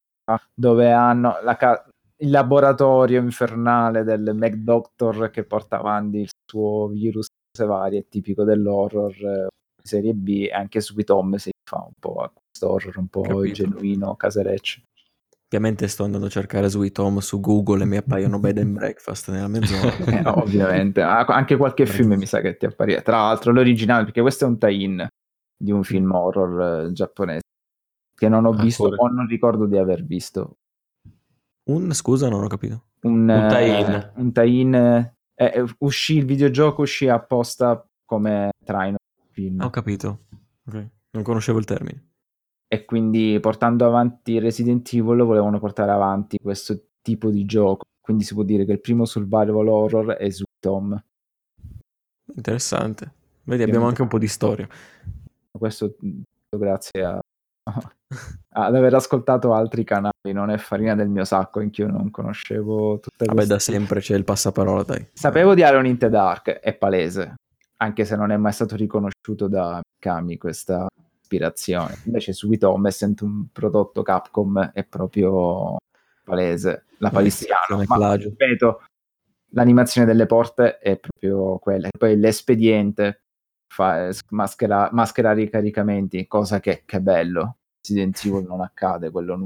dove 0.53 0.91
hanno 0.91 1.39
la 1.43 1.57
ca- 1.57 1.85
il 2.17 2.29
laboratorio 2.29 3.19
infernale 3.19 4.03
del 4.03 4.33
Mac 4.35 4.53
Doctor 4.53 5.29
che 5.31 5.43
porta 5.43 5.79
avanti 5.79 6.19
il 6.19 6.29
suo 6.49 6.87
virus 6.87 7.27
varie, 7.65 7.99
è 7.99 8.05
tipico 8.07 8.43
dell'horror 8.43 9.11
eh, 9.11 9.47
serie 9.83 10.13
B 10.13 10.47
e 10.49 10.53
anche 10.53 10.79
Sweet 10.79 11.09
Home 11.09 11.37
si 11.37 11.51
fa 11.67 11.83
un 11.85 11.93
po' 11.99 12.21
a 12.21 12.31
questo 12.31 12.71
horror 12.71 12.97
un 12.97 13.07
po' 13.07 13.21
Capito. 13.21 13.53
genuino, 13.53 14.15
casereccio. 14.15 14.81
Ovviamente 15.53 15.89
sto 15.89 16.05
andando 16.05 16.27
a 16.27 16.29
cercare 16.29 16.69
Sweet 16.69 16.97
Home 16.99 17.19
su 17.19 17.41
Google 17.41 17.83
e 17.83 17.85
mi 17.85 17.97
appaiono 17.97 18.39
bed 18.39 18.59
and 18.59 18.73
breakfast 18.73 19.29
nella 19.31 19.49
mezz'ora. 19.49 19.91
Eh, 20.07 20.21
ovviamente, 20.29 21.01
Ah, 21.01 21.25
anche 21.25 21.57
qualche 21.57 21.85
film 21.85 22.13
mi 22.13 22.25
sa 22.25 22.39
che 22.39 22.55
ti 22.55 22.65
appariva. 22.65 23.01
Tra 23.01 23.17
l'altro, 23.17 23.51
l'originale, 23.51 24.05
perché 24.05 24.21
questo 24.21 24.45
è 24.45 24.47
un 24.47 24.57
tie-in 24.57 25.05
di 25.57 25.71
un 25.73 25.83
film 25.83 26.09
horror 26.13 26.85
eh, 26.85 26.91
giapponese 26.93 27.41
che 28.15 28.29
non 28.29 28.45
ho 28.45 28.53
visto 28.53 28.83
Ancora. 28.85 29.01
o 29.01 29.13
non 29.13 29.27
ricordo 29.27 29.65
di 29.65 29.77
aver 29.77 30.05
visto. 30.05 30.55
Un, 31.63 31.91
scusa, 31.93 32.29
non 32.29 32.43
ho 32.43 32.47
capito. 32.47 32.85
Un, 33.01 33.23
Un 33.23 33.29
eh, 33.29 33.47
tie-in. 33.49 34.11
un 34.15 34.31
tie-in, 34.31 34.73
eh, 34.73 35.15
eh, 35.35 35.65
uscì 35.79 36.15
il 36.15 36.25
videogioco 36.25 36.83
uscì 36.83 37.09
apposta 37.09 37.85
come 38.05 38.51
traino 38.63 38.95
film. 39.31 39.59
Ho 39.59 39.69
capito. 39.69 40.27
Ok, 40.65 40.87
Non 41.11 41.23
conoscevo 41.23 41.59
il 41.59 41.65
termine. 41.65 42.10
E 42.73 42.85
quindi 42.85 43.37
portando 43.41 43.85
avanti 43.85 44.39
Resident 44.39 44.87
Evil 44.93 45.23
volevano 45.23 45.59
portare 45.59 45.91
avanti 45.91 46.37
questo 46.41 46.91
tipo 47.01 47.29
di 47.29 47.43
gioco. 47.43 47.83
Quindi 47.99 48.23
si 48.23 48.33
può 48.33 48.43
dire 48.43 48.63
che 48.63 48.71
il 48.71 48.79
primo 48.79 49.03
survival 49.03 49.67
horror 49.67 50.11
è 50.13 50.29
Sweet 50.29 50.65
Home. 50.67 51.03
Interessante. 52.33 53.11
Vedi, 53.43 53.63
abbiamo 53.63 53.87
anche 53.87 54.01
un 54.01 54.07
po' 54.07 54.17
di 54.17 54.29
storia. 54.29 54.65
Questo 55.51 55.97
grazie 56.49 57.03
a, 57.03 57.19
ad 58.55 58.75
aver 58.75 58.93
ascoltato 58.93 59.53
altri 59.53 59.83
canali, 59.83 60.31
non 60.31 60.49
è 60.49 60.57
farina 60.57 60.95
del 60.95 61.09
mio 61.09 61.25
sacco, 61.25 61.59
anch'io 61.59 61.87
non 61.87 62.09
conoscevo 62.09 62.99
tutte 63.01 63.25
Vabbè, 63.25 63.33
queste 63.33 63.53
da 63.53 63.59
sempre 63.59 63.99
c'è 63.99 64.15
il 64.15 64.23
passaparola, 64.23 64.83
dai. 64.83 65.09
Sapevo 65.11 65.53
di 65.55 65.59
Iron 65.59 65.85
in 65.85 65.97
the 65.97 66.07
Dark, 66.07 66.49
è 66.49 66.73
palese, 66.73 67.35
anche 67.79 68.05
se 68.05 68.15
non 68.15 68.31
è 68.31 68.37
mai 68.37 68.53
stato 68.53 68.77
riconosciuto 68.77 69.49
da 69.49 69.81
Kami 69.99 70.37
questa 70.37 70.87
ispirazione. 71.31 71.97
Invece 72.05 72.33
Sweet 72.33 72.63
Home, 72.63 72.89
essendo 72.89 73.23
un 73.25 73.47
prodotto 73.51 74.01
Capcom, 74.01 74.71
è 74.71 74.83
proprio 74.83 75.77
palese, 76.23 76.85
la 76.97 77.09
palissiano. 77.09 77.83
Ma 77.87 78.15
ripeto, 78.15 78.83
l'animazione 79.49 80.05
delle 80.05 80.25
porte 80.25 80.77
è 80.79 80.97
proprio 80.97 81.57
quella. 81.59 81.87
E 81.87 81.97
poi 81.97 82.17
l'espediente 82.17 83.21
fa 83.73 84.07
eh, 84.07 84.13
maschera- 84.29 84.89
mascherare 84.91 85.43
i 85.43 85.49
caricamenti, 85.49 86.27
cosa 86.27 86.59
che, 86.59 86.83
che 86.85 86.99
bello. 86.99 87.57
Resident 87.81 88.21
Evil 88.25 88.45
non 88.45 88.61
accade, 88.61 89.09
quello 89.09 89.35
non 89.37 89.45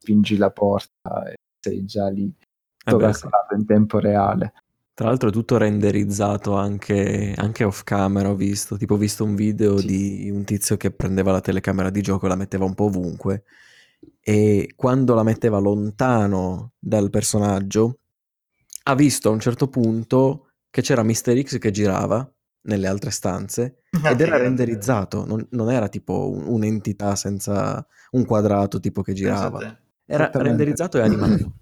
spingi 0.00 0.36
la 0.36 0.50
porta 0.50 1.28
e 1.28 1.34
sei 1.60 1.84
già 1.84 2.08
lì 2.08 2.24
Eh 2.24 2.90
tutto 2.90 3.06
beh, 3.06 3.12
sì. 3.12 3.26
in 3.56 3.66
tempo 3.66 3.98
reale. 3.98 4.54
Tra 4.98 5.06
l'altro 5.06 5.28
è 5.28 5.32
tutto 5.32 5.58
renderizzato 5.58 6.56
anche, 6.56 7.32
anche 7.36 7.62
off 7.62 7.84
camera, 7.84 8.30
ho 8.30 8.34
visto. 8.34 8.76
Tipo 8.76 8.94
ho 8.94 8.96
visto 8.96 9.22
un 9.22 9.36
video 9.36 9.78
Sì. 9.78 9.86
di 9.86 10.28
un 10.28 10.42
tizio 10.42 10.76
che 10.76 10.90
prendeva 10.90 11.30
la 11.30 11.40
telecamera 11.40 11.88
di 11.88 12.00
gioco 12.02 12.26
e 12.26 12.28
la 12.28 12.34
metteva 12.34 12.64
un 12.64 12.74
po' 12.74 12.86
ovunque 12.86 13.44
e 14.20 14.72
quando 14.74 15.14
la 15.14 15.22
metteva 15.22 15.58
lontano 15.58 16.72
dal 16.80 17.10
personaggio 17.10 17.98
ha 18.86 18.96
visto 18.96 19.28
a 19.28 19.32
un 19.32 19.38
certo 19.38 19.68
punto 19.68 20.48
che 20.68 20.82
c'era 20.82 21.04
Mister 21.04 21.40
X 21.40 21.58
che 21.58 21.70
girava 21.70 22.28
nelle 22.62 22.88
altre 22.88 23.10
stanze 23.10 23.82
ed 24.04 24.20
era 24.20 24.36
renderizzato, 24.36 25.24
non, 25.24 25.46
non 25.50 25.70
era 25.70 25.86
tipo 25.88 26.28
un- 26.28 26.44
un'entità 26.48 27.14
senza 27.14 27.86
un 28.10 28.24
quadrato 28.24 28.80
tipo 28.80 29.02
che 29.02 29.12
girava, 29.12 29.60
era 30.04 30.28
renderizzato 30.34 30.98
e 30.98 31.02
animato. 31.02 31.52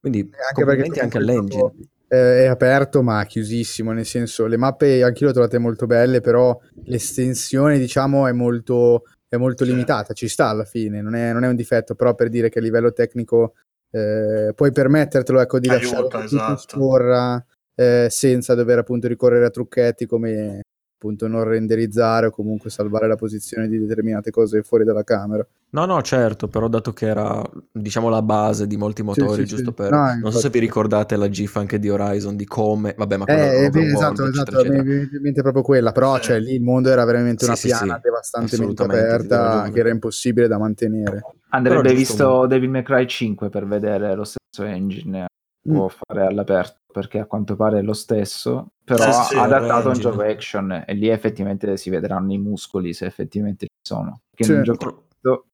Quindi 0.00 0.30
complimenti 0.54 0.98
anche 1.00 1.18
all'engine. 1.18 1.74
Eh, 2.08 2.44
è 2.44 2.46
aperto 2.46 3.02
ma 3.02 3.24
chiusissimo, 3.24 3.92
nel 3.92 4.06
senso 4.06 4.46
le 4.46 4.56
mappe 4.56 5.02
anche 5.02 5.18
io 5.20 5.26
le 5.26 5.30
ho 5.30 5.34
trovate 5.34 5.58
molto 5.58 5.86
belle, 5.86 6.20
però 6.20 6.58
l'estensione 6.84 7.78
diciamo 7.78 8.26
è 8.26 8.32
molto, 8.32 9.04
è 9.28 9.36
molto 9.36 9.64
Sì. 9.64 9.70
limitata, 9.70 10.12
ci 10.14 10.28
sta 10.28 10.48
alla 10.48 10.64
fine, 10.64 11.00
non 11.02 11.14
è, 11.14 11.32
non 11.32 11.44
è 11.44 11.48
un 11.48 11.56
difetto, 11.56 11.94
però 11.94 12.14
per 12.14 12.28
dire 12.28 12.48
che 12.48 12.58
a 12.58 12.62
livello 12.62 12.92
tecnico 12.92 13.54
eh, 13.90 14.52
puoi 14.54 14.72
permettertelo 14.72 15.40
ecco, 15.40 15.58
di 15.58 15.68
Aiuta, 15.68 16.00
lasciare 16.00 16.24
esatto. 16.24 16.76
scorra 16.76 17.44
eh, 17.74 18.06
senza 18.10 18.54
dover 18.54 18.78
appunto 18.78 19.06
ricorrere 19.06 19.46
a 19.46 19.50
trucchetti 19.50 20.06
come 20.06 20.62
appunto 21.06 21.28
non 21.28 21.44
renderizzare 21.44 22.26
o 22.26 22.30
comunque 22.30 22.68
salvare 22.70 23.06
la 23.06 23.14
posizione 23.14 23.68
di 23.68 23.78
determinate 23.78 24.30
cose 24.30 24.62
fuori 24.62 24.84
dalla 24.84 25.04
camera. 25.04 25.46
No, 25.70 25.84
no, 25.84 26.02
certo, 26.02 26.48
però 26.48 26.68
dato 26.68 26.92
che 26.92 27.06
era, 27.06 27.42
diciamo, 27.70 28.08
la 28.08 28.22
base 28.22 28.66
di 28.66 28.76
molti 28.76 29.02
motori, 29.02 29.42
sì, 29.46 29.54
giusto 29.54 29.70
sì. 29.70 29.72
per... 29.74 29.90
No, 29.90 30.18
non 30.20 30.32
so 30.32 30.38
se 30.38 30.50
vi 30.50 30.58
ricordate 30.58 31.16
la 31.16 31.28
GIF 31.28 31.56
anche 31.56 31.78
di 31.78 31.88
Horizon, 31.88 32.34
di 32.36 32.44
come... 32.44 32.94
Vabbè, 32.96 33.16
ma 33.18 33.24
Eh, 33.26 33.34
eh, 33.34 33.66
open 33.66 33.82
esatto, 33.82 34.22
world, 34.22 34.34
esatto, 34.34 34.50
eccetera, 34.50 34.62
mi 34.62 34.78
eccetera. 34.78 34.82
viene 34.82 35.08
in 35.12 35.22
mente 35.22 35.42
proprio 35.42 35.62
quella, 35.62 35.92
però 35.92 36.16
Sì. 36.16 36.22
cioè, 36.22 36.40
lì 36.40 36.54
il 36.54 36.62
mondo 36.62 36.90
era 36.90 37.04
veramente 37.04 37.44
Sì, 37.44 37.50
una 37.50 37.56
sì, 37.56 37.66
piana 37.68 37.94
sì, 37.94 38.00
devastantemente 38.02 38.82
aperta 38.82 39.70
che 39.72 39.80
era 39.80 39.90
impossibile 39.90 40.48
da 40.48 40.58
mantenere. 40.58 41.22
Andrebbe 41.50 41.94
visto 41.94 42.16
giusto 42.16 42.46
Devil 42.46 42.70
May 42.70 42.82
Cry 42.82 43.06
5 43.06 43.48
per 43.48 43.66
vedere 43.66 44.14
lo 44.14 44.24
stesso 44.24 44.62
engine 44.62 45.26
può 45.66 45.88
fare 45.88 46.26
all'aperto 46.26 46.78
perché 46.92 47.18
a 47.18 47.26
quanto 47.26 47.56
pare 47.56 47.78
è 47.80 47.82
lo 47.82 47.92
stesso 47.92 48.72
però 48.84 49.02
Sì, 49.02 49.08
ha 49.10 49.22
sì, 49.24 49.36
adattato 49.36 49.88
a 49.88 49.92
un 49.92 49.98
gioco 49.98 50.22
action 50.22 50.84
e 50.86 50.94
lì 50.94 51.08
effettivamente 51.08 51.76
si 51.76 51.90
vedranno 51.90 52.32
i 52.32 52.38
muscoli 52.38 52.92
se 52.94 53.06
effettivamente 53.06 53.66
ci 53.66 53.80
sono 53.82 54.20
perché 54.30 54.44
Sì. 54.44 54.50
in, 54.52 54.56
un 54.58 54.62
gioco 54.64 54.84
lento, 54.86 55.46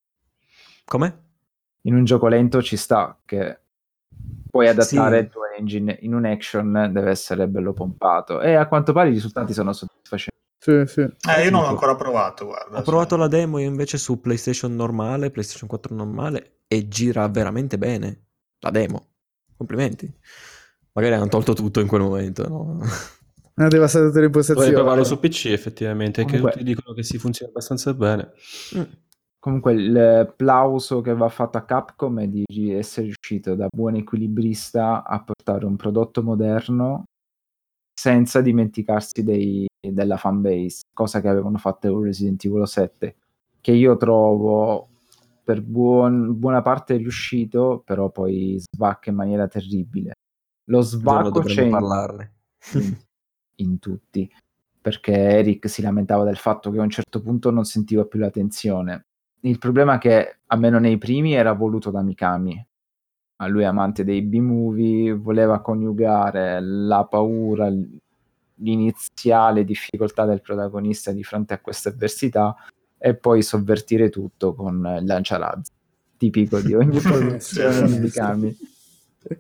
Come? 0.85 1.23
in 1.83 1.95
un 1.95 2.05
gioco 2.05 2.29
lento 2.29 2.63
ci 2.63 2.77
sta 2.77 3.19
che 3.25 3.59
puoi 4.51 4.69
adattare 4.69 5.17
Sì. 5.19 5.23
il 5.25 5.29
tuo 5.31 5.43
engine 5.59 5.99
in 6.03 6.15
un 6.15 6.25
action 6.27 6.91
deve 6.93 7.11
essere 7.11 7.49
bello 7.49 7.73
pompato 7.73 8.41
e 8.41 8.55
a 8.55 8.69
quanto 8.69 8.93
pare 8.93 9.09
i 9.09 9.13
risultati 9.13 9.53
sono 9.53 9.73
soddisfacenti 9.73 10.31
Sì, 10.59 10.85
sì. 10.87 11.01
Eh, 11.01 11.43
io 11.45 11.51
non 11.51 11.63
l'ho 11.63 11.69
ancora 11.69 11.97
provato, 11.97 12.45
guarda. 12.47 12.79
Ho 12.79 12.83
provato 12.83 13.17
la 13.17 13.27
demo 13.27 13.59
io 13.59 13.67
invece 13.67 13.99
su 13.99 14.21
PlayStation 14.21 14.77
normale, 14.77 15.31
PlayStation 15.33 15.69
4 15.69 15.93
normale, 15.95 16.59
e 16.69 16.87
gira 16.87 17.27
veramente 17.29 17.79
bene. 17.79 18.27
La 18.61 18.71
demo. 18.71 19.12
Complimenti. 19.67 20.13
Magari 20.95 21.15
hanno 21.15 21.29
tolto 21.29 21.53
tutto 21.55 21.81
in 21.81 21.87
quel 21.87 22.03
momento, 22.03 22.49
no? 22.49 22.79
Una 23.55 23.69
devastata 23.69 24.05
Dovrei 24.07 24.23
l'impostazione. 24.25 24.73
provarlo 24.73 25.05
su 25.05 25.19
PC 25.21 25.47
effettivamente, 25.47 26.23
che 26.23 26.27
Comunque- 26.39 26.53
tutti 26.53 26.65
dicono 26.65 26.95
che 26.95 27.03
si 27.03 27.19
funziona 27.19 27.51
abbastanza 27.53 27.95
bene. 27.95 28.33
Mm. 28.77 28.83
Comunque 29.39 29.73
il 29.75 30.33
plauso 30.37 31.01
che 31.01 31.15
va 31.15 31.29
fatto 31.29 31.59
a 31.59 31.63
Capcom 31.63 32.21
è 32.21 32.29
di 32.29 32.45
essere 32.73 33.07
riuscito 33.07 33.55
da 33.55 33.67
buon 33.71 33.97
equilibrista 33.97 35.05
a 35.05 35.23
portare 35.23 35.65
un 35.67 35.77
prodotto 35.77 36.23
moderno 36.23 37.05
senza 37.93 38.41
dimenticarsi 38.41 39.23
dei- 39.23 39.67
della 39.81 40.17
fanbase, 40.17 40.83
cosa 40.95 41.21
che 41.21 41.29
avevano 41.29 41.59
fatto 41.59 41.93
con 41.93 42.03
Resident 42.05 42.45
Evil 42.45 42.67
7, 42.67 43.17
che 43.61 43.73
io 43.73 43.97
trovo 43.97 44.89
per 45.53 45.61
buon- 45.61 46.39
buona 46.39 46.63
parte 46.63 46.97
riuscito, 46.97 47.83
però 47.85 48.09
poi 48.09 48.59
svacca 48.59 49.11
in 49.11 49.17
maniera 49.17 49.47
terribile. 49.49 50.15
Lo 50.71 50.81
svacco 50.81 51.43
c'è 51.43 51.65
in- 51.65 51.71
parlarne. 51.71 52.33
in, 53.57 53.79
tutti 53.79 54.31
perché 54.81 55.13
Eric 55.13 55.69
si 55.69 55.83
lamentava 55.83 56.25
del 56.25 56.39
fatto 56.39 56.71
che 56.71 56.79
a 56.79 56.83
un 56.83 56.89
certo 56.89 57.21
punto 57.21 57.51
non 57.51 57.65
sentiva 57.65 58.07
più 58.07 58.19
la 58.19 58.31
tensione. 58.31 59.05
Il 59.41 59.59
problema 59.59 59.97
è 59.97 59.99
che, 59.99 60.39
almeno 60.47 60.79
nei 60.79 60.97
primi, 60.97 61.35
era 61.35 61.53
voluto 61.53 61.91
da 61.91 62.01
Mikami. 62.01 62.67
A 63.43 63.47
lui, 63.47 63.65
amante 63.65 64.05
dei 64.05 64.23
B-movie, 64.23 65.13
voleva 65.13 65.61
coniugare 65.61 66.61
la 66.61 67.05
paura, 67.05 67.69
l'iniziale 68.55 69.65
difficoltà 69.65 70.25
del 70.25 70.41
protagonista 70.41 71.13
di 71.13 71.23
fronte 71.23 71.55
a 71.55 71.61
queste 71.61 71.91
avversità 71.91 72.57
e 73.05 73.15
poi 73.17 73.43
sovvertire 73.43 74.11
tutto 74.11 74.55
con 74.55 74.99
il 75.01 75.05
lanciarazzi, 75.07 75.73
tipico 76.17 76.61
di 76.61 76.73
ogni 76.75 76.99
produzione 77.03 77.85
di 77.91 77.99
Mikami. 77.99 78.57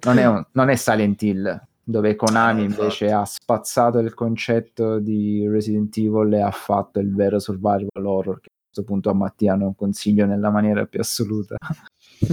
Non 0.05 0.18
è, 0.18 0.26
un- 0.26 0.44
non 0.52 0.68
è 0.68 0.74
Silent 0.74 1.22
Hill, 1.22 1.62
dove 1.84 2.16
Konami 2.16 2.62
Eh, 2.62 2.64
invece 2.64 3.05
infatti. 3.05 3.22
ha 3.22 3.24
spazzato 3.24 3.98
il 4.01 4.14
concetto 4.14 4.98
di 4.98 5.47
Resident 5.48 5.97
Evil 5.97 6.32
e 6.34 6.40
ha 6.40 6.51
fatto 6.51 6.98
il 6.98 7.14
vero 7.14 7.39
survival 7.39 7.89
horror, 8.05 8.40
che 8.40 8.48
a 8.48 8.62
questo 8.64 8.84
punto 8.84 9.10
a 9.10 9.14
Mattia 9.14 9.55
non 9.55 9.74
consiglio 9.76 10.26
nella 10.26 10.51
maniera 10.51 10.84
più 10.86 10.98
assoluta. 11.01 11.56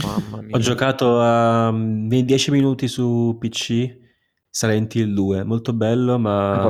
Mamma 0.04 0.42
mia. 0.42 0.56
Ho 0.56 0.60
giocato 0.60 1.20
a, 1.20 1.72
nei 1.72 2.24
10 2.26 2.52
minuti 2.52 2.88
su 2.88 3.36
PC 3.40 3.98
Silent 4.52 4.96
Hill 4.96 5.14
2, 5.14 5.44
molto 5.44 5.74
bello, 5.74 6.18
ma 6.18 6.66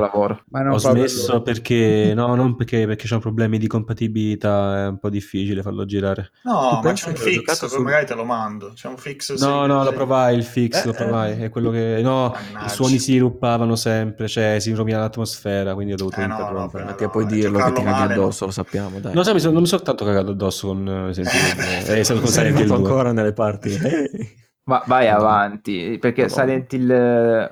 ho 0.70 0.78
smesso 0.78 1.40
perché 1.40 2.12
no, 2.14 2.34
non 2.34 2.54
perché, 2.54 2.86
perché 2.86 3.08
c'ho 3.08 3.18
problemi 3.20 3.56
di 3.58 3.66
compatibilità, 3.66 4.84
è 4.84 4.86
un 4.88 4.98
po' 4.98 5.08
difficile 5.08 5.62
farlo 5.62 5.86
girare. 5.86 6.30
No, 6.44 6.78
Tu 6.82 6.86
ma 6.88 6.92
c'è 6.92 7.08
un 7.08 7.14
fix, 7.16 7.58
poi 7.58 7.68
sul- 7.70 7.82
magari 7.82 8.04
te 8.04 8.14
lo 8.14 8.24
mando. 8.24 8.72
C'è 8.74 8.86
un 8.88 8.98
fix. 8.98 9.30
No, 9.30 9.62
sì, 9.62 9.66
no, 9.68 9.82
lo 9.82 9.88
sì. 9.88 9.94
provai 9.94 10.36
il 10.36 10.44
fix, 10.44 10.82
Eh, 10.82 10.86
lo 10.86 10.92
provai, 10.92 11.32
eh. 11.32 11.44
è 11.46 11.48
quello 11.48 11.70
che 11.70 12.00
no, 12.02 12.28
Mannaggia. 12.34 12.66
i 12.66 12.68
suoni 12.68 12.98
si 12.98 13.16
ruppavano 13.18 13.74
sempre, 13.76 14.28
cioè 14.28 14.58
si 14.60 14.72
rovina 14.74 14.98
l'atmosfera, 14.98 15.72
quindi 15.72 15.94
ho 15.94 15.96
dovuto 15.96 16.20
Eh, 16.20 16.26
no, 16.26 16.34
no, 16.34 16.40
interrompere. 16.40 16.70
però- 16.70 16.84
Mattia, 16.90 17.06
no, 17.06 17.12
puoi 17.12 17.24
eh, 17.24 17.26
dirlo 17.28 17.58
che 17.64 17.72
ti 17.72 17.82
caghi 17.82 18.14
no. 18.14 18.20
addosso, 18.20 18.44
lo 18.44 18.50
sappiamo, 18.50 19.00
dai. 19.00 19.14
Non 19.14 19.24
so, 19.24 19.32
mi 19.32 19.40
sono- 19.40 19.52
non 19.54 19.62
mi 19.62 19.68
sono 19.68 19.80
tanto 19.82 20.04
cagato 20.04 20.30
addosso 20.32 20.66
con 20.66 20.86
eh, 20.86 21.10
Evil, 21.10 21.98
eh, 21.98 22.04
con 22.06 22.26
Silent 22.26 22.28
Hill 22.28 22.56
arrivato 22.60 22.66
2. 22.66 22.76
ancora 22.76 23.12
nelle 23.12 23.32
parti. 23.32 24.38
Vai 24.86 25.08
avanti, 25.08 25.96
perché. 25.98 26.28
Silent 26.28 26.72
Hill... 26.74 27.50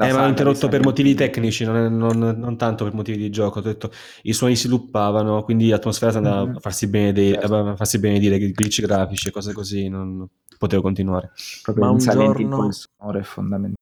la 0.00 0.06
Eh, 0.06 0.08
ma 0.08 0.14
saga 0.14 0.20
ho 0.20 0.24
di 0.24 0.30
interrotto 0.30 0.68
per 0.68 0.82
motivi 0.82 1.14
tecnici, 1.14 1.64
non, 1.64 1.76
è- 1.76 1.88
non- 1.88 2.38
non 2.38 2.56
tanto 2.56 2.84
per 2.84 2.94
motivi 2.94 3.18
di 3.18 3.30
gioco. 3.30 3.58
Ho 3.58 3.62
detto 3.62 3.90
i 4.22 4.32
suoni 4.32 4.56
si 4.56 4.66
luppavano, 4.68 5.42
quindi 5.42 5.68
l'atmosfera 5.68 6.16
andava 6.16 6.44
Mhm. 6.46 6.56
a 6.56 6.60
farsi 6.60 6.86
benedire, 6.88 7.38
Certo. 7.40 7.54
a 7.54 7.76
farsi 7.76 7.98
benedire, 7.98 8.38
glitch 8.38 8.80
grafici 8.80 9.28
e 9.28 9.30
cose 9.30 9.52
così, 9.52 9.88
non 9.88 10.26
potevo 10.58 10.80
continuare. 10.82 11.32
Proprio 11.62 11.84
Ma 11.84 11.90
un 11.90 12.00
Hill 12.00 12.12
giorno- 12.12 12.66
il 12.66 12.74
sonoro 12.74 13.18
è 13.18 13.22
fondamentale. 13.22 13.74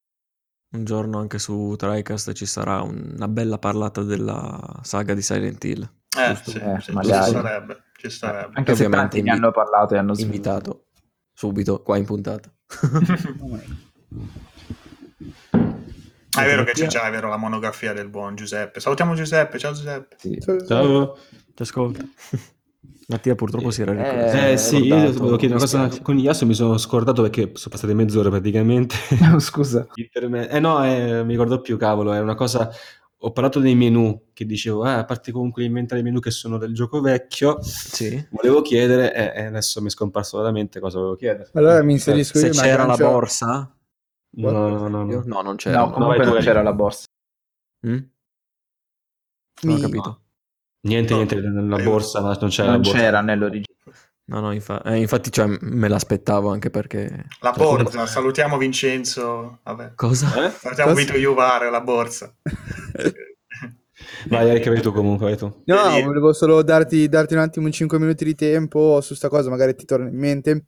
Un 0.71 0.85
giorno 0.85 1.19
anche 1.19 1.39
su 1.39 1.75
TriCast 1.79 2.33
ci 2.33 2.45
sarà 2.47 2.83
una 2.83 3.27
bella 3.29 3.59
parlata 3.59 4.03
della 4.03 4.81
saga 4.83 5.15
di 5.15 5.23
Silent 5.23 5.65
Hill. 5.65 5.83
Eh, 5.83 6.35
Giusto? 6.35 6.51
sì, 6.51 6.59
Eh, 6.59 6.81
sì, 6.81 6.93
magari. 6.93 7.23
ci 7.25 7.29
starebbe, 7.31 7.83
ci 7.97 8.11
starebbe. 8.11 8.53
Anche 8.55 8.75
se 8.75 8.85
Ovviamente 8.85 9.17
tanti 9.17 9.23
ne 9.23 9.31
hanno 9.37 9.51
parlato 9.53 9.95
e 9.95 9.99
hanno. 9.99 10.13
Invitato 10.19 10.87
subito 11.33 11.81
qua 11.83 11.97
in 11.97 12.05
puntata. 12.05 12.51
Ah, 16.37 16.43
è 16.45 16.47
vero 16.47 16.65
che 16.65 16.73
c'è 16.73 16.87
già, 16.87 17.07
è 17.07 17.11
vero, 17.11 17.29
la 17.29 17.37
monografia 17.37 17.93
del 17.93 18.09
buon 18.09 18.35
Giuseppe. 18.37 18.81
Salutiamo 18.81 19.15
Giuseppe, 19.15 19.59
ciao 19.59 19.73
Giuseppe. 19.73 20.17
Sì. 20.19 20.39
Ciao. 20.67 21.17
Ti 21.55 21.63
ascolto. 21.63 22.01
Mattia 23.09 23.35
purtroppo 23.35 23.71
si 23.71 23.81
era 23.81 23.93
Eh, 23.93 23.97
ricordato. 23.97 24.47
Eh, 24.53 24.57
sì, 24.59 24.77
io 24.85 24.97
volevo 25.13 25.37
chiedere 25.37 25.59
una 25.59 25.65
mi 25.83 25.89
cosa 25.89 26.03
con 26.03 26.19
Yasu 26.19 26.45
mi 26.45 26.53
sono 26.53 26.77
scordato 26.77 27.23
perché 27.23 27.53
sono 27.55 27.75
passate 27.75 27.95
mezz'ora 27.95 28.29
praticamente. 28.29 28.95
Scusa. 29.41 29.87
Interme- 29.97 30.49
eh 30.51 30.61
no, 30.61 30.85
eh, 30.85 31.25
mi 31.25 31.31
ricordo 31.33 31.61
più, 31.61 31.77
cavolo, 31.79 32.13
è 32.13 32.21
una 32.21 32.35
cosa... 32.35 32.71
Ho 33.23 33.33
parlato 33.33 33.59
dei 33.59 33.75
menu, 33.75 34.27
che 34.33 34.45
dicevo, 34.47 34.87
eh, 34.87 34.91
a 34.91 35.05
parte 35.05 35.33
comunque 35.33 35.63
di 35.63 35.69
inventare 35.69 36.03
i 36.03 36.05
menu 36.05 36.21
che 36.21 36.31
sono 36.31 36.57
del 36.57 36.73
gioco 36.73 37.01
vecchio, 37.01 37.59
Sì. 37.63 38.25
volevo 38.31 38.63
chiedere, 38.63 39.13
e 39.13 39.33
e 39.43 39.45
adesso 39.47 39.81
mi 39.81 39.89
è 39.89 39.91
scomparso 39.91 40.37
dalla 40.37 40.53
mente 40.53 40.79
cosa 40.79 40.99
volevo 40.99 41.17
chiedere. 41.17 41.51
Allora 41.55 41.83
mi 41.83 41.95
inserisco 41.95 42.39
Se 42.39 42.47
io, 42.47 42.53
ma 42.55 42.63
c'era 42.63 42.87
la 42.87 42.95
borsa? 42.95 43.73
No, 44.31 44.51
no, 44.51 44.89
no, 44.89 45.05
no. 45.05 45.23
No, 45.25 45.43
non 45.43 45.57
c'era. 45.57 45.79
No, 45.79 45.91
comunque 45.91 46.25
non 46.25 46.39
c'era 46.41 46.63
la 46.63 46.73
borsa. 46.73 47.07
Mm? 47.87 47.99
Non 49.63 49.77
ho 49.77 49.81
capito. 49.81 50.21
Niente, 50.83 51.11
No. 51.13 51.17
niente, 51.17 51.41
nella 51.41 51.79
Io- 51.79 51.85
borsa, 51.85 52.21
non 52.21 52.49
c'era 52.49 52.69
non 52.69 52.77
la 52.77 52.83
borsa. 52.83 52.99
c'era 52.99 53.21
nell'originale. 53.21 53.67
No, 54.29 54.41
no, 54.41 54.53
infa- 54.53 54.83
eh, 54.83 54.97
infatti 54.99 55.33
cioè, 55.33 55.47
me 55.61 55.89
l'aspettavo 55.89 56.51
anche 56.51 56.69
perché... 56.69 57.25
La 57.41 57.53
borsa, 57.53 58.05
salutiamo 58.07 58.59
Vincenzo. 58.59 59.61
Vabbè. 59.63 59.95
Cosa? 59.95 60.27
Eh? 60.47 60.51
Salutiamo 60.51 60.93
Cosa? 60.93 61.03
Vito 61.05 61.17
Iuvare, 61.17 61.71
la 61.71 61.81
borsa. 61.81 62.33
Vai, 64.29 64.51
hai 64.51 64.61
capito 64.61 64.93
comunque, 64.93 65.27
vai 65.27 65.37
tu. 65.37 65.63
No, 65.65 65.77
volevo 66.05 66.33
solo 66.33 66.63
darti, 66.63 67.09
darti 67.09 67.35
un 67.35 67.41
attimo 67.41 67.69
5 67.71 67.99
minuti 67.99 68.25
di 68.25 68.35
tempo 68.35 69.01
su 69.01 69.15
sta 69.15 69.29
cosa, 69.29 69.49
magari 69.51 69.75
ti 69.75 69.85
torna 69.87 70.09
in 70.09 70.17
mente, 70.17 70.67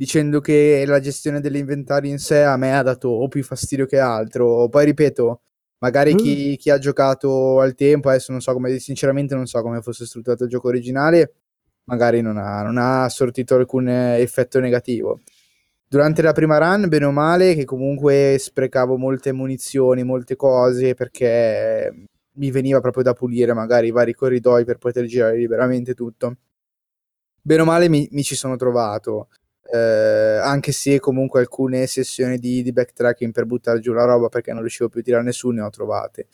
dicendo 0.00 0.40
che 0.40 0.84
la 0.86 0.98
gestione 0.98 1.40
dell'inventario 1.40 2.10
in 2.10 2.18
sé 2.18 2.42
a 2.42 2.56
me 2.56 2.74
ha 2.74 2.82
dato 2.82 3.08
o 3.08 3.28
più 3.28 3.44
fastidio 3.44 3.84
che 3.84 3.98
altro. 3.98 4.66
Poi 4.70 4.86
ripeto, 4.86 5.42
magari 5.80 6.14
chi, 6.14 6.56
chi 6.56 6.70
ha 6.70 6.78
giocato 6.78 7.60
al 7.60 7.74
tempo, 7.74 8.08
adesso 8.08 8.32
non 8.32 8.40
so 8.40 8.54
come, 8.54 8.78
sinceramente 8.78 9.34
non 9.34 9.44
so 9.46 9.60
come 9.60 9.82
fosse 9.82 10.06
strutturato 10.06 10.44
il 10.44 10.48
gioco 10.48 10.68
originale, 10.68 11.34
magari 11.84 12.22
non 12.22 12.38
ha, 12.38 12.62
non 12.62 12.78
ha 12.78 13.10
sortito 13.10 13.56
alcun 13.56 13.88
effetto 13.90 14.58
negativo. 14.58 15.20
Durante 15.86 16.22
la 16.22 16.32
prima 16.32 16.56
run, 16.56 16.88
bene 16.88 17.04
o 17.04 17.10
male, 17.12 17.54
che 17.54 17.66
comunque 17.66 18.36
sprecavo 18.38 18.96
molte 18.96 19.32
munizioni, 19.32 20.02
molte 20.02 20.34
cose, 20.34 20.94
perché 20.94 22.06
mi 22.36 22.50
veniva 22.50 22.80
proprio 22.80 23.02
da 23.02 23.12
pulire 23.12 23.52
magari 23.52 23.88
i 23.88 23.90
vari 23.90 24.14
corridoi 24.14 24.64
per 24.64 24.78
poter 24.78 25.04
girare 25.04 25.36
liberamente 25.36 25.92
tutto. 25.92 26.36
Bene 27.42 27.60
o 27.60 27.64
male 27.66 27.90
mi, 27.90 28.08
mi 28.12 28.22
ci 28.22 28.34
sono 28.34 28.56
trovato, 28.56 29.28
eh, 29.72 30.38
anche 30.42 30.72
se 30.72 30.98
comunque 31.00 31.40
alcune 31.40 31.86
sessioni 31.86 32.38
di, 32.38 32.62
di 32.62 32.72
backtracking 32.72 33.32
per 33.32 33.44
buttare 33.46 33.80
giù 33.80 33.92
la 33.92 34.04
roba 34.04 34.28
perché 34.28 34.52
non 34.52 34.60
riuscivo 34.60 34.88
più 34.88 35.00
a 35.00 35.02
tirare 35.02 35.22
nessuno 35.24 35.60
ne 35.60 35.62
ho 35.62 35.70
trovate. 35.70 36.28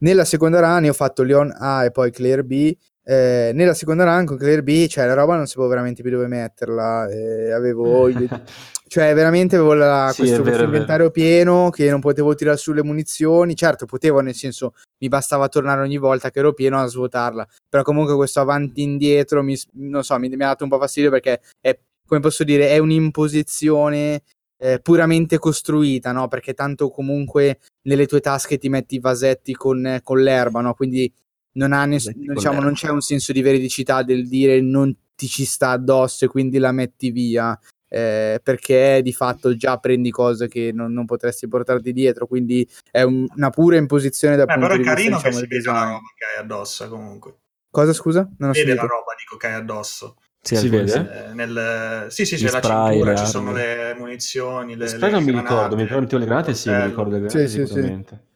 Nella 0.00 0.24
seconda 0.24 0.60
run 0.60 0.88
ho 0.88 0.92
fatto 0.92 1.24
Leon 1.24 1.52
A 1.58 1.84
e 1.84 1.90
poi 1.90 2.10
Claire 2.12 2.44
B. 2.44 2.72
Eh, 3.02 3.52
nella 3.54 3.74
seconda 3.74 4.04
run 4.04 4.26
con 4.26 4.36
Claire 4.36 4.62
B, 4.62 4.86
cioè 4.86 5.06
la 5.06 5.14
roba 5.14 5.34
non 5.34 5.46
sapevo 5.46 5.66
veramente 5.66 6.02
più 6.02 6.10
dove 6.10 6.26
metterla. 6.26 7.08
eh, 7.08 7.50
avevo 7.52 8.06
cioè 8.86 9.14
veramente 9.14 9.56
avevo 9.56 9.74
la- 9.74 10.10
Sì, 10.12 10.18
questo, 10.20 10.36
vero, 10.36 10.48
questo 10.50 10.64
inventario 10.64 11.10
pieno 11.10 11.70
che 11.70 11.90
non 11.90 12.00
potevo 12.00 12.34
tirare 12.34 12.56
sulle 12.58 12.84
munizioni. 12.84 13.56
Certo, 13.56 13.86
potevo, 13.86 14.20
nel 14.20 14.34
senso, 14.34 14.74
mi 14.98 15.08
bastava 15.08 15.48
tornare 15.48 15.80
ogni 15.80 15.98
volta 15.98 16.30
che 16.30 16.38
ero 16.38 16.52
pieno 16.52 16.78
a 16.78 16.86
svuotarla. 16.86 17.46
Però 17.68 17.82
comunque 17.82 18.14
questo 18.14 18.40
avanti 18.40 18.80
e 18.82 18.84
indietro 18.84 19.42
mi, 19.42 19.56
non 19.72 20.04
so, 20.04 20.16
mi, 20.18 20.28
mi 20.28 20.44
ha 20.44 20.48
dato 20.48 20.64
un 20.64 20.70
po' 20.70 20.78
fastidio 20.78 21.10
perché 21.10 21.40
è, 21.60 21.76
come 22.08 22.20
posso 22.20 22.42
dire, 22.42 22.70
è 22.70 22.78
un'imposizione 22.78 24.22
eh, 24.60 24.80
puramente 24.80 25.38
costruita, 25.38 26.10
no? 26.10 26.26
Perché 26.26 26.54
tanto 26.54 26.88
comunque 26.90 27.60
nelle 27.82 28.06
tue 28.06 28.20
tasche 28.20 28.58
ti 28.58 28.68
metti 28.68 28.96
i 28.96 29.00
vasetti 29.00 29.52
con, 29.54 30.00
con 30.02 30.20
l'erba, 30.20 30.60
no? 30.60 30.74
Quindi 30.74 31.12
non, 31.52 31.72
ha 31.72 31.84
ness- 31.84 32.10
diciamo, 32.12 32.60
non 32.60 32.72
c'è 32.72 32.88
un 32.88 33.00
senso 33.00 33.32
di 33.32 33.42
veridicità 33.42 34.02
del 34.02 34.26
dire 34.26 34.60
non 34.60 34.94
ti 35.14 35.26
ci 35.28 35.44
sta 35.44 35.70
addosso 35.70 36.24
e 36.24 36.28
quindi 36.28 36.58
la 36.58 36.72
metti 36.72 37.10
via. 37.10 37.58
eh, 37.90 38.38
perché 38.42 39.00
di 39.02 39.14
fatto 39.14 39.56
già 39.56 39.78
prendi 39.78 40.10
cose 40.10 40.46
che 40.46 40.72
non, 40.74 40.92
non 40.92 41.06
potresti 41.06 41.48
portarti 41.48 41.94
dietro, 41.94 42.26
quindi 42.26 42.68
è 42.90 43.00
un- 43.00 43.26
una 43.34 43.48
pura 43.48 43.78
imposizione 43.78 44.36
dal 44.36 44.44
Beh, 44.44 44.52
punto 44.58 44.68
però 44.68 44.78
è 44.78 44.82
di 44.82 44.84
vista 44.84 45.00
carino 45.00 45.16
diciamo, 45.16 45.34
che 45.34 45.40
si 45.40 45.48
vede 45.48 45.64
la 45.70 45.84
roba 45.84 46.00
che 46.14 46.24
hai 46.24 46.42
addosso 46.44 46.88
comunque. 46.90 47.34
Cosa 47.70 47.92
scusa? 47.94 48.28
Non 48.38 48.50
ho 48.50 48.52
Vede 48.52 48.74
la 48.74 48.82
roba, 48.82 49.14
dico, 49.18 49.36
che 49.38 49.46
hai 49.46 49.54
addosso. 49.54 50.16
Sì, 50.48 50.56
Si 50.56 50.64
alcune 50.64 50.82
vede? 50.82 50.90
sì. 50.90 50.98
Eh, 50.98 51.34
nel... 51.34 52.06
Sì, 52.10 52.24
sì, 52.24 52.36
c'è 52.36 52.50
la 52.50 52.58
spray, 52.58 52.92
cintura, 52.92 53.14
ci 53.16 53.26
sono 53.26 53.52
le 53.52 53.94
munizioni, 53.98 54.76
le, 54.76 54.96
le 54.96 55.10
non 55.10 55.22
mi 55.24 55.32
granate, 55.32 55.42
ricordo, 55.42 55.76
mi 55.76 55.82
ricordo 55.82 56.18
le 56.18 56.24
granate, 56.24 56.54
sì, 56.54 56.68
mi 56.70 56.84
ricordo 56.84 57.10
le 57.10 57.20
granate 57.20 57.46
Sì, 57.48 57.48
sì, 57.48 57.66
sì. 57.66 57.66
sicuramente. 57.66 58.26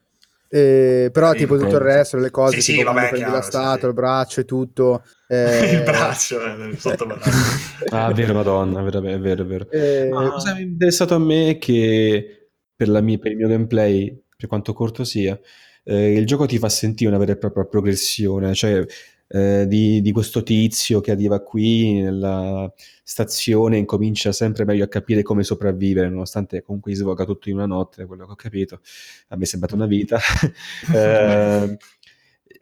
Eh, 0.47 1.09
però 1.11 1.31
Sì, 1.31 1.37
tipo 1.37 1.57
tutto 1.57 1.75
il 1.77 1.81
resto, 1.81 2.17
le 2.17 2.29
cose, 2.29 2.57
Sì, 2.57 2.61
sì, 2.61 2.71
tipo 2.75 2.83
vabbè, 2.83 3.07
prendi 3.09 3.31
la 3.31 3.41
chiaro, 3.41 3.41
sì, 3.41 3.49
statua, 3.49 3.79
sì. 3.79 3.85
il 3.87 3.93
braccio 3.93 4.39
e 4.41 4.45
tutto. 4.45 5.03
eh, 5.27 5.71
il 5.73 5.81
braccio, 5.83 6.43
eh, 6.45 6.77
sottobraccio. 6.77 7.31
Ah, 7.91 8.11
vero, 8.13 8.33
madonna, 8.33 8.81
vero, 8.81 8.99
è 9.03 9.19
vero, 9.19 9.43
è 9.43 9.45
vero. 9.45 9.67
eh, 9.69 10.07
Ma 10.09 10.23
la 10.23 10.29
cosa 10.29 10.53
che 10.53 10.59
mi 10.59 10.65
è 10.65 10.71
interessato 10.71 11.15
a 11.15 11.19
me 11.19 11.49
è 11.51 11.57
che 11.57 12.49
per, 12.75 12.89
la 12.89 13.01
mia- 13.01 13.17
per 13.17 13.31
il 13.31 13.37
mio 13.37 13.47
gameplay, 13.47 14.23
per 14.35 14.47
quanto 14.47 14.73
corto 14.73 15.03
sia, 15.03 15.39
eh, 15.83 16.13
il 16.13 16.25
gioco 16.25 16.45
ti 16.45 16.57
fa 16.57 16.69
sentire 16.69 17.09
una 17.09 17.19
vera 17.19 17.33
e 17.33 17.37
propria 17.37 17.65
progressione, 17.65 18.53
cioè 18.53 18.83
eh, 19.33 19.65
di, 19.67 20.01
di 20.01 20.11
questo 20.11 20.43
tizio 20.43 21.01
che 21.01 21.09
arriva 21.09 21.41
qui 21.41 22.01
nella 22.01 22.71
stazione 23.03 23.77
e 23.77 23.79
incomincia 23.79 24.31
sempre 24.31 24.63
meglio 24.63 24.83
a 24.83 24.87
capire 24.87 25.23
come 25.23 25.43
sopravvivere, 25.43 26.07
nonostante 26.07 26.61
comunque 26.61 26.91
gli 26.91 26.95
svolga 26.95 27.25
tutto 27.25 27.49
in 27.49 27.55
una 27.55 27.65
notte, 27.65 28.05
quello 28.05 28.25
che 28.27 28.31
ho 28.31 28.35
capito. 28.35 28.79
A 29.29 29.35
me 29.35 29.43
è 29.43 29.45
sembrata 29.47 29.75
una 29.75 29.87
vita. 29.87 30.19
Eh, 30.93 31.77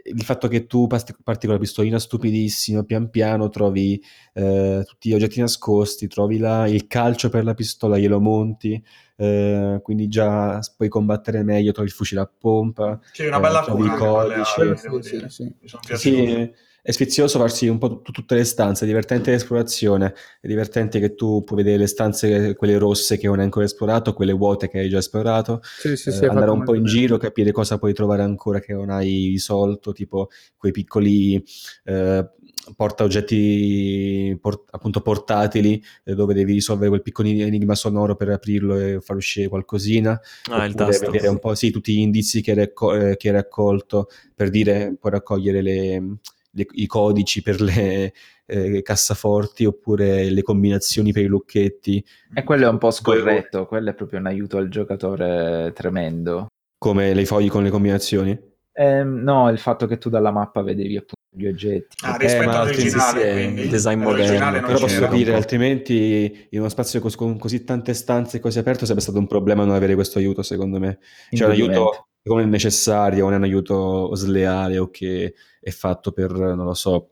il 0.03 0.23
fatto 0.23 0.47
che 0.47 0.65
tu 0.65 0.87
parti, 0.87 1.13
con 1.13 1.53
la 1.53 1.57
pistolina 1.59 1.99
stupidissima, 1.99 2.83
pian 2.83 3.09
piano 3.09 3.49
trovi 3.49 4.01
eh, 4.33 4.83
tutti 4.85 5.09
gli 5.09 5.13
oggetti 5.13 5.39
nascosti, 5.39 6.07
trovi 6.07 6.37
la- 6.37 6.67
il 6.67 6.87
calcio 6.87 7.29
per 7.29 7.43
la 7.43 7.53
pistola, 7.53 7.97
glielo 7.97 8.19
monti, 8.19 8.81
eh, 9.17 9.79
quindi 9.83 10.07
già 10.07 10.59
puoi 10.75 10.89
combattere 10.89 11.43
meglio, 11.43 11.71
trovi 11.71 11.89
il 11.89 11.93
fucile 11.93 12.21
a 12.21 12.29
pompa. 12.39 12.99
C'è 13.11 13.27
una 13.27 13.39
bella 13.39 13.61
Eh, 13.61 13.65
trovi 13.65 13.81
cura 13.83 13.93
i 13.93 13.97
codici. 13.97 14.77
Sì, 14.77 15.01
sì, 15.01 15.25
sì. 15.29 15.43
Mi 15.61 15.67
sono 15.67 15.81
piaciute. 15.85 16.53
Sì, 16.55 16.69
è 16.83 16.91
sfizioso 16.91 17.37
farsi 17.37 17.67
un 17.67 17.77
po' 17.77 18.01
tut- 18.01 18.11
tutte 18.11 18.35
le 18.35 18.43
stanze, 18.43 18.85
è 18.85 18.87
divertente 18.87 19.31
l'esplorazione, 19.31 20.15
è 20.39 20.47
divertente 20.47 20.99
che 20.99 21.13
tu 21.13 21.43
puoi 21.43 21.63
vedere 21.63 21.77
le 21.79 21.87
stanze, 21.87 22.55
quelle 22.55 22.77
rosse 22.77 23.17
che 23.17 23.27
non 23.27 23.37
hai 23.37 23.45
ancora 23.45 23.65
esplorato, 23.65 24.13
quelle 24.13 24.33
vuote 24.33 24.67
che 24.67 24.79
hai 24.79 24.89
già 24.89 24.97
esplorato, 24.97 25.59
sì, 25.61 25.95
sì, 25.95 26.09
eh, 26.09 26.11
sì, 26.11 26.23
hai 26.23 26.29
andare 26.29 26.51
un 26.51 26.63
po' 26.63 26.73
in 26.73 26.85
giro, 26.85 27.17
capire 27.17 27.51
cosa 27.51 27.77
puoi 27.77 27.93
trovare 27.93 28.23
ancora 28.23 28.59
che 28.59 28.73
non 28.73 28.89
hai 28.89 29.27
risolto, 29.27 29.91
tipo 29.91 30.29
quei 30.57 30.71
piccoli 30.71 31.43
eh, 31.83 32.29
portaoggetti 32.75 34.37
port- 34.39 34.67
appunto 34.71 35.01
portatili 35.01 35.83
eh, 36.03 36.13
dove 36.15 36.33
devi 36.33 36.53
risolvere 36.53 36.89
quel 36.89 37.01
piccolo 37.01 37.27
enigma 37.27 37.75
sonoro 37.75 38.15
per 38.15 38.29
aprirlo 38.29 38.77
e 38.77 38.99
far 39.01 39.17
uscire 39.17 39.47
qualcosina. 39.47 40.19
Ah, 40.49 40.65
il 40.65 40.73
tasto. 40.73 41.11
vedere 41.11 41.27
un 41.27 41.39
po' 41.39 41.53
sì, 41.53 41.69
tutti 41.69 41.93
gli 41.93 41.99
indizi 41.99 42.41
che 42.41 42.51
hai, 42.51 42.57
racco- 42.57 42.93
eh, 42.95 43.17
che 43.17 43.29
hai 43.29 43.35
raccolto 43.35 44.07
per 44.33 44.49
dire 44.49 44.95
puoi 44.99 45.11
raccogliere 45.11 45.61
le, 45.61 46.03
le, 46.51 46.67
i 46.71 46.85
codici 46.85 47.41
per 47.41 47.61
le 47.61 48.13
eh, 48.45 48.81
cassaforti 48.81 49.65
oppure 49.65 50.29
le 50.29 50.41
combinazioni 50.41 51.11
per 51.11 51.23
i 51.23 51.27
lucchetti. 51.27 52.03
E 52.33 52.43
quello 52.43 52.65
è 52.65 52.69
un 52.69 52.77
po' 52.77 52.91
scorretto, 52.91 53.65
quello 53.65 53.89
è 53.89 53.93
proprio 53.93 54.19
un 54.19 54.27
aiuto 54.27 54.57
al 54.57 54.69
giocatore 54.69 55.71
tremendo. 55.73 56.47
Come 56.77 57.13
le 57.13 57.25
fogli 57.25 57.49
con 57.49 57.63
le 57.63 57.69
combinazioni? 57.69 58.39
Eh, 58.73 59.03
no, 59.03 59.49
il 59.49 59.59
fatto 59.59 59.85
che 59.85 59.97
tu 59.97 60.09
dalla 60.09 60.31
mappa 60.31 60.61
vedevi 60.61 60.95
appunto 60.97 61.19
gli 61.33 61.45
oggetti. 61.45 61.95
Ah, 62.03 62.17
rispetto 62.17 62.45
ma 62.45 62.59
all'originale, 62.61 63.21
sì, 63.21 63.27
sì, 63.27 63.33
quindi, 63.33 63.61
il 63.61 63.69
design 63.69 64.01
moderno, 64.01 64.61
Però 64.61 64.79
posso 64.79 65.07
dire, 65.07 65.33
altrimenti 65.33 66.47
in 66.49 66.59
uno 66.59 66.69
spazio 66.69 66.99
cos- 66.99 67.15
con 67.15 67.37
così 67.37 67.63
tante 67.63 67.93
stanze 67.93 68.37
e 68.37 68.39
cose 68.39 68.59
aperte 68.59 68.81
sarebbe 68.81 69.01
stato 69.01 69.19
un 69.19 69.27
problema 69.27 69.63
non 69.63 69.75
avere 69.75 69.95
questo 69.95 70.19
aiuto, 70.19 70.41
secondo 70.41 70.79
me. 70.79 70.99
Cioè 71.29 71.45
un 71.45 71.51
aiuto 71.53 72.07
come 72.23 72.45
necessario, 72.45 73.23
non 73.25 73.33
è 73.33 73.37
un 73.37 73.43
aiuto 73.43 74.13
sleale 74.15 74.77
o 74.77 74.89
che 74.89 75.33
è 75.61 75.69
fatto 75.69 76.11
per, 76.11 76.31
non 76.31 76.65
lo 76.65 76.73
so, 76.73 77.09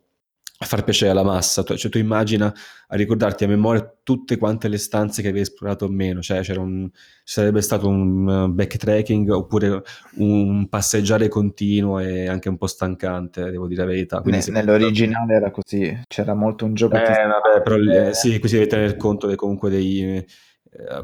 far 0.61 0.83
piacere 0.83 1.11
alla 1.11 1.23
massa. 1.23 1.63
Tu- 1.63 1.75
Cioè 1.77 1.89
tu 1.89 1.97
immagina 1.99 2.53
a 2.87 2.95
ricordarti 2.95 3.45
a 3.45 3.47
memoria 3.47 3.95
tutte 4.03 4.37
quante 4.37 4.67
le 4.67 4.77
stanze 4.77 5.21
che 5.21 5.29
avevi 5.29 5.43
esplorato 5.43 5.85
o 5.85 5.89
meno, 5.89 6.21
cioè 6.21 6.41
c'era 6.41 6.59
un, 6.59 6.89
ci 6.91 7.33
sarebbe 7.33 7.61
stato 7.61 7.87
un 7.87 8.27
uh, 8.27 8.49
backtracking 8.51 9.29
oppure 9.29 9.83
un 10.17 10.67
passeggiare 10.67 11.27
continuo 11.29 11.99
e 11.99 12.27
anche 12.27 12.49
un 12.49 12.57
po' 12.57 12.67
stancante, 12.67 13.51
devo 13.51 13.67
dire 13.67 13.81
la 13.83 13.87
verità. 13.87 14.21
Quindi 14.21 14.43
Ne- 14.47 14.61
nell'originale 14.61 15.35
era 15.35 15.51
così, 15.51 15.97
c'era 16.07 16.33
molto 16.33 16.65
un 16.65 16.73
gioco 16.73 16.95
eh, 16.95 16.99
vabbè, 16.99 17.61
però 17.63 17.77
eh, 17.77 18.13
sì, 18.13 18.37
qui 18.39 18.49
si 18.49 18.55
deve 18.55 18.67
tener 18.67 18.97
conto 18.97 19.27
de- 19.27 19.35
comunque 19.35 19.69
dei 19.69 20.01
eh, 20.01 20.25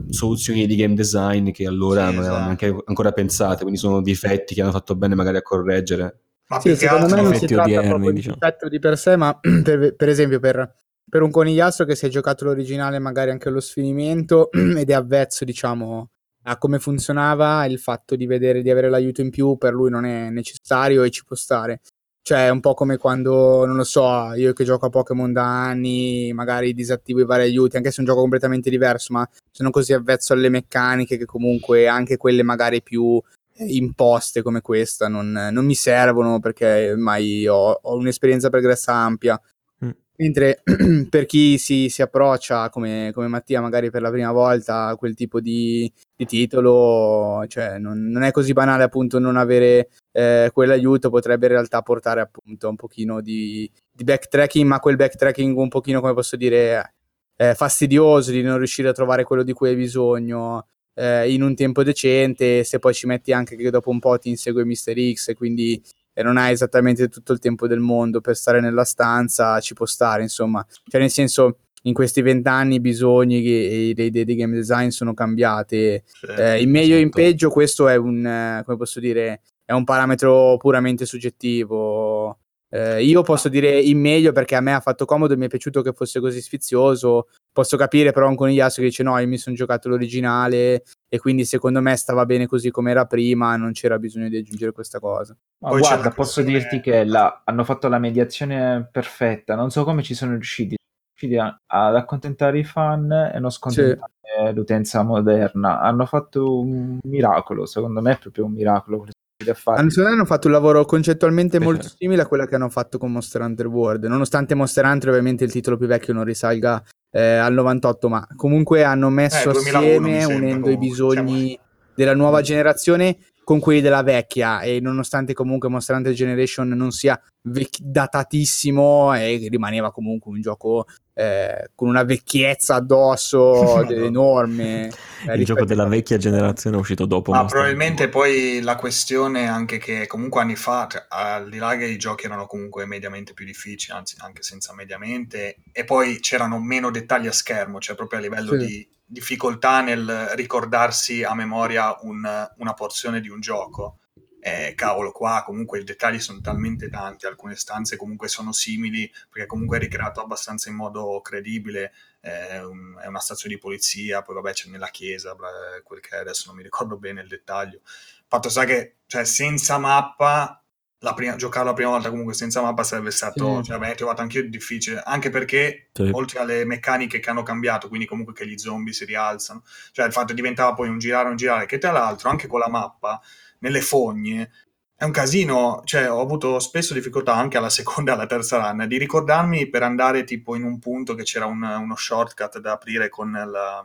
soluzioni 0.09 0.65
di 0.67 0.75
game 0.75 0.95
design 0.95 1.51
che 1.51 1.65
allora 1.65 2.09
Sì, 2.09 2.15
non 2.15 2.23
erano 2.25 2.49
esatto. 2.49 2.65
neanche 2.65 2.83
ancora 2.85 3.11
pensate, 3.13 3.61
quindi 3.61 3.77
sono 3.79 4.01
difetti 4.01 4.53
che 4.53 4.61
hanno 4.61 4.71
fatto 4.71 4.95
bene 4.95 5.15
magari 5.15 5.37
a 5.37 5.41
correggere. 5.41 6.19
Ma 6.47 6.59
Sì, 6.59 6.75
secondo 6.75 7.07
me 7.13 7.21
non 7.21 7.35
si 7.35 7.45
tratta 7.47 7.63
odierni, 7.63 7.87
proprio 7.87 8.11
diciamo. 8.11 8.35
di 8.35 8.41
difetto 8.41 8.69
di 8.69 8.79
per 8.79 8.97
sé, 8.97 9.15
ma 9.15 9.37
per, 9.63 9.95
per 9.95 10.09
esempio 10.09 10.39
per, 10.39 10.75
per 11.09 11.21
un 11.21 11.31
conigliastro 11.31 11.85
che 11.85 11.95
si 11.95 12.05
è 12.05 12.09
giocato 12.09 12.45
l'originale 12.45 12.99
magari 12.99 13.31
anche 13.31 13.49
allo 13.49 13.59
sfinimento 13.59 14.51
ed 14.53 14.89
è 14.89 14.93
avvezzo, 14.93 15.43
diciamo, 15.43 16.09
a 16.43 16.57
come 16.57 16.79
funzionava, 16.79 17.65
il 17.65 17.79
fatto 17.79 18.15
di 18.15 18.27
vedere 18.27 18.61
di 18.61 18.69
avere 18.69 18.89
l'aiuto 18.89 19.21
in 19.21 19.31
più 19.31 19.57
per 19.57 19.73
lui 19.73 19.89
non 19.89 20.05
è 20.05 20.29
necessario 20.29 21.03
e 21.03 21.09
ci 21.09 21.23
può 21.25 21.35
stare. 21.35 21.81
Cioè, 22.21 22.47
è 22.47 22.49
un 22.49 22.59
po' 22.59 22.73
come 22.73 22.97
quando, 22.97 23.65
non 23.65 23.75
lo 23.75 23.83
so, 23.83 24.33
io 24.33 24.51
che 24.53 24.63
gioco 24.63 24.87
a 24.87 24.89
Pokémon 24.89 25.31
da 25.31 25.43
anni, 25.43 26.33
magari 26.33 26.73
disattivo 26.73 27.19
i 27.19 27.25
vari 27.25 27.43
aiuti, 27.43 27.77
anche 27.77 27.91
se 27.91 27.97
è 27.97 27.99
un 27.99 28.07
gioco 28.07 28.21
completamente 28.21 28.71
diverso, 28.71 29.13
ma 29.13 29.27
sono 29.51 29.69
così 29.69 29.93
avvezzo 29.93 30.33
alle 30.33 30.49
meccaniche 30.49 31.17
che 31.17 31.25
comunque 31.25 31.87
anche 31.87 32.17
quelle 32.17 32.41
magari 32.41 32.81
più 32.81 33.21
imposte 33.57 34.41
come 34.41 34.61
questa 34.61 35.07
non, 35.07 35.31
non 35.51 35.65
mi 35.65 35.75
servono 35.75 36.39
perché 36.39 36.91
ormai 36.91 37.47
ho, 37.47 37.71
ho 37.71 37.95
un'esperienza 37.95 38.49
pregressa 38.49 38.93
ampia. 38.93 39.39
Mm. 39.83 39.89
Mentre 40.17 40.61
per 41.09 41.25
chi 41.25 41.57
si, 41.57 41.89
si 41.89 42.01
approccia 42.01 42.69
come, 42.69 43.11
come 43.13 43.27
Mattia, 43.27 43.61
magari 43.61 43.89
per 43.89 44.01
la 44.01 44.11
prima 44.11 44.31
volta 44.31 44.87
a 44.87 44.95
quel 44.95 45.13
tipo 45.13 45.39
di, 45.39 45.91
di 46.15 46.25
titolo, 46.25 47.45
cioè 47.47 47.77
non, 47.79 48.09
non 48.09 48.23
è 48.23 48.31
così 48.31 48.53
banale 48.53 48.83
appunto 48.83 49.19
non 49.19 49.37
avere 49.37 49.89
eh, 50.11 50.49
quell'aiuto, 50.53 51.09
potrebbe 51.09 51.47
in 51.47 51.53
realtà 51.53 51.81
portare 51.81 52.21
appunto 52.21 52.67
a 52.67 52.69
un 52.69 52.75
pochino 52.75 53.21
di, 53.21 53.69
di 53.91 54.03
backtracking, 54.03 54.65
ma 54.65 54.79
quel 54.79 54.95
backtracking 54.95 55.57
un 55.57 55.69
pochino, 55.69 56.01
come 56.01 56.13
posso 56.13 56.35
dire, 56.35 56.93
eh, 57.37 57.53
fastidioso 57.55 58.31
di 58.31 58.41
non 58.41 58.57
riuscire 58.57 58.89
a 58.89 58.93
trovare 58.93 59.23
quello 59.23 59.43
di 59.43 59.53
cui 59.53 59.69
hai 59.69 59.75
bisogno 59.75 60.67
eh, 60.95 61.31
in 61.31 61.43
un 61.43 61.53
tempo 61.55 61.83
decente, 61.83 62.63
se 62.63 62.79
poi 62.79 62.93
ci 62.93 63.05
metti 63.05 63.31
anche 63.31 63.55
che 63.55 63.69
dopo 63.69 63.89
un 63.91 63.99
po' 63.99 64.17
ti 64.17 64.29
insegue 64.29 64.65
Mister 64.65 64.97
X 65.13 65.29
e 65.29 65.33
quindi 65.35 65.81
non 66.23 66.37
hai 66.37 66.53
esattamente 66.53 67.09
tutto 67.09 67.33
il 67.33 67.39
tempo 67.39 67.67
del 67.67 67.79
mondo 67.79 68.21
per 68.21 68.35
stare 68.37 68.61
nella 68.61 68.85
stanza, 68.85 69.59
ci 69.59 69.73
può 69.73 69.85
stare, 69.85 70.21
insomma. 70.21 70.65
Cioè, 70.87 71.01
nel 71.01 71.09
senso, 71.09 71.57
in 71.83 71.93
questi 71.93 72.21
vent'anni 72.21 72.75
i 72.75 72.79
bisogni 72.79 73.43
e 73.43 73.93
le 73.95 74.03
idee 74.05 74.23
di 74.23 74.35
game 74.35 74.55
design 74.55 74.87
sono 74.89 75.13
cambiate. 75.13 76.03
Sì. 76.05 76.25
Eh, 76.27 76.61
in 76.61 76.69
meglio 76.69 76.95
e 76.95 76.99
in 76.99 77.07
esatto. 77.07 77.21
peggio, 77.21 77.49
questo 77.49 77.87
è 77.89 77.95
un, 77.97 78.61
come 78.65 78.77
posso 78.77 78.99
dire, 79.01 79.41
è 79.65 79.73
un 79.73 79.83
parametro 79.83 80.55
puramente 80.57 81.05
soggettivo. 81.05 82.39
Eh, 82.75 83.03
io 83.05 83.21
posso 83.21 83.47
dire 83.47 83.79
in 83.79 83.99
meglio 84.01 84.33
perché 84.33 84.55
a 84.55 84.59
me 84.59 84.73
ha 84.73 84.81
fatto 84.81 85.05
comodo 85.05 85.33
e 85.33 85.37
mi 85.37 85.45
è 85.45 85.47
piaciuto 85.47 85.81
che 85.81 85.93
fosse 85.93 86.19
così 86.19 86.41
sfizioso. 86.41 87.27
Posso 87.53 87.77
capire 87.77 88.11
però 88.11 88.27
un 88.27 88.35
conigliastro 88.35 88.81
che 88.83 88.89
dice 88.89 89.01
no, 89.03 89.17
io 89.17 89.27
mi 89.27 89.37
sono 89.37 89.55
giocato 89.55 89.87
l'originale 89.87 90.83
e 91.07 91.17
quindi 91.17 91.45
secondo 91.45 91.79
me 91.81 91.95
stava 91.95 92.25
bene 92.25 92.47
così 92.47 92.71
come 92.71 92.91
era 92.91 93.05
prima, 93.05 93.55
non 93.55 93.71
c'era 93.71 93.97
bisogno 93.97 94.27
di 94.27 94.35
aggiungere 94.37 94.73
questa 94.73 94.99
cosa. 94.99 95.33
Ma 95.59 95.69
Poi 95.69 95.79
guarda, 95.79 96.09
posso 96.09 96.41
questione- 96.43 96.51
dirti 96.51 96.81
che 96.81 97.05
la- 97.05 97.43
hanno 97.45 97.63
fatto 97.63 97.87
la 97.87 97.97
mediazione 97.99 98.89
perfetta. 98.91 99.55
Non 99.55 99.69
so 99.71 99.85
come 99.85 100.03
ci 100.03 100.13
sono 100.13 100.31
riusciti, 100.33 100.75
riusciti 101.17 101.39
a- 101.39 101.57
ad 101.65 101.95
accontentare 101.95 102.59
i 102.59 102.65
fan 102.65 103.09
e 103.33 103.39
non 103.39 103.51
scontentare 103.51 104.11
l'utenza 104.53 105.01
moderna. 105.03 105.79
Hanno 105.79 106.05
fatto 106.05 106.59
un 106.59 106.99
miracolo, 107.03 107.65
secondo 107.65 108.01
me 108.01 108.11
è 108.11 108.17
proprio 108.17 108.43
un 108.43 108.51
miracolo 108.51 109.05
quello 109.35 109.45
che 109.45 109.45
sono 109.45 109.45
riusciti 109.45 109.49
a 109.49 109.53
fare. 109.53 109.79
Hanno, 109.79 109.89
secondo 109.89 110.09
me 110.09 110.15
hanno 110.15 110.25
fatto 110.25 110.47
un 110.47 110.53
lavoro 110.53 110.85
concettualmente 110.85 111.59
molto 111.59 111.87
sì. 111.87 111.95
simile 111.99 112.21
a 112.21 112.27
quello 112.27 112.45
che 112.45 112.55
hanno 112.55 112.69
fatto 112.69 112.97
con 112.97 113.11
Monster 113.11 113.41
Hunter 113.41 113.67
World, 113.67 114.05
nonostante 114.05 114.55
Monster 114.55 114.85
Hunter 114.85 115.09
ovviamente 115.09 115.43
il 115.43 115.51
titolo 115.51 115.77
più 115.77 115.87
vecchio 115.87 116.13
non 116.13 116.23
risalga 116.23 116.81
eh, 117.11 117.35
al 117.35 117.53
98, 117.53 118.09
ma 118.09 118.27
comunque 118.35 118.83
hanno 118.83 119.09
messo 119.09 119.49
Eh, 119.49 119.53
2001 119.53 119.81
mi 119.81 119.87
assieme, 119.87 120.19
sembra, 120.19 120.35
unendo 120.35 120.69
i 120.69 120.73
comunque, 120.73 120.77
bisogni 120.77 121.59
della 121.93 122.15
nuova 122.15 122.41
generazione 122.41 123.17
con 123.43 123.59
quelli 123.59 123.79
della 123.79 124.01
vecchia 124.01 124.61
e 124.61 124.79
nonostante 124.79 125.33
comunque 125.33 125.69
Monster 125.69 125.95
Hunter 125.95 126.13
Generation 126.13 126.67
non 126.69 126.91
sia 126.91 127.19
vec- 127.45 127.79
datatissimo 127.81 129.13
e 129.15 129.47
rimaneva 129.49 129.91
comunque 129.91 130.31
un 130.31 130.41
gioco 130.41 130.85
eh, 131.17 131.69
con 131.75 131.87
una 131.87 132.03
vecchiezza 132.03 132.75
addosso 132.75 133.81
enorme. 133.89 134.89
eh, 135.27 135.35
Il 135.35 135.45
gioco 135.45 135.63
della 135.65 135.85
vecchia 135.87 136.17
generazione 136.17 136.75
è 136.75 136.79
uscito 136.79 137.05
dopo. 137.05 137.31
Ma 137.31 137.45
probabilmente 137.45 138.09
poi 138.09 138.59
la 138.61 138.75
questione 138.75 139.47
anche 139.47 139.77
che 139.77 140.07
comunque 140.07 140.41
anni 140.41 140.55
fa, 140.55 140.87
cioè, 140.89 141.05
al 141.07 141.49
di 141.49 141.57
là 141.57 141.75
che 141.77 141.85
i 141.85 141.97
giochi 141.97 142.25
erano 142.25 142.47
comunque 142.47 142.85
mediamente 142.85 143.33
più 143.33 143.45
difficili, 143.45 143.97
anzi 143.97 144.15
anche 144.19 144.43
senza 144.43 144.73
mediamente, 144.73 145.57
e 145.71 145.83
poi 145.85 146.19
c'erano 146.19 146.59
meno 146.59 146.91
dettagli 146.91 147.27
a 147.27 147.31
schermo, 147.31 147.79
cioè 147.79 147.95
proprio 147.95 148.19
a 148.19 148.21
livello 148.21 148.59
Sì. 148.59 148.65
di 148.65 148.89
difficoltà 149.07 149.81
nel 149.81 150.31
ricordarsi 150.33 151.23
a 151.23 151.33
memoria 151.35 151.95
un- 152.01 152.49
una 152.57 152.73
porzione 152.73 153.21
di 153.21 153.29
un 153.29 153.39
gioco. 153.39 153.99
Eh, 154.47 154.75
cavolo, 154.75 155.11
qua 155.11 155.41
comunque 155.43 155.79
i 155.79 155.83
dettagli 155.83 156.19
sono 156.19 156.39
talmente 156.39 156.87
tanti, 156.87 157.25
alcune 157.25 157.55
stanze 157.55 157.95
comunque 157.95 158.27
sono 158.27 158.51
simili, 158.51 159.11
perché 159.27 159.47
comunque 159.47 159.77
è 159.77 159.79
ricreato 159.79 160.21
abbastanza 160.21 160.69
in 160.69 160.75
modo 160.75 161.19
credibile, 161.21 161.91
eh, 162.21 162.63
un- 162.63 162.95
è 163.01 163.07
una 163.07 163.19
stazione 163.19 163.55
di 163.55 163.59
polizia, 163.59 164.21
poi 164.21 164.35
vabbè 164.35 164.53
c'è 164.53 164.69
nella 164.69 164.89
chiesa, 164.89 165.33
bla, 165.33 165.49
quel 165.83 165.99
che 165.99 166.15
è, 166.17 166.19
adesso 166.19 166.43
non 166.47 166.57
mi 166.57 166.61
ricordo 166.61 166.95
bene 166.97 167.21
il 167.21 167.27
dettaglio. 167.27 167.79
Fatto 168.27 168.49
sta 168.49 168.65
che, 168.65 168.97
cioè, 169.07 169.25
senza 169.25 169.79
mappa, 169.79 170.61
la 170.99 171.13
prima, 171.15 171.35
giocare 171.35 171.65
la 171.65 171.73
prima 171.73 171.89
volta 171.89 172.09
comunque 172.09 172.35
senza 172.35 172.61
mappa 172.61 172.83
sarebbe 172.83 173.09
stato, 173.11 173.63
Sì. 173.63 173.69
cioè, 173.71 173.79
beh, 173.79 173.95
trovato 173.95 174.21
anche 174.21 174.37
io 174.39 174.49
difficile, 174.49 175.01
anche 175.03 175.31
perché, 175.31 175.89
Sì. 175.91 176.07
oltre 176.11 176.37
alle 176.39 176.65
meccaniche 176.65 177.19
che 177.19 177.29
hanno 177.31 177.41
cambiato, 177.43 177.87
quindi 177.87 178.05
comunque 178.05 178.33
che 178.35 178.47
gli 178.47 178.57
zombie 178.59 178.93
si 178.93 179.05
rialzano, 179.05 179.63
cioè 179.91 180.05
il 180.05 180.11
fatto 180.13 180.33
diventava 180.33 180.73
poi 180.75 180.89
un 180.89 180.99
girare, 180.99 181.29
un 181.29 181.35
girare, 181.35 181.65
che 181.65 181.79
tra 181.79 181.91
l'altro 181.91 182.29
anche 182.29 182.45
con 182.47 182.59
la 182.59 182.69
mappa, 182.69 183.19
nelle 183.65 183.81
fogne, 183.81 184.51
è 184.95 185.03
un 185.03 185.11
casino, 185.11 185.81
cioè 185.85 186.09
ho 186.09 186.21
avuto 186.21 186.59
spesso 186.59 186.93
difficoltà 186.93 187.35
anche 187.35 187.57
alla 187.57 187.69
seconda 187.71 188.11
e 188.11 188.13
alla 188.13 188.27
terza 188.27 188.57
run 188.59 188.87
di 188.87 188.97
ricordarmi 188.97 189.67
per 189.67 189.81
andare 189.83 190.23
tipo 190.23 190.55
in 190.55 190.63
un 190.63 190.77
punto 190.79 191.15
che 191.15 191.23
c'era 191.23 191.45
un- 191.47 191.63
uno 191.63 191.95
shortcut 191.95 192.59
da 192.59 192.73
aprire 192.73 193.09
con 193.09 193.31
la, 193.31 193.83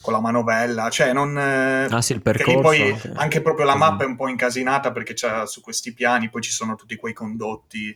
con 0.00 0.12
la 0.12 0.20
manovella, 0.20 0.88
cioè 0.88 1.12
non... 1.12 1.36
eh, 1.36 1.88
Ah 1.90 2.00
sì, 2.00 2.12
il 2.12 2.22
percorso. 2.22 2.60
poi 2.60 2.98
anche. 3.16 3.42
proprio 3.42 3.66
la 3.66 3.74
mappa 3.76 4.04
è 4.04 4.06
un 4.06 4.16
po' 4.16 4.28
incasinata 4.28 4.92
perché 4.92 5.12
c'è 5.14 5.46
su 5.46 5.60
questi 5.60 5.92
piani, 5.92 6.30
poi 6.30 6.40
ci 6.42 6.52
sono 6.52 6.76
tutti 6.76 6.96
quei 6.96 7.12
condotti 7.12 7.94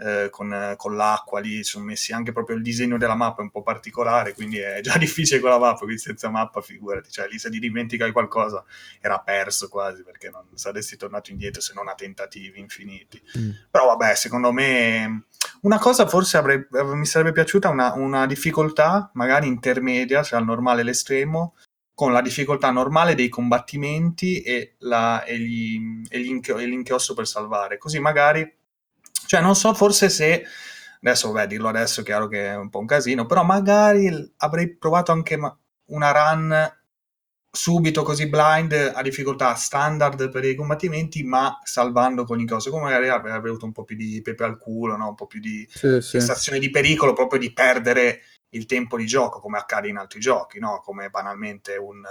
eh, 0.00 0.28
con, 0.30 0.52
eh, 0.52 0.74
con 0.76 0.96
l'acqua 0.96 1.40
lì, 1.40 1.62
sono 1.62 1.84
messi 1.84 2.12
anche 2.12 2.32
proprio 2.32 2.56
il 2.56 2.62
disegno 2.62 2.96
della 2.96 3.14
mappa 3.14 3.40
è 3.40 3.44
un 3.44 3.50
po' 3.50 3.62
particolare, 3.62 4.34
quindi 4.34 4.58
è 4.58 4.80
già 4.80 4.96
difficile 4.98 5.40
con 5.40 5.50
la 5.50 5.58
mappa, 5.58 5.80
quindi 5.80 5.98
senza 5.98 6.30
mappa 6.30 6.60
figurati, 6.60 7.10
cioè 7.10 7.28
lì 7.28 7.38
se 7.38 7.50
ti 7.50 7.58
dimenticavi 7.58 8.12
qualcosa 8.12 8.64
era 9.00 9.18
perso 9.18 9.68
quasi 9.68 10.02
perché 10.02 10.30
non 10.30 10.46
saresti 10.54 10.96
tornato 10.96 11.30
indietro 11.30 11.60
se 11.60 11.72
non 11.74 11.88
a 11.88 11.94
tentativi 11.94 12.58
infiniti. 12.60 13.20
Mm. 13.38 13.50
Però 13.70 13.86
vabbè, 13.86 14.14
secondo 14.14 14.52
me 14.52 15.24
una 15.62 15.78
cosa 15.78 16.06
forse 16.06 16.36
avrei- 16.38 16.66
mi 16.70 17.06
sarebbe 17.06 17.32
piaciuta 17.32 17.68
una, 17.68 17.92
una 17.94 18.26
difficoltà 18.26 19.10
magari 19.14 19.46
intermedia 19.46 20.22
tra 20.22 20.38
il 20.38 20.44
normale 20.44 20.80
e 20.80 20.84
l'estremo, 20.84 21.54
con 21.94 22.12
la 22.12 22.22
difficoltà 22.22 22.70
normale 22.70 23.14
dei 23.14 23.28
combattimenti 23.28 24.40
e, 24.40 24.76
la- 24.78 25.22
e 25.24 25.38
gli- 25.38 26.02
e 26.08 26.20
gli 26.20 26.28
inchio- 26.28 26.56
e 26.56 26.64
l'inchiostro 26.64 27.12
per 27.14 27.26
salvare. 27.26 27.76
Così 27.76 27.98
magari, 28.00 28.50
cioè 29.30 29.40
non 29.40 29.54
so 29.54 29.72
forse 29.74 30.08
se, 30.08 30.44
adesso 31.00 31.30
vabbè 31.30 31.46
dirlo 31.46 31.68
adesso 31.68 32.00
è 32.00 32.04
chiaro 32.04 32.26
che 32.26 32.48
è 32.48 32.56
un 32.56 32.68
po' 32.68 32.80
un 32.80 32.86
casino, 32.86 33.26
però 33.26 33.44
magari 33.44 34.10
avrei 34.38 34.76
provato 34.76 35.12
anche 35.12 35.38
una 35.84 36.10
run 36.10 36.78
subito 37.48 38.02
così 38.02 38.28
blind 38.28 38.72
a 38.72 39.00
difficoltà 39.02 39.54
standard 39.54 40.30
per 40.30 40.44
i 40.44 40.56
combattimenti, 40.56 41.22
ma 41.22 41.60
salvando 41.62 42.24
con 42.24 42.38
ogni 42.38 42.46
cosa, 42.48 42.70
come 42.70 42.82
magari 42.82 43.08
avrebbe 43.08 43.50
avuto 43.50 43.66
un 43.66 43.72
po' 43.72 43.84
più 43.84 43.94
di 43.94 44.20
pepe 44.20 44.42
al 44.42 44.58
culo, 44.58 44.96
no? 44.96 45.10
un 45.10 45.14
po' 45.14 45.28
più 45.28 45.38
di 45.38 45.64
Sì, 45.70 46.00
sì. 46.00 46.18
sensazione 46.18 46.58
di 46.58 46.68
pericolo, 46.68 47.12
proprio 47.12 47.38
di 47.38 47.52
perdere 47.52 48.22
il 48.48 48.66
tempo 48.66 48.96
di 48.96 49.06
gioco, 49.06 49.38
come 49.38 49.58
accade 49.58 49.86
in 49.86 49.96
altri 49.96 50.18
giochi, 50.18 50.58
no? 50.58 50.80
come 50.82 51.08
banalmente 51.08 51.76
un... 51.76 52.02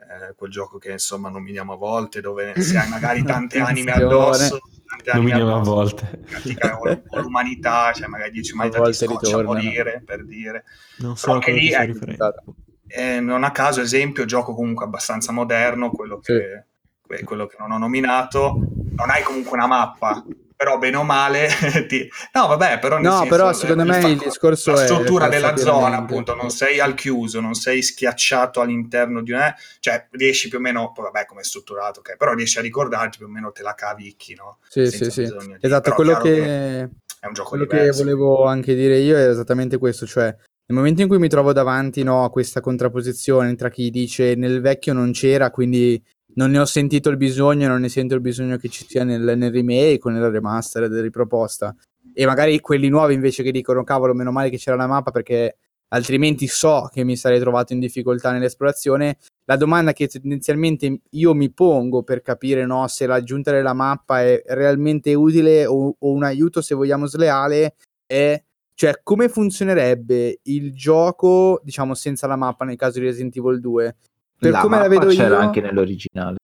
eh, 0.00 0.34
quel 0.34 0.50
gioco 0.50 0.78
che 0.78 0.92
insomma 0.92 1.28
nominiamo 1.28 1.72
a 1.72 1.76
volte 1.76 2.20
dove 2.20 2.54
se 2.60 2.76
hai 2.78 2.88
magari 2.88 3.22
tante 3.22 3.58
anime 3.60 3.92
addosso 3.92 4.58
tante 4.88 5.10
anime 5.10 5.30
Nominiamo 5.32 5.60
a 5.60 5.62
volte. 5.62 6.20
l'umanità 7.22 7.92
cioè 7.92 8.06
magari 8.08 8.30
10 8.32 8.50
A 8.50 8.54
umanità 8.54 8.76
ti 8.78 8.82
volte 8.82 9.06
scoccia 9.06 9.38
a 9.38 9.42
morire 9.42 10.02
per 10.04 10.24
dire 10.24 10.64
Non 10.98 11.16
so 11.16 11.30
a 11.30 11.34
so 11.34 11.38
che 11.40 11.50
a 11.50 11.54
lì 11.54 11.68
cosa 11.70 11.76
cosa 11.78 11.84
ti 11.86 11.92
ti 11.92 11.96
stai 11.96 12.14
stai 12.14 12.16
riferendo. 12.16 12.54
e 12.86 13.20
non 13.20 13.44
a 13.44 13.52
caso, 13.52 13.80
esempio, 13.80 14.24
gioco 14.24 14.52
comunque 14.54 14.84
abbastanza 14.84 15.30
moderno, 15.32 15.90
quello 15.92 16.18
che, 16.18 16.64
que- 17.00 17.22
quello 17.22 17.46
che 17.46 17.54
non 17.60 17.70
ho 17.70 17.78
nominato. 17.78 18.58
Non 18.96 19.10
hai 19.10 19.22
comunque 19.22 19.56
una 19.56 19.68
mappa, 19.68 20.24
però 20.60 20.76
bene 20.76 20.96
o 20.98 21.04
male 21.04 21.48
ti... 21.88 22.06
No, 22.34 22.46
vabbè, 22.48 22.80
però 22.80 22.96
nel 22.98 23.06
No, 23.06 23.12
senso, 23.20 23.28
però 23.30 23.52
secondo 23.54 23.84
me 23.86 24.10
il 24.10 24.18
discorso 24.18 24.72
La 24.72 24.76
struttura 24.84 25.26
della 25.28 25.56
zona, 25.56 25.96
appunto, 25.96 26.34
non 26.34 26.50
sei 26.50 26.78
al 26.80 26.92
chiuso, 26.92 27.40
non 27.40 27.54
sei 27.54 27.80
schiacciato 27.80 28.60
all'interno 28.60 29.22
di 29.22 29.32
una... 29.32 29.54
Cioè, 29.78 30.08
riesci 30.10 30.48
più 30.50 30.58
o 30.58 30.60
meno, 30.60 30.92
vabbè, 30.94 31.24
come 31.24 31.40
è 31.40 31.44
strutturato, 31.44 32.00
ok, 32.00 32.16
però 32.18 32.34
riesci 32.34 32.58
a 32.58 32.60
ricordarti 32.60 33.16
più 33.16 33.26
o 33.26 33.30
meno 33.30 33.52
te 33.52 33.62
la 33.62 33.72
cavicchi, 33.74 34.34
no? 34.34 34.58
Sì, 34.68 34.84
Senza 34.86 35.04
sì, 35.10 35.24
sì. 35.24 35.46
di- 35.46 35.56
Esatto, 35.60 35.80
però 35.84 35.94
quello 35.94 36.10
chiaro 36.18 36.24
che... 36.24 36.88
È 37.20 37.26
un 37.26 37.32
gioco 37.32 37.48
Quello 37.48 37.64
che 37.64 37.78
diverso. 37.78 38.02
volevo 38.02 38.44
anche 38.44 38.74
dire 38.74 38.98
io 38.98 39.16
è 39.16 39.30
esattamente 39.30 39.78
questo, 39.78 40.04
cioè 40.06 40.24
nel 40.24 40.76
momento 40.76 41.00
in 41.00 41.08
cui 41.08 41.18
mi 41.18 41.28
trovo 41.28 41.54
davanti 41.54 42.02
no, 42.02 42.22
a 42.24 42.30
questa 42.30 42.60
contrapposizione 42.60 43.54
tra 43.54 43.70
chi 43.70 43.88
dice 43.90 44.34
nel 44.34 44.60
vecchio 44.60 44.92
non 44.92 45.12
c'era, 45.12 45.50
quindi 45.50 46.02
non 46.34 46.50
ne 46.50 46.58
ho 46.58 46.64
sentito 46.64 47.08
il 47.10 47.16
bisogno, 47.16 47.68
non 47.68 47.80
ne 47.80 47.88
sento 47.88 48.14
il 48.14 48.20
bisogno 48.20 48.56
che 48.56 48.68
ci 48.68 48.84
sia 48.86 49.04
nel, 49.04 49.36
nel 49.36 49.52
remake 49.52 50.00
o 50.02 50.10
nella 50.10 50.28
remastered 50.28 50.92
riproposta, 50.92 51.74
e 52.12 52.26
magari 52.26 52.60
quelli 52.60 52.88
nuovi 52.88 53.14
invece 53.14 53.42
che 53.42 53.52
dicono 53.52 53.84
cavolo 53.84 54.14
meno 54.14 54.32
male 54.32 54.50
che 54.50 54.56
c'era 54.56 54.76
la 54.76 54.86
mappa 54.86 55.10
perché 55.10 55.56
altrimenti 55.92 56.46
so 56.46 56.88
che 56.92 57.04
mi 57.04 57.16
sarei 57.16 57.40
trovato 57.40 57.72
in 57.72 57.80
difficoltà 57.80 58.30
nell'esplorazione, 58.32 59.18
la 59.44 59.56
domanda 59.56 59.92
che 59.92 60.06
tendenzialmente 60.06 61.00
io 61.10 61.34
mi 61.34 61.50
pongo 61.50 62.02
per 62.02 62.22
capire 62.22 62.64
no, 62.64 62.86
se 62.88 63.06
l'aggiunta 63.06 63.50
della 63.50 63.72
mappa 63.72 64.22
è 64.22 64.42
realmente 64.46 65.14
utile 65.14 65.66
o, 65.66 65.96
o 65.98 66.12
un 66.12 66.22
aiuto, 66.22 66.60
se 66.60 66.74
vogliamo, 66.74 67.06
sleale, 67.06 67.74
è 68.06 68.40
cioè 68.80 69.00
come 69.02 69.28
funzionerebbe 69.28 70.40
il 70.44 70.72
gioco, 70.72 71.60
diciamo, 71.62 71.94
senza 71.94 72.26
la 72.26 72.36
mappa 72.36 72.64
nel 72.64 72.76
caso 72.76 72.98
di 72.98 73.04
Resident 73.04 73.36
Evil 73.36 73.60
2. 73.60 73.96
Per 74.40 74.50
la 74.50 74.60
come 74.60 74.78
la 74.78 74.88
vedo 74.88 75.06
c'era 75.08 75.34
io, 75.36 75.40
anche 75.40 75.60
nell'originale. 75.60 76.36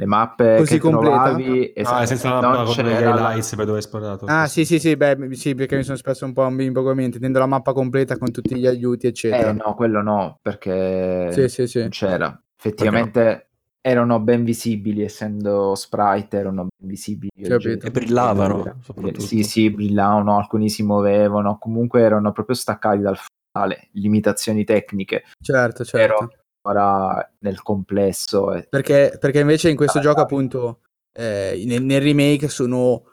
Le 0.00 0.06
mappe 0.06 0.56
Così 0.58 0.74
che 0.74 0.78
completa? 0.78 1.22
trovavi 1.34 1.72
Ah, 1.74 1.80
esatto, 1.80 2.06
senza 2.06 2.28
la 2.28 2.40
mappa 2.40 2.64
con 2.64 2.84
la- 2.84 2.98
highlights 3.00 3.48
per 3.56 3.64
dove 3.64 3.78
hai 3.78 3.84
esplorato. 3.84 4.26
Ah, 4.26 4.46
sì, 4.46 4.64
sì, 4.64 4.78
sì, 4.78 4.96
beh, 4.96 5.34
sì, 5.34 5.54
perché 5.54 5.76
mi 5.76 5.82
sono 5.82 5.96
espresso 5.96 6.24
un 6.24 6.32
po' 6.34 6.42
un 6.46 6.54
bimbo 6.54 6.82
come 6.82 7.04
intendo 7.04 7.38
la 7.38 7.46
mappa 7.46 7.72
completa 7.72 8.16
con 8.18 8.30
tutti 8.30 8.54
gli 8.56 8.66
aiuti, 8.66 9.06
eccetera. 9.06 9.48
Eh 9.50 9.52
no, 9.54 9.74
quello 9.74 10.02
no, 10.02 10.38
perché 10.40 11.32
Sì, 11.32 11.48
sì, 11.48 11.66
sì. 11.66 11.80
non 11.80 11.88
c'era. 11.88 12.40
Effettivamente 12.56 13.48
erano 13.80 14.20
ben 14.20 14.44
visibili, 14.44 15.02
essendo 15.02 15.74
sprite 15.74 16.36
erano 16.36 16.66
ben 16.76 16.88
visibili. 16.88 17.30
E 17.40 17.90
brillavano, 17.90 18.76
Eh. 18.94 19.18
Sì, 19.20 19.42
sì, 19.42 19.70
brillavano, 19.70 20.36
alcuni 20.36 20.68
si 20.68 20.82
muovevano, 20.82 21.58
comunque 21.58 22.02
erano 22.02 22.30
proprio 22.32 22.54
staccati 22.54 23.00
dal 23.00 23.16
finale, 23.16 23.88
limitazioni 23.92 24.64
tecniche, 24.64 25.24
Certo, 25.42 25.84
certo. 25.84 26.14
però 26.14 26.28
ora 26.68 27.32
nel 27.40 27.62
complesso 27.62 28.52
eh, 28.52 28.66
Perché, 28.68 29.16
perché 29.18 29.40
invece 29.40 29.70
in 29.70 29.76
questo 29.76 29.98
Ah, 29.98 30.02
gioco, 30.02 30.20
ah. 30.20 30.22
appunto, 30.22 30.80
eh, 31.12 31.62
nel, 31.66 31.82
nel 31.82 32.00
remake 32.00 32.48
sono 32.48 33.10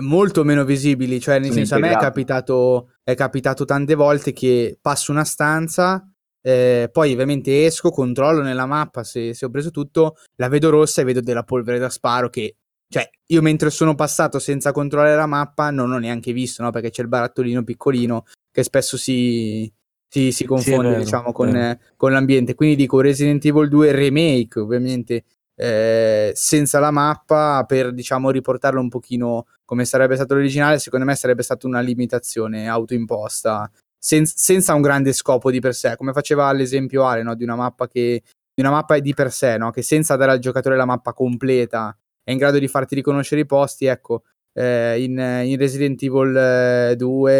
molto 0.00 0.44
meno 0.44 0.64
visibili. 0.64 1.20
Cioè, 1.20 1.38
nel 1.38 1.52
senso, 1.52 1.74
a 1.74 1.78
me 1.78 1.88
è 1.88 1.92
integrati. 1.92 2.14
capitato, 2.22 2.90
è 3.02 3.14
capitato 3.14 3.64
tante 3.64 3.94
volte 3.94 4.32
che 4.32 4.78
passo 4.80 5.10
una 5.12 5.24
stanza, 5.24 6.08
eh, 6.40 6.88
poi 6.92 7.12
ovviamente 7.12 7.64
esco, 7.66 7.90
controllo 7.90 8.42
nella 8.42 8.66
mappa 8.66 9.02
se, 9.04 9.34
se 9.34 9.44
ho 9.44 9.50
preso 9.50 9.70
tutto, 9.70 10.16
la 10.36 10.48
vedo 10.48 10.70
rossa 10.70 11.00
e 11.00 11.04
vedo 11.04 11.20
della 11.20 11.42
polvere 11.44 11.78
da 11.78 11.90
sparo 11.90 12.28
che. 12.30 12.56
Cioè, 12.90 13.06
io 13.26 13.42
mentre 13.42 13.68
sono 13.68 13.94
passato 13.94 14.38
senza 14.38 14.72
controllare 14.72 15.14
la 15.14 15.26
mappa 15.26 15.70
non 15.70 15.92
ho 15.92 15.98
neanche 15.98 16.32
visto, 16.32 16.62
no? 16.62 16.70
Perché 16.70 16.88
c'è 16.88 17.02
il 17.02 17.08
barattolino 17.08 17.62
piccolino 17.62 18.24
che 18.50 18.62
spesso 18.62 18.96
si, 18.96 19.70
si, 20.08 20.32
si 20.32 20.44
confonde, 20.44 20.88
vero, 20.88 21.02
diciamo, 21.02 21.32
con, 21.32 21.54
eh, 21.54 21.78
con 21.96 22.12
l'ambiente. 22.12 22.54
Quindi 22.54 22.76
dico 22.76 23.00
Resident 23.00 23.44
Evil 23.44 23.68
2 23.68 23.92
Remake, 23.92 24.58
ovviamente, 24.58 25.24
eh, 25.54 26.32
senza 26.34 26.78
la 26.78 26.90
mappa, 26.90 27.64
per, 27.66 27.92
diciamo, 27.92 28.30
riportarlo 28.30 28.80
un 28.80 28.88
pochino 28.88 29.46
come 29.64 29.84
sarebbe 29.84 30.14
stato 30.14 30.34
l'originale, 30.34 30.78
secondo 30.78 31.04
me 31.04 31.14
sarebbe 31.14 31.42
stata 31.42 31.66
una 31.66 31.80
limitazione 31.80 32.68
autoimposta, 32.68 33.70
sen- 33.98 34.24
senza 34.24 34.72
un 34.74 34.80
grande 34.80 35.12
scopo 35.12 35.50
di 35.50 35.60
per 35.60 35.74
sé, 35.74 35.96
come 35.96 36.12
faceva 36.12 36.50
l'esempio 36.52 37.04
Ale, 37.04 37.22
no? 37.22 37.34
Di 37.34 37.44
una 37.44 37.56
mappa 37.56 37.86
che 37.86 38.22
di 38.54 38.64
una 38.64 38.70
mappa 38.72 38.98
di 38.98 39.14
per 39.14 39.30
sé, 39.30 39.56
no? 39.58 39.70
Che 39.70 39.82
senza 39.82 40.16
dare 40.16 40.32
al 40.32 40.38
giocatore 40.38 40.76
la 40.76 40.86
mappa 40.86 41.12
completa 41.12 41.96
è 42.24 42.32
in 42.32 42.38
grado 42.38 42.58
di 42.58 42.66
farti 42.66 42.94
riconoscere 42.94 43.42
i 43.42 43.46
posti, 43.46 43.86
ecco, 43.86 44.22
eh, 44.58 45.02
in, 45.02 45.12
in 45.44 45.56
Resident 45.56 46.02
Evil 46.02 46.36
eh, 46.36 46.96
2 46.96 47.32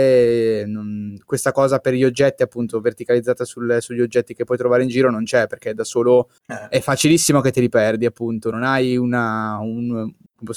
eh, 0.61 0.65
non- 0.66 1.16
questa 1.24 1.51
cosa 1.51 1.78
per 1.81 1.95
gli 1.95 2.05
oggetti 2.05 2.43
appunto 2.45 2.81
verticalizzata 2.81 3.45
sul- 3.45 3.78
sugli 3.81 4.01
oggetti 4.01 4.35
che 4.35 4.45
puoi 4.45 4.57
trovare 4.57 4.82
in 4.85 4.89
giro 4.89 5.11
non 5.11 5.24
c'è 5.24 5.47
perché 5.49 5.74
da 5.74 5.85
solo 5.85 6.31
Eh. 6.47 6.69
è 6.69 6.81
facilissimo 6.81 7.40
che 7.40 7.51
te 7.51 7.61
li 7.61 7.69
perdi 7.69 8.07
appunto 8.07 8.51
non 8.51 8.62
hai 8.62 8.97
una, 8.97 9.59
un, 9.61 10.11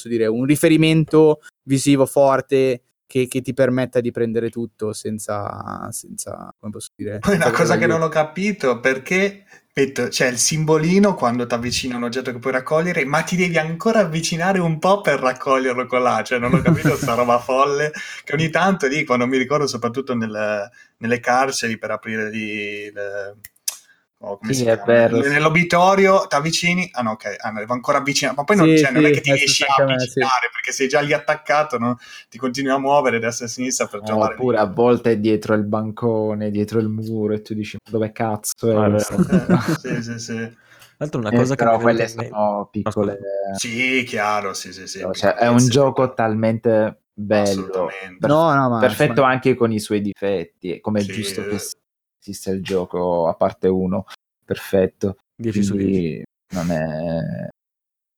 dire, 0.03 0.27
un 0.27 0.45
riferimento 0.45 1.41
visivo 1.63 2.05
forte 2.05 2.81
che, 3.11 3.27
che 3.27 3.41
ti 3.41 3.53
permetta 3.53 3.99
di 3.99 4.09
prendere 4.09 4.49
tutto 4.49 4.93
senza, 4.93 5.89
senza 5.91 6.55
come 6.57 6.71
posso 6.71 6.91
dire 6.95 7.19
Poi 7.19 7.35
una 7.35 7.51
cosa 7.51 7.77
che 7.77 7.83
avere 7.83 7.99
non 7.99 8.03
ho 8.03 8.07
capito 8.07 8.79
perché 8.79 9.43
aspetta, 9.67 10.07
c'è 10.07 10.27
il 10.27 10.37
simbolino 10.37 11.13
quando 11.13 11.45
ti 11.45 11.53
avvicina 11.53 11.97
un 11.97 12.03
oggetto 12.03 12.31
che 12.31 12.39
puoi 12.39 12.53
raccogliere, 12.53 13.03
ma 13.03 13.21
ti 13.23 13.35
devi 13.35 13.57
ancora 13.57 13.99
avvicinare 13.99 14.59
un 14.59 14.79
po' 14.79 15.01
per 15.01 15.19
raccoglierlo 15.19 15.87
con 15.87 16.03
là. 16.03 16.21
Cioè, 16.23 16.39
non 16.39 16.53
ho 16.53 16.61
capito 16.61 16.95
sta 16.95 17.13
roba 17.13 17.37
folle 17.37 17.91
che 18.23 18.33
ogni 18.33 18.49
tanto 18.49 18.87
lì, 18.87 19.03
quando 19.03 19.27
mi 19.27 19.37
ricordo, 19.37 19.67
soprattutto 19.67 20.15
nelle, 20.15 20.69
nelle 20.99 21.19
carceri 21.19 21.77
per 21.77 21.91
aprire 21.91 22.29
lì. 22.29 22.91
le- 22.91 23.35
oh, 24.21 24.37
come 24.37 24.53
Sì, 24.53 24.63
si 24.63 24.67
è 24.67 24.79
sì. 24.83 25.29
Nell'obitorio 25.29 26.25
ti 26.27 26.35
avvicini. 26.35 26.89
Ah, 26.93 27.01
no, 27.01 27.11
ok, 27.11 27.35
ah, 27.39 27.49
no, 27.51 27.59
devo 27.59 27.73
ancora 27.73 27.97
avvicinare. 27.99 28.35
Ma 28.37 28.43
poi 28.43 28.55
non, 28.55 28.67
Sì, 28.67 28.77
cioè, 28.77 28.91
non 28.91 29.01
è 29.05 29.07
sì, 29.07 29.13
che 29.13 29.21
ti 29.21 29.29
riesci 29.29 29.45
a 29.63 29.65
successo 29.65 29.81
anche 29.81 29.81
a 29.81 29.85
me, 29.85 29.99
sì. 29.99 30.05
avvicinare 30.05 30.49
perché 30.51 30.71
sei 30.71 30.87
già 30.87 30.99
lì 31.01 31.13
attaccato, 31.13 31.77
no? 31.77 31.97
ti 32.29 32.37
continui 32.37 32.71
a 32.71 32.77
muovere 32.77 33.19
destra 33.19 33.45
e 33.45 33.49
sinistra 33.49 33.87
per 33.87 34.01
trovare. 34.01 34.33
oppure 34.35 34.57
a 34.57 34.65
volte 34.65 35.11
è 35.11 35.17
dietro 35.17 35.53
il 35.53 35.63
bancone, 35.63 36.49
dietro 36.51 36.79
il 36.79 36.87
muro 36.87 37.33
e 37.33 37.41
tu 37.41 37.53
dici 37.53 37.77
dove 37.89 38.11
cazzo 38.11 38.69
è 38.69 38.75
Ah, 38.75 38.85
è 38.87 38.89
questa 38.89 39.15
vero. 39.15 39.35
cosa?" 39.37 39.57
Eh, 39.57 40.01
sì, 40.01 40.03
sì, 40.03 40.19
sì. 40.19 40.35
Tra 40.35 40.95
l'altro 40.97 41.19
una 41.19 41.31
Eh, 41.31 41.35
cosa 41.37 41.55
che 41.55 41.63
però 41.63 41.79
quelle 41.79 42.07
sono 42.07 42.67
piccole 42.71 43.19
Sì, 43.57 44.03
chiaro, 44.05 44.53
sì, 44.53 44.71
sì, 44.71 44.87
sì. 44.87 45.05
cioè, 45.13 45.33
è 45.33 45.47
un 45.47 45.67
gioco 45.67 46.13
talmente 46.13 47.01
bello 47.13 47.41
Assolutamente. 47.41 48.19
per- 48.19 48.29
no 48.29 48.53
no 48.53 48.69
ma 48.69 48.79
perfetto 48.79 49.21
ma- 49.21 49.29
anche 49.29 49.55
con 49.55 49.71
i 49.71 49.79
suoi 49.79 50.01
difetti 50.01 50.79
come 50.79 50.99
è 51.01 51.03
Sì, 51.03 51.11
giusto 51.11 51.41
eh. 51.41 51.47
che 51.47 51.57
esista 52.21 52.51
il 52.51 52.61
gioco 52.63 53.27
a 53.27 53.33
parte 53.33 53.67
uno 53.67 54.05
perfetto 54.45 55.17
10 55.35 55.63
su 55.63 55.75
10. 55.75 55.91
quindi 55.91 56.23
non 56.53 56.71
è 56.71 57.47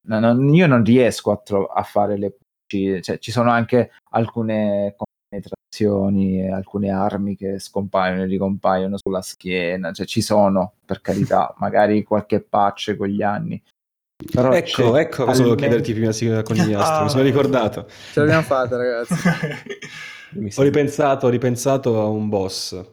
no, 0.08 0.20
non- 0.20 0.54
io 0.54 0.68
non 0.68 0.84
riesco 0.84 1.32
a, 1.32 1.38
tro- 1.38 1.68
a 1.68 1.84
fare 1.84 2.18
le 2.18 2.36
cioè 2.74 3.20
ci 3.20 3.32
sono 3.32 3.52
anche 3.52 3.92
alcune 4.12 4.96
penetrazioni 5.30 6.50
alcune 6.52 6.90
armi 6.90 7.36
che 7.36 7.60
scompaiono 7.60 8.24
e 8.24 8.26
ricompaiono 8.26 8.98
sulla 8.98 9.22
schiena 9.22 9.92
cioè 9.92 10.06
ci 10.08 10.22
sono 10.22 10.74
per 10.86 11.02
carità 11.02 11.54
magari 11.60 12.04
qualche 12.04 12.42
patch 12.42 12.96
con 12.98 13.08
gli 13.08 13.22
anni 13.22 13.62
però 14.32 14.52
Ecco, 14.54 14.96
ecco 14.98 15.26
cosa 15.26 15.38
volevo 15.44 15.56
chiederti 15.56 15.94
prima 15.94 16.12
con 16.44 16.56
gli 16.56 16.74
astri, 16.74 17.04
mi 17.04 17.10
sono 17.10 17.22
Ah. 17.22 17.26
ricordato. 17.26 17.88
ce 18.12 18.20
l'abbiamo 18.22 18.42
fatta 18.44 18.78
ragazzi 18.78 19.14
Ho 20.56 20.64
ripensato, 20.64 21.28
ho 21.28 21.30
ripensato 21.30 22.02
a 22.02 22.08
un 22.08 22.28
boss. 22.28 22.84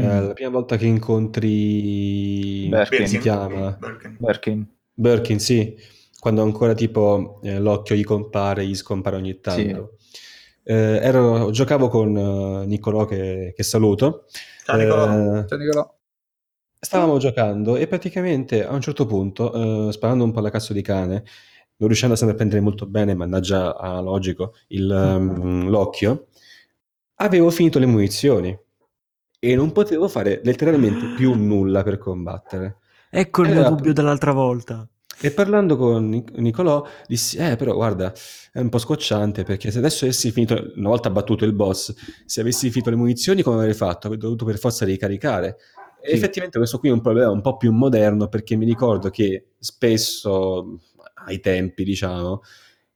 Eh, 0.00 0.20
Mm. 0.20 0.26
la 0.28 0.32
prima 0.34 0.50
volta 0.50 0.76
che 0.76 0.86
incontri... 0.86 2.66
Birkin. 2.68 3.06
si 3.06 3.18
chiama? 3.18 3.76
Birkin. 3.80 4.16
Birkin. 4.18 4.66
Birkin, 4.92 5.38
sì. 5.40 5.76
Quando 6.18 6.42
ancora 6.42 6.74
tipo 6.74 7.40
eh, 7.42 7.58
l'occhio 7.60 7.94
gli 7.94 8.04
compare, 8.04 8.66
gli 8.66 8.74
scompare 8.74 9.16
ogni 9.16 9.40
tanto. 9.40 9.96
Eh, 10.64 10.98
ero- 11.02 11.50
giocavo 11.50 11.88
con 11.88 12.16
eh, 12.16 12.66
Niccolò 12.66 13.04
che, 13.06 13.52
che 13.56 13.62
saluto. 13.62 14.24
Ciao, 14.64 14.76
Nicolò. 14.76 15.38
Eh, 15.38 15.46
Ciao, 15.46 15.58
Nicolò. 15.58 15.96
Stavamo 16.80 17.18
giocando 17.18 17.76
e 17.76 17.86
praticamente 17.88 18.64
a 18.64 18.72
un 18.72 18.80
certo 18.80 19.04
punto, 19.06 19.88
eh, 19.88 19.92
sparando 19.92 20.22
un 20.24 20.30
po' 20.32 20.38
alla 20.38 20.50
cazzo 20.50 20.72
di 20.72 20.82
cane, 20.82 21.24
non 21.76 21.88
riuscendo 21.88 22.14
a 22.14 22.16
sempre 22.16 22.34
a 22.34 22.38
prendere 22.38 22.60
molto 22.60 22.86
bene, 22.86 23.14
mannaggia 23.14 23.76
a 23.76 24.00
logico, 24.00 24.54
il, 24.68 24.88
ehm, 24.90 25.68
l'occhio, 25.68 26.26
avevo 27.16 27.50
finito 27.50 27.78
le 27.80 27.86
munizioni 27.86 28.56
e 29.38 29.54
non 29.54 29.72
potevo 29.72 30.08
fare 30.08 30.40
letteralmente 30.42 31.06
più 31.14 31.34
nulla 31.34 31.82
per 31.82 31.98
combattere. 31.98 32.78
Ecco 33.10 33.42
il 33.42 33.50
mio 33.50 33.60
app- 33.60 33.68
dubbio 33.68 33.92
dell'altra 33.92 34.32
volta. 34.32 34.86
E 35.20 35.32
parlando 35.32 35.76
con 35.76 36.08
Nic- 36.08 36.36
Nicolò, 36.36 36.86
dissi, 37.06 37.38
eh 37.38 37.56
però 37.56 37.74
guarda, 37.74 38.12
è 38.52 38.60
un 38.60 38.68
po' 38.68 38.78
scocciante 38.78 39.42
perché 39.42 39.70
se 39.70 39.78
adesso 39.78 40.04
avessi 40.04 40.30
finito, 40.30 40.72
una 40.76 40.88
volta 40.88 41.10
battuto 41.10 41.44
il 41.44 41.52
boss, 41.54 41.92
se 42.24 42.40
avessi 42.40 42.70
finito 42.70 42.90
le 42.90 42.96
munizioni 42.96 43.42
come 43.42 43.56
avrei 43.56 43.74
fatto? 43.74 44.06
Avrei 44.06 44.20
dovuto 44.20 44.44
per 44.44 44.58
forza 44.58 44.84
ricaricare. 44.84 45.56
E 46.00 46.10
Sì. 46.10 46.14
effettivamente 46.14 46.58
questo 46.58 46.78
qui 46.78 46.90
è 46.90 46.92
un 46.92 47.00
problema 47.00 47.30
un 47.30 47.40
po' 47.40 47.56
più 47.56 47.72
moderno 47.72 48.28
perché 48.28 48.54
mi 48.54 48.64
ricordo 48.64 49.10
che 49.10 49.54
spesso, 49.58 50.78
ai 51.26 51.40
tempi 51.40 51.82
diciamo, 51.82 52.42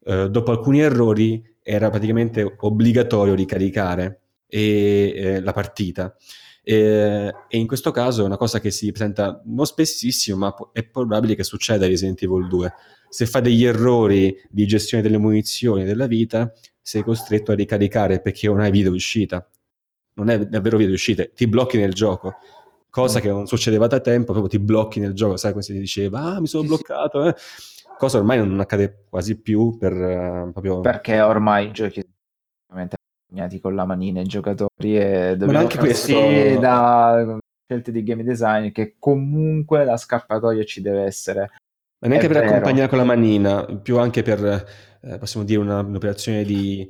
eh, 0.05 0.31
dopo 0.31 0.53
alcuni 0.53 0.81
errori 0.81 1.45
era 1.61 1.91
praticamente 1.91 2.57
obbligatorio 2.61 3.35
ricaricare 3.35 4.22
e, 4.53 5.13
eh, 5.17 5.41
la 5.41 5.53
partita. 5.53 6.15
E, 6.63 7.33
e 7.49 7.57
in 7.57 7.67
questo 7.67 7.91
caso 7.91 8.23
è 8.23 8.27
una 8.27 8.37
cosa 8.37 8.61
che 8.61 8.71
si 8.71 8.93
presenta 8.93 9.41
non 9.47 9.65
spessissimo, 9.65 10.37
ma 10.37 10.55
è 10.73 10.85
probabile 10.85 11.35
che 11.35 11.43
succeda 11.43 11.87
a 11.87 11.89
Resident 11.89 12.23
Evil 12.23 12.47
2. 12.49 12.75
Se 13.09 13.25
fai 13.25 13.41
degli 13.41 13.65
errori 13.65 14.37
di 14.51 14.67
gestione 14.67 15.03
delle 15.03 15.17
munizioni 15.17 15.83
e 15.83 15.85
della 15.87 16.07
vita, 16.07 16.53
sei 16.83 17.03
costretto 17.03 17.53
a 17.53 17.55
ricaricare 17.55 18.21
perché 18.21 18.47
non 18.47 18.61
hai 18.61 18.71
via 18.71 18.91
d'uscita. 18.91 19.49
Non 20.15 20.29
è 20.29 20.47
davvero 20.47 20.77
via 20.77 20.87
d'uscita, 20.87 21.25
ti 21.35 21.49
blocchi 21.49 21.79
nel 21.79 21.95
gioco. 21.95 22.35
Cosa 22.91 23.21
che 23.21 23.29
non 23.29 23.47
succedeva 23.47 23.87
da 23.87 24.01
tempo, 24.01 24.33
proprio 24.33 24.49
ti 24.49 24.59
blocchi 24.59 25.01
nel 25.01 25.15
gioco, 25.15 25.39
sai 25.39 25.53
come 25.53 25.63
si 25.63 25.73
diceva, 25.73 26.21
ah 26.35 26.41
mi 26.41 26.47
sono 26.47 26.65
Sì, 26.65 26.69
bloccato, 26.69 27.27
eh. 27.27 27.35
cosa 27.97 28.19
ormai 28.19 28.37
non 28.37 28.61
accade 28.61 29.07
quasi 29.09 29.41
più 29.41 29.79
per 29.79 29.95
eh, 29.95 30.51
proprio... 30.53 30.81
Perché 30.81 31.23
ormai 31.23 31.69
i 31.69 31.73
giochi 31.73 32.03
impegnati 33.33 33.61
con 33.61 33.75
la 33.75 33.85
manina 33.87 34.21
i 34.21 34.27
giocatori 34.27 34.97
e 34.99 35.35
dobbiamo 35.37 35.59
anche 35.59 35.79
questo- 35.79 36.13
da 36.61 37.39
scelte 37.67 37.91
di 37.91 38.03
game 38.03 38.23
design 38.23 38.71
che 38.71 38.97
comunque 38.99 39.85
la 39.85 39.97
scappatoia 39.97 40.63
ci 40.65 40.83
deve 40.83 41.03
essere. 41.05 41.51
Ma 42.01 42.09
neanche 42.09 42.27
È 42.27 42.29
per 42.29 42.41
vero. 42.41 42.51
accompagnare 42.51 42.89
con 42.89 42.99
la 42.99 43.05
manina, 43.05 43.65
più 43.81 43.99
anche 43.99 44.23
per, 44.23 44.45
eh, 45.03 45.19
possiamo 45.19 45.47
dire, 45.47 45.61
una- 45.61 45.81
un'operazione 45.81 46.45
di, 46.45 46.89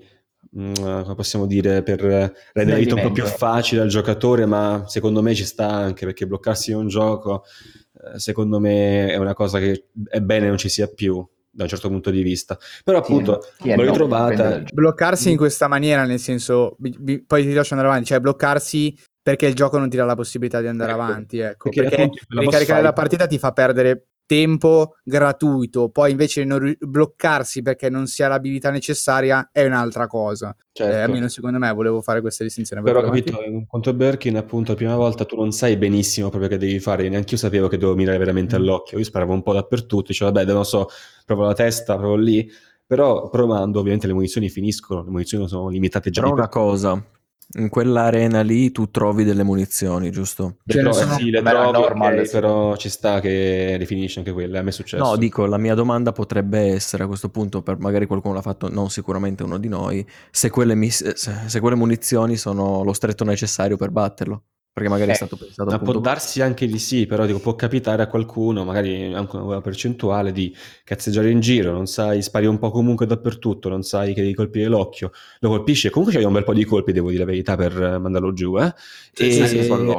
mm, 0.59 0.73
come 0.74 1.14
possiamo 1.14 1.47
dire, 1.47 1.82
per 1.82 2.01
rendere 2.01 2.32
la 2.52 2.77
vita 2.77 2.94
un 2.94 3.02
po' 3.02 3.12
più 3.12 3.24
facile 3.24 3.82
al 3.82 3.89
giocatore, 3.89 4.47
ma 4.47 4.85
secondo 4.86 5.23
me 5.23 5.35
ci 5.35 5.44
sta 5.44 5.69
anche, 5.69 6.06
perché 6.06 6.27
bloccarsi 6.27 6.70
in 6.73 6.78
un 6.78 6.89
gioco, 6.89 7.44
eh, 8.14 8.19
secondo 8.19 8.59
me 8.59 9.09
è 9.10 9.16
una 9.16 9.35
cosa 9.35 9.59
che 9.59 9.89
è 10.09 10.20
bene 10.20 10.48
non 10.48 10.56
ci 10.56 10.70
sia 10.70 10.89
più, 10.89 11.24
da 11.53 11.65
un 11.65 11.69
certo 11.69 11.89
punto 11.89 12.11
di 12.11 12.23
vista. 12.23 12.59
Però 12.83 12.99
appunto, 12.99 13.43
è 13.62 13.77
l'ho 13.77 13.85
no? 13.85 13.91
ritrovata... 13.91 14.59
Gioco. 14.59 14.70
bloccarsi 14.73 15.31
in 15.31 15.37
questa 15.37 15.69
maniera, 15.69 16.05
nel 16.05 16.19
senso, 16.19 16.74
bi- 16.79 16.97
bi- 16.99 17.23
poi 17.24 17.43
ti 17.43 17.53
lascio 17.53 17.74
andare 17.74 17.91
avanti, 17.91 18.09
cioè 18.09 18.20
bloccarsi 18.20 18.97
perché 19.23 19.47
il 19.47 19.55
gioco 19.55 19.79
non 19.79 19.89
ti 19.89 19.97
dà 19.97 20.05
la 20.05 20.16
possibilità 20.16 20.61
di 20.61 20.66
andare 20.66 20.93
Ecco, 20.93 21.01
avanti, 21.01 21.39
ecco, 21.39 21.70
perché 21.70 21.97
perché, 21.97 22.11
ricaricare 22.29 22.83
la 22.83 22.93
partita 22.93 23.27
ti 23.27 23.39
fa 23.39 23.53
perdere 23.53 24.09
tempo 24.27 24.97
gratuito, 25.05 25.89
poi 25.90 26.11
invece 26.12 26.43
di 26.43 26.49
non 26.49 26.59
ri- 26.61 26.77
bloccarsi 26.81 27.62
perché 27.62 27.90
non 27.90 28.07
si 28.07 28.23
ha 28.23 28.28
l'abilità 28.28 28.70
necessaria 28.70 29.51
è 29.53 29.65
un'altra 29.65 30.07
cosa. 30.07 30.55
Certo. 30.73 30.93
Eh, 30.97 31.01
almeno 31.01 31.28
secondo 31.28 31.59
me 31.59 31.70
volevo 31.73 32.01
fare 32.01 32.20
questa 32.20 32.44
distinzione. 32.44 32.81
Però 32.82 33.01
ho 33.01 33.03
capito, 33.03 33.39
a 33.39 33.93
Birkin, 33.93 34.36
appunto, 34.39 34.70
la 34.70 34.77
prima 34.77 34.97
volta 34.97 35.24
tu 35.27 35.36
non 35.36 35.53
sai 35.53 35.77
benissimo 35.77 36.28
proprio 36.31 36.49
che 36.49 36.57
devi 36.57 36.78
fare, 36.81 37.09
neanche 37.09 37.32
io 37.35 37.40
sapevo 37.40 37.69
che 37.69 37.77
dovevo 37.77 37.97
mirare 37.97 38.16
veramente 38.19 38.57
Mm. 38.57 38.61
all'occhio, 38.61 38.99
io 38.99 39.05
sparavo 39.05 39.32
un 39.32 39.43
po' 39.43 39.53
dappertutto, 39.53 40.07
dicevo, 40.09 40.32
vabbè, 40.32 40.47
non 40.47 40.57
lo 40.57 40.65
so, 40.65 40.89
provo 41.27 41.44
la 41.44 41.53
testa, 41.55 41.97
provo 41.99 42.16
lì, 42.16 42.51
però 42.86 43.28
provando 43.28 43.78
ovviamente 43.81 44.07
le 44.07 44.15
munizioni 44.15 44.49
finiscono, 44.49 45.03
le 45.05 45.11
munizioni 45.11 45.47
sono 45.49 45.69
limitate 45.69 46.11
già 46.11 46.23
Però 46.23 46.32
una 46.32 46.43
per- 46.43 46.51
cosa, 46.51 47.05
in 47.59 47.69
quell'arena 47.69 48.40
lì 48.43 48.70
tu 48.73 48.90
trovi 48.90 49.24
delle 49.24 49.43
munizioni, 49.43 50.10
giusto? 50.10 50.56
le 50.64 50.74
ne 50.74 50.81
trovi- 50.82 50.97
sono- 50.98 51.14
sì, 51.19 51.31
le 51.31 51.43
Beh, 51.43 51.51
trovi, 51.51 51.73
normal, 51.73 52.19
ok, 52.19 52.27
sì. 52.27 52.32
però 52.32 52.77
ci 52.77 52.89
sta 52.89 53.20
che 53.20 53.77
rifinisce 53.78 54.19
anche 54.20 54.32
quella, 54.32 54.60
a 54.60 54.62
me 54.62 54.70
è 54.70 54.73
successo. 54.73 55.02
No, 55.05 55.16
dico, 55.16 55.47
la 55.47 55.59
mia 55.59 55.74
domanda 55.74 56.12
potrebbe 56.12 56.59
essere 56.73 57.05
a 57.05 57.06
questo 57.06 57.28
punto, 57.31 57.62
per 57.62 57.78
magari 57.78 58.06
qualcuno 58.06 58.35
l'ha 58.35 58.43
fatto, 58.43 58.69
non 58.69 58.90
sicuramente 58.90 59.43
uno 59.43 59.59
di 59.59 59.69
noi, 59.69 60.06
se 60.31 60.51
quelle, 60.51 60.74
mis- 60.74 61.12
se 61.14 61.60
quelle 61.60 61.77
munizioni 61.77 62.36
sono 62.36 62.82
lo 62.82 62.93
stretto 62.93 63.24
necessario 63.24 63.77
per 63.77 63.90
batterlo. 63.90 64.43
Perché 64.74 64.89
magari 64.89 65.11
è 65.11 65.12
Eh, 65.12 65.16
stato 65.16 65.36
pensato 65.36 65.69
Ma 65.70 65.78
può 65.78 65.99
darsi 66.01 66.40
anche 66.40 66.66
di 66.66 66.78
sì, 66.78 67.05
però 67.05 67.27
dico, 67.27 67.40
può 67.40 67.55
capitare 67.55 68.01
a 68.03 68.07
qualcuno, 68.07 68.65
magari 68.65 69.12
anche 69.12 69.36
una 69.36 69.44
buona 69.44 69.61
percentuale, 69.61 70.32
di 70.32 70.55
cazzeggiare 70.82 71.28
in 71.31 71.40
giro, 71.40 71.73
non 71.73 71.86
sai, 71.86 72.23
spari 72.23 72.47
un 72.47 72.59
po' 72.59 72.70
comunque 72.70 73.05
dappertutto, 73.05 73.69
non 73.69 73.82
sai 73.82 74.15
che 74.15 74.23
devi 74.23 74.32
colpire 74.32 74.69
l'occhio, 74.69 75.11
lo 75.40 75.51
colpisci 75.51 75.89
e 75.89 75.90
comunque 75.90 76.16
c'hai 76.16 76.24
un 76.24 76.32
bel 76.32 76.44
po' 76.44 76.55
di 76.55 76.65
colpi, 76.65 76.93
devo 76.93 77.11
dire 77.11 77.20
la 77.24 77.31
verità, 77.31 77.55
per 77.55 77.99
mandarlo 78.01 78.32
giù, 78.32 78.57
eh? 78.59 78.73
Sì, 79.12 79.24
e 79.27 79.47
sì, 79.47 79.59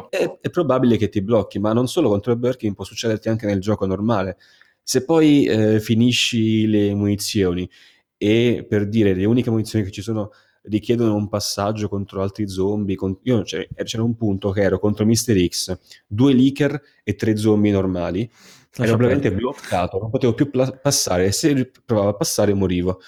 è, 0.09 0.37
è 0.41 0.49
probabile 0.49 0.97
che 0.97 1.07
ti 1.09 1.21
blocchi, 1.21 1.59
ma 1.59 1.71
non 1.71 1.87
solo 1.87 2.09
contro 2.09 2.31
il 2.31 2.39
Birkin, 2.39 2.73
può 2.73 2.83
succederti 2.83 3.29
anche 3.29 3.45
nel 3.45 3.59
gioco 3.59 3.85
normale. 3.85 4.37
Se 4.81 5.05
poi 5.05 5.45
eh, 5.45 5.79
finisci 5.79 6.65
le 6.67 6.95
munizioni 6.95 7.69
e 8.17 8.65
per 8.67 8.87
dire 8.87 9.13
le 9.13 9.25
uniche 9.25 9.49
munizioni 9.51 9.85
che 9.85 9.91
ci 9.91 10.01
sono 10.01 10.31
richiedono 10.64 11.15
un 11.15 11.27
passaggio 11.30 11.90
contro 11.90 12.22
altri 12.22 12.48
zombie. 12.48 12.95
con- 12.95 13.18
Io 13.23 13.44
cioè, 13.44 13.68
c'era 13.84 14.03
un 14.03 14.15
punto 14.15 14.52
che 14.52 14.61
ero 14.61 14.80
contro 14.80 15.06
Mr. 15.06 15.48
X, 15.48 15.77
due 16.07 16.34
leaker 16.34 16.81
e 17.03 17.15
tre 17.15 17.35
zombie 17.38 17.72
normali. 17.72 18.30
Lascia 18.76 18.91
ero 18.91 18.98
veramente 18.98 19.31
bloccato, 19.31 19.99
non 19.99 20.10
potevo 20.10 20.34
più 20.34 20.49
pla- 20.49 20.72
passare 20.72 21.26
e 21.27 21.31
se 21.31 21.72
provavo 21.85 22.10
a 22.10 22.15
passare 22.15 22.53
morivo. 22.53 22.99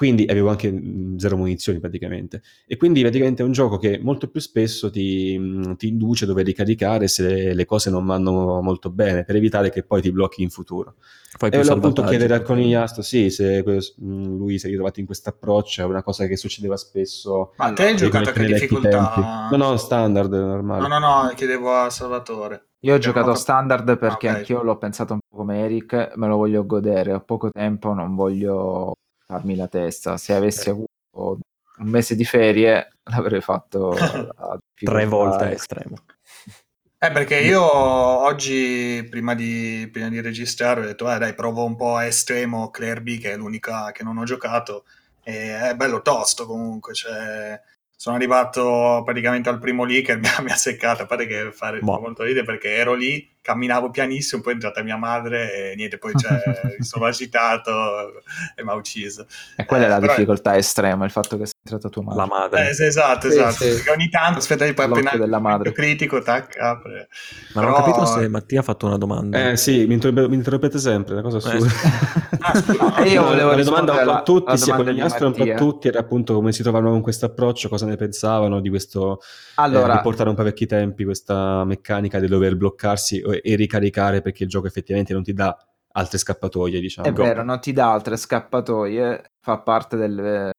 Quindi 0.00 0.24
avevo 0.24 0.48
anche 0.48 0.72
mh, 0.72 1.18
zero 1.18 1.36
munizioni 1.36 1.78
praticamente. 1.78 2.40
E 2.66 2.78
quindi 2.78 3.02
praticamente 3.02 3.42
è 3.42 3.44
un 3.44 3.52
gioco 3.52 3.76
che 3.76 3.98
molto 4.02 4.30
più 4.30 4.40
spesso 4.40 4.88
ti, 4.90 5.36
mh, 5.38 5.76
ti 5.76 5.88
induce 5.88 6.24
a 6.24 6.26
dover 6.26 6.46
ricaricare 6.46 7.06
se 7.06 7.52
le 7.52 7.64
cose 7.66 7.90
non 7.90 8.06
vanno 8.06 8.62
molto 8.62 8.88
bene, 8.88 9.24
per 9.24 9.36
evitare 9.36 9.68
che 9.68 9.82
poi 9.82 10.00
ti 10.00 10.10
blocchi 10.10 10.40
in 10.42 10.48
futuro. 10.48 10.94
Fai 11.36 11.50
E 11.50 11.56
volevo 11.58 11.76
appunto 11.76 12.02
chiedere 12.02 12.32
a 12.32 12.40
conigliastro, 12.40 13.02
sì, 13.02 13.28
se 13.28 13.62
mh, 13.62 14.36
lui 14.38 14.58
si 14.58 14.64
è 14.64 14.68
ritrovato 14.70 15.00
in 15.00 15.06
questo 15.06 15.28
approccio, 15.28 15.82
è 15.82 15.84
una 15.84 16.02
cosa 16.02 16.26
che 16.26 16.36
succedeva 16.38 16.78
spesso. 16.78 17.52
Ma 17.56 17.70
te 17.74 17.82
hai 17.82 17.94
giocato 17.94 18.30
a 18.30 18.32
che 18.32 18.46
difficoltà? 18.46 18.88
tempi. 18.88 19.58
No, 19.58 19.68
no, 19.68 19.76
standard, 19.76 20.32
normale. 20.32 20.88
No, 20.88 20.98
no, 20.98 20.98
no, 20.98 21.34
chiedevo 21.34 21.74
a 21.74 21.90
Salvatore. 21.90 22.68
Io 22.84 22.94
ho 22.94 22.98
giocato 22.98 23.26
cap- 23.32 23.36
standard 23.36 23.98
perché 23.98 24.28
Ah, 24.28 24.32
ok. 24.32 24.36
anch'io 24.38 24.62
l'ho 24.62 24.78
pensato 24.78 25.12
un 25.12 25.18
po' 25.28 25.36
come 25.36 25.60
Eric, 25.60 26.12
me 26.16 26.26
lo 26.26 26.36
voglio 26.36 26.64
godere, 26.64 27.12
ho 27.12 27.20
poco 27.20 27.50
tempo, 27.50 27.92
non 27.92 28.14
voglio 28.14 28.94
farmi 29.30 29.54
la 29.54 29.68
testa. 29.68 30.16
Se 30.16 30.34
avessi 30.34 30.68
Eh. 30.68 30.72
avuto 30.72 31.38
un 31.78 31.88
mese 31.88 32.16
di 32.16 32.24
ferie 32.24 32.90
l'avrei 33.10 33.40
fatto 33.40 33.94
Tre 34.74 35.06
volte 35.06 35.52
estremo. 35.52 35.96
Eh, 37.02 37.10
perché 37.12 37.38
io 37.40 37.62
oggi, 37.62 39.06
prima 39.08 39.34
di, 39.34 39.88
prima 39.90 40.08
di 40.10 40.20
registrare, 40.20 40.80
ho 40.80 40.84
detto, 40.84 41.10
eh, 41.10 41.18
dai, 41.18 41.34
provo 41.34 41.64
un 41.64 41.74
po' 41.74 41.96
a 41.96 42.04
estremo 42.04 42.70
Claire 42.70 43.00
B, 43.00 43.18
che 43.18 43.32
è 43.32 43.36
l'unica 43.36 43.90
che 43.92 44.02
non 44.02 44.18
ho 44.18 44.24
giocato, 44.24 44.84
e 45.22 45.58
è 45.58 45.74
bello 45.74 46.02
tosto 46.02 46.44
comunque, 46.44 46.92
cioè, 46.92 47.58
sono 47.96 48.16
arrivato 48.16 49.00
praticamente 49.02 49.48
al 49.48 49.58
primo 49.58 49.84
lì 49.84 50.02
che 50.02 50.16
mi 50.16 50.26
ha, 50.36 50.42
mi 50.42 50.50
ha 50.50 50.56
seccato, 50.56 51.02
a 51.02 51.06
parte 51.06 51.26
che 51.26 51.52
fare 51.52 51.80
Boh. 51.80 52.00
molto 52.00 52.22
ridere 52.22 52.44
perché 52.44 52.74
ero 52.74 52.92
lì, 52.94 53.26
camminavo 53.42 53.90
pianissimo, 53.90 54.42
poi 54.42 54.52
è 54.52 54.54
entrata 54.54 54.82
mia 54.82 54.96
madre 54.96 55.70
e 55.72 55.74
niente, 55.76 55.98
poi 55.98 56.12
cioè, 56.14 56.30
mi 56.78 56.84
sono 56.84 57.06
agitato 57.06 57.70
e 58.54 58.62
mi 58.62 58.70
ha 58.70 58.74
ucciso. 58.74 59.26
E 59.56 59.64
quella 59.64 59.86
è 59.86 59.88
la 59.88 59.96
Eh, 59.96 60.00
però- 60.00 60.12
difficoltà 60.14 60.56
estrema, 60.56 61.04
il 61.04 61.10
fatto 61.10 61.36
che 61.38 61.46
sia 61.46 61.54
entrata 61.64 61.88
tua 61.88 62.02
madre. 62.02 62.18
La 62.20 62.26
madre. 62.26 62.68
Eh, 62.68 62.74
sì, 62.74 62.84
esatto, 62.84 63.28
Sì, 63.30 63.36
esatto. 63.38 63.52
sì. 63.64 63.68
Perché 63.70 63.90
ogni 63.90 64.08
tanto 64.08 64.38
aspetta 64.38 64.64
di 64.64 64.70
L'occhio 64.76 64.92
appena 64.94 65.16
della 65.16 65.38
madre. 65.40 65.72
critico, 65.72 66.20
tac, 66.22 66.56
apre. 66.58 67.08
Ma 67.54 67.62
non 67.62 67.70
ho 67.70 67.74
Però- 67.74 67.86
capito 67.92 68.06
se 68.06 68.28
Mattia 68.28 68.60
ha 68.60 68.62
fatto 68.62 68.86
una 68.86 68.98
domanda. 68.98 69.50
Eh 69.50 69.56
sì, 69.56 69.86
mi, 69.86 69.94
interrompe- 69.94 70.28
mi 70.28 70.34
interrompete 70.34 70.78
sempre, 70.78 71.16
è 71.16 71.18
una 71.20 71.28
cosa 71.30 71.36
assurda. 71.38 71.68
Ah, 72.42 73.04
io 73.04 73.22
volevo 73.22 73.50
la 73.54 73.62
domanda 73.62 73.92
un 73.92 74.04
po' 74.04 74.10
a 74.12 74.22
tutti, 74.22 74.56
sia 74.56 74.74
con 74.74 74.86
gli 74.86 75.00
astro 75.00 75.26
un 75.26 75.34
po' 75.34 75.42
a 75.42 75.54
tutti, 75.54 75.88
era 75.88 75.98
appunto 75.98 76.32
come 76.34 76.52
si 76.52 76.62
trovavano 76.62 76.90
con 76.92 77.02
questo 77.02 77.26
approccio, 77.26 77.68
cosa 77.68 77.84
ne 77.84 77.96
pensavano 77.96 78.60
di 78.60 78.70
questo 78.70 79.20
Allora, 79.56 79.92
eh, 79.92 79.96
riportare 79.96 80.30
un 80.30 80.34
po' 80.34 80.40
a 80.40 80.44
vecchi 80.44 80.64
tempi 80.66 81.04
questa 81.04 81.64
meccanica 81.64 82.18
di 82.18 82.28
dover 82.28 82.56
bloccarsi 82.56 83.20
e, 83.32 83.54
ricaricare 83.56 84.20
perché 84.22 84.44
il 84.44 84.48
gioco 84.48 84.66
effettivamente 84.66 85.12
non 85.12 85.22
ti 85.22 85.32
dà 85.32 85.56
altre 85.92 86.18
scappatoie, 86.18 86.80
diciamo. 86.80 87.08
È 87.08 87.12
vero, 87.12 87.42
non 87.42 87.60
ti 87.60 87.72
dà 87.72 87.92
altre 87.92 88.16
scappatoie, 88.16 89.24
fa 89.40 89.58
parte 89.58 89.96
del, 89.96 90.50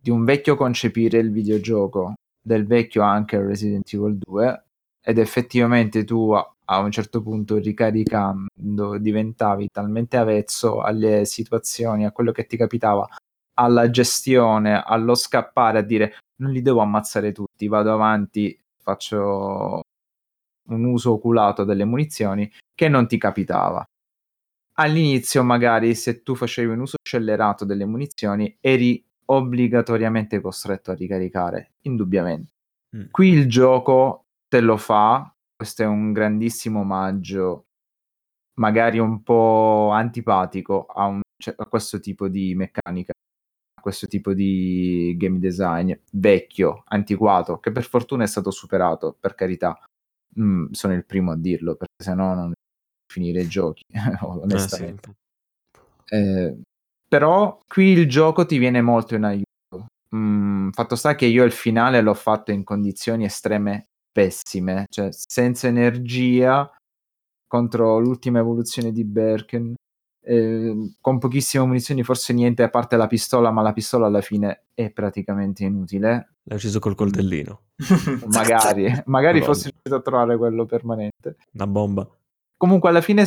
di 0.00 0.10
un 0.10 0.24
vecchio 0.24 0.54
concepire 0.54 1.18
il 1.18 1.30
videogioco, 1.30 2.14
del 2.42 2.66
vecchio 2.66 3.02
anche 3.02 3.40
Resident 3.40 3.90
Evil 3.92 4.18
2, 4.18 4.64
ed 5.02 5.18
effettivamente 5.18 6.04
tu 6.04 6.32
a, 6.32 6.78
un 6.78 6.90
certo 6.90 7.22
punto 7.22 7.56
ricaricando 7.56 8.98
diventavi 8.98 9.68
talmente 9.72 10.16
avvezzo 10.16 10.80
alle 10.80 11.24
situazioni, 11.24 12.04
a 12.04 12.12
quello 12.12 12.32
che 12.32 12.46
ti 12.46 12.56
capitava, 12.56 13.06
alla 13.54 13.88
gestione, 13.88 14.82
allo 14.82 15.14
scappare, 15.14 15.78
a 15.78 15.82
dire 15.82 16.16
non 16.36 16.50
li 16.50 16.60
devo 16.60 16.80
ammazzare 16.80 17.32
tutti, 17.32 17.68
vado 17.68 17.92
avanti, 17.92 18.58
faccio 18.82 19.80
un 20.68 20.84
uso 20.84 21.12
oculato 21.12 21.64
delle 21.64 21.84
munizioni 21.84 22.50
che 22.74 22.88
non 22.88 23.06
ti 23.06 23.18
capitava 23.18 23.84
all'inizio 24.74 25.42
magari 25.42 25.94
se 25.94 26.22
tu 26.22 26.34
facevi 26.34 26.72
un 26.72 26.80
uso 26.80 26.96
scellerato 27.02 27.64
delle 27.64 27.84
munizioni 27.84 28.56
eri 28.60 29.04
obbligatoriamente 29.26 30.40
costretto 30.40 30.90
a 30.90 30.94
ricaricare, 30.94 31.74
indubbiamente. 31.82 32.52
Mm. 32.96 33.06
Qui 33.10 33.28
il 33.28 33.48
gioco 33.48 34.24
te 34.48 34.60
lo 34.60 34.76
fa, 34.76 35.32
questo 35.54 35.82
è 35.82 35.86
un 35.86 36.12
grandissimo 36.12 36.80
omaggio 36.80 37.66
magari 38.56 38.98
un 38.98 39.22
po' 39.22 39.90
antipatico 39.90 40.86
a, 40.86 41.06
un, 41.06 41.20
cioè, 41.42 41.54
a 41.56 41.66
questo 41.66 41.98
tipo 41.98 42.28
di 42.28 42.54
meccanica, 42.54 43.12
a 43.12 43.80
questo 43.80 44.06
tipo 44.06 44.32
di 44.32 45.14
game 45.16 45.38
design 45.38 45.92
vecchio, 46.12 46.84
antiquato, 46.86 47.58
che 47.58 47.72
per 47.72 47.84
fortuna 47.84 48.24
è 48.24 48.28
stato 48.28 48.50
superato, 48.50 49.16
per 49.18 49.34
carità. 49.34 49.76
Mm, 50.40 50.70
sono 50.72 50.94
il 50.94 51.04
primo 51.04 51.32
a 51.32 51.36
dirlo, 51.36 51.76
perché 51.76 52.02
se 52.02 52.14
no 52.14 52.34
non 52.34 52.52
finire 53.06 53.42
i 53.42 53.48
giochi, 53.48 53.84
onestamente. 54.22 55.08
Ah, 55.08 55.14
sì. 56.04 56.14
eh, 56.16 56.58
però 57.08 57.60
qui 57.66 57.90
il 57.90 58.08
gioco 58.08 58.44
ti 58.44 58.58
viene 58.58 58.82
molto 58.82 59.14
in 59.14 59.24
aiuto. 59.24 59.86
Mm, 60.14 60.70
fatto 60.70 60.96
sta 60.96 61.14
che 61.14 61.26
io 61.26 61.44
il 61.44 61.52
finale 61.52 62.00
l'ho 62.00 62.14
fatto 62.14 62.50
in 62.50 62.64
condizioni 62.64 63.24
estreme 63.24 63.86
pessime, 64.12 64.86
cioè 64.88 65.08
senza 65.10 65.66
energia 65.66 66.68
contro 67.46 67.98
l'ultima 67.98 68.40
evoluzione 68.40 68.92
di 68.92 69.04
Berken, 69.04 69.74
eh, 70.24 70.94
con 71.00 71.18
pochissime 71.18 71.64
munizioni, 71.66 72.02
forse 72.02 72.32
niente 72.32 72.62
a 72.62 72.70
parte 72.70 72.96
la 72.96 73.06
pistola, 73.06 73.50
ma 73.50 73.62
la 73.62 73.72
pistola 73.72 74.06
alla 74.06 74.20
fine 74.20 74.64
è 74.74 74.90
praticamente 74.90 75.64
inutile. 75.64 76.34
L'hai 76.44 76.56
ucciso 76.56 76.78
col 76.78 76.94
coltellino. 76.94 77.60
magari, 78.26 78.92
magari 79.06 79.40
fossi 79.42 79.70
riuscito 79.70 79.94
a 79.94 80.00
trovare 80.00 80.36
quello 80.36 80.66
permanente. 80.66 81.36
Una 81.52 81.66
bomba. 81.66 82.08
Comunque 82.56 82.88
alla 82.88 83.00
fine 83.00 83.26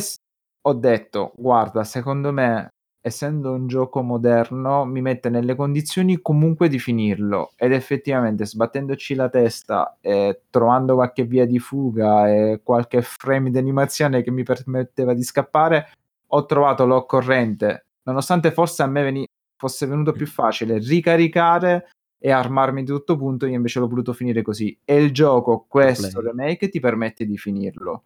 ho 0.62 0.72
detto, 0.74 1.32
guarda, 1.36 1.84
secondo 1.84 2.32
me 2.32 2.68
essendo 3.00 3.52
un 3.52 3.66
gioco 3.66 4.02
moderno, 4.02 4.84
mi 4.84 5.00
mette 5.00 5.28
nelle 5.28 5.54
condizioni 5.54 6.20
comunque 6.20 6.68
di 6.68 6.78
finirlo. 6.78 7.52
Ed 7.56 7.72
effettivamente, 7.72 8.44
sbattendoci 8.44 9.14
la 9.14 9.28
testa 9.28 9.96
e 10.00 10.42
trovando 10.50 10.94
qualche 10.94 11.24
via 11.24 11.46
di 11.46 11.58
fuga 11.58 12.28
e 12.28 12.60
qualche 12.62 13.02
frame 13.02 13.50
di 13.50 13.58
animazione 13.58 14.22
che 14.22 14.30
mi 14.30 14.42
permetteva 14.42 15.14
di 15.14 15.22
scappare, 15.22 15.90
ho 16.28 16.44
trovato 16.46 16.84
l'occorrente. 16.86 17.86
Nonostante 18.04 18.52
forse 18.52 18.82
a 18.82 18.86
me 18.86 19.02
veni- 19.02 19.26
fosse 19.56 19.86
venuto 19.86 20.12
più 20.12 20.26
facile 20.26 20.78
ricaricare 20.78 21.90
e 22.20 22.30
armarmi 22.30 22.82
di 22.82 22.90
tutto 22.90 23.16
punto, 23.16 23.46
io 23.46 23.54
invece 23.54 23.78
l'ho 23.78 23.88
voluto 23.88 24.12
finire 24.12 24.42
così. 24.42 24.76
E 24.84 24.96
il 24.96 25.12
gioco, 25.12 25.66
questo 25.68 26.20
remake, 26.20 26.68
ti 26.68 26.80
permette 26.80 27.24
di 27.24 27.36
finirlo. 27.36 28.04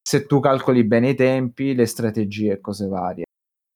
Se 0.00 0.26
tu 0.26 0.40
calcoli 0.40 0.84
bene 0.84 1.10
i 1.10 1.14
tempi, 1.14 1.74
le 1.74 1.86
strategie 1.86 2.52
e 2.52 2.60
cose 2.60 2.86
varie. 2.86 3.24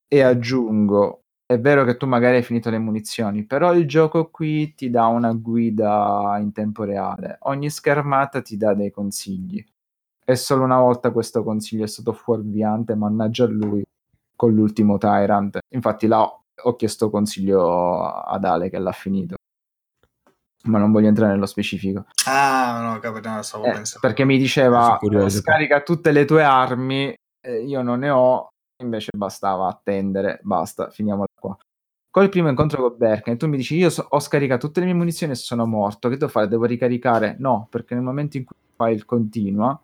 E 0.09 0.20
aggiungo, 0.23 1.23
è 1.47 1.59
vero 1.59 1.85
che 1.85 1.97
tu 1.97 2.07
magari 2.07 2.36
hai 2.36 2.43
finito 2.43 2.70
le 2.70 2.78
munizioni, 2.78 3.44
però 3.44 3.74
il 3.74 3.86
gioco 3.86 4.31
qui 4.31 4.74
ti 4.74 4.90
dà 4.90 5.07
una 5.07 5.32
guida 5.32 6.36
in 6.40 6.53
tempo 6.53 6.85
reale. 6.85 7.39
Ogni 7.43 7.70
schermata 7.70 8.43
ti 8.43 8.57
dà 8.57 8.74
dei 8.74 8.90
consigli. 8.90 9.65
E 10.28 10.35
solo 10.35 10.65
una 10.65 10.81
volta 10.81 11.12
questo 11.12 11.44
consiglio 11.44 11.85
è 11.85 11.86
stato 11.86 12.12
fuorviante, 12.12 12.97
mannaggia 12.97 13.44
a 13.44 13.48
lui, 13.48 13.85
con 14.35 14.53
l'ultimo 14.53 14.98
Tyrant. 14.98 15.59
Infatti 15.73 16.09
là 16.09 16.23
ho 16.23 16.74
chiesto 16.74 17.11
consiglio 17.11 18.03
ad 18.03 18.44
Ale 18.44 18.69
che 18.69 18.78
l'ha 18.81 18.90
finito. 18.90 19.36
Ma 20.65 20.78
non 20.78 20.90
voglio 20.90 21.07
entrare 21.07 21.32
nello 21.32 21.47
specifico. 21.47 22.07
Ah, 22.27 22.81
no, 22.82 22.98
capito, 22.98 23.40
stavo 23.43 23.66
eh, 23.66 23.73
pensando. 23.73 24.05
Perché 24.05 24.24
mi 24.24 24.36
diceva, 24.36 24.98
scarica 25.28 25.82
tutte 25.82 26.11
le 26.11 26.24
tue 26.24 26.43
armi, 26.43 27.15
eh, 27.40 27.62
io 27.62 27.82
non 27.82 28.01
ne 28.01 28.11
ho, 28.11 28.48
invece 28.82 29.12
bastava 29.16 29.69
attendere, 29.69 30.40
basta, 30.43 30.90
finiamola 30.90 31.27
qua. 31.40 31.57
Col 32.11 32.31
primo 32.31 32.48
incontro 32.48 32.82
con 32.82 32.98
Berken, 32.98 33.39
tu 33.39 33.47
mi 33.47 33.59
dici: 33.59 33.77
Io 33.77 33.90
so- 33.90 34.07
ho 34.09 34.19
scaricato 34.19 34.66
tutte 34.66 34.81
le 34.81 34.86
mie 34.86 34.94
munizioni 34.94 35.35
e 35.35 35.36
sono 35.36 35.66
morto. 35.66 36.09
Che 36.09 36.16
devo 36.16 36.32
fare? 36.32 36.48
Devo 36.48 36.65
ricaricare? 36.65 37.36
No, 37.39 37.69
perché 37.70 37.94
nel 37.94 38.03
momento 38.03 38.39
in 38.39 38.44
cui 38.44 38.57
fai 38.74 38.94
il 38.94 39.05
continua, 39.05 39.78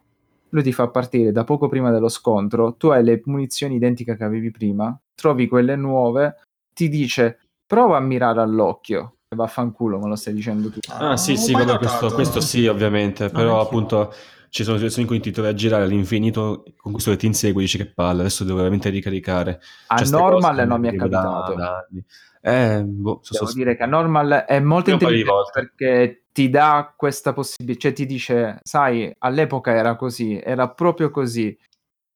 lui 0.52 0.62
ti 0.62 0.72
fa 0.72 0.88
partire 0.88 1.32
da 1.32 1.44
poco 1.44 1.68
prima 1.68 1.90
dello 1.90 2.08
scontro. 2.08 2.74
Tu 2.76 2.88
hai 2.88 3.02
le 3.02 3.20
munizioni 3.24 3.76
identiche 3.76 4.16
che 4.16 4.24
avevi 4.24 4.50
prima, 4.50 4.98
trovi 5.14 5.48
quelle 5.48 5.76
nuove, 5.76 6.36
ti 6.72 6.88
dice: 6.88 7.38
Prova 7.66 7.96
a 7.96 8.00
mirare 8.00 8.40
all'occhio. 8.40 9.16
E 9.28 9.36
vaffanculo, 9.36 9.98
me 9.98 10.08
lo 10.08 10.14
stai 10.14 10.34
dicendo 10.34 10.70
tu. 10.70 10.80
Ah, 10.88 11.16
sì, 11.16 11.36
sì, 11.36 11.52
vabbè, 11.52 11.78
questo, 11.78 12.12
questo, 12.12 12.40
sì, 12.40 12.66
ovviamente. 12.66 13.30
Però, 13.30 13.58
ah, 13.58 13.62
appunto 13.62 14.12
ci 14.50 14.62
sono 14.62 14.76
situazioni 14.76 15.08
in 15.08 15.14
cui 15.14 15.22
ti 15.22 15.30
trovi 15.30 15.48
a 15.48 15.54
girare 15.54 15.84
all'infinito 15.84 16.64
con 16.76 16.92
questo 16.92 17.10
che 17.12 17.16
ti 17.16 17.26
insegue 17.26 17.62
dici 17.62 17.78
che 17.78 17.86
palle, 17.86 18.20
adesso 18.20 18.44
devo 18.44 18.58
veramente 18.58 18.90
ricaricare. 18.90 19.58
A 19.86 19.96
cioè, 19.96 20.10
normal 20.10 20.66
non 20.66 20.80
mi 20.80 20.88
è 20.88 20.94
capitato. 20.94 21.54
Da, 21.54 21.86
da 21.88 22.02
eh, 22.44 22.82
boh, 22.82 23.20
so, 23.22 23.34
Devo 23.34 23.46
so, 23.46 23.54
dire 23.54 23.76
che 23.76 23.84
a 23.84 23.86
normal 23.86 24.44
è 24.48 24.58
molto 24.58 24.90
intelligente 24.90 25.50
perché 25.52 26.24
ti 26.32 26.50
dà 26.50 26.92
questa 26.96 27.32
possibilità, 27.32 27.80
cioè 27.82 27.92
ti 27.92 28.04
dice, 28.04 28.58
sai, 28.62 29.14
all'epoca 29.18 29.72
era 29.72 29.94
così, 29.94 30.40
era 30.42 30.68
proprio 30.68 31.10
così, 31.10 31.56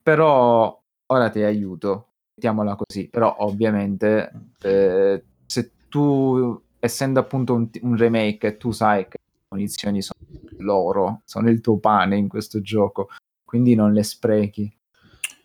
però 0.02 0.82
ora 1.06 1.30
ti 1.30 1.42
aiuto, 1.42 2.08
mettiamola 2.34 2.76
così, 2.76 3.08
però 3.08 3.36
ovviamente 3.38 4.32
eh, 4.62 5.22
se 5.46 5.70
tu, 5.88 6.60
essendo 6.80 7.20
appunto 7.20 7.54
un, 7.54 7.68
un 7.82 7.96
remake, 7.96 8.56
tu 8.56 8.72
sai 8.72 9.06
che 9.06 9.18
le 9.20 9.46
munizioni 9.50 10.02
sono 10.02 10.18
loro, 10.58 11.20
sono 11.24 11.50
il 11.50 11.60
tuo 11.60 11.78
pane 11.78 12.16
in 12.16 12.26
questo 12.26 12.60
gioco, 12.60 13.10
quindi 13.44 13.76
non 13.76 13.92
le 13.92 14.02
sprechi. 14.02 14.75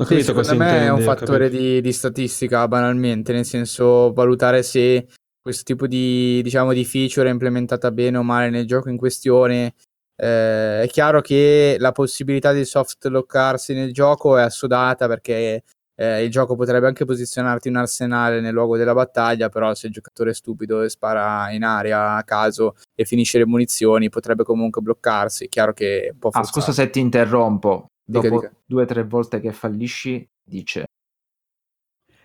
Sì, 0.06 0.24
secondo 0.24 0.56
me 0.56 0.66
intende, 0.66 0.86
è 0.86 0.92
un 0.92 1.02
fattore 1.02 1.50
di, 1.50 1.82
di, 1.82 1.92
statistica 1.92 2.68
banalmente, 2.68 3.34
nel 3.34 3.46
senso 3.46 4.12
valutare 4.14 4.64
se 4.64 5.08
questo 5.42 5.64
tipo 5.64 5.88
di, 5.88 6.42
diciamo, 6.44 6.74
di 6.74 6.86
feature 6.86 7.30
è 7.30 7.32
implementata 7.32 7.92
bene 7.92 8.18
o 8.18 8.24
male 8.24 8.50
nel 8.50 8.66
gioco 8.66 8.90
in 8.90 8.98
questione. 8.98 9.74
Eh, 10.16 10.84
è 10.84 10.88
chiaro 10.88 11.22
che 11.22 11.78
la 11.80 11.92
possibilità 11.92 12.52
di 12.52 12.64
soft 12.64 13.06
lockarsi 13.06 13.74
nel 13.74 13.92
gioco 13.92 14.38
è 14.38 14.44
assodata 14.44 15.08
perché 15.08 15.64
eh, 15.96 16.24
il 16.24 16.32
gioco 16.32 16.56
potrebbe 16.56 16.88
anche 16.88 17.06
posizionarti 17.06 17.70
un 17.70 17.76
arsenale 17.76 18.42
nel 18.42 18.54
luogo 18.54 18.78
della 18.78 18.94
battaglia, 18.94 19.50
però 19.50 19.74
se 19.76 19.88
il 19.88 19.94
giocatore 19.94 20.32
è 20.32 20.34
stupido 20.34 20.82
e 20.82 20.90
spara 20.90 21.52
in 21.52 21.64
aria 21.64 22.16
a 22.16 22.24
caso 22.24 22.76
e 22.96 23.06
finisce 23.06 23.38
le 23.38 23.46
munizioni, 23.46 24.10
potrebbe 24.10 24.44
comunque 24.44 24.82
bloccarsi. 24.82 25.48
Chiaro 25.48 25.74
che 25.74 26.06
è 26.06 26.10
un 26.12 26.18
po' 26.18 26.32
forzato. 26.32 26.58
Ah, 26.58 26.62
scusa 26.62 26.72
se 26.72 26.90
ti 26.90 27.00
interrompo. 27.00 27.86
Dica, 28.12 28.28
Dopo 28.28 28.42
dica. 28.42 28.54
due 28.66 28.84
o 28.84 28.86
tre 28.86 29.04
volte 29.04 29.40
che 29.40 29.54
fallisci, 29.54 30.28
dice 30.44 30.86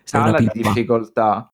sala 0.07 0.39
di 0.39 0.49
difficoltà. 0.53 1.51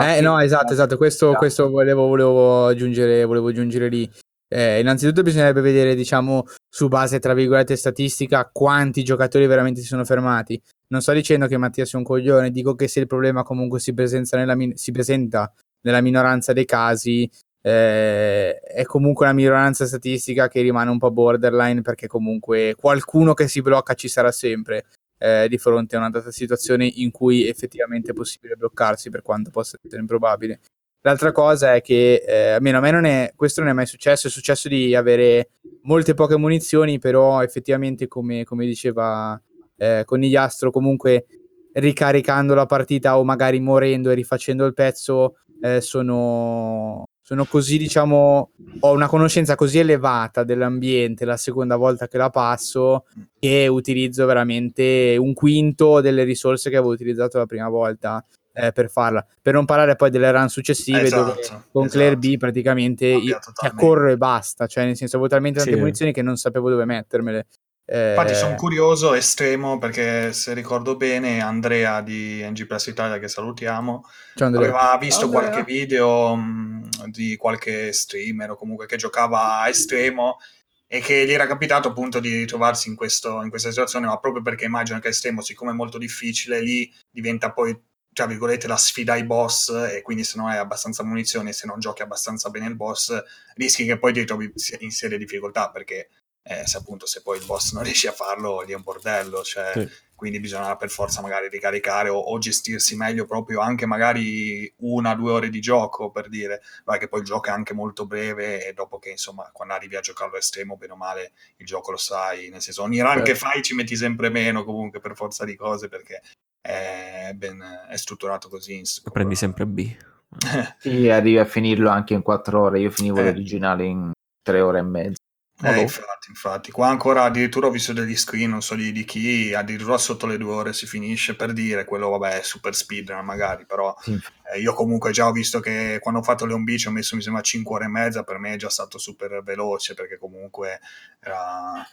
Eh, 0.00 0.20
no, 0.20 0.38
esatto, 0.40 0.72
esatto. 0.72 0.96
Questo, 0.96 1.34
questo 1.34 1.70
volevo, 1.70 2.06
volevo, 2.06 2.66
aggiungere, 2.66 3.24
volevo 3.24 3.48
aggiungere 3.48 3.88
lì. 3.88 4.10
Eh, 4.50 4.80
innanzitutto 4.80 5.22
bisognerebbe 5.22 5.60
vedere, 5.60 5.94
diciamo, 5.94 6.44
su 6.68 6.88
base, 6.88 7.18
tra 7.20 7.34
virgolette, 7.34 7.76
statistica, 7.76 8.48
quanti 8.52 9.02
giocatori 9.04 9.46
veramente 9.46 9.80
si 9.80 9.86
sono 9.86 10.04
fermati. 10.04 10.60
Non 10.88 11.00
sto 11.00 11.12
dicendo 11.12 11.46
che 11.46 11.56
Mattia 11.56 11.84
sia 11.84 11.98
un 11.98 12.04
coglione, 12.04 12.50
dico 12.50 12.74
che 12.74 12.88
se 12.88 13.00
il 13.00 13.06
problema 13.06 13.42
comunque 13.42 13.78
si 13.78 13.94
presenta 13.94 14.36
nella, 14.36 14.54
min- 14.54 14.76
si 14.76 14.90
presenta 14.90 15.52
nella 15.82 16.00
minoranza 16.00 16.52
dei 16.52 16.64
casi, 16.64 17.30
eh, 17.60 18.58
è 18.60 18.84
comunque 18.84 19.26
una 19.26 19.34
minoranza 19.34 19.86
statistica 19.86 20.48
che 20.48 20.60
rimane 20.60 20.90
un 20.90 20.98
po' 20.98 21.10
borderline 21.10 21.82
perché 21.82 22.06
comunque 22.06 22.74
qualcuno 22.76 23.34
che 23.34 23.48
si 23.48 23.62
blocca 23.62 23.94
ci 23.94 24.08
sarà 24.08 24.30
sempre 24.30 24.86
eh, 25.18 25.48
di 25.48 25.58
fronte 25.58 25.96
a 25.96 25.98
una 25.98 26.10
data 26.10 26.30
situazione 26.30 26.86
in 26.86 27.10
cui 27.10 27.46
effettivamente 27.46 28.12
è 28.12 28.14
possibile 28.14 28.54
bloccarsi 28.54 29.10
per 29.10 29.22
quanto 29.22 29.50
possa 29.50 29.76
essere 29.82 30.00
improbabile. 30.00 30.60
L'altra 31.02 31.32
cosa 31.32 31.74
è 31.74 31.80
che, 31.80 32.24
eh, 32.26 32.50
almeno 32.50 32.78
a 32.78 32.80
me 32.80 32.90
non 32.90 33.04
è, 33.04 33.32
questo 33.36 33.60
non 33.60 33.70
è 33.70 33.72
mai 33.72 33.86
successo, 33.86 34.26
è 34.26 34.30
successo 34.30 34.68
di 34.68 34.94
avere 34.94 35.50
molte 35.82 36.14
poche 36.14 36.36
munizioni, 36.36 36.98
però 36.98 37.42
effettivamente 37.42 38.08
come, 38.08 38.44
come 38.44 38.66
diceva 38.66 39.40
eh, 39.76 40.02
Conigliastro, 40.04 40.70
comunque 40.70 41.26
ricaricando 41.74 42.54
la 42.54 42.66
partita 42.66 43.16
o 43.16 43.24
magari 43.24 43.60
morendo 43.60 44.10
e 44.10 44.14
rifacendo 44.14 44.66
il 44.66 44.74
pezzo, 44.74 45.36
eh, 45.60 45.80
sono, 45.80 47.04
sono 47.28 47.44
così, 47.44 47.76
diciamo, 47.76 48.52
ho 48.80 48.92
una 48.92 49.06
conoscenza 49.06 49.54
così 49.54 49.78
elevata 49.78 50.44
dell'ambiente 50.44 51.26
la 51.26 51.36
seconda 51.36 51.76
volta 51.76 52.08
che 52.08 52.16
la 52.16 52.30
passo 52.30 53.04
che 53.38 53.66
utilizzo 53.66 54.24
veramente 54.24 55.14
un 55.20 55.34
quinto 55.34 56.00
delle 56.00 56.24
risorse 56.24 56.70
che 56.70 56.78
avevo 56.78 56.92
utilizzato 56.92 57.36
la 57.36 57.44
prima 57.44 57.68
volta 57.68 58.24
eh, 58.54 58.72
per 58.72 58.88
farla. 58.88 59.22
Per 59.42 59.52
non 59.52 59.66
parlare 59.66 59.94
poi 59.94 60.08
delle 60.08 60.32
run 60.32 60.48
successive 60.48 61.02
esatto, 61.02 61.22
dove 61.22 61.34
con 61.70 61.84
esatto. 61.84 61.88
Claire 61.98 62.16
B 62.16 62.38
praticamente 62.38 63.04
io, 63.04 63.38
cioè, 63.60 63.74
corro 63.74 64.08
e 64.08 64.16
basta, 64.16 64.66
cioè 64.66 64.86
nel 64.86 64.96
senso 64.96 65.16
avevo 65.16 65.30
talmente 65.30 65.58
tante 65.58 65.74
sì. 65.74 65.78
munizioni 65.78 66.14
che 66.14 66.22
non 66.22 66.36
sapevo 66.36 66.70
dove 66.70 66.86
mettermele. 66.86 67.46
Eh... 67.84 68.10
Infatti 68.10 68.34
sono 68.34 68.54
curioso, 68.54 69.14
estremo, 69.14 69.78
perché 69.78 70.32
se 70.34 70.52
ricordo 70.54 70.96
bene 70.96 71.40
Andrea 71.40 72.00
di 72.00 72.42
NG 72.42 72.66
Plus 72.66 72.86
Italia, 72.86 73.18
che 73.18 73.28
salutiamo, 73.28 74.04
aveva 74.36 74.96
visto 75.00 75.24
Andrea. 75.24 75.40
qualche 75.42 75.64
video 75.70 76.34
mh, 76.34 76.67
di 77.10 77.36
qualche 77.36 77.92
streamer 77.92 78.50
o 78.50 78.56
comunque 78.56 78.86
che 78.86 78.96
giocava 78.96 79.60
a 79.60 79.68
estremo 79.68 80.38
e 80.86 81.00
che 81.00 81.26
gli 81.26 81.32
era 81.32 81.46
capitato 81.46 81.88
appunto 81.88 82.18
di 82.18 82.34
ritrovarsi 82.34 82.88
in, 82.88 82.96
questo, 82.96 83.42
in 83.42 83.50
questa 83.50 83.68
situazione, 83.68 84.06
ma 84.06 84.18
proprio 84.18 84.42
perché 84.42 84.64
immagino 84.64 84.98
che 85.00 85.08
estremo, 85.08 85.42
siccome 85.42 85.72
è 85.72 85.74
molto 85.74 85.98
difficile, 85.98 86.60
lì 86.60 86.90
diventa 87.10 87.52
poi 87.52 87.78
tra 88.18 88.26
virgolette 88.26 88.66
la 88.66 88.76
sfida 88.76 89.12
ai 89.12 89.24
boss 89.24 89.68
e 89.68 90.02
quindi 90.02 90.24
se 90.24 90.38
non 90.38 90.48
hai 90.48 90.56
abbastanza 90.56 91.04
munizioni 91.04 91.52
se 91.52 91.68
non 91.68 91.78
giochi 91.78 92.02
abbastanza 92.02 92.50
bene 92.50 92.66
il 92.66 92.74
boss 92.74 93.16
rischi 93.54 93.84
che 93.84 93.96
poi 93.96 94.12
ti 94.12 94.20
ritrovi 94.20 94.52
in 94.80 94.90
serie 94.90 95.18
difficoltà 95.18 95.70
perché 95.70 96.08
eh, 96.42 96.66
se 96.66 96.78
appunto 96.78 97.06
se 97.06 97.22
poi 97.22 97.38
il 97.38 97.44
boss 97.44 97.74
non 97.74 97.84
riesci 97.84 98.08
a 98.08 98.12
farlo 98.12 98.62
lì 98.62 98.72
è 98.72 98.74
un 98.74 98.82
bordello 98.82 99.42
cioè 99.42 99.70
sì. 99.72 99.88
Quindi 100.18 100.40
bisogna 100.40 100.74
per 100.74 100.90
forza 100.90 101.22
magari 101.22 101.48
ricaricare 101.48 102.08
o, 102.08 102.18
o, 102.18 102.38
gestirsi 102.38 102.96
meglio 102.96 103.24
proprio 103.24 103.60
anche 103.60 103.86
magari 103.86 104.68
una 104.78 105.12
o 105.12 105.14
due 105.14 105.30
ore 105.30 105.48
di 105.48 105.60
gioco 105.60 106.10
per 106.10 106.28
dire, 106.28 106.60
vai 106.84 106.98
che 106.98 107.06
poi 107.06 107.20
il 107.20 107.24
gioco 107.24 107.50
è 107.50 107.52
anche 107.52 107.72
molto 107.72 108.04
breve 108.04 108.66
e 108.66 108.72
dopo 108.72 108.98
che 108.98 109.10
insomma 109.10 109.48
quando 109.52 109.74
arrivi 109.74 109.94
a 109.94 110.00
giocarlo 110.00 110.36
estremo 110.36 110.76
bene 110.76 110.94
o 110.94 110.96
male 110.96 111.30
il 111.58 111.66
gioco 111.66 111.92
lo 111.92 111.96
sai, 111.96 112.48
nel 112.48 112.60
senso 112.60 112.82
ogni 112.82 113.00
run 113.00 113.22
che 113.22 113.36
certo. 113.36 113.46
fai 113.46 113.62
ci 113.62 113.74
metti 113.74 113.94
sempre 113.94 114.28
meno 114.28 114.64
comunque 114.64 114.98
per 114.98 115.14
forza 115.14 115.44
di 115.44 115.54
cose 115.54 115.86
perché 115.86 116.20
è, 116.60 117.30
ben, 117.36 117.62
è 117.88 117.96
strutturato 117.96 118.48
così. 118.48 118.82
Prendi 119.12 119.36
sempre 119.36 119.66
B. 119.66 119.96
sì, 120.80 121.08
arrivi 121.08 121.38
a 121.38 121.44
finirlo 121.44 121.90
anche 121.90 122.14
in 122.14 122.22
quattro 122.22 122.62
ore, 122.62 122.80
io 122.80 122.90
finivo 122.90 123.20
eh. 123.20 123.24
l'originale 123.26 123.84
in 123.84 124.10
tre 124.42 124.60
ore 124.60 124.80
e 124.80 124.82
mezza. 124.82 125.22
Eh, 125.60 125.80
infatti, 125.80 126.28
infatti, 126.28 126.70
qua 126.70 126.88
ancora 126.88 127.24
addirittura 127.24 127.66
ho 127.66 127.70
visto 127.70 127.92
degli 127.92 128.16
screen, 128.16 128.50
non 128.50 128.62
so 128.62 128.76
di, 128.76 128.92
di, 128.92 129.04
chi, 129.04 129.52
addirittura 129.52 129.98
sotto 129.98 130.26
le 130.26 130.38
due 130.38 130.52
ore 130.52 130.72
si 130.72 130.86
finisce 130.86 131.34
per 131.34 131.52
dire, 131.52 131.84
quello 131.84 132.10
vabbè 132.10 132.38
è 132.38 132.42
super 132.42 132.76
speedrun 132.76 133.24
magari, 133.24 133.66
però 133.66 133.96
sì. 134.00 134.16
eh, 134.52 134.60
io 134.60 134.72
comunque 134.72 135.10
già 135.10 135.26
ho 135.26 135.32
visto 135.32 135.58
che 135.58 135.98
quando 136.00 136.20
ho 136.20 136.22
fatto 136.22 136.46
Leon 136.46 136.62
Beach 136.62 136.84
ho 136.86 136.92
messo 136.92 137.16
mi 137.16 137.22
sembra 137.22 137.42
5 137.42 137.74
ore 137.74 137.84
e 137.86 137.88
mezza, 137.88 138.22
per 138.22 138.38
me 138.38 138.54
è 138.54 138.56
già 138.56 138.68
stato 138.68 138.98
super 138.98 139.42
veloce 139.42 139.94
perché 139.94 140.16
comunque 140.16 140.80
era... 141.20 141.86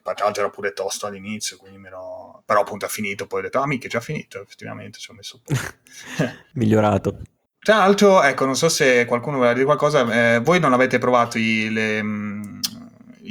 Tra 0.00 0.24
l'altro 0.24 0.42
era 0.42 0.50
pure 0.50 0.72
tosto 0.72 1.06
all'inizio, 1.06 1.58
quindi 1.58 1.86
ero... 1.86 2.42
però 2.46 2.60
appunto 2.60 2.86
ha 2.86 2.88
finito, 2.88 3.26
poi 3.26 3.40
ho 3.40 3.42
detto, 3.42 3.60
ah 3.60 3.66
mica 3.66 3.88
è 3.88 3.90
già 3.90 4.00
finito, 4.00 4.40
effettivamente 4.40 4.98
ci 4.98 5.10
ho 5.10 5.14
messo 5.14 5.40
un 5.44 5.54
po'. 5.54 6.24
Migliorato. 6.54 7.20
Tra 7.58 7.76
l'altro, 7.76 8.22
ecco, 8.22 8.46
non 8.46 8.56
so 8.56 8.68
se 8.70 9.04
qualcuno 9.04 9.36
vuole 9.36 9.52
dire 9.52 9.66
qualcosa, 9.66 10.34
eh, 10.34 10.40
voi 10.40 10.60
non 10.60 10.72
avete 10.72 10.98
provato 10.98 11.36
i, 11.36 11.70
le, 11.70 12.02
mm, 12.02 12.60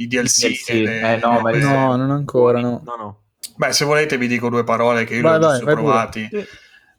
i 0.02 0.06
DLC. 0.06 0.48
DLC. 0.48 0.68
Le, 0.70 1.14
eh, 1.14 1.16
no, 1.18 1.48
le, 1.48 1.58
no, 1.58 1.96
non 1.96 2.10
ancora, 2.10 2.60
no. 2.60 2.82
no, 2.84 2.96
no. 2.96 3.22
Beh, 3.56 3.72
se 3.72 3.84
volete 3.84 4.18
vi 4.18 4.28
dico 4.28 4.48
due 4.48 4.64
parole 4.64 5.04
che 5.04 5.16
io 5.16 5.22
vai, 5.22 5.38
li 5.38 5.44
ho 5.44 5.64
provati. 5.64 6.28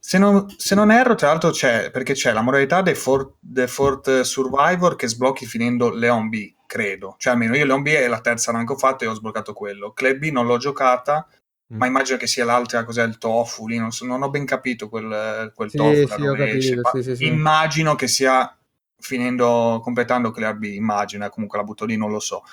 Se 0.02 0.18
non, 0.18 0.46
se 0.58 0.76
non, 0.76 0.92
erro, 0.92 1.16
tra 1.16 1.28
l'altro 1.28 1.52
c'è, 1.52 1.92
perché 1.92 2.14
c'è 2.14 2.32
la 2.32 2.42
modalità 2.42 2.82
The 2.82 2.96
Fort, 2.96 3.36
The 3.40 3.68
Fort 3.68 4.22
Survivor 4.22 4.96
che 4.96 5.10
sblocchi 5.10 5.46
finendo 5.46 5.94
Leon 5.94 6.30
B, 6.30 6.54
credo. 6.66 7.16
Cioè 7.18 7.34
almeno 7.34 7.56
io 7.56 7.66
Leon 7.66 7.82
B 7.82 7.88
è 7.88 8.08
la 8.08 8.22
terza 8.22 8.52
rank 8.52 8.68
che 8.68 8.74
ho 8.74 8.78
fatto 8.78 9.04
e 9.04 9.08
ho 9.08 9.14
sbloccato 9.14 9.54
quello. 9.54 9.92
Club 9.92 10.18
B 10.18 10.32
non 10.32 10.46
l'ho 10.46 10.58
giocata, 10.58 11.28
mm. 11.74 11.78
ma 11.78 11.86
immagino 11.86 12.18
che 12.18 12.28
sia 12.28 12.46
l'altra, 12.46 12.86
cos'è 12.86 13.04
il 13.04 13.18
tofu 13.18 13.68
lì, 13.68 13.78
non, 13.78 13.92
so, 13.92 14.06
non 14.06 14.22
ho 14.22 14.30
ben 14.30 14.46
capito 14.46 14.88
quel, 14.88 15.52
quel 15.54 15.70
sì, 15.70 15.78
tofu. 15.78 16.08
Sì, 16.08 16.28
ho 16.28 16.34
capito, 16.34 17.02
sì, 17.02 17.16
sì, 17.16 17.26
immagino 17.26 17.96
che 17.96 18.08
sia 18.08 18.58
finendo, 19.00 19.80
completando 19.84 20.32
Clear 20.32 20.56
B, 20.56 20.64
immagino, 20.64 21.26
eh, 21.26 21.30
comunque 21.30 21.58
la 21.58 21.64
butto 21.64 21.86
lì, 21.86 21.98
non 21.98 22.12
lo 22.12 22.20
so. 22.20 22.44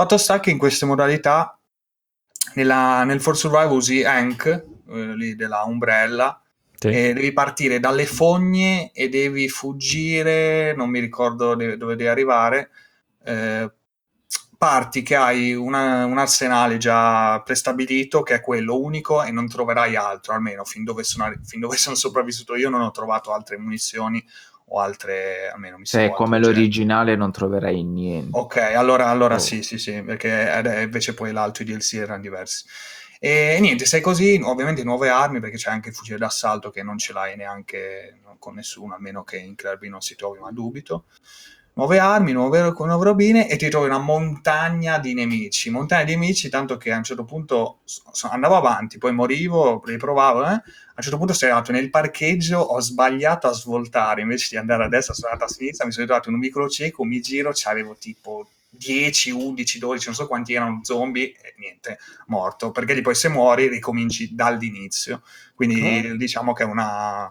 Fatto 0.00 0.16
sta 0.16 0.38
che 0.38 0.50
in 0.50 0.58
queste 0.58 0.86
modalità, 0.86 1.58
nella, 2.54 3.02
nel 3.02 3.20
For 3.20 3.36
Survival 3.36 3.72
usi 3.72 4.04
Hank, 4.04 4.46
eh, 4.46 5.16
lì 5.16 5.34
della 5.34 5.64
Umbrella, 5.64 6.40
sì. 6.76 6.86
e 6.86 7.12
devi 7.12 7.32
partire 7.32 7.80
dalle 7.80 8.06
fogne 8.06 8.92
e 8.92 9.08
devi 9.08 9.48
fuggire, 9.48 10.72
non 10.76 10.88
mi 10.88 11.00
ricordo 11.00 11.56
dove 11.56 11.76
devi 11.76 12.06
arrivare, 12.06 12.70
eh, 13.24 13.72
parti 14.56 15.02
che 15.02 15.16
hai 15.16 15.54
una, 15.54 16.04
un 16.04 16.18
arsenale 16.18 16.76
già 16.78 17.42
prestabilito 17.42 18.22
che 18.22 18.34
è 18.34 18.40
quello 18.40 18.78
unico 18.78 19.24
e 19.24 19.32
non 19.32 19.48
troverai 19.48 19.96
altro, 19.96 20.32
almeno 20.32 20.64
fin 20.64 20.84
dove 20.84 21.02
sono, 21.02 21.32
fin 21.44 21.58
dove 21.58 21.76
sono 21.76 21.96
sopravvissuto 21.96 22.54
io 22.54 22.70
non 22.70 22.82
ho 22.82 22.92
trovato 22.92 23.32
altre 23.32 23.58
munizioni 23.58 24.24
o 24.68 24.80
altre, 24.80 25.50
almeno 25.52 25.78
mi 25.78 25.86
Se 25.86 26.06
è 26.06 26.10
come 26.10 26.38
l'originale 26.38 27.16
non 27.16 27.32
troverai 27.32 27.82
niente. 27.82 28.36
Ok, 28.38 28.56
allora, 28.56 29.06
allora 29.08 29.36
oh. 29.36 29.38
sì, 29.38 29.62
sì, 29.62 29.78
sì, 29.78 30.02
perché 30.02 30.50
invece 30.82 31.14
poi 31.14 31.32
l'altro 31.32 31.62
i 31.62 31.66
DLC 31.66 31.94
erano 31.94 32.20
diversi. 32.20 32.64
E 33.20 33.58
niente, 33.60 33.84
sei 33.84 34.00
così, 34.00 34.40
ovviamente 34.42 34.84
nuove 34.84 35.08
armi, 35.08 35.40
perché 35.40 35.56
c'è 35.56 35.70
anche 35.70 35.88
il 35.88 35.94
fucile 35.94 36.18
d'assalto 36.18 36.70
che 36.70 36.82
non 36.82 36.98
ce 36.98 37.12
l'hai 37.12 37.36
neanche 37.36 38.20
con 38.38 38.54
nessuno, 38.54 38.94
a 38.94 39.00
meno 39.00 39.24
che 39.24 39.38
in 39.38 39.56
Kirby 39.56 39.88
non 39.88 40.00
si 40.00 40.14
trovi, 40.14 40.38
ma 40.38 40.52
dubito 40.52 41.06
nuove 41.78 42.00
armi, 42.00 42.32
nuove, 42.32 42.74
nuove 42.76 43.04
robine 43.04 43.48
e 43.48 43.56
ti 43.56 43.68
trovi 43.68 43.86
una 43.86 43.98
montagna 43.98 44.98
di 44.98 45.14
nemici. 45.14 45.70
Montagna 45.70 46.02
di 46.02 46.16
nemici, 46.16 46.48
tanto 46.48 46.76
che 46.76 46.90
a 46.90 46.96
un 46.96 47.04
certo 47.04 47.24
punto 47.24 47.78
andavo 48.30 48.56
avanti, 48.56 48.98
poi 48.98 49.12
morivo, 49.12 49.80
riprovavo, 49.84 50.44
eh? 50.44 50.48
a 50.48 50.54
un 50.54 51.02
certo 51.02 51.16
punto 51.16 51.32
sono 51.32 51.52
arrivato 51.52 51.70
nel 51.70 51.88
parcheggio, 51.88 52.58
ho 52.58 52.80
sbagliato 52.80 53.46
a 53.46 53.52
svoltare, 53.52 54.22
invece 54.22 54.48
di 54.50 54.56
andare 54.56 54.84
a 54.84 54.88
destra 54.88 55.14
sono 55.14 55.30
andato 55.30 55.52
a 55.52 55.54
sinistra, 55.54 55.86
mi 55.86 55.92
sono 55.92 56.02
ritrovato 56.04 56.30
in 56.30 56.34
un 56.34 56.40
vicolo 56.40 56.68
cieco, 56.68 57.04
mi 57.04 57.20
giro, 57.20 57.52
c'avevo 57.54 57.94
tipo 57.96 58.48
10, 58.70 59.30
11, 59.30 59.78
12, 59.78 60.06
non 60.06 60.14
so 60.16 60.26
quanti 60.26 60.54
erano 60.54 60.80
zombie 60.82 61.28
e 61.30 61.54
niente, 61.58 62.00
morto, 62.26 62.72
perché 62.72 62.92
lì 62.92 63.02
poi 63.02 63.14
se 63.14 63.28
muori 63.28 63.68
ricominci 63.68 64.34
dall'inizio. 64.34 65.22
Quindi 65.54 66.10
oh. 66.10 66.16
diciamo 66.16 66.52
che 66.52 66.64
è 66.64 66.66
una 66.66 67.30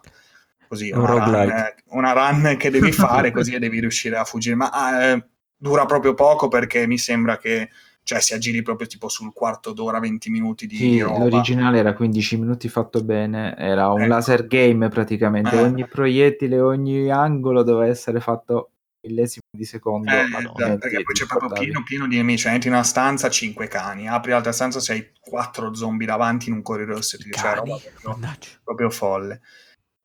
così 0.68 0.92
un 0.92 1.00
una, 1.00 1.24
run, 1.24 1.74
una, 1.90 2.12
run, 2.12 2.56
che 2.58 2.70
devi 2.70 2.92
fare 2.94 3.32
così 3.32 3.54
e 3.54 3.60
devi 3.60 3.80
riuscire 3.80 4.18
a 4.18 4.24
fuggire. 4.24 4.56
Ma 4.56 5.12
eh, 5.14 5.26
dura 5.56 5.86
proprio 5.86 6.14
poco 6.14 6.48
perché 6.48 6.88
mi 6.88 6.98
sembra 6.98 7.38
che 7.38 7.70
cioè 8.08 8.22
si 8.22 8.34
aggiri 8.34 8.62
proprio 8.62 8.88
tipo 8.88 9.10
sul 9.10 9.34
quarto 9.34 9.74
d'ora 9.74 10.00
20 10.00 10.30
minuti 10.30 10.66
di 10.66 10.78
sì, 10.78 11.02
roba. 11.02 11.18
l'originale 11.18 11.80
era 11.80 11.94
15 11.94 12.38
minuti 12.38 12.70
fatto 12.70 13.04
bene 13.04 13.54
era 13.58 13.90
un 13.90 14.00
ecco. 14.00 14.14
laser 14.14 14.48
game 14.48 14.88
praticamente. 14.88 15.58
Eh. 15.58 15.62
ogni 15.62 15.86
proiettile 15.86 16.62
ogni 16.62 17.12
angolo 17.12 17.64
doveva 17.64 17.92
essere 17.92 18.22
fatto 18.22 18.72
millesimo 19.02 19.44
di 19.52 19.66
secondo. 19.66 20.10
Eh, 20.10 20.22
esatto, 20.22 20.54
perché 20.54 21.02
poi 21.04 21.14
c'è 21.14 21.26
proprio 21.26 21.50
pieno, 21.52 21.84
pieno 21.84 22.08
di 22.08 22.16
nemici. 22.16 22.44
Cioè, 22.44 22.54
entri 22.54 22.70
in 22.70 22.76
una 22.76 22.84
stanza 22.84 23.30
5 23.30 23.68
cani. 23.68 24.08
Apri 24.08 24.32
l'altra 24.32 24.54
stanza 24.54 24.80
sei 24.80 25.12
4 25.20 25.74
zombie 25.74 26.08
davanti 26.08 26.48
in 26.48 26.56
un 26.56 26.62
corridoio 26.62 27.02
cioè, 27.02 27.56
roba 27.56 27.78
proprio, 28.02 28.30
proprio 28.64 28.90
folle 28.90 29.42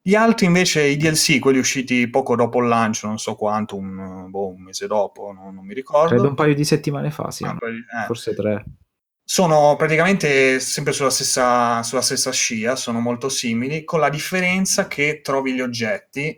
gli 0.05 0.17
altri 0.17 0.47
invece, 0.47 0.83
i 0.83 0.97
DLC, 0.97 1.39
quelli 1.39 1.59
usciti 1.59 2.09
poco 2.09 2.35
dopo 2.35 2.61
il 2.61 2.67
lancio, 2.67 3.07
non 3.07 3.19
so 3.19 3.37
quanto, 3.37 3.77
un, 3.77 4.27
boh, 4.29 4.49
un 4.49 4.63
mese 4.63 4.89
dopo, 4.89 5.31
no, 5.33 5.53
non 5.53 5.65
mi 5.65 5.75
ricordo. 5.75 6.09
Credo 6.09 6.29
un 6.29 6.35
paio 6.35 6.55
di 6.55 6.65
settimane 6.65 7.13
fa, 7.13 7.31
sì. 7.31 7.45
Ah, 7.45 7.57
eh. 7.57 8.07
Forse 8.07 8.35
tre. 8.35 8.65
Sono 9.25 9.77
praticamente 9.77 10.59
sempre 10.59 10.93
sulla 10.93 11.11
stessa, 11.11 11.85
sulla 11.85 12.03
stessa 12.03 12.33
scia, 12.33 12.75
sono 12.75 12.99
molto 12.99 13.29
simili, 13.29 13.85
con 13.85 14.01
la 14.01 14.09
differenza 14.09 14.89
che 14.89 15.21
trovi 15.23 15.55
gli 15.55 15.61
oggetti 15.61 16.37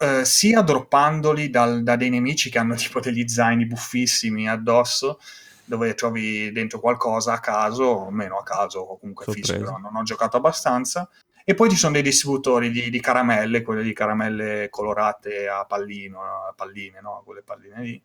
eh, 0.00 0.24
sia 0.26 0.60
droppandoli 0.60 1.48
dal, 1.48 1.82
da 1.82 1.96
dei 1.96 2.10
nemici 2.10 2.50
che 2.50 2.58
hanno 2.58 2.74
tipo 2.76 3.00
degli 3.00 3.26
zaini 3.26 3.66
buffissimi 3.66 4.46
addosso, 4.46 5.18
dove 5.64 5.94
trovi 5.94 6.52
dentro 6.52 6.80
qualcosa 6.80 7.32
a 7.32 7.40
caso, 7.40 7.84
o 7.84 8.10
meno 8.10 8.36
a 8.36 8.42
caso, 8.42 8.80
o 8.80 8.98
comunque 8.98 9.24
Sorpresa. 9.24 9.56
però 9.58 9.78
non 9.78 9.96
ho 9.96 10.02
giocato 10.02 10.36
abbastanza, 10.36 11.08
e 11.48 11.54
poi 11.54 11.70
ci 11.70 11.76
sono 11.76 11.94
dei 11.94 12.02
distributori 12.02 12.70
di, 12.70 12.90
di 12.90 13.00
caramelle, 13.00 13.62
quelle 13.62 13.82
di 13.82 13.94
caramelle 13.94 14.68
colorate 14.68 15.48
a 15.48 15.64
pallino, 15.64 16.20
a 16.20 16.52
palline, 16.54 17.00
no? 17.00 17.22
Quelle 17.24 17.40
palline 17.40 17.80
lì, 17.80 18.02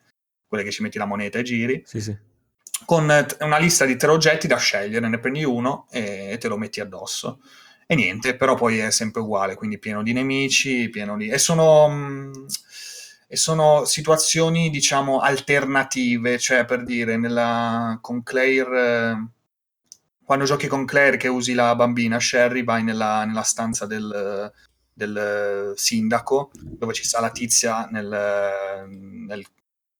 quelle 0.47 0.63
che 0.63 0.71
ci 0.71 0.81
metti 0.81 0.97
la 0.97 1.03
moneta 1.03 1.39
e 1.39 1.43
giri. 1.43 1.83
Sì, 1.85 1.99
sì. 1.99 2.17
Con 2.85 3.03
una 3.41 3.57
lista 3.57 3.83
di 3.83 3.97
tre 3.97 4.11
oggetti 4.11 4.47
da 4.47 4.55
scegliere, 4.55 5.09
ne 5.09 5.19
prendi 5.19 5.43
uno 5.43 5.87
e 5.91 6.37
te 6.39 6.47
lo 6.47 6.55
metti 6.55 6.79
addosso. 6.79 7.41
E 7.85 7.95
niente, 7.95 8.37
però 8.37 8.55
poi 8.55 8.77
è 8.77 8.91
sempre 8.91 9.19
uguale, 9.19 9.55
quindi 9.55 9.77
pieno 9.77 10.03
di 10.03 10.13
nemici, 10.13 10.87
pieno 10.87 11.17
di... 11.17 11.27
E 11.27 11.37
sono... 11.37 11.89
Mh, 11.89 12.45
e 13.27 13.35
sono 13.35 13.83
situazioni, 13.83 14.69
diciamo, 14.69 15.19
alternative, 15.19 16.37
cioè 16.37 16.63
per 16.63 16.85
dire, 16.85 17.17
nella, 17.17 17.97
con 17.99 18.23
Claire 18.23 19.31
quando 20.33 20.49
giochi 20.49 20.67
con 20.67 20.83
Claire 20.85 21.17
che 21.17 21.27
usi 21.27 21.53
la 21.53 21.75
bambina 21.75 22.19
Sherry 22.19 22.63
vai 22.63 22.83
nella, 22.83 23.23
nella 23.23 23.43
stanza 23.43 23.85
del, 23.85 24.51
del, 24.91 25.73
sindaco 25.75 26.49
dove 26.59 26.93
ci 26.93 27.03
sta 27.03 27.21
la 27.21 27.29
tizia 27.29 27.87
nel, 27.91 28.87
nel 29.27 29.45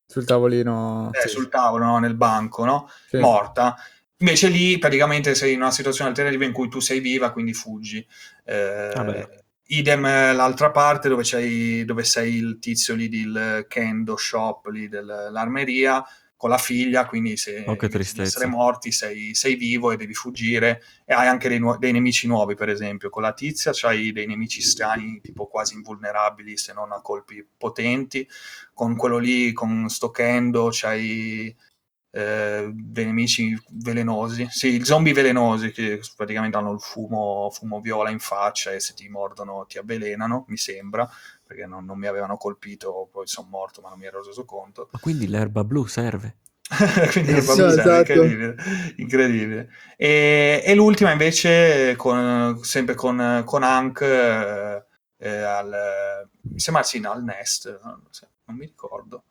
sul 0.08 0.26
tavolino 0.26 1.12
eh, 1.14 1.22
sì. 1.22 1.30
sul 1.30 1.50
tavolo 1.50 1.86
no? 1.86 2.00
nel 2.00 2.16
banco 2.16 2.66
no? 2.66 2.90
Sì. 3.08 3.18
morta 3.18 3.76
invece 4.18 4.48
lì 4.48 4.80
praticamente 4.80 5.36
sei 5.36 5.54
in 5.54 5.62
una 5.62 5.70
situazione 5.70 6.10
alternativa 6.10 6.46
in 6.46 6.52
cui 6.52 6.68
tu 6.68 6.80
sei 6.80 7.00
viva 7.00 7.32
quindi 7.32 7.54
fuggi 7.54 8.04
eh, 8.44 9.28
idem 9.68 10.02
l'altra 10.02 10.72
parte 10.72 11.10
dove, 11.10 11.86
dove 11.86 12.04
sei 12.04 12.38
il 12.38 12.58
tizio 12.58 12.96
lì 12.96 13.08
del 13.08 13.68
kendo 13.70 14.18
shop 14.18 14.66
lì 14.70 14.90
dell'armeria 14.90 16.04
con 16.44 16.52
la 16.52 16.58
figlia, 16.58 17.06
quindi 17.06 17.38
se 17.38 17.64
oh, 17.66 17.78
essere 18.18 18.48
morti 18.48 18.92
sei, 18.92 19.34
sei, 19.34 19.56
vivo 19.56 19.92
e 19.94 19.96
devi 19.96 20.14
fuggire 20.14 20.84
e 21.06 21.14
hai 21.14 21.26
anche 21.26 21.48
dei, 21.48 21.58
nu- 21.58 21.78
dei, 21.78 21.94
nemici 21.94 22.28
nuovi, 22.28 22.54
per 22.54 22.68
esempio. 22.68 23.10
Con 23.10 23.22
la 23.22 23.32
tizia 23.32 23.72
c'hai 23.74 24.12
dei 24.12 24.28
nemici 24.28 24.62
strani, 24.62 25.22
tipo 25.22 25.48
quasi 25.48 25.76
invulnerabili 25.76 26.58
se 26.58 26.74
non 26.74 26.92
a 26.92 27.00
colpi 27.00 27.48
potenti. 27.58 28.28
Con 28.74 28.98
quello 28.98 29.20
lì, 29.20 29.54
con 29.54 29.88
sto 29.88 30.12
Kendo, 30.12 30.68
c'hai 30.70 31.56
eh, 32.12 32.70
dei 32.74 33.06
nemici 33.06 33.58
velenosi. 33.70 34.46
Sì, 34.50 34.84
zombie 34.84 35.14
velenosi 35.14 35.72
che 35.72 36.02
praticamente 36.18 36.58
hanno 36.58 36.74
il 36.74 36.82
fumo, 36.82 37.50
fumo 37.52 37.80
viola 37.80 38.10
in 38.10 38.20
faccia 38.20 38.74
e 38.74 38.82
se 38.82 38.94
ti 38.94 39.08
mordono 39.08 39.66
ti 39.66 39.78
avvelenano, 39.78 40.44
mi 40.50 40.58
sembra 40.58 41.10
perché 41.54 41.68
non, 41.68 41.86
non 41.86 41.98
mi 41.98 42.08
avevano 42.08 42.38
colpito, 42.38 43.08
poi 43.12 43.28
sono 43.28 43.48
morto 43.50 43.82
ma 43.82 43.90
non 43.90 44.00
mi 44.00 44.06
ero 44.06 44.24
reso 44.24 44.44
conto. 44.46 44.90
Ma 44.92 45.00
quindi 45.00 45.28
l'erba 45.28 45.64
blu 45.64 45.86
serve? 45.86 46.38
Quindi 47.12 47.32
Eh, 47.34 47.42
sì, 47.42 47.62
esatto. 47.62 48.00
incredibile, 48.00 48.56
incredibile. 48.98 49.70
E, 49.98 50.62
e 50.66 50.74
l'ultima 50.76 51.12
invece, 51.12 51.96
con- 51.98 52.58
sempre 52.64 52.96
con, 52.96 53.44
con 53.46 53.64
Hank, 53.64 54.02
eh, 54.02 54.86
eh, 55.18 55.30
al, 55.30 56.30
mi 56.42 56.60
sembra 56.60 56.84
sì, 56.84 57.00
no, 57.00 57.12
al 57.12 57.24
Nest, 57.24 57.80
non 57.84 58.58
mi 58.58 58.66
ricordo. 58.66 59.26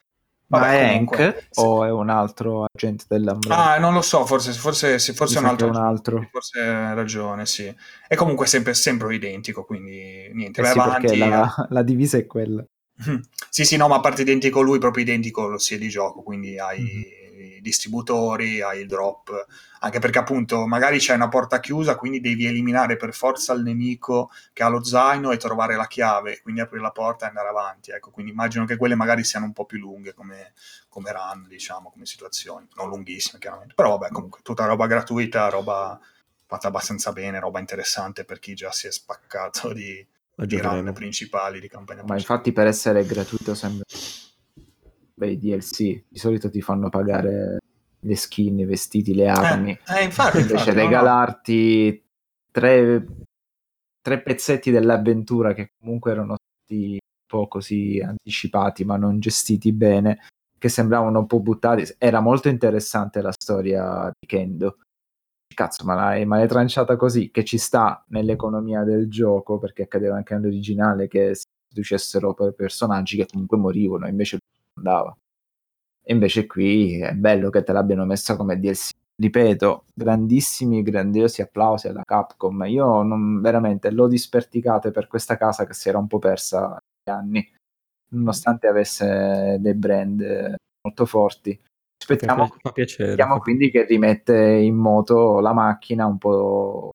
Ma 0.53 0.59
Vabbè, 0.59 0.81
è 0.81 0.89
comunque, 0.91 1.25
Hank 1.25 1.39
sì. 1.51 1.61
o 1.61 1.85
è 1.85 1.91
un 1.91 2.11
altro 2.11 2.67
agente 2.71 3.05
dell'Umbrella? 3.09 3.71
Ah, 3.73 3.79
non 3.79 3.95
lo 3.95 4.03
so, 4.03 4.27
forse, 4.27 4.53
forse, 4.53 4.99
forse 4.99 5.39
un 5.39 5.47
altro. 5.47 5.69
un 5.69 5.77
altro. 5.77 6.29
Forse 6.31 6.61
hai 6.61 6.95
ragione, 6.95 7.47
sì. 7.47 7.75
È 8.07 8.15
comunque 8.15 8.47
sempre, 8.47 8.75
sempre 8.75 9.15
identico, 9.15 9.65
quindi 9.65 10.31
niente, 10.35 10.61
Eh 10.61 10.65
vai 10.65 10.73
sì, 10.73 10.79
avanti. 10.79 11.07
perché 11.07 11.17
la, 11.17 11.67
la 11.71 11.83
divisa 11.83 12.19
è 12.19 12.27
quella. 12.27 12.63
Sì, 13.49 13.65
sì, 13.65 13.77
no, 13.77 13.89
ma 13.89 13.97
a 13.97 14.01
parte 14.01 14.23
identico 14.23 14.61
lui, 14.63 14.79
proprio 14.79 15.03
identico 15.05 15.47
lo 15.49 15.59
stile 15.59 15.81
di 15.81 15.89
gioco, 15.89 16.23
quindi 16.23 16.59
hai 16.59 16.81
Mhm. 16.81 17.22
Distributori, 17.63 18.61
hai 18.61 18.81
il 18.81 18.87
drop, 18.87 19.47
anche 19.81 19.99
perché 20.01 20.19
appunto 20.19 20.67
magari 20.67 20.99
c'è 20.99 21.15
una 21.15 21.29
porta 21.29 21.61
chiusa, 21.61 21.97
quindi 21.97 22.21
devi 22.21 22.47
eliminare 22.47 22.97
per 22.97 23.15
forza 23.15 23.53
il 23.55 23.63
nemico 23.63 24.31
che 24.53 24.63
ha 24.63 24.69
lo 24.69 24.85
zaino 24.85 25.31
e 25.31 25.39
trovare 25.39 25.77
la 25.77 25.87
chiave, 25.87 26.41
quindi 26.43 26.61
aprire 26.61 26.83
la 26.83 26.91
porta 26.91 27.25
e 27.25 27.29
andare 27.29 27.49
avanti, 27.49 27.93
ecco, 27.93 28.11
quindi 28.11 28.33
immagino 28.33 28.65
che 28.65 28.77
quelle 28.77 28.95
magari 28.95 29.25
siano 29.25 29.47
un 29.47 29.53
po' 29.53 29.65
più 29.65 29.79
lunghe 29.79 30.13
come, 30.13 30.53
come 30.89 31.13
run, 31.13 31.47
diciamo, 31.49 31.91
come 31.91 32.05
situazioni, 32.05 32.69
non 32.75 32.89
lunghissime 32.89 33.41
chiaramente, 33.41 33.75
però 33.75 33.97
vabbè, 33.97 34.13
comunque 34.13 34.41
tutta 34.43 34.67
roba 34.67 34.87
gratuita, 34.87 35.49
roba 35.49 35.99
fatta 36.47 36.69
abbastanza 36.69 37.13
bene, 37.13 37.41
roba 37.41 37.61
interessante 37.61 38.25
per 38.25 38.39
chi 38.39 38.55
già 38.55 38.71
si 38.73 38.87
è 38.87 38.93
spaccato 38.93 39.73
di, 39.73 40.05
di 40.35 40.59
run 40.59 40.93
principali, 40.93 41.61
di 41.61 41.69
campagna 41.69 42.03
Ma 42.03 42.09
principale. 42.09 42.21
infatti 42.21 42.53
per 42.53 42.67
essere 42.67 43.07
gratuito 43.07 43.55
sembra... 43.55 43.85
Beh, 45.23 45.31
i 45.31 45.39
DLC 45.39 46.07
di 46.09 46.19
solito 46.19 46.51
ti 46.51 46.61
fanno 46.61 46.89
pagare 46.89 47.59
le 48.01 48.17
skin, 48.17 48.59
i 48.59 48.65
vestiti, 48.65 49.15
le 49.15 49.29
armi. 49.29 49.71
Eh, 49.71 50.01
eh, 50.01 50.03
infatti, 50.03 50.39
Invece 50.39 50.55
infatti, 50.55 50.77
regalarti 50.77 52.05
tre, 52.51 53.07
tre 54.01 54.21
pezzetti 54.21 54.73
dell'avventura 54.73 55.55
che 55.55 55.71
comunque 55.79 56.11
erano 56.11 56.35
stati 56.35 56.95
un 56.95 56.99
po' 57.25 57.47
così 57.47 58.03
anticipati 58.05 58.85
ma 58.85 58.97
non 58.97 59.21
gestiti 59.21 59.73
bene, 59.73 60.23
che 60.59 60.69
sembravano 60.69 61.21
un 61.21 61.27
po' 61.27 61.39
buttati. 61.39 61.85
Era 61.99 62.19
molto 62.19 62.49
interessante 62.49 63.23
la 63.23 63.33
storia 63.33 64.11
di 64.19 64.27
Kendo. 64.27 64.79
Cazzo, 65.55 65.85
ma 65.85 65.95
l'hai, 65.95 66.25
ma 66.25 66.39
l'hai 66.39 66.49
tranciata 66.49 66.97
così, 66.97 67.31
che 67.31 67.45
ci 67.45 67.59
sta 67.59 68.05
nell'economia 68.09 68.83
del 68.83 69.09
gioco, 69.09 69.59
perché 69.59 69.83
accadeva 69.83 70.17
anche 70.17 70.35
nell'originale 70.35 71.07
che 71.07 71.37
si 71.37 71.45
introducessero 71.69 72.35
poi 72.35 72.53
personaggi 72.55 73.19
che 73.19 73.27
comunque 73.31 73.59
morivano, 73.59 74.09
invece 74.09 74.39
andava. 74.83 75.17
E 76.05 76.13
invece 76.13 76.47
qui 76.47 76.99
è 77.01 77.13
bello 77.13 77.49
che 77.51 77.63
te 77.63 77.73
l'abbiano 77.73 78.05
messa 78.05 78.37
come 78.37 78.59
DLC. 78.59 78.91
Ripeto, 79.15 79.85
grandissimi, 79.95 80.83
grandiosi 80.83 81.43
applausi 81.43 81.87
alla 81.87 82.03
Capcom. 82.05 82.65
Io 82.65 83.03
non, 83.03 83.41
veramente 83.41 83.91
l'ho 83.91 84.09
disperticate 84.09 84.91
per 84.91 85.07
questa 85.07 85.37
casa 85.37 85.65
che 85.65 85.75
si 85.75 85.89
era 85.89 85.99
un 85.99 86.09
po' 86.09 86.19
persa 86.19 86.71
negli 86.71 87.17
anni, 87.17 87.53
nonostante 88.09 88.67
avesse 88.67 89.59
dei 89.61 89.75
brand 89.75 90.55
molto 90.83 91.07
forti. 91.07 91.59
Aspettiamo, 92.01 92.49
aspettiamo 92.63 93.39
quindi 93.39 93.71
che 93.71 93.85
rimette 93.85 94.37
in 94.37 94.75
moto 94.75 95.39
la 95.39 95.53
macchina 95.53 96.05
un 96.07 96.19
po' 96.19 96.91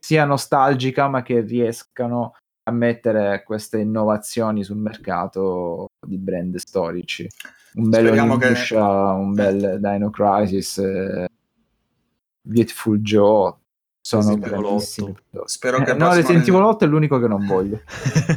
sia 0.00 0.24
nostalgica, 0.24 1.06
ma 1.06 1.22
che 1.22 1.42
riescano 1.42 2.34
a 2.64 2.72
mettere 2.72 3.44
queste 3.44 3.78
innovazioni 3.78 4.64
sul 4.64 4.78
mercato 4.78 5.86
di 6.06 6.18
brand 6.18 6.56
storici. 6.56 7.28
Un 7.74 7.88
bel 7.88 8.04
Speriamo 8.06 8.36
che- 8.36 8.46
Onimusha, 8.46 9.12
un 9.12 9.32
bel 9.34 9.78
Dino 9.80 10.10
Crisis, 10.10 10.78
eh, 10.78 11.26
Beautiful 12.42 12.98
Joe, 12.98 13.54
sono 14.04 14.36
grandissimi. 14.36 15.14
Spero 15.44 15.78
che 15.82 15.92
Eh, 15.92 15.94
no, 15.94 16.08
Resident 16.12 16.42
Evil 16.42 16.60
Resident- 16.60 16.64
8 16.74 16.84
è 16.84 16.88
l'unico 16.88 17.20
che 17.20 17.28
non 17.28 17.46
voglio. 17.46 17.80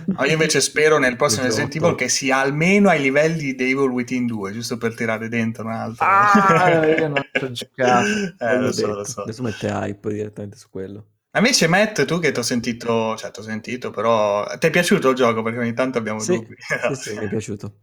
No, 0.06 0.24
io 0.26 0.32
invece 0.34 0.62
spero 0.62 1.00
nel 1.00 1.16
prossimo. 1.16 1.44
Resident 1.44 1.76
Evil 1.76 1.96
che 1.96 2.08
sia 2.08 2.38
almeno 2.38 2.90
ai 2.90 3.02
livelli 3.02 3.56
di 3.56 3.64
Evil 3.72 3.90
Within 3.90 4.28
2, 4.28 4.52
giusto 4.54 4.78
per 4.78 4.94
tirare 4.94 5.28
dentro 5.28 5.66
un 5.66 5.72
altro. 5.72 6.06
Ah, 6.06 6.86
io 6.86 7.08
non 7.08 7.18
ho 7.18 7.50
giocato. 7.52 8.08
Eh, 8.40 8.58
lo 8.60 8.72
so, 8.72 8.86
detto. 8.86 8.98
lo 9.00 9.04
so. 9.06 9.22
Adesso 9.24 9.42
mette 9.42 9.68
hype 9.68 10.14
direttamente 10.14 10.56
su 10.56 10.68
quello. 10.70 11.06
Invece 11.36 11.68
Matt, 11.68 12.06
tu 12.06 12.20
che 12.20 12.32
ti 12.32 12.40
ho 12.40 12.44
sentito, 12.44 13.16
cioè 13.18 13.30
ti 13.32 13.40
ho 13.40 13.44
sentito, 13.44 13.92
però 13.92 14.46
ti 14.58 14.68
è 14.68 14.70
piaciuto 14.70 15.10
il 15.10 15.16
gioco? 15.16 15.42
Perché 15.44 15.60
ogni 15.60 15.74
tanto 15.74 15.98
abbiamo 15.98 16.20
Sì, 16.22 16.34
dubbi. 16.34 16.56
sì, 16.88 16.96
sì, 16.96 17.14
mi 17.18 17.26
è 17.26 17.28
piaciuto. 17.30 17.82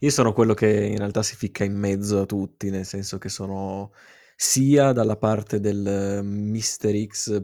Io 0.00 0.10
sono 0.10 0.32
quello 0.32 0.54
che 0.54 0.68
in 0.86 0.98
realtà 0.98 1.22
si 1.22 1.36
ficca 1.36 1.64
in 1.64 1.76
mezzo 1.78 2.20
a 2.20 2.26
tutti, 2.26 2.70
nel 2.70 2.86
senso 2.86 3.18
che 3.18 3.28
sono 3.28 3.92
sia 4.36 4.92
dalla 4.92 5.16
parte 5.16 5.60
del 5.60 5.86
eh, 5.86 6.22
Mister 6.22 6.94
X 7.06 7.42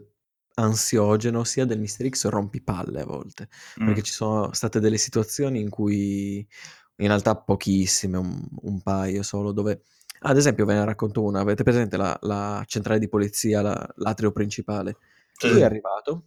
ansiogeno, 0.55 1.45
sia 1.45 1.65
del 1.65 1.79
Mister 1.79 2.09
X 2.09 2.27
rompipalle 2.29 3.01
a 3.03 3.05
volte, 3.05 3.49
Mm. 3.81 3.85
perché 3.85 4.03
ci 4.03 4.13
sono 4.13 4.53
state 4.53 4.81
delle 4.81 4.99
situazioni 4.99 5.61
in 5.61 5.69
cui, 5.71 6.47
in 6.97 7.07
realtà 7.07 7.37
pochissime, 7.37 8.17
un, 8.19 8.45
un 8.63 8.81
paio 8.83 9.23
solo, 9.23 9.53
dove, 9.53 9.83
ad 10.21 10.37
esempio 10.37 10.65
ve 10.65 10.75
ne 10.75 10.85
racconto 10.85 11.23
una, 11.23 11.41
avete 11.41 11.63
presente 11.63 11.97
la, 11.97 12.17
la 12.23 12.63
centrale 12.67 12.99
di 12.99 13.09
polizia, 13.09 13.63
la- 13.63 13.89
l'atrio 13.97 14.33
principale? 14.33 14.97
Sì. 15.39 15.49
Lui 15.51 15.61
è 15.61 15.65
arrivato, 15.65 16.25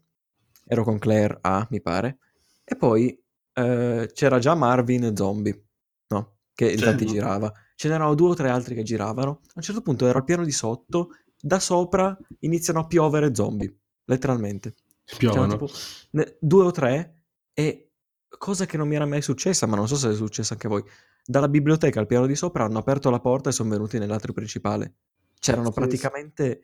ero 0.66 0.84
con 0.84 0.98
Claire 0.98 1.38
A, 1.42 1.68
mi 1.70 1.82
pare, 1.82 2.18
e 2.64 2.76
poi 2.76 3.22
eh, 3.54 4.10
c'era 4.14 4.40
già 4.40 4.56
Marvin 4.56 5.16
zombie, 5.16 5.64
no? 6.08 6.38
Che 6.54 6.72
infatti 6.72 7.06
Sì. 7.06 7.14
girava. 7.14 7.52
Ce 7.76 7.90
n'erano 7.90 8.14
due 8.16 8.30
o 8.30 8.34
tre 8.36 8.50
altri 8.50 8.74
che 8.76 8.84
giravano. 8.84 9.42
A 9.44 9.52
un 9.56 9.62
certo 9.62 9.82
punto 9.82 10.08
ero 10.08 10.20
al 10.20 10.24
piano 10.24 10.46
di 10.46 10.52
sotto, 10.52 11.10
da 11.40 11.60
sopra 11.60 12.18
iniziano 12.40 12.80
a 12.82 12.86
piovere 12.88 13.34
zombie, 13.36 13.76
letteralmente. 14.06 14.76
Piovono. 15.18 15.48
tipo 15.58 15.70
ne- 16.12 16.38
due 16.40 16.64
o 16.64 16.72
tre 16.72 17.24
e 17.54 17.92
cosa 18.30 18.66
che 18.66 18.78
non 18.78 18.88
mi 18.88 18.96
era 18.96 19.06
mai 19.06 19.22
successa, 19.22 19.66
ma 19.66 19.76
non 19.76 19.88
so 19.90 19.96
se 19.98 20.10
è 20.12 20.14
successa 20.14 20.54
anche 20.54 20.68
a 20.68 20.70
voi. 20.70 20.84
Dalla 21.26 21.50
biblioteca 21.50 22.00
al 22.00 22.06
piano 22.08 22.28
di 22.28 22.36
sopra 22.36 22.64
hanno 22.64 22.78
aperto 22.78 23.10
la 23.10 23.20
porta 23.20 23.50
e 23.50 23.52
sono 23.52 23.70
venuti 23.72 24.00
nell'atrio 24.00 24.34
principale. 24.34 24.94
C'erano 25.40 25.66
Sì, 25.68 25.74
sì. 25.74 25.80
praticamente 25.80 26.62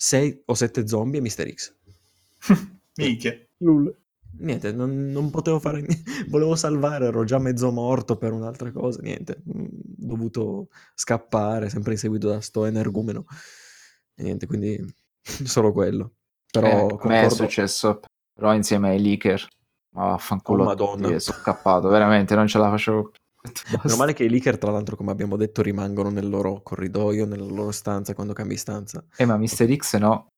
sei 0.00 0.40
o 0.46 0.54
sette 0.54 0.86
zombie 0.86 1.18
e 1.18 1.22
Mister 1.22 1.52
X. 1.52 1.74
Minchia. 2.98 3.36
Niente, 4.40 4.70
non, 4.72 5.10
non 5.10 5.30
potevo 5.30 5.58
fare 5.58 5.80
niente. 5.80 6.02
Volevo 6.30 6.54
salvare, 6.54 7.06
ero 7.06 7.24
già 7.24 7.38
mezzo 7.38 7.72
morto 7.72 8.16
per 8.16 8.32
un'altra 8.32 8.70
cosa. 8.70 9.00
Niente, 9.02 9.42
mm, 9.52 9.64
ho 9.64 10.06
dovuto 10.06 10.68
scappare, 10.94 11.68
sempre 11.68 11.92
inseguito 11.92 12.28
da 12.28 12.40
sto 12.40 12.64
energumeno. 12.64 13.24
E 14.14 14.22
niente, 14.22 14.46
quindi 14.46 14.78
solo 15.44 15.72
quello. 15.72 16.12
Però 16.50 16.66
Eh, 16.66 16.74
me 16.74 16.82
è 16.84 16.86
concordo- 16.96 17.34
successo, 17.34 18.00
però 18.32 18.54
insieme 18.54 18.90
ai 18.90 19.00
leaker. 19.02 19.46
Ma 19.90 20.10
vaffanculo, 20.10 20.62
Oh, 20.62 20.66
Madonna. 20.66 21.18
sono 21.18 21.38
scappato, 21.38 21.88
veramente, 21.88 22.34
non 22.36 22.46
ce 22.46 22.58
la 22.58 22.68
facevo. 22.70 23.10
Basta. 23.52 23.80
Meno 23.84 23.96
male 23.96 24.12
che 24.12 24.24
i 24.24 24.28
leaker, 24.28 24.58
tra 24.58 24.70
l'altro, 24.70 24.96
come 24.96 25.10
abbiamo 25.10 25.36
detto, 25.36 25.62
rimangono 25.62 26.10
nel 26.10 26.28
loro 26.28 26.62
corridoio, 26.62 27.26
nella 27.26 27.44
loro 27.44 27.70
stanza 27.72 28.14
quando 28.14 28.32
cambi 28.32 28.56
stanza. 28.56 29.04
Eh, 29.16 29.24
ma 29.24 29.36
Mister 29.36 29.72
X 29.74 29.96
no. 29.96 30.28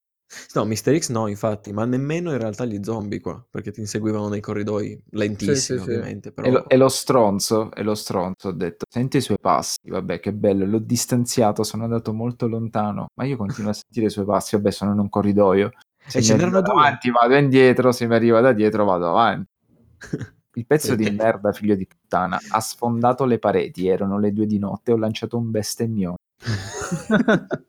No, 0.53 0.63
Mister 0.63 0.97
X 0.97 1.09
no, 1.09 1.27
infatti, 1.27 1.73
ma 1.73 1.83
nemmeno 1.83 2.31
in 2.31 2.37
realtà 2.37 2.63
gli 2.63 2.79
zombie 2.81 3.19
qua, 3.19 3.45
perché 3.49 3.71
ti 3.71 3.81
inseguivano 3.81 4.29
nei 4.29 4.39
corridoi, 4.39 4.97
lentissimi 5.09 5.55
Sì, 5.55 5.61
sì, 5.61 5.73
sì. 5.77 5.79
ovviamente, 5.81 6.31
però... 6.31 6.47
E 6.47 6.51
lo, 6.51 6.69
e 6.69 6.77
lo 6.77 6.87
stronzo, 6.87 7.69
e 7.73 7.83
lo 7.83 7.95
stronzo, 7.95 8.47
ho 8.47 8.51
detto, 8.53 8.85
senti 8.89 9.17
i 9.17 9.21
suoi 9.21 9.37
passi, 9.41 9.89
vabbè 9.89 10.21
che 10.21 10.31
bello, 10.31 10.65
l'ho 10.65 10.79
distanziato, 10.79 11.63
sono 11.63 11.83
andato 11.83 12.13
molto 12.13 12.47
lontano, 12.47 13.07
ma 13.13 13.25
io 13.25 13.35
continuo 13.35 13.71
a 13.71 13.73
sentire 13.73 14.05
i 14.05 14.09
suoi 14.09 14.23
passi, 14.23 14.55
vabbè 14.55 14.71
sono 14.71 14.93
in 14.93 14.99
un 14.99 15.09
corridoio. 15.09 15.71
Se 16.07 16.19
E 16.19 16.21
ce 16.21 16.33
n'erano 16.35 16.57
arriva 16.57 16.61
due. 16.61 16.73
davanti 16.75 17.11
vado 17.11 17.35
indietro, 17.35 17.91
se 17.91 18.07
mi 18.07 18.15
arriva 18.15 18.39
da 18.39 18.53
dietro 18.53 18.85
vado 18.85 19.09
avanti. 19.09 19.49
Il 20.53 20.65
pezzo 20.65 20.95
di 20.95 21.09
merda, 21.09 21.51
figlio 21.53 21.75
di 21.75 21.87
puttana, 21.87 22.37
ha 22.49 22.59
sfondato 22.59 23.23
le 23.25 23.39
pareti, 23.39 23.87
erano 23.87 24.19
le 24.19 24.33
due 24.33 24.45
di 24.45 24.59
notte, 24.59 24.91
ho 24.91 24.97
lanciato 24.97 25.37
un 25.37 25.49
bestemmione. 25.49 26.17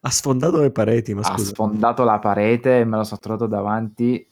ha 0.00 0.10
sfondato 0.10 0.60
le 0.60 0.70
pareti, 0.70 1.14
ma 1.14 1.20
ha 1.22 1.36
scusa. 1.36 1.52
sfondato 1.52 2.04
la 2.04 2.18
parete 2.18 2.80
e 2.80 2.84
me 2.84 2.98
lo 2.98 3.04
sono 3.04 3.20
trovato 3.20 3.46
davanti 3.46 4.26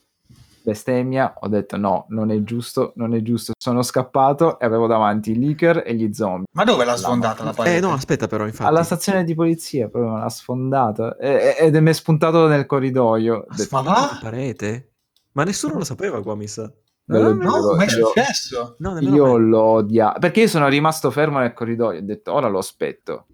bestemmia 0.62 1.37
ho 1.41 1.49
detto 1.49 1.78
no 1.78 2.05
non 2.11 2.31
è 2.31 2.43
giusto 2.43 2.93
non 2.97 3.15
è 3.15 3.23
giusto 3.23 3.55
sono 3.59 3.81
scappato 3.81 4.61
e 4.61 4.66
avevo 4.66 4.87
davanti 4.87 5.31
i 5.31 5.39
leaker 5.39 5.82
e 5.87 5.95
gli 5.95 6.12
zombie 6.12 6.45
Ma 6.53 6.65
dove 6.65 6.85
l'ha 6.85 6.99
sfondata 6.99 7.43
la 7.45 7.55
parete? 7.55 7.78
Eh 7.78 7.81
no, 7.81 7.95
aspetta 7.95 8.27
però, 8.27 8.45
infatti. 8.45 8.69
alla 8.69 8.82
stazione 8.82 9.24
di 9.24 9.35
polizia 9.35 9.89
proprio 9.89 10.12
me 10.12 10.20
l'ha 10.20 10.28
sfondata 10.28 11.16
e- 11.16 11.57
ed 11.59 11.74
è 11.74 11.81
mi 11.81 11.89
è 11.89 11.93
spuntato 11.95 12.47
nel 12.47 12.66
corridoio 12.66 13.37
Ha 13.37 13.45
detto, 13.49 13.62
sfondato 13.62 14.01
va? 14.01 14.07
la 14.12 14.19
parete? 14.20 14.93
Ma 15.32 15.45
nessuno 15.45 15.78
lo 15.78 15.85
sapeva 15.85 16.23
qua, 16.23 16.35
mi 16.37 16.47
sa. 16.47 16.70
Lo 17.19 17.35
No, 17.35 17.41
giuro, 17.61 17.74
ma 17.77 17.85
è 17.85 17.91
io- 17.97 18.07
successo? 18.07 18.77
No, 18.78 18.99
io 19.01 19.37
me. 19.37 19.45
l'ho 19.45 19.62
odiato 19.62 20.19
perché 20.20 20.41
io 20.41 20.49
sono 20.49 20.69
rimasto 20.69 21.11
fermo 21.11 21.39
nel 21.39 21.53
corridoio 21.53 21.99
ho 21.99 22.03
detto 22.05 22.32
ora 22.32 22.49
lo 22.49 22.59
aspetto 22.59 23.27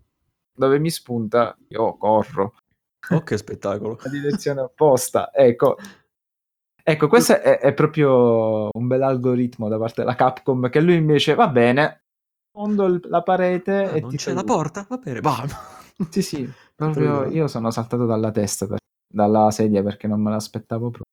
dove 0.53 0.78
mi 0.78 0.90
spunta 0.90 1.57
io 1.69 1.97
corro 1.97 2.55
Oh, 3.11 3.23
che 3.23 3.36
spettacolo. 3.36 3.98
la 4.03 4.11
direzione 4.11 4.62
opposta. 4.62 5.31
Ecco, 5.32 5.77
ecco 6.82 7.09
questo 7.09 7.40
è, 7.40 7.59
è 7.61 7.74
proprio 7.74 8.69
un 8.73 8.86
bel 8.86 9.03
algoritmo 9.03 9.69
da 9.69 9.78
parte 9.78 10.01
della 10.03 10.15
Capcom 10.16 10.69
che 10.70 10.81
lui 10.81 10.94
invece 10.97 11.35
va 11.35 11.48
bene, 11.48 12.03
fondo 12.51 12.86
il- 12.86 13.01
la 13.05 13.23
parete 13.23 13.73
Ah, 13.85 13.97
e 13.97 14.01
non 14.01 14.11
ti 14.11 14.16
c'è 14.16 14.24
fai- 14.27 14.35
la 14.35 14.44
porta? 14.44 14.86
Va 14.89 14.97
bene, 14.97 15.20
va. 15.20 15.44
Sì, 16.11 16.23
sì, 16.23 16.48
proprio 16.74 17.24
io 17.27 17.47
sono 17.48 17.70
saltato 17.70 18.07
dalla 18.07 18.31
testa, 18.31 18.66
per- 18.66 18.78
dalla 19.09 19.51
sedia 19.51 19.82
perché 19.82 20.07
non 20.07 20.20
me 20.23 20.31
l'aspettavo 20.31 20.90
proprio. 20.90 21.05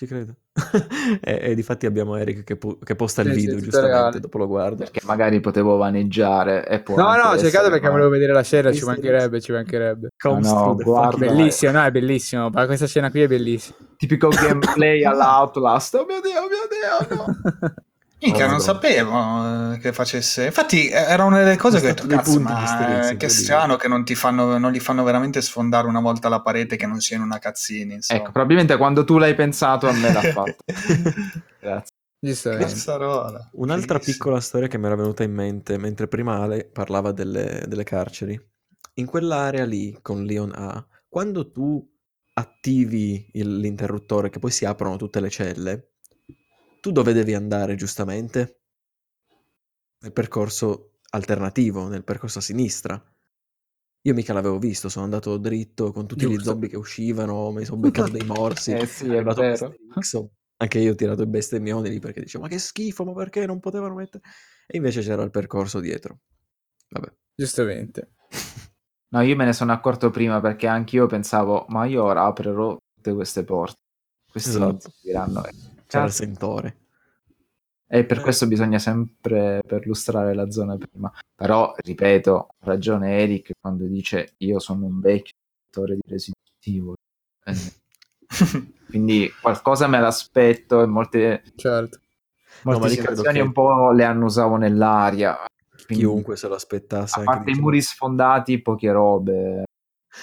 Ci 0.00 0.06
credo. 0.06 0.34
e, 1.20 1.38
e 1.42 1.54
difatti 1.54 1.84
abbiamo 1.84 2.16
Eric 2.16 2.42
che, 2.42 2.56
po- 2.56 2.78
che 2.82 2.96
posta 2.96 3.20
il 3.20 3.28
Sì, 3.28 3.34
sì, 3.34 3.40
video, 3.40 3.54
tutto 3.56 3.64
giustamente, 3.66 3.98
reale. 3.98 4.20
dopo 4.20 4.38
lo 4.38 4.46
guardo. 4.46 4.76
Perché 4.76 5.00
magari 5.04 5.40
potevo 5.40 5.76
vaneggiare 5.76 6.66
e 6.66 6.80
può 6.80 6.96
No, 6.96 7.14
no, 7.16 7.22
ho 7.24 7.38
cercato 7.38 7.68
perché 7.68 7.84
ma- 7.84 7.90
volevo 7.90 8.08
vedere 8.08 8.32
la 8.32 8.42
scena, 8.42 8.72
ci 8.72 8.82
mancherebbe, 8.82 9.42
ci 9.42 9.52
mancherebbe. 9.52 10.08
No, 10.24 10.74
fucking- 10.78 11.18
Bellissimo, 11.18 11.72
no, 11.72 11.82
è 11.84 11.90
bellissimo. 11.90 12.48
Ma 12.48 12.64
questa 12.64 12.86
scena 12.86 13.10
qui 13.10 13.20
è 13.20 13.26
bellissima. 13.28 13.76
Tipico 13.98 14.28
gameplay 14.32 15.04
all'Outlast. 15.04 15.94
Oh 15.96 16.06
mio 16.06 16.20
Dio, 16.22 16.40
oh 16.40 16.48
mio 16.48 17.06
Dio, 17.10 17.16
no. 17.16 17.74
Minchia, 18.22 18.46
Oh, 18.46 18.50
non 18.50 18.60
sapevo 18.60 19.72
eh, 19.72 19.78
che 19.78 19.92
facesse. 19.92 20.44
Infatti, 20.46 20.88
eh, 20.88 20.92
era 20.94 21.24
una 21.24 21.38
delle 21.38 21.56
cose 21.56 21.80
che 21.80 21.86
ho 21.90 21.94
detto, 21.94 22.06
cazzo, 22.06 22.38
ma 22.40 22.50
eh, 22.50 22.66
che 22.66 22.92
incredibili." 23.12 23.30
strano 23.30 23.76
che 23.76 23.88
non 23.88 24.04
ti 24.04 24.14
fanno, 24.14 24.58
non 24.58 24.72
li 24.72 24.80
fanno 24.80 25.02
veramente 25.04 25.40
sfondare 25.40 25.86
una 25.86 26.00
volta 26.00 26.28
la 26.28 26.42
parete 26.42 26.76
che 26.76 26.86
non 26.86 27.00
sia 27.00 27.16
in 27.16 27.22
una 27.22 27.38
cazzina. 27.38 27.94
Insomma. 27.94 28.20
Ecco, 28.20 28.30
probabilmente 28.32 28.76
quando 28.76 29.04
tu 29.04 29.16
l'hai 29.18 29.34
pensato 29.34 29.88
a 29.88 29.92
me 29.92 30.12
l'ha 30.12 30.20
fatto. 30.22 30.56
Grazie. 31.60 31.94
Cazzarola. 32.58 33.48
Un'altra 33.52 33.98
Fighissimo. 33.98 34.16
piccola 34.24 34.40
storia 34.40 34.68
che 34.68 34.76
mi 34.76 34.84
era 34.84 34.94
venuta 34.96 35.22
in 35.22 35.32
mente 35.32 35.78
mentre 35.78 36.06
prima 36.06 36.40
Ale 36.42 36.68
parlava 36.70 37.12
delle, 37.12 37.64
delle 37.66 37.84
carceri. 37.84 38.38
In 38.94 39.06
quell'area 39.06 39.64
lì 39.64 39.96
con 40.02 40.24
Leon 40.24 40.52
A, 40.54 40.86
quando 41.08 41.50
tu 41.50 41.82
attivi 42.34 43.30
il- 43.32 43.56
l'interruttore 43.58 44.28
che 44.28 44.38
poi 44.38 44.50
si 44.50 44.66
aprono 44.66 44.96
tutte 44.96 45.20
le 45.20 45.30
celle, 45.30 45.89
tu 46.80 46.92
dove 46.92 47.12
devi 47.12 47.34
andare 47.34 47.74
giustamente? 47.76 48.60
Nel 50.02 50.12
percorso 50.12 50.98
alternativo, 51.10 51.88
nel 51.88 52.04
percorso 52.04 52.38
a 52.38 52.42
sinistra. 52.42 53.02
Io 54.02 54.14
mica 54.14 54.32
l'avevo 54.32 54.58
visto, 54.58 54.88
sono 54.88 55.04
andato 55.04 55.36
dritto 55.36 55.92
con 55.92 56.06
tutti 56.06 56.24
gli 56.26 56.30
Giusto. 56.32 56.50
zombie 56.50 56.70
che 56.70 56.76
uscivano, 56.76 57.50
mi 57.50 57.64
sono 57.66 57.80
beccato 57.80 58.10
dei 58.10 58.24
morsi. 58.24 58.72
Eh 58.80 58.86
sì, 58.86 59.12
è 59.12 59.22
vero. 59.22 59.74
Anche 60.56 60.78
io 60.78 60.92
ho 60.92 60.94
tirato 60.94 61.22
i 61.22 61.26
bestemmioni 61.26 61.88
lì 61.88 61.98
perché 62.00 62.20
dicevo, 62.20 62.44
ma 62.44 62.50
che 62.50 62.58
schifo, 62.58 63.04
ma 63.04 63.12
perché 63.12 63.46
non 63.46 63.60
potevano 63.60 63.94
mettere... 63.94 64.22
E 64.66 64.76
invece 64.76 65.00
c'era 65.02 65.22
il 65.22 65.30
percorso 65.30 65.80
dietro. 65.80 66.20
Vabbè. 66.90 67.12
Giustamente. 67.34 68.12
No, 69.08 69.20
io 69.22 69.36
me 69.36 69.44
ne 69.44 69.52
sono 69.52 69.72
accorto 69.72 70.10
prima 70.10 70.40
perché 70.40 70.66
anch'io 70.66 71.06
pensavo, 71.06 71.66
ma 71.68 71.84
io 71.86 72.04
ora 72.04 72.24
aprirò 72.24 72.76
tutte 72.94 73.12
queste 73.14 73.42
porte. 73.44 73.80
Questi 74.30 74.58
non 74.58 74.76
Esatto. 74.76 74.90
seguiranno. 74.90 75.42
C'era 75.90 76.04
il 76.04 76.12
sentore. 76.12 76.76
E 77.86 78.04
per 78.04 78.18
Eh. 78.18 78.20
questo 78.20 78.46
bisogna 78.46 78.78
sempre 78.78 79.60
perlustrare 79.66 80.32
la 80.34 80.48
zona 80.50 80.76
prima. 80.76 81.12
Però, 81.34 81.74
ripeto, 81.76 82.36
ha 82.38 82.54
ragione 82.60 83.18
Eric 83.18 83.50
quando 83.60 83.84
dice 83.86 84.34
io 84.38 84.58
sono 84.60 84.86
un 84.86 85.00
vecchio 85.00 85.34
giocatore 85.70 85.96
di 85.96 86.02
Resident 86.08 86.36
Evil. 86.64 86.94
Eh, 87.44 88.28
quindi 88.88 89.30
qualcosa 89.42 89.88
me 89.88 89.98
l'aspetto 90.00 90.82
e 90.82 90.86
molte, 90.86 91.42
Certo. 91.56 91.98
molte 92.62 92.80
credo 92.88 93.00
situazioni 93.00 93.38
che- 93.38 93.42
un 93.44 93.52
po' 93.52 93.90
le 93.90 94.04
annusavo 94.04 94.56
nell'aria. 94.56 95.36
Quindi, 95.86 96.04
Chiunque 96.04 96.36
se 96.36 96.46
lo 96.46 96.54
aspettasse. 96.54 97.20
a 97.20 97.24
parte 97.24 97.50
i 97.50 97.54
muri 97.54 97.82
sfondati, 97.82 98.60
poche 98.62 98.92
robe. 98.92 99.64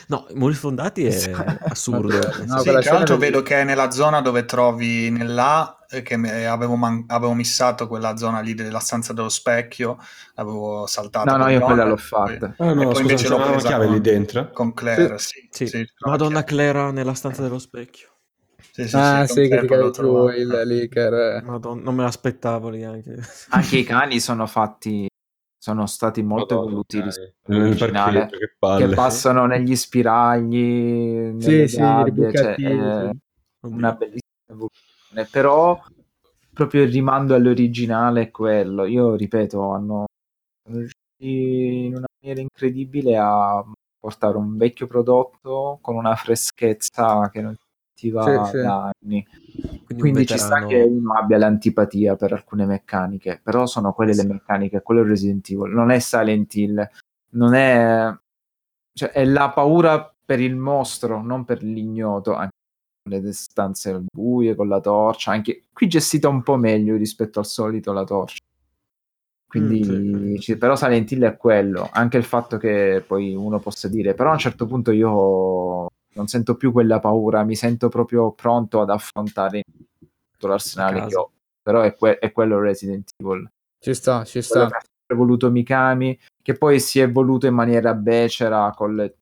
No, 0.08 0.28
muri 0.36 0.54
sfondati 0.54 1.06
è 1.06 1.32
assurdo. 1.70 2.20
No, 2.46 2.60
Sì, 2.60 2.70
tra 2.70 2.94
l'altro 2.94 3.18
vedo 3.18 3.42
che 3.42 3.62
è 3.62 3.64
nella 3.64 3.90
zona 3.92 4.22
dove 4.22 4.46
trovi 4.46 5.10
nell'A 5.10 5.86
eh, 5.90 6.02
che 6.02 6.16
avevo, 6.16 6.76
man- 6.76 7.06
avevo 7.08 7.34
missato 7.34 7.88
quella 7.88 8.18
zona 8.18 8.42
lì 8.42 8.54
della 8.54 8.80
stanza 8.80 9.14
dello 9.14 9.30
specchio, 9.30 9.98
avevo 10.36 10.86
saltato. 10.88 11.30
No, 11.30 11.38
no, 11.38 11.50
io 11.50 11.62
quella 11.62 11.84
l'ho 11.86 11.96
poi- 11.96 12.04
fatta. 12.04 12.54
Ah 12.58 12.72
E 12.72 12.74
no, 12.74 12.84
poi 12.84 12.96
scusa, 12.96 13.02
invece 13.02 13.28
l'ho 13.30 13.38
presa 13.38 13.68
chiave 13.68 13.86
con- 13.86 13.94
lì 13.94 14.02
dentro. 14.02 14.52
Con 14.52 14.74
Claire, 14.74 15.18
sì. 15.20 15.48
Sì. 15.50 15.68
sì, 15.68 15.86
Madonna 16.06 16.40
sì, 16.40 16.46
Clara 16.46 16.92
nella 16.92 17.14
stanza 17.14 17.42
dello 17.42 17.60
specchio. 17.60 18.10
sì, 18.72 18.88
sì, 18.88 18.96
ah, 18.96 19.18
con 19.26 19.28
sì, 19.28 19.34
che 19.42 19.48
Claire 19.48 19.68
ti 19.68 19.74
cavi 19.74 19.92
tu 19.92 20.28
il 20.30 20.62
leaker. 20.66 21.44
Madonna, 21.44 21.82
non 21.82 21.96
me 21.96 22.04
l'aspettavo 22.04 22.70
lì 22.70 22.84
anche. 22.84 23.16
Anche 23.50 23.78
i 23.78 23.84
cani 23.84 24.20
sono 24.20 24.46
fatti, 24.48 25.08
sono 25.68 25.86
stati 25.86 26.24
molto 26.24 26.56
Madonna, 26.56 26.70
evoluti 26.70 27.04
all'originale. 27.48 28.20
parchetto, 28.20 28.38
che. 28.38 28.88
Che 28.88 28.96
passano 28.96 29.46
negli 29.48 29.76
spiragli, 29.76 31.42
Sì, 31.42 31.48
nelle 31.48 31.68
sì, 31.68 31.78
gabbie, 31.78 32.32
cioè, 32.34 32.56
sì. 32.58 32.64
una 33.68 33.92
bellissima 33.92 34.46
evoluzione. 34.46 35.28
Però 35.30 35.82
proprio 36.54 36.84
il 36.84 36.92
rimando 36.92 37.36
all'originale 37.36 38.22
è 38.22 38.32
quello. 38.32 38.86
Io 38.86 39.16
ripeto, 39.16 39.72
hanno 39.72 40.06
riusciti 40.70 41.86
in 41.88 41.96
una 41.98 42.06
maniera 42.22 42.42
incredibile 42.42 43.18
a 43.18 43.62
portare 44.00 44.38
un 44.38 44.56
vecchio 44.56 44.88
prodotto 44.88 45.80
con 45.82 45.96
una 45.96 46.16
freschezza 46.16 47.30
che 47.30 47.42
non 47.42 47.54
si 47.56 48.10
sentiva 48.10 48.46
Sì, 48.46 48.52
sì. 48.52 48.62
da 48.64 48.92
anni. 49.02 49.28
Quindi, 49.88 50.04
Quindi 50.04 50.26
ci 50.26 50.38
sta 50.38 50.66
che 50.66 50.82
uno 50.82 51.14
abbia 51.14 51.38
l'antipatia 51.38 52.16
per 52.18 52.34
alcune 52.34 52.66
meccaniche, 52.66 53.40
però 53.42 53.66
sono 53.66 53.94
quelle 53.94 54.14
le 54.14 54.22
Sì. 54.22 54.28
meccaniche, 54.28 54.82
quello 54.82 55.02
è 55.02 55.06
Resident 55.06 55.50
Evil, 55.50 55.72
non 55.72 55.92
è 55.92 56.00
Silent 56.00 56.54
Hill, 56.56 56.90
non 57.32 57.54
è... 57.54 58.14
cioè 58.94 59.12
è 59.12 59.24
la 59.24 59.50
paura 59.52 60.14
per 60.26 60.42
il 60.42 60.56
mostro, 60.58 61.22
non 61.22 61.46
per 61.46 61.64
l'ignoto, 61.64 62.34
anche 62.34 62.52
le 63.10 63.32
stanze 63.32 64.04
buie 64.14 64.56
con 64.56 64.68
la 64.68 64.82
torcia, 64.82 65.32
anche 65.32 65.64
qui 65.72 65.88
gestita 65.88 66.28
un 66.28 66.44
po' 66.44 66.58
meglio 66.58 66.98
rispetto 66.98 67.40
al 67.40 67.46
solito 67.46 67.94
la 67.94 68.04
torcia. 68.04 68.40
Quindi, 69.50 69.82
Mm, 69.90 70.34
sì. 70.34 70.40
ci- 70.42 70.58
però 70.58 70.76
Silent 70.76 71.10
Hill 71.12 71.24
è 71.24 71.38
quello, 71.38 71.88
anche 71.92 72.18
il 72.18 72.26
fatto 72.26 72.58
che 72.58 73.02
poi 73.08 73.34
uno 73.34 73.60
possa 73.60 73.88
dire, 73.88 74.14
però 74.14 74.32
a 74.32 74.34
un 74.34 74.40
certo 74.40 74.66
punto 74.66 74.92
io 74.92 75.88
non 76.18 76.28
sento 76.28 76.56
più 76.58 76.72
quella 76.72 77.00
paura, 77.00 77.44
mi 77.44 77.56
sento 77.56 77.88
proprio 77.90 78.32
pronto 78.32 78.82
ad 78.82 78.90
affrontare 78.90 79.64
tutto 80.32 80.48
l'arsenale 80.48 81.06
che 81.08 81.16
ho. 81.16 81.32
Però 81.62 81.82
è, 81.82 81.96
que- 81.96 82.18
è 82.20 82.32
quello 82.32 82.60
Resident 82.60 83.10
Evil. 83.18 83.50
Ci 83.80 83.94
sta, 83.94 84.24
ci 84.26 84.42
sta. 84.42 84.66
ha 84.66 85.16
voluto 85.16 85.50
Mikami, 85.52 86.20
che 86.42 86.54
poi 86.54 86.80
si 86.80 87.00
è 87.00 87.04
evoluto 87.04 87.46
in 87.48 87.54
maniera 87.54 87.94
becera 87.94 88.74
col, 88.76 89.14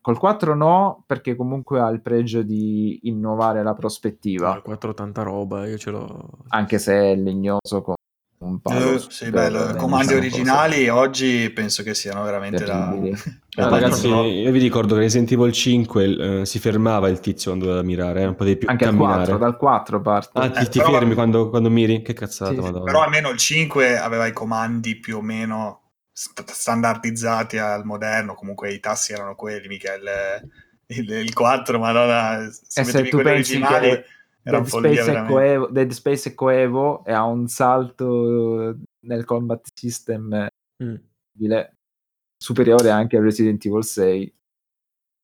col 0.00 0.18
4 0.18 0.54
no, 0.54 1.04
perché 1.06 1.36
comunque 1.36 1.80
ha 1.80 1.88
il 1.88 2.00
pregio 2.00 2.42
di 2.42 3.00
innovare 3.04 3.62
la 3.62 3.74
prospettiva, 3.74 4.52
Ah, 4.54 4.60
4 4.60 4.92
tanta 4.94 5.22
roba, 5.22 5.66
io 5.66 5.78
ce 5.78 5.90
l'ho. 5.90 6.28
anche 6.48 6.78
se 6.78 7.12
è 7.12 7.14
legnoso 7.16 7.82
con 7.82 7.94
un 8.38 8.58
palo. 8.60 8.92
Eh, 8.94 8.98
sì, 8.98 9.30
bello. 9.30 9.68
eh, 9.68 9.76
Comandi 9.76 10.14
diciamo, 10.18 10.18
originali 10.20 10.88
oggi 10.88 11.50
penso 11.50 11.82
che 11.82 11.94
siano 11.94 12.22
veramente 12.24 12.64
da... 12.64 12.90
terribili. 13.68 13.82
Ah, 13.84 13.86
ragazzi, 13.86 14.08
da- 14.08 14.22
io 14.26 14.50
vi 14.50 14.58
ricordo 14.58 14.94
che 14.94 15.00
Resident 15.00 15.30
Evil 15.32 15.52
5 15.52 16.40
eh, 16.40 16.46
si 16.46 16.58
fermava 16.58 17.08
il 17.08 17.20
tizio 17.20 17.50
quando 17.50 17.66
doveva 17.66 17.84
mirare, 17.84 18.22
eh, 18.22 18.24
non 18.24 18.34
potevi 18.34 18.56
più 18.58 18.68
Anche 18.68 18.84
camminare. 18.84 19.14
4, 19.16 19.38
dal 19.38 19.56
4 19.56 20.00
parte. 20.00 20.38
Ah, 20.38 20.50
ti, 20.50 20.64
Eh, 20.64 20.68
ti 20.68 20.78
però- 20.78 20.92
fermi 20.92 21.14
quando, 21.14 21.48
quando 21.50 21.70
miri? 21.70 22.02
Che 22.02 22.12
cazzata, 22.12 22.52
Sì, 22.54 22.58
madonna. 22.60 22.84
Però 22.84 23.02
almeno 23.02 23.30
il 23.30 23.38
5 23.38 23.98
aveva 23.98 24.26
i 24.26 24.32
comandi 24.32 24.96
più 24.96 25.18
o 25.18 25.20
meno 25.22 25.82
st- 26.12 26.50
standardizzati 26.50 27.58
al 27.58 27.84
moderno, 27.84 28.34
comunque 28.34 28.72
i 28.72 28.80
tassi 28.80 29.12
erano 29.12 29.34
quelli, 29.34 29.68
mica 29.68 29.94
il, 29.94 30.08
il, 30.98 31.10
il 31.10 31.32
4, 31.34 31.78
madonna, 31.78 32.48
se 32.50 32.80
E 32.80 32.84
se 32.84 32.84
mettevi 32.84 33.08
tu 33.10 33.16
quelli 33.20 33.32
pensi 33.36 33.52
originali 33.56 33.88
che 33.90 34.04
era 34.42 34.58
Dead 34.58 34.66
Space, 34.68 34.88
e 35.00 35.04
veramente. 35.04 35.32
Coevo, 35.32 35.66
Dead 35.70 35.90
Space 35.90 36.28
e 36.30 36.34
Coevo 36.34 37.04
e 37.04 37.12
ha 37.12 37.24
un 37.24 37.46
salto 37.46 38.76
nel 39.00 39.24
combat 39.24 39.66
system 39.74 40.46
Mm. 40.82 40.94
Superiore 42.40 42.90
anche 42.90 43.18
a 43.18 43.20
Resident 43.20 43.62
Evil 43.66 43.84
6. 43.84 44.34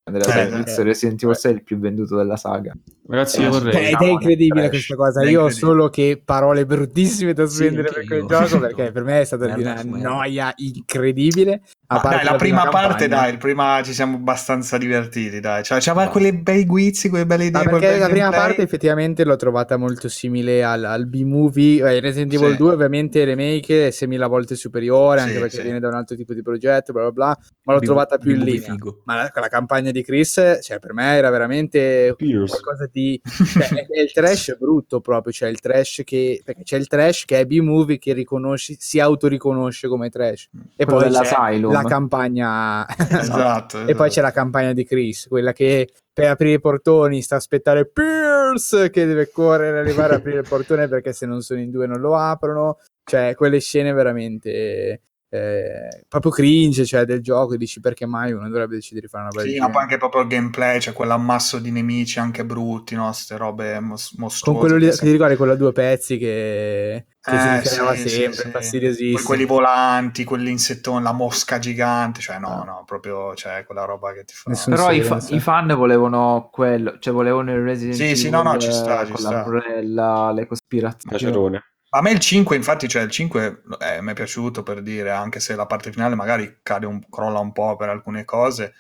Andrea 0.05 0.49
Eh, 0.49 0.71
eh. 0.71 0.83
Resident 0.83 1.23
Evil 1.23 1.37
6 1.37 1.51
è 1.51 1.55
il 1.55 1.63
più 1.63 1.79
venduto 1.79 2.15
della 2.15 2.37
saga. 2.37 2.77
Ragazzi, 3.09 3.41
io 3.41 3.47
Eh, 3.47 3.51
vorrei... 3.51 3.69
Ed 3.77 3.83
è 3.83 3.87
Diciamo, 3.91 4.11
incredibile 4.11 4.69
trash. 4.69 4.71
questa 4.71 4.95
cosa. 4.97 5.23
È 5.23 5.29
Io 5.29 5.43
ho 5.43 5.51
solo 5.51 5.89
che 5.89 6.21
parole 6.25 6.67
bruttissime 6.67 7.33
da 7.35 7.47
Sì, 7.47 7.55
spendere 7.57 7.89
anche 7.89 7.95
per 8.01 8.07
quel 8.07 8.19
io. 8.21 8.27
gioco 8.27 8.59
perché 8.67 8.91
per 8.93 9.05
me 9.05 9.21
è 9.21 9.25
stata 9.25 9.47
di 9.47 9.61
una 9.63 9.83
noia 9.85 10.53
incredibile. 10.57 11.63
A 11.89 11.95
Ma 11.95 12.01
parte 12.01 12.17
dai, 12.17 12.25
la 12.33 12.35
prima, 12.37 12.69
parte, 12.69 13.07
campagna. 13.07 13.21
dai, 13.23 13.33
il 13.33 13.39
prima 13.39 13.81
ci 13.85 13.93
siamo 13.93 14.17
abbastanza 14.17 14.77
divertiti, 14.77 15.39
dai. 15.39 15.63
Cioè, 15.63 15.79
c'aveva 15.79 16.07
Basta. 16.07 16.11
quelle 16.19 16.35
bei 16.35 16.67
guizzi, 16.67 17.09
quelle 17.09 17.27
belle 17.27 17.45
idee. 17.45 17.63
Ma 17.63 17.71
perché 17.71 17.99
la 17.99 18.09
prima 18.09 18.31
parte 18.31 18.63
effettivamente 18.63 19.23
l'ho 19.25 19.37
trovata 19.37 19.77
molto 19.77 20.09
simile 20.09 20.65
al, 20.65 20.83
al 20.85 21.07
B-movie. 21.07 21.89
Eh, 21.89 22.01
Resident 22.01 22.33
Evil 22.35 22.51
Sì. 22.53 22.57
2 22.57 22.73
ovviamente 22.73 23.25
remake 23.25 23.87
è 23.87 23.91
6000 23.93 24.27
volte 24.27 24.57
superiore 24.57 25.21
anche 25.21 25.35
Sì, 25.35 25.39
perché 25.39 25.57
sì. 25.59 25.63
viene 25.63 25.79
da 25.79 25.87
un 25.87 25.95
altro 25.95 26.17
tipo 26.17 26.35
di 26.35 26.43
progetto, 26.43 26.93
bla 26.93 27.03
bla 27.03 27.13
bla, 27.13 27.39
ma 27.63 27.73
l'ho 27.75 27.79
B- 27.79 27.85
trovata 27.85 28.19
più 28.19 28.31
in 28.33 28.39
B-movie 28.39 28.55
linea. 28.55 28.73
figo. 28.73 29.03
Ma 29.05 29.15
la, 29.15 29.31
la 29.33 29.49
campagna 29.49 29.93
di 29.93 30.03
Chris, 30.03 30.59
cioè 30.63 30.81
per 30.81 30.93
me 30.93 31.15
era 31.15 31.31
veramente 31.31 32.15
Pierce. 32.17 32.47
qualcosa 32.59 32.89
di 32.97 33.21
cioè, 33.23 33.69
è, 33.69 33.87
è 33.87 34.01
il 34.01 34.13
trash 34.13 34.57
brutto 34.59 35.01
proprio, 35.01 35.31
cioè 35.31 35.51
il 35.51 35.61
trash 35.61 36.01
che 36.03 36.41
perché 36.43 36.63
c'è 36.63 36.79
il 36.79 36.87
trash 36.87 37.27
che 37.27 37.41
è 37.41 37.45
B-movie 37.45 37.99
che 37.99 38.15
riconosci, 38.15 38.75
si 38.79 38.99
autoriconosce 39.01 39.87
come 39.87 40.09
trash. 40.09 40.49
E 40.75 40.87
Quello 40.87 41.01
poi 41.01 41.11
c'è 41.11 41.59
la 41.59 41.83
campagna 41.83 42.87
Esatto. 42.97 43.87
e 43.87 43.95
poi 43.95 44.09
c'è 44.09 44.23
la 44.23 44.31
campagna 44.31 44.73
di 44.73 44.85
Chris, 44.85 45.27
quella 45.29 45.53
che 45.53 45.91
per 46.11 46.31
aprire 46.31 46.55
i 46.55 46.61
portoni 46.61 47.21
sta 47.21 47.35
a 47.35 47.39
aspettare 47.39 47.87
Pierce 47.87 48.89
che 48.89 49.05
deve 49.05 49.31
correre 49.31 49.79
arrivare 49.79 50.15
a 50.15 50.17
aprire 50.17 50.39
il 50.39 50.49
portone 50.49 50.89
perché 50.89 51.13
se 51.13 51.27
non 51.27 51.43
sono 51.43 51.61
in 51.61 51.71
due 51.71 51.87
non 51.87 52.01
lo 52.01 52.17
aprono. 52.17 52.79
Cioè, 53.05 53.35
quelle 53.37 53.61
scene 53.61 53.93
veramente 53.93 55.03
eh, 55.37 56.05
proprio 56.09 56.31
cringe, 56.33 56.85
cioè 56.85 57.05
del 57.05 57.21
gioco, 57.21 57.55
e 57.55 57.59
dici 57.59 57.81
perché 57.81 58.07
mai 58.07 58.33
uno 58.33 58.49
dovrebbe 58.49 58.75
decidere 58.77 59.07
di 59.07 59.13
fare 59.13 59.25
una 59.25 59.33
bella 59.33 59.51
Sì, 59.51 59.59
ma 59.59 59.71
poi 59.71 59.83
anche 59.83 59.97
proprio 59.99 60.23
il 60.23 60.29
gameplay, 60.29 60.81
cioè 60.81 60.95
quell'ammasso 60.95 61.59
di 61.59 61.71
nemici 61.71 62.19
anche 62.19 62.45
brutti, 62.45 62.95
no? 62.95 63.13
Ste 63.13 63.37
robe 63.37 63.81
mos- 63.81 64.13
mostruose. 64.19 64.59
Con 64.59 64.69
quello 64.69 64.77
lì, 64.77 64.97
ti 64.97 65.11
ricordi 65.11 65.37
quello 65.37 65.53
a 65.53 65.57
due 65.57 65.73
pezzi 65.73 66.17
che, 66.19 67.07
che 67.21 67.31
si 67.39 67.49
Eh, 67.49 67.61
ricreava 67.61 67.95
sì, 67.95 68.03
sì, 68.03 68.09
sempre, 68.09 68.43
sì. 68.45 68.51
fastidiosissimo. 68.51 69.17
Poi 69.17 69.23
quelli 69.25 69.45
volanti, 69.45 70.25
quell'insettone, 70.25 71.03
la 71.03 71.13
mosca 71.13 71.59
gigante, 71.59 72.21
cioè 72.21 72.39
no, 72.39 72.49
Ah. 72.49 72.65
no, 72.65 72.83
proprio 72.87 73.35
cioè, 73.35 73.65
quella 73.65 73.85
roba 73.85 74.13
che 74.13 74.25
ti 74.25 74.35
fa... 74.35 74.51
Nessun 74.51 74.75
Però 74.75 74.93
i, 74.93 75.03
fa- 75.03 75.21
i 75.31 75.41
fan 75.41 75.75
volevano 75.75 76.49
quello, 76.53 76.99
cioè 76.99 77.13
volevano 77.13 77.53
il 77.53 77.63
Resident 77.63 77.97
Sì, 77.97 78.03
Evil 78.05 78.17
sì, 78.17 78.31
no, 78.31 78.43
no, 78.43 78.59
ci 78.59 78.71
sta, 78.71 79.05
ci 79.05 79.13
con 79.13 79.21
sta. 79.21 79.43
l'ombrella, 79.43 80.33
le 80.33 80.47
cospirazioni. 80.47 81.15
Macerone. 81.15 81.63
A 81.97 82.03
me 82.03 82.11
il 82.11 82.19
5, 82.21 82.55
infatti, 82.57 82.89
cioè 82.89 83.01
il 83.01 83.11
5 83.11 83.63
eh, 83.81 84.03
mi 84.03 84.11
è 84.11 84.15
piaciuto 84.15 84.63
per 84.63 84.83
dire, 84.83 85.11
anche 85.13 85.41
se 85.41 85.55
la 85.57 85.65
parte 85.65 85.91
finale 85.91 86.15
magari 86.15 86.59
cade 86.63 86.85
un, 86.85 87.01
crolla 87.09 87.39
un 87.39 87.53
po' 87.53 87.75
per 87.75 87.89
alcune 87.89 88.27
cose, 88.27 88.75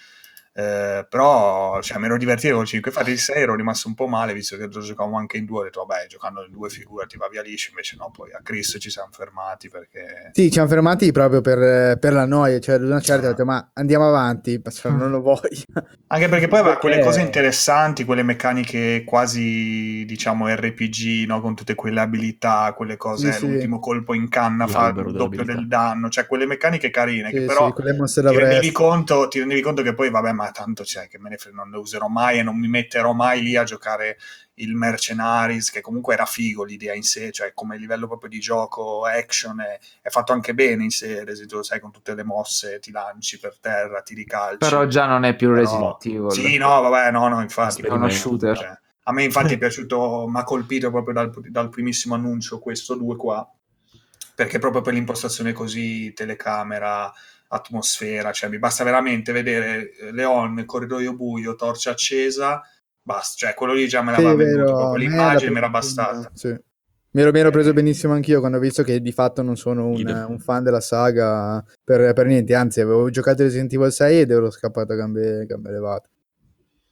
eh, 0.58 1.06
però 1.06 1.82
cioè, 1.82 1.98
mi 1.98 2.06
ero 2.06 2.16
divertito 2.16 2.56
col 2.56 2.64
5. 2.64 2.90
Infatti 2.90 3.10
il 3.10 3.18
6 3.18 3.42
ero 3.42 3.54
rimasto 3.54 3.88
un 3.88 3.94
po' 3.94 4.06
male, 4.06 4.32
visto 4.32 4.56
che 4.56 4.66
lo 4.72 4.80
giocavamo 4.80 5.18
anche 5.18 5.36
in 5.36 5.44
due, 5.44 5.60
ho 5.60 5.64
detto, 5.64 5.84
vabbè, 5.84 6.06
giocando 6.06 6.42
in 6.44 6.50
due 6.50 6.70
figure 6.70 7.06
ti 7.06 7.18
va 7.18 7.28
via 7.28 7.42
liscio, 7.42 7.68
invece 7.70 7.96
no, 7.98 8.10
poi 8.10 8.32
a 8.32 8.40
Chris 8.42 8.78
ci 8.80 8.88
siamo 8.88 9.10
fermati 9.12 9.68
perché... 9.68 10.30
Sì, 10.32 10.44
ci 10.44 10.52
siamo 10.52 10.68
fermati 10.68 11.12
proprio 11.12 11.42
per, 11.42 11.98
per 11.98 12.14
la 12.14 12.24
noia, 12.24 12.58
cioè 12.58 12.76
ad 12.76 12.84
una 12.84 13.00
certa 13.00 13.26
ho 13.26 13.30
detto 13.30 13.44
ma 13.44 13.70
andiamo 13.74 14.08
avanti, 14.08 14.58
cioè, 14.72 14.92
non 14.92 15.10
lo 15.10 15.20
voglio. 15.20 15.40
Anche 16.08 16.28
perché 16.28 16.48
poi 16.48 16.60
aveva 16.60 16.78
quelle 16.78 17.00
cose 17.00 17.20
interessanti, 17.20 18.04
quelle 18.04 18.22
meccaniche 18.22 19.02
quasi, 19.04 20.04
diciamo, 20.06 20.48
RPG, 20.48 21.26
no? 21.26 21.40
Con 21.42 21.54
tutte 21.54 21.74
quelle 21.74 22.00
abilità, 22.00 22.72
quelle 22.74 22.96
cose, 22.96 23.32
Sì, 23.32 23.38
sì. 23.40 23.46
l'ultimo 23.46 23.78
colpo 23.78 24.14
in 24.14 24.28
canna 24.28 24.66
fa 24.66 24.88
il 24.88 25.12
doppio 25.12 25.44
del 25.44 25.66
danno, 25.68 26.08
cioè 26.08 26.26
quelle 26.26 26.46
meccaniche 26.46 26.88
carine, 26.90 27.30
che 27.30 27.40
Sì, 27.40 27.46
però 27.46 27.66
sì, 27.66 27.72
quelle 27.72 27.92
mosse 27.92 28.20
ti 28.20 28.26
rendevi, 28.28 28.44
d'avresti. 28.44 28.72
conto, 28.72 29.28
ti 29.28 29.38
rendevi 29.40 29.60
conto 29.60 29.82
che 29.82 29.92
poi, 29.94 30.08
vabbè, 30.10 30.32
ma 30.32 30.45
tanto 30.50 30.84
cioè, 30.84 31.08
che 31.08 31.18
me 31.18 31.30
ne 31.30 31.36
frega, 31.36 31.56
non 31.56 31.70
le 31.70 31.78
userò 31.78 32.08
mai 32.08 32.38
e 32.38 32.42
non 32.42 32.58
mi 32.58 32.68
metterò 32.68 33.12
mai 33.12 33.42
lì 33.42 33.56
a 33.56 33.64
giocare 33.64 34.18
il 34.58 34.74
Mercenaries, 34.74 35.70
che 35.70 35.80
comunque 35.80 36.14
era 36.14 36.24
figo 36.24 36.64
l'idea 36.64 36.94
in 36.94 37.02
sé, 37.02 37.30
cioè 37.30 37.52
come 37.52 37.76
livello 37.76 38.06
proprio 38.06 38.30
di 38.30 38.38
gioco 38.38 39.04
action 39.04 39.60
è, 39.60 39.78
è 40.00 40.08
fatto 40.08 40.32
anche 40.32 40.54
bene 40.54 40.84
in 40.84 40.90
sé, 40.90 41.20
ad 41.20 41.28
esempio, 41.28 41.62
sai, 41.62 41.80
con 41.80 41.90
tutte 41.90 42.14
le 42.14 42.24
mosse, 42.24 42.78
ti 42.78 42.90
lanci 42.90 43.38
per 43.38 43.58
terra, 43.60 44.00
ti 44.02 44.14
ricalci. 44.14 44.58
Però 44.58 44.86
già 44.86 45.06
non 45.06 45.24
è 45.24 45.34
più 45.34 45.52
Resident 45.52 46.04
Evil. 46.04 46.32
Sì, 46.32 46.56
no, 46.56 46.80
vabbè, 46.80 47.10
no, 47.10 47.28
no, 47.28 47.40
infatti. 47.42 47.82
È 47.82 47.90
uno 47.90 48.08
shooter. 48.08 48.56
Cioè, 48.56 48.78
a 49.04 49.12
me 49.12 49.24
infatti 49.24 49.54
è 49.54 49.58
piaciuto, 49.58 50.26
mi 50.28 50.38
ha 50.38 50.44
colpito 50.44 50.90
proprio 50.90 51.14
dal, 51.14 51.30
dal 51.50 51.68
primissimo 51.68 52.14
annuncio 52.14 52.58
questo 52.58 52.94
2 52.94 53.16
qua, 53.16 53.48
perché 54.34 54.58
proprio 54.58 54.80
per 54.80 54.94
l'impostazione 54.94 55.52
così, 55.52 56.12
telecamera, 56.14 57.12
atmosfera, 57.48 58.32
cioè 58.32 58.48
mi 58.48 58.58
basta 58.58 58.84
veramente 58.84 59.32
vedere 59.32 59.92
eh, 59.92 60.12
Leon 60.12 60.54
nel 60.54 60.64
corridoio 60.64 61.14
buio, 61.14 61.54
torcia 61.54 61.90
accesa, 61.90 62.60
basta, 63.00 63.46
cioè 63.46 63.54
quello 63.54 63.72
lì 63.72 63.86
già 63.88 64.02
me 64.02 64.14
Sì, 64.14 64.22
l'aveva 64.22 64.42
è 64.42 64.44
venduto, 64.44 64.64
vero, 64.64 64.76
proprio 64.76 65.08
l'immagine 65.08 65.50
mi 65.50 65.56
era 65.58 65.68
bastata. 65.68 66.30
Sì. 66.34 66.56
Mi 67.16 67.22
ero, 67.22 67.30
mi 67.30 67.38
ero 67.38 67.50
preso 67.50 67.72
benissimo 67.72 68.12
anch'io 68.12 68.40
quando 68.40 68.58
ho 68.58 68.60
visto 68.60 68.82
che 68.82 69.00
di 69.00 69.12
fatto 69.12 69.40
non 69.40 69.56
sono 69.56 69.86
un, 69.86 70.26
un 70.28 70.38
fan 70.38 70.62
della 70.62 70.82
saga 70.82 71.64
per, 71.82 72.12
per 72.12 72.26
niente, 72.26 72.54
anzi 72.54 72.82
avevo 72.82 73.08
giocato 73.08 73.42
Resident 73.42 73.72
Evil 73.72 73.90
6 73.90 74.20
ed 74.20 74.30
ero 74.30 74.50
scappato 74.50 74.92
a 74.92 74.96
gambe, 74.96 75.46
gambe 75.46 75.70
levate. 75.70 76.08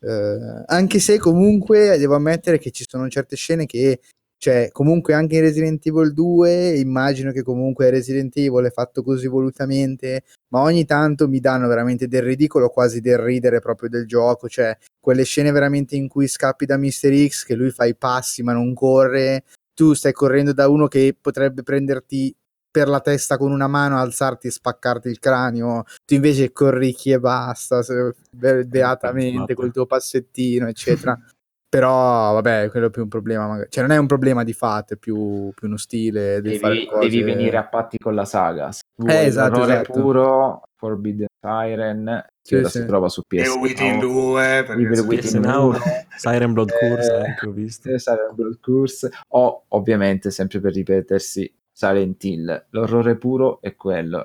Eh, 0.01 0.64
anche 0.66 0.98
se 0.98 1.18
comunque 1.18 1.98
devo 1.98 2.14
ammettere 2.14 2.59
che 2.59 2.70
ci 2.70 2.86
sono 2.89 3.09
certe 3.09 3.36
scene 3.36 3.66
che, 3.66 4.01
cioè 4.39 4.69
comunque 4.73 5.15
anche 5.15 5.36
in 5.36 5.43
Resident 5.43 5.85
Evil 5.86 6.12
2 6.12 6.77
immagino 6.77 7.32
che 7.32 7.43
comunque 7.43 7.90
Resident 7.90 8.36
Evil 8.36 8.66
è 8.66 8.70
fatto 8.70 9.02
così 9.02 9.27
volutamente, 9.27 10.24
ma 10.48 10.61
ogni 10.61 10.85
tanto 10.85 11.28
mi 11.28 11.40
danno 11.40 11.66
veramente 11.66 12.09
del 12.09 12.23
ridicolo, 12.23 12.69
quasi 12.69 13.01
del 13.01 13.19
ridere 13.19 13.61
proprio 13.61 13.89
del 13.89 14.06
gioco, 14.06 14.48
cioè 14.48 14.77
quelle 15.01 15.24
scene 15.24 15.51
veramente 15.51 15.97
in 15.97 16.09
cui 16.09 16.28
scappi 16.28 16.66
da 16.66 16.77
Mr. 16.77 17.27
X 17.28 17.44
che 17.44 17.55
lui 17.55 17.70
fa 17.70 17.85
i 17.86 17.97
passi 17.97 18.43
ma 18.43 18.52
non 18.52 18.74
corre, 18.74 19.44
tu 19.74 19.93
stai 19.94 20.12
correndo 20.12 20.52
da 20.52 20.69
uno 20.69 20.86
che 20.89 21.16
potrebbe 21.20 21.62
prenderti 21.62 22.35
per 22.74 22.89
la 22.89 23.01
testa 23.01 23.36
con 23.36 23.52
una 23.52 23.69
mano, 23.69 23.98
alzarti 23.98 24.48
e 24.48 24.51
spaccarti 24.51 25.06
il 25.09 25.20
cranio, 25.20 25.85
tu 26.05 26.15
invece 26.15 26.51
corrichi 26.51 27.12
e 27.12 27.20
basta, 27.20 27.85
se- 27.85 28.16
be- 28.32 28.65
beatamente 28.65 29.55
col 29.55 29.73
tuo 29.73 29.86
passettino, 29.86 30.66
eccetera. 30.66 31.16
Però, 31.78 32.34
vabbè, 32.34 32.70
quello 32.70 32.86
è 32.86 32.90
più 32.90 33.02
un 33.02 33.09
problema, 33.09 33.48
magari. 33.48 33.68
cioè 33.68 33.82
non 33.82 33.90
è 33.90 33.98
un 33.98 34.06
problema 34.06 34.44
di 34.44 34.52
fatto, 34.52 34.94
è 34.94 34.96
più, 34.96 35.51
più 35.55 35.66
uno 35.66 35.76
stile 35.76 36.40
di 36.40 36.56
fare 36.59 36.74
Devi, 36.74 36.86
cose. 36.86 37.09
devi 37.09 37.22
venire 37.24 37.56
a 37.56 37.64
patti 37.64 37.98
con 37.98 38.14
la 38.14 38.24
saga. 38.24 38.70
Se 38.70 38.82
Eh, 38.84 39.02
vuoi 39.02 39.26
esatto, 39.26 39.51
l'orrore 39.59 39.72
esatto. 39.80 39.92
puro, 39.92 40.62
Forbidden 40.76 41.26
Siren, 41.40 42.24
che 42.24 42.32
Sì, 42.42 42.55
ora 42.55 42.68
sì. 42.68 42.78
si 42.78 42.86
trova 42.86 43.09
su 43.09 43.22
PS 43.26 43.46
E 43.48 43.59
Within 43.59 43.98
2, 43.98 44.64
perché 44.64 44.82
Evil 44.82 45.01
Within 45.01 45.18
PS 45.20 45.32
Now, 45.34 45.68
1, 45.70 45.78
Siren 46.16 46.52
Blood 46.52 46.70
Curse 46.78 47.12
eh, 47.12 47.26
anche 47.26 47.46
ho 47.48 47.51
visto. 47.51 47.90
eh, 47.90 47.98
Silent 47.98 48.34
Blood 48.34 48.60
Curse, 48.60 49.10
o 49.30 49.64
ovviamente, 49.68 50.30
sempre 50.30 50.60
per 50.60 50.72
ripetersi, 50.74 51.52
Silent 51.72 52.22
Hill. 52.22 52.66
L'orrore 52.70 53.16
puro 53.16 53.60
è 53.60 53.74
quello 53.74 54.24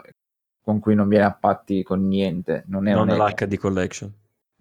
con 0.61 0.77
cui 0.79 0.93
non 0.93 1.07
viene 1.07 1.25
a 1.25 1.33
patti 1.33 1.81
con 1.81 2.07
niente, 2.07 2.63
non 2.67 2.87
è 2.87 2.93
Non 2.93 3.09
un 3.09 3.15
l'HD 3.17 3.57
Collection. 3.57 4.13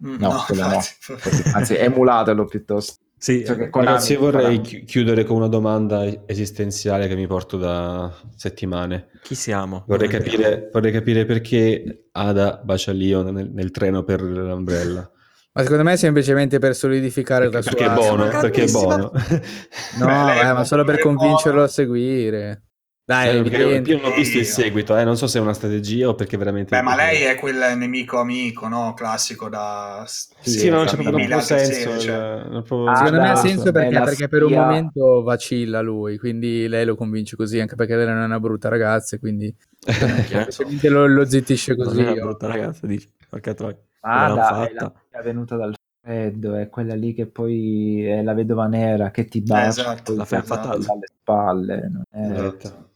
Mm, 0.05 0.15
No, 0.19 0.43
quello 0.47 0.67
no. 0.67 0.73
infatti. 0.75 1.49
anzi 1.53 1.75
emulatelo 1.75 2.45
piuttosto. 2.45 2.93
Sì, 3.21 3.43
Cioè 3.45 3.59
eh, 3.59 3.69
Ragazzi, 3.69 4.13
io 4.13 4.19
vorrei 4.21 4.61
chi- 4.61 4.85
chiudere 4.85 5.25
con 5.25 5.35
una 5.35 5.49
domanda 5.49 6.05
esistenziale 6.25 7.07
che 7.09 7.15
mi 7.15 7.27
porto 7.27 7.57
da 7.57 8.09
settimane. 8.35 9.09
chi 9.23 9.35
siamo? 9.35 9.83
Vorrei 9.87 10.07
capire, 10.07 10.69
vorrei 10.71 10.93
capire 10.93 11.25
perché 11.25 12.05
Ada 12.13 12.61
bacia 12.63 12.93
Leon 12.93 13.33
nel, 13.33 13.49
nel 13.51 13.71
treno 13.71 14.03
per 14.03 14.21
l'ombrella. 14.21 15.11
Ma 15.51 15.63
secondo 15.63 15.83
me 15.83 15.93
è 15.93 15.97
semplicemente 15.97 16.59
per 16.59 16.73
solidificare 16.75 17.51
la 17.51 17.59
Perché 17.59 17.83
sua... 17.83 17.91
è 17.91 17.93
buono, 17.95 18.27
perché 18.29 18.63
è 18.63 18.71
buono. 18.71 19.11
No, 19.99 20.31
eh, 20.31 20.53
ma 20.53 20.63
solo 20.63 20.85
per 20.85 20.99
convincerlo 20.99 21.63
a 21.63 21.67
seguire. 21.67 22.68
Dai, 23.09 23.27
è 23.29 23.39
Eh, 23.39 23.41
perché 23.41 23.89
io, 23.91 23.97
non 23.99 24.11
ho 24.11 24.15
visto 24.15 24.37
il 24.37 24.45
Sì. 24.45 24.51
seguito, 24.61 24.95
eh, 24.95 25.03
non 25.03 25.17
so 25.17 25.25
se 25.25 25.39
è 25.39 25.41
una 25.41 25.53
strategia 25.53 26.09
o 26.09 26.13
perché 26.13 26.37
veramente... 26.37 26.75
Beh, 26.77 26.83
ma 26.83 26.95
lei 26.95 27.23
è 27.23 27.39
quel 27.39 27.75
nemico 27.75 28.19
amico, 28.19 28.67
no? 28.67 28.93
Classico 28.93 29.49
da... 29.49 30.03
Sì, 30.07 30.69
ma 30.69 30.75
non 30.75 30.85
c'è 30.85 30.95
proprio 30.97 31.35
altre 31.35 31.65
senso. 31.65 31.97
cioè. 31.97 32.43
non 32.47 32.61
proprio- 32.61 32.85
Ah, 32.85 32.95
Secondo 32.97 33.21
me 33.21 33.29
ha 33.31 33.35
senso 33.35 33.69
è 33.69 33.71
perché, 33.71 33.93
la 33.95 34.03
perché 34.03 34.27
per 34.27 34.43
un 34.43 34.51
momento 34.53 35.23
vacilla 35.23 35.81
lui, 35.81 36.19
quindi 36.19 36.67
lei 36.67 36.85
lo 36.85 36.95
convince 36.95 37.35
così, 37.35 37.59
anche 37.59 37.73
perché 37.73 37.95
lei 37.95 38.05
non 38.05 38.21
è 38.21 38.25
una 38.25 38.39
brutta 38.39 38.69
ragazza, 38.69 39.15
e 39.15 39.19
quindi 39.19 39.55
semplicemente 39.81 40.89
lo, 40.89 41.07
lo 41.07 41.25
zittisce 41.25 41.73
Non 41.73 41.87
così. 41.87 42.01
è 42.01 42.11
una 42.11 42.21
oh. 42.21 42.25
brutta 42.25 42.45
ragazza, 42.45 42.85
dice. 42.85 43.09
Porca 43.27 43.55
troia. 43.55 43.77
Ah, 44.01 44.27
dai, 44.35 44.37
è 44.37 44.69
fatta. 44.69 44.83
la 44.85 44.93
figlia 45.09 45.21
venuta 45.23 45.55
dal 45.55 45.73
freddo, 45.99 46.53
è 46.53 46.69
quella 46.69 46.93
lì 46.93 47.15
che 47.15 47.25
poi 47.25 48.05
è 48.05 48.21
la 48.21 48.35
vedova 48.35 48.67
nera 48.67 49.09
che 49.09 49.25
ti 49.25 49.41
bacia 49.41 49.81
esatto, 49.81 50.15
la 50.15 50.25
guarda 50.29 50.41
fatale. 50.45 50.85
dalle 50.85 51.05
spalle. 51.19 51.89
Non, 51.91 52.03
è- 52.11 52.31
Esatto. 52.33 52.87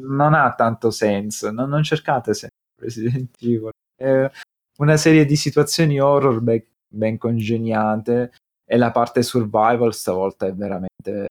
Non 0.00 0.34
ha 0.34 0.54
tanto 0.54 0.90
senso, 0.90 1.50
non, 1.50 1.68
non 1.68 1.82
cercate 1.82 2.34
sempre 2.34 2.58
Resident 2.80 3.36
Evil. 3.40 3.70
È 3.96 4.30
una 4.78 4.96
serie 4.96 5.24
di 5.24 5.36
situazioni 5.36 6.00
horror 6.00 6.40
be- 6.40 6.68
ben 6.88 7.18
congegnate 7.18 8.32
e 8.66 8.76
la 8.76 8.90
parte 8.90 9.22
survival 9.22 9.94
stavolta 9.94 10.46
è 10.46 10.54
veramente... 10.54 11.26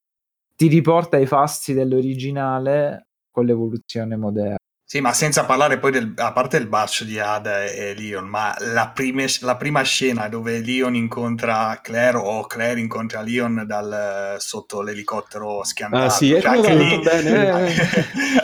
ti 0.55 0.67
riporta 0.67 1.17
ai 1.17 1.25
fasti 1.25 1.73
dell'originale 1.73 3.07
con 3.31 3.45
l'evoluzione 3.45 4.15
moderna. 4.15 4.57
Sì, 4.93 5.01
ma 5.01 5.11
senza 5.11 5.43
parlare 5.45 5.79
poi 5.79 5.89
del, 5.89 6.13
a 6.17 6.31
parte 6.33 6.57
il 6.57 6.67
bacio 6.67 7.03
di 7.03 7.17
Ada 7.17 7.63
e, 7.63 7.95
Leon, 7.97 8.27
ma 8.27 8.55
la, 8.59 8.91
prime- 8.93 9.25
la 9.39 9.55
prima 9.55 9.81
scena 9.81 10.27
dove 10.27 10.59
Leon 10.59 10.93
incontra 10.93 11.79
Claire 11.81 12.17
o 12.17 12.45
Claire 12.45 12.79
incontra 12.79 13.21
Leon 13.23 13.63
dal, 13.65 14.35
sotto 14.37 14.83
l'elicottero 14.83 15.63
schiantato. 15.63 16.03
Ah, 16.05 16.09
sì, 16.11 16.37
Cioè, 16.39 16.45
anche, 16.45 16.75
lì, 16.75 16.99
bene, 17.01 17.49
eh. 17.73 17.73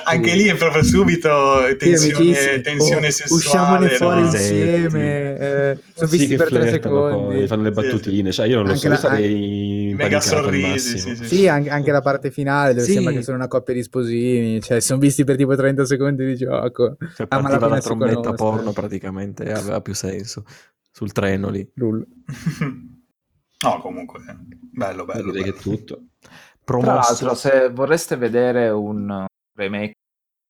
anche 0.06 0.34
lì 0.34 0.46
è 0.48 0.56
proprio 0.56 0.82
subito 0.82 1.68
Sì, 1.68 1.76
tensione, 1.76 2.16
amicissimi. 2.16 2.62
tensione 2.62 3.08
Oh, 3.08 3.12
sessuale. 3.12 3.36
Usciamone 3.36 3.90
fuori 3.90 4.20
no? 4.22 4.26
Insieme. 4.26 5.38
eh, 5.38 5.78
sono 5.94 6.10
Sì, 6.10 6.18
visti 6.18 6.28
che 6.30 6.36
per 6.36 6.50
tre 6.50 6.68
flirtano 6.68 6.96
secondi. 7.10 7.36
poi, 7.36 7.48
fanno 7.48 7.62
le 7.62 7.70
Sì, 7.70 7.74
battutine, 7.76 8.32
cioè 8.32 8.48
io 8.48 8.56
non 8.56 8.64
lo 8.66 8.70
Anche 8.72 8.82
so, 8.82 8.90
la- 8.90 8.96
sarei 8.96 9.94
Mega 9.96 10.20
sorrisi, 10.22 10.98
sì, 10.98 11.16
sì. 11.16 11.26
Sì, 11.26 11.48
anche, 11.48 11.70
anche 11.70 11.92
la 11.92 12.02
parte 12.02 12.32
finale 12.32 12.74
dove 12.74 12.86
Sì. 12.86 12.94
sembra 12.94 13.12
che 13.14 13.22
sono 13.22 13.38
una 13.38 13.48
coppia 13.48 13.74
di 13.74 13.84
sposini, 13.84 14.62
cioè 14.62 14.80
sono 14.80 15.00
visti 15.00 15.24
per 15.24 15.36
tipo 15.36 15.56
30 15.56 15.86
secondi 15.86 16.26
di 16.26 16.39
gioco. 16.46 16.96
Cioè, 17.16 17.28
Ah, 17.30 17.42
partiva 17.42 17.68
la 17.68 17.80
si 17.82 17.88
trombetta 17.88 18.34
porno 18.34 18.72
praticamente 18.72 19.52
aveva 19.52 19.82
più 19.82 19.94
senso 19.94 20.44
sul 20.92 21.12
treno 21.12 21.50
lì. 21.50 21.70
No, 23.62 23.80
comunque, 23.82 24.22
bello, 24.72 25.04
bello. 25.04 25.32
direi 25.32 25.44
che 25.52 25.52
bello. 25.52 25.62
tutto. 25.78 26.04
Tra 26.64 26.78
l'altro, 26.94 27.34
se 27.36 27.70
vorreste 27.70 28.16
vedere 28.16 28.70
un 28.70 29.26
remake 29.58 29.94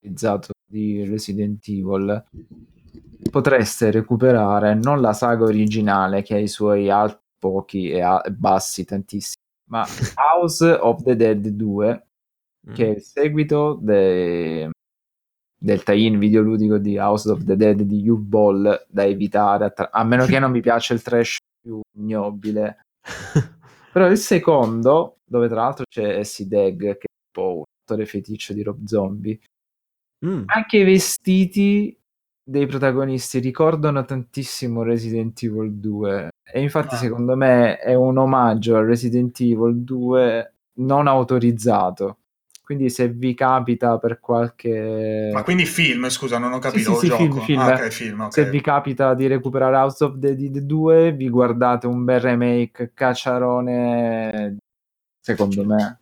realizzato 0.00 0.52
di 0.64 1.04
Resident 1.04 1.66
Evil, 1.66 2.24
potreste 3.30 3.90
recuperare 3.90 4.74
non 4.74 5.00
la 5.00 5.12
saga 5.12 5.44
originale 5.44 6.22
che 6.22 6.34
ha 6.34 6.38
i 6.38 6.46
suoi 6.46 6.88
alti 6.88 7.18
pochi 7.36 7.90
e 7.90 8.00
a- 8.00 8.22
bassi 8.30 8.84
tantissimi, 8.84 9.42
ma 9.70 9.84
House 10.16 10.64
of 10.70 11.02
the 11.02 11.16
Dead 11.16 11.48
2, 11.48 12.04
Mm. 12.68 12.74
che 12.74 12.84
è 12.86 12.88
il 12.90 13.00
seguito 13.02 13.78
de- 13.80 14.68
del 15.62 15.82
tie-in 15.82 16.18
videoludico 16.18 16.78
di 16.78 16.96
House 16.98 17.30
of 17.30 17.44
the 17.44 17.54
Dead 17.56 17.82
di 17.82 18.08
U-Ball 18.08 18.86
da 18.88 19.04
evitare, 19.04 19.66
attra- 19.66 19.90
a 19.90 20.02
meno 20.04 20.24
che 20.24 20.38
non 20.38 20.50
mi 20.50 20.60
piace 20.62 20.94
il 20.94 21.02
trash 21.02 21.36
più 21.60 21.80
ignobile. 21.98 22.80
Però 23.92 24.06
il 24.08 24.16
secondo, 24.18 25.18
dove 25.24 25.48
tra 25.48 25.62
l'altro 25.62 25.84
c'è 25.88 26.18
Essie 26.18 26.46
Dag, 26.46 26.78
che 26.78 27.06
è 27.06 27.10
un 27.10 27.30
po' 27.32 27.56
un 27.58 27.62
attore 27.84 28.06
feticcio 28.06 28.52
di 28.52 28.62
Rob 28.62 28.84
Zombie, 28.84 29.38
Mm. 30.24 30.42
anche 30.46 30.76
i 30.76 30.84
vestiti 30.84 31.98
dei 32.42 32.66
protagonisti 32.66 33.38
ricordano 33.38 34.04
tantissimo 34.04 34.82
Resident 34.82 35.42
Evil 35.42 35.72
2 35.76 36.28
e 36.44 36.60
infatti 36.60 36.94
Ah. 36.94 36.98
secondo 36.98 37.36
me 37.36 37.78
è 37.78 37.94
un 37.94 38.18
omaggio 38.18 38.76
a 38.76 38.84
Resident 38.84 39.40
Evil 39.40 39.82
2 39.82 40.52
non 40.80 41.06
autorizzato 41.06 42.18
quindi 42.70 42.88
se 42.88 43.08
vi 43.08 43.34
capita 43.34 43.98
per 43.98 44.20
qualche 44.20 45.30
Ma 45.32 45.42
quindi 45.42 45.66
film, 45.66 46.08
scusa, 46.08 46.38
non 46.38 46.52
ho 46.52 46.60
capito. 46.60 46.94
sì, 47.00 47.06
sì, 47.06 47.12
o 47.12 47.16
film, 47.16 47.30
gioco. 47.32 47.44
film, 47.44 47.58
Ah, 47.58 47.70
eh. 47.70 47.74
ok, 47.74 47.88
film, 47.88 48.20
ok. 48.20 48.32
se 48.32 48.48
vi 48.48 48.60
capita 48.60 49.12
di 49.14 49.26
recuperare 49.26 49.74
House 49.74 50.04
of 50.04 50.18
the 50.20 50.36
Dead 50.36 50.56
2 50.58 51.12
vi 51.14 51.28
guardate 51.28 51.88
un 51.88 52.04
bel 52.04 52.20
remake 52.20 52.92
cacciarone 52.94 54.58
secondo 55.20 55.64
me 55.64 56.00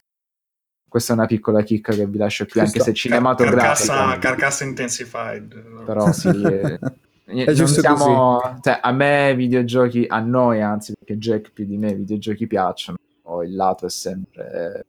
questa 0.86 1.14
è 1.14 1.16
una 1.16 1.24
piccola 1.24 1.62
chicca 1.62 1.94
che 1.94 2.06
vi 2.06 2.18
lascio 2.18 2.44
qui 2.44 2.52
Ci 2.52 2.58
anche 2.60 2.80
se 2.80 2.92
cinematografica 2.92 3.62
Carcassa, 3.62 4.18
carcassa 4.18 4.64
intensified. 4.64 5.84
però 5.86 6.12
sì 6.12 6.28
eh, 6.44 6.78
È 7.24 7.44
non 7.46 7.54
giusto 7.54 7.80
siamo, 7.80 8.58
cioè, 8.60 8.78
a 8.82 8.92
me 8.92 9.34
videogiochi 9.34 10.04
a 10.06 10.18
noi 10.20 10.60
anzi 10.60 10.92
perché 10.98 11.16
Jack 11.16 11.50
più 11.52 11.64
di 11.64 11.78
me 11.78 11.92
i 11.92 11.94
videogiochi 11.94 12.46
piacciono 12.46 12.98
il 13.42 13.54
lato 13.54 13.86
è 13.86 13.90
sempre 13.90 14.84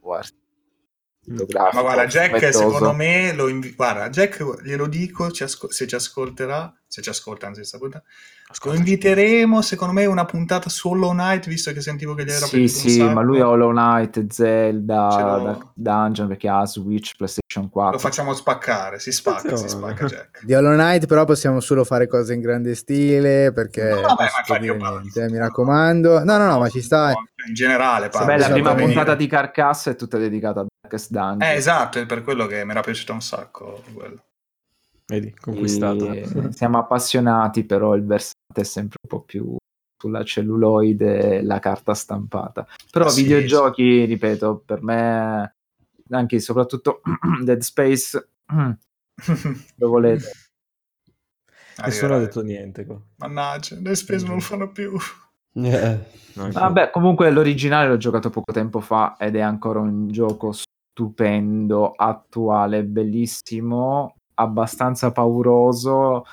guarda, 0.00 0.28
fotografico, 1.26 1.76
Ma 1.76 1.82
guarda, 1.82 2.06
Jack, 2.06 2.34
fumettoso. 2.36 2.58
secondo 2.58 2.92
me, 2.94 3.32
lo 3.32 3.48
invi- 3.48 3.74
guarda, 3.74 4.08
Jack, 4.10 4.62
glielo 4.62 4.86
dico, 4.86 5.30
ci 5.30 5.42
asco- 5.42 5.70
se 5.70 5.86
ci 5.86 5.94
ascolterà, 5.94 6.72
se 6.86 7.02
ci 7.02 7.08
ascolta, 7.08 7.46
anzi, 7.46 7.60
questa 7.60 7.78
puntata, 7.78 8.04
lo 8.04 8.12
Ascolta, 8.46 8.76
inviteremo, 8.78 9.62
secondo 9.62 9.94
me, 9.94 10.04
una 10.04 10.26
puntata 10.26 10.68
su 10.68 10.88
Hollow 10.90 11.10
Knight, 11.12 11.48
visto 11.48 11.72
che 11.72 11.80
sentivo 11.80 12.14
che 12.14 12.24
gli 12.24 12.30
era 12.30 12.44
sì 12.46 12.58
piaciuto 12.58 12.82
un 12.84 12.88
sì 12.90 12.98
sacco. 12.98 13.12
ma 13.12 13.22
lui 13.22 13.40
ha 13.40 13.48
Hollow 13.48 13.70
Knight 13.70 14.26
Zelda 14.28 15.08
da- 15.42 15.72
Dungeon 15.74 16.28
perché 16.28 16.48
ha 16.48 16.64
Switch 16.66 17.16
PlayStation 17.16 17.70
4 17.70 17.92
Lo 17.92 17.98
facciamo 17.98 18.34
spaccare, 18.34 18.98
si 19.00 19.12
spacca, 19.12 19.56
si 19.56 19.64
Attenzione. 19.64 19.94
spacca 19.94 20.06
Jack. 20.06 20.44
Di 20.44 20.54
Hollow 20.54 20.74
Knight 20.74 21.06
però 21.06 21.24
possiamo 21.24 21.60
solo 21.60 21.84
fare 21.84 22.06
cose 22.06 22.34
in 22.34 22.40
grande 22.40 22.74
stile 22.74 23.50
perché 23.52 23.88
No, 23.88 24.00
vabbè, 24.02 24.06
non 24.06 24.14
ma 24.14 24.44
si 24.44 24.58
dire 24.60 24.76
niente, 24.76 25.22
eh, 25.24 25.30
mi 25.30 25.38
raccomando. 25.38 26.22
No, 26.22 26.36
no, 26.36 26.46
no, 26.46 26.58
ma 26.58 26.68
ci 26.68 26.82
sta. 26.82 27.12
In 27.48 27.54
generale, 27.54 28.08
parlo. 28.10 28.26
Vabbè, 28.26 28.38
la 28.40 28.50
prima 28.50 28.74
puntata 28.74 29.14
di 29.14 29.26
Carcassa 29.26 29.90
è 29.90 29.96
tutta 29.96 30.18
dedicata 30.18 30.60
a 30.60 30.66
Darkest 30.82 31.10
Dungeon 31.10 31.42
Eh, 31.50 31.54
esatto, 31.56 31.98
è 31.98 32.06
per 32.06 32.22
quello 32.22 32.46
che 32.46 32.64
mi 32.64 32.70
era 32.70 32.82
piaciuto 32.82 33.12
un 33.14 33.20
sacco 33.22 33.82
quello. 33.94 34.22
Vedi, 35.06 35.34
conquistato. 35.34 36.10
E 36.10 36.24
siamo 36.52 36.78
appassionati, 36.78 37.64
però 37.64 37.94
il 37.94 38.04
versante 38.04 38.60
è 38.60 38.64
sempre 38.64 38.98
un 39.02 39.08
po' 39.08 39.22
più 39.22 39.56
sulla 40.00 40.24
celluloide 40.24 41.38
e 41.38 41.42
la 41.42 41.58
carta 41.58 41.94
stampata. 41.94 42.66
Però 42.90 43.06
Ah, 43.06 43.10
sì, 43.10 43.22
videogiochi, 43.22 44.04
ripeto, 44.04 44.62
per 44.64 44.82
me, 44.82 45.54
anche 46.10 46.36
e 46.36 46.40
soprattutto 46.40 47.00
Dead 47.42 47.60
Space, 47.60 48.28
lo 49.76 49.88
volete. 49.88 50.30
Nessuno 51.84 52.14
ha 52.14 52.18
detto 52.18 52.42
niente 52.42 52.86
qua. 52.86 53.00
Mannaggia, 53.16 53.76
le 53.80 53.94
spese 53.96 54.26
non 54.26 54.36
lo 54.36 54.40
fanno 54.40 54.70
più. 54.70 54.96
No, 55.56 56.50
Vabbè, 56.50 56.90
comunque 56.90 57.30
l'originale 57.30 57.86
l'ho 57.86 57.96
giocato 57.96 58.28
poco 58.28 58.52
tempo 58.52 58.80
fa 58.80 59.14
ed 59.16 59.36
è 59.36 59.40
ancora 59.40 59.78
un 59.78 60.08
gioco 60.08 60.50
stupendo, 60.50 61.92
attuale, 61.92 62.82
bellissimo, 62.82 64.16
abbastanza 64.34 65.12
pauroso 65.12 66.24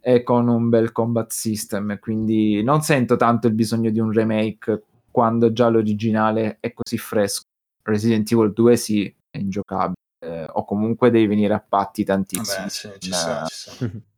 e 0.00 0.22
con 0.22 0.48
un 0.48 0.68
bel 0.68 0.92
combat 0.92 1.30
system, 1.30 1.98
quindi 1.98 2.62
non 2.62 2.82
sento 2.82 3.16
tanto 3.16 3.46
il 3.46 3.54
bisogno 3.54 3.90
di 3.90 4.00
un 4.00 4.12
remake 4.12 4.82
quando 5.10 5.52
già 5.52 5.68
l'originale 5.68 6.58
è 6.60 6.72
così 6.72 6.96
fresco. 6.96 7.44
Resident 7.82 8.30
Evil 8.30 8.52
2 8.52 8.76
sì, 8.76 9.14
è 9.28 9.38
ingiocabile, 9.38 9.94
eh, 10.24 10.46
o 10.50 10.64
comunque 10.64 11.10
devi 11.10 11.26
venire 11.26 11.54
a 11.54 11.64
patti 11.66 12.04
tantissimo. 12.04 12.56
Vabbè, 12.58 12.68
sì, 12.68 12.90
ci 12.98 13.12
sta, 13.12 13.44
ci 13.46 13.54
sta. 13.54 13.90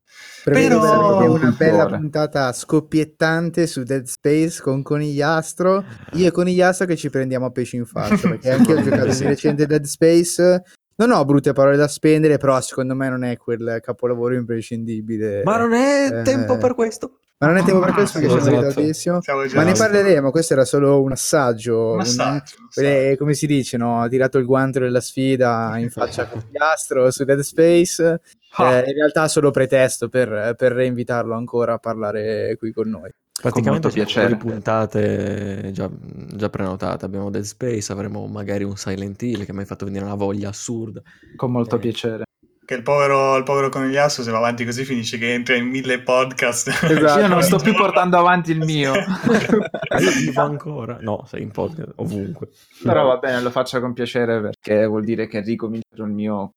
Però- 0.45 1.33
una 1.33 1.55
bella 1.57 1.87
puntata 1.87 2.53
scoppiettante 2.53 3.67
su 3.67 3.85
Dead 3.85 4.07
Space 4.07 4.61
con 4.61 4.83
Conigliastro. 4.83 5.85
Io 6.15 6.27
e 6.27 6.31
Conigliastro 6.33 6.87
che 6.87 6.97
ci 6.97 7.11
prendiamo 7.11 7.47
a 7.47 7.51
pesci 7.51 7.77
in 7.77 7.87
faccia 7.87 8.29
perché 8.29 8.51
anche 8.51 8.73
io 8.73 8.79
ho 8.79 8.83
giocato 8.83 9.13
di 9.15 9.25
recente 9.25 9.67
Dead 9.67 9.85
Space. 9.85 10.63
Non 11.05 11.11
ho 11.19 11.25
brutte 11.25 11.53
parole 11.53 11.77
da 11.77 11.89
spendere, 11.89 12.39
però 12.39 12.61
secondo 12.61 12.95
me 12.95 13.09
non 13.09 13.25
è 13.25 13.37
quel 13.37 13.81
capolavoro 13.83 14.35
imprescindibile. 14.35 15.43
Ma 15.43 15.57
non 15.57 15.73
è 15.73 16.21
Eh, 16.21 16.23
tempo 16.23 16.57
per 16.59 16.75
questo. 16.77 17.19
Ma 17.39 17.49
non 17.49 17.57
è 17.57 17.65
tempo 17.65 17.81
per 17.81 17.93
questo 17.93 18.21
perché 18.21 18.33
Esatto. 18.37 18.49
ci 18.51 18.55
merita 18.57 18.73
tantissimo. 18.75 19.19
Già- 19.19 19.57
Ma 19.57 19.63
ne 19.65 19.73
parleremo, 19.73 20.31
questo 20.31 20.53
era 20.53 20.65
solo 20.65 21.03
un 21.03 21.11
assaggio. 21.11 21.95
Un 21.95 22.01
assaggio, 22.01 22.55
un 22.77 22.85
Eh, 22.85 23.17
come 23.19 23.35
si 23.35 23.47
dice, 23.49 23.77
no? 23.77 24.01
ha 24.01 24.07
tirato 24.09 24.39
il 24.39 24.45
guanto 24.47 24.79
della 24.79 25.01
sfida 25.01 25.73
in 25.79 25.91
faccia 25.91 26.23
a 26.23 26.27
Conigliastro 26.29 27.11
su 27.11 27.25
Dead 27.25 27.41
Space. 27.41 28.21
Ah. 28.55 28.73
Eh, 28.75 28.89
in 28.91 28.95
realtà 28.95 29.27
solo 29.27 29.51
pretesto 29.51 30.09
per, 30.09 30.55
per 30.57 30.71
reinvitarlo 30.73 31.35
ancora 31.35 31.73
a 31.73 31.79
parlare 31.79 32.55
qui 32.59 32.71
con 32.71 32.89
noi. 32.89 33.11
Praticamente 33.43 33.89
molto 33.89 33.91
sono 33.91 34.05
piacere. 34.05 34.37
puntate 34.37 35.71
già, 35.73 35.91
già 36.35 36.49
prenotate. 36.49 37.05
Abbiamo 37.05 37.31
Dead 37.31 37.43
Space, 37.45 37.93
avremo 37.93 38.27
magari 38.27 38.65
un 38.65 38.77
Silent 38.77 39.21
Hill 39.23 39.45
che 39.45 39.53
mi 39.53 39.63
ha 39.63 39.65
fatto 39.65 39.85
venire 39.85 40.05
una 40.05 40.15
voglia 40.15 40.49
assurda. 40.49 41.03
Con 41.37 41.51
molto 41.51 41.77
Eh. 41.77 41.79
piacere. 41.81 42.23
Che 42.65 42.75
il 42.75 42.83
povero, 42.83 43.37
il 43.37 43.43
povero 43.43 43.69
conigliasso, 43.69 44.23
se 44.23 44.31
va 44.31 44.39
avanti 44.39 44.65
così, 44.65 44.85
finisce 44.85 45.19
che 45.19 45.33
entra 45.33 45.57
in 45.57 45.67
mille 45.67 46.01
podcast. 46.01 46.69
Esatto. 46.89 47.21
Io 47.21 47.27
non 47.27 47.43
sto 47.43 47.59
più 47.59 47.75
portando 47.75 48.17
avanti 48.17 48.53
il 48.53 48.59
mio. 48.65 48.93
Io 48.95 50.11
vivo 50.25 50.41
ancora. 50.43 50.97
No, 51.01 51.25
sei 51.27 51.43
in 51.43 51.51
podcast 51.51 51.93
ovunque. 51.97 52.49
Però 52.83 53.05
va 53.07 53.17
bene, 53.19 53.41
lo 53.43 53.51
faccio 53.51 53.81
con 53.81 53.93
piacere 53.93 54.41
perché 54.41 54.87
vuol 54.87 55.03
dire 55.05 55.27
che 55.27 55.41
ricomincerò 55.41 56.05
il 56.05 56.13
mio 56.13 56.53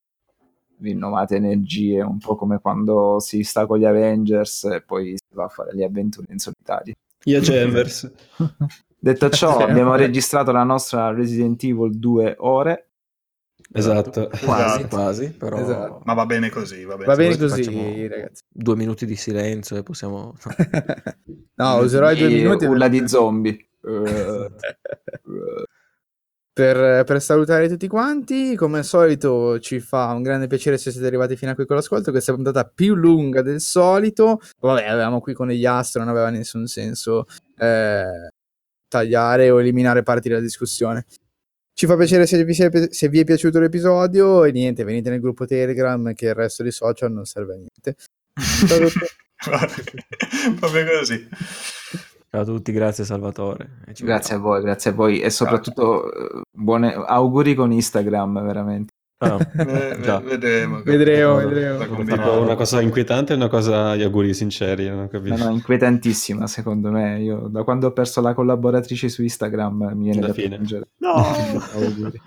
rinnovate 0.80 1.36
energie, 1.36 2.02
un 2.02 2.18
po' 2.18 2.36
come 2.36 2.60
quando 2.60 3.20
si 3.20 3.44
sta 3.44 3.66
con 3.66 3.78
gli 3.78 3.86
Avengers 3.86 4.66
e 4.66 4.82
poi 4.82 5.16
si 5.18 5.36
va 5.36 5.46
a 5.46 5.50
fare 5.50 5.74
le 5.74 5.86
avventure 5.86 6.28
in 6.30 6.40
solitario. 6.40 6.94
Io 7.26 7.40
Chambers. 7.42 8.12
Detto 8.98 9.30
ciò, 9.30 9.58
abbiamo 9.58 9.96
registrato 9.96 10.52
la 10.52 10.64
nostra 10.64 11.12
Resident 11.12 11.64
Evil 11.64 11.98
2 11.98 12.36
ore. 12.40 12.90
Esatto. 13.72 14.30
Quasi, 14.44 14.80
Esatto. 14.80 14.88
quasi, 14.88 15.32
però 15.32 15.58
Esatto. 15.58 16.02
Ma 16.06 16.14
va 16.14 16.26
bene 16.26 16.50
così, 16.50 16.84
va 16.84 16.96
bene. 16.96 17.06
Va 17.06 17.16
bene 17.16 17.38
così, 17.38 18.08
ragazzi. 18.08 18.44
due 18.48 18.76
minuti 18.76 19.06
di 19.06 19.16
silenzio 19.16 19.76
e 19.76 19.84
possiamo... 19.84 20.34
no, 21.56 21.76
userò 21.78 22.12
i 22.12 22.18
due 22.18 22.30
minuti 22.30 22.66
Urla 22.66 22.88
di 22.88 23.08
zombie. 23.08 23.70
Per, 26.56 27.04
per 27.04 27.22
salutare 27.22 27.68
tutti 27.68 27.90
quanti. 27.90 28.56
Come 28.56 28.78
al 28.78 28.86
solito, 28.86 29.60
ci 29.60 29.82
fa 29.82 30.14
un 30.14 30.22
grande 30.22 30.48
piacere 30.48 30.78
se 30.78 30.90
siete 30.90 31.06
arrivati 31.06 31.36
fino 31.36 31.52
a 31.52 31.54
qui 31.54 31.66
con 31.66 31.76
l'ascolto. 31.76 32.12
Questa 32.12 32.32
è 32.32 32.36
puntata 32.36 32.64
più 32.64 32.96
lunga 32.96 33.42
del 33.42 33.60
solito. 33.60 34.40
Vabbè, 34.62 34.86
avevamo 34.86 35.20
qui 35.20 35.34
con 35.34 35.50
gli 35.50 35.66
astro, 35.66 36.00
non 36.00 36.10
aveva 36.10 36.30
nessun 36.30 36.66
senso 36.68 37.26
eh, 37.58 38.30
tagliare 38.88 39.50
o 39.50 39.60
eliminare 39.60 40.04
parti 40.04 40.30
della 40.30 40.40
discussione. 40.40 41.06
Ci 41.74 41.88
fa 41.88 41.98
piacere 41.98 42.26
se 42.26 42.42
vi, 42.46 42.54
sia- 42.54 42.72
se 42.90 43.10
vi 43.10 43.20
è 43.20 43.26
piaciuto 43.26 43.60
l'episodio 43.60 44.46
e 44.46 44.54
niente, 44.54 44.86
venite 44.86 45.10
nel 45.10 45.20
gruppo 45.20 45.46
Telegram 45.46 46.14
che 46.14 46.28
il 46.28 46.34
resto 46.34 46.64
dei 46.64 46.72
social 46.72 47.12
non 47.12 47.26
serve 47.26 47.54
a 47.54 47.58
niente. 47.58 47.96
Proprio 50.58 51.00
così. 51.00 51.28
Ciao 52.30 52.42
a 52.42 52.46
tutti, 52.46 52.72
grazie 52.72 53.04
Salvatore. 53.06 53.70
Grazie 53.86 54.06
a 54.06 54.38
vediamo. 54.38 54.44
voi, 54.44 54.62
grazie 54.62 54.92
a 54.92 54.94
voi 54.94 55.20
e 55.22 55.30
soprattutto 55.30 56.12
eh, 56.12 56.42
buone 56.52 56.94
auguri 56.94 57.56
con 57.56 57.72
Instagram, 57.72 58.44
veramente. 58.44 58.94
Ah, 59.20 59.38
Eh. 59.58 59.96
Vedremo. 60.22 60.82
Vedremo, 60.84 61.38
Da 61.38 61.46
vedremo. 61.46 62.42
Una 62.42 62.56
cosa 62.56 62.82
inquietante 62.82 63.32
e 63.32 63.38
una 63.38 63.48
cosa 63.48 63.96
di 63.96 64.04
auguri 64.04 64.34
sinceri, 64.34 64.90
non 64.90 64.98
ho 64.98 65.02
No, 65.04 65.08
capito. 65.08 65.38
no, 65.38 65.50
inquietantissima 65.52 66.46
secondo 66.48 66.92
me. 66.92 67.22
Io 67.22 67.48
da 67.48 67.64
quando 67.64 67.88
ho 67.88 67.92
perso 67.94 68.20
la 68.20 68.34
collaboratrice 68.34 69.08
su 69.08 69.24
Instagram 69.24 69.94
mi 69.96 70.10
viene 70.12 70.28
da 70.28 70.34
fine. 70.34 70.50
piangere. 70.50 70.90
No! 70.98 71.14
Auguri. 71.76 72.22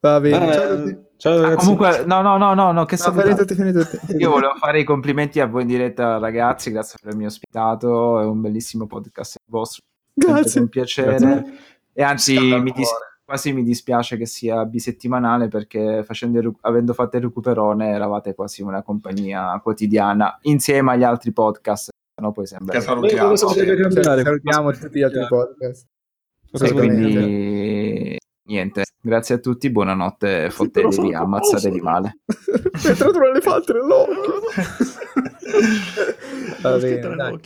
Va 0.00 0.20
bene, 0.20 0.48
Ah, 0.48 0.52
ciao 0.52 0.72
a 0.72 0.76
tutti. 0.76 0.98
Ciao 1.20 1.36
Ah, 1.38 1.40
ragazzi. 1.42 1.56
comunque, 1.56 2.04
no, 2.06 2.22
no, 2.22 2.36
no, 2.38 2.54
no, 2.54 2.72
no, 2.72 2.84
che 2.86 2.96
No, 2.98 3.12
tutti, 3.36 3.54
fai 3.54 3.72
tutti. 3.72 4.16
Io 4.16 4.30
volevo 4.30 4.54
fare 4.54 4.80
i 4.80 4.84
complimenti 4.84 5.38
a 5.38 5.46
voi 5.46 5.62
in 5.62 5.68
diretta, 5.68 6.18
ragazzi. 6.18 6.70
Grazie 6.72 6.96
per 7.00 7.08
avermi 7.10 7.26
ospitato. 7.26 8.20
È 8.20 8.24
un 8.24 8.40
bellissimo 8.40 8.86
podcast 8.86 9.34
il 9.36 9.50
vostro. 9.50 9.82
Grazie. 10.14 10.60
con 10.60 10.68
piacere. 10.68 11.16
Grazie. 11.16 11.58
E 11.92 12.02
anzi, 12.02 12.38
mi 12.38 12.72
dis- 12.72 12.90
quasi 13.24 13.52
mi 13.52 13.62
dispiace 13.62 14.16
che 14.16 14.26
sia 14.26 14.64
bisettimanale 14.64 15.46
perché 15.48 16.04
recu- 16.04 16.58
avendo 16.62 16.92
fatto 16.94 17.16
il 17.16 17.22
recuperone 17.22 17.90
eravate 17.90 18.34
quasi 18.34 18.62
una 18.62 18.82
compagnia 18.82 19.58
quotidiana 19.62 20.36
insieme 20.42 20.92
agli 20.92 21.04
altri 21.04 21.32
podcast. 21.32 21.90
No, 22.20 22.32
poi 22.32 22.46
sembra. 22.46 22.74
Che 22.74 22.80
salutiamo. 22.80 23.34
Cambiare? 23.34 24.22
Salutiamo 24.22 24.72
tutti 24.72 24.98
gli 24.98 25.02
altri 25.02 25.26
podcast. 25.28 25.86
Assolutamente. 26.52 27.02
Quindi 27.02 28.18
Niente, 28.50 28.82
grazie 29.00 29.36
a 29.36 29.38
tutti, 29.38 29.70
buonanotte, 29.70 30.50
fottetevi, 30.50 31.14
ammazzatevi 31.14 31.80
male. 31.80 32.18
Mi 32.26 32.82
è 32.82 32.88
entrato 32.88 33.18
un 33.18 33.24
elefante 33.26 33.72
nell'occhio. 33.72 34.42
Va 36.60 36.76
bene. 36.78 37.40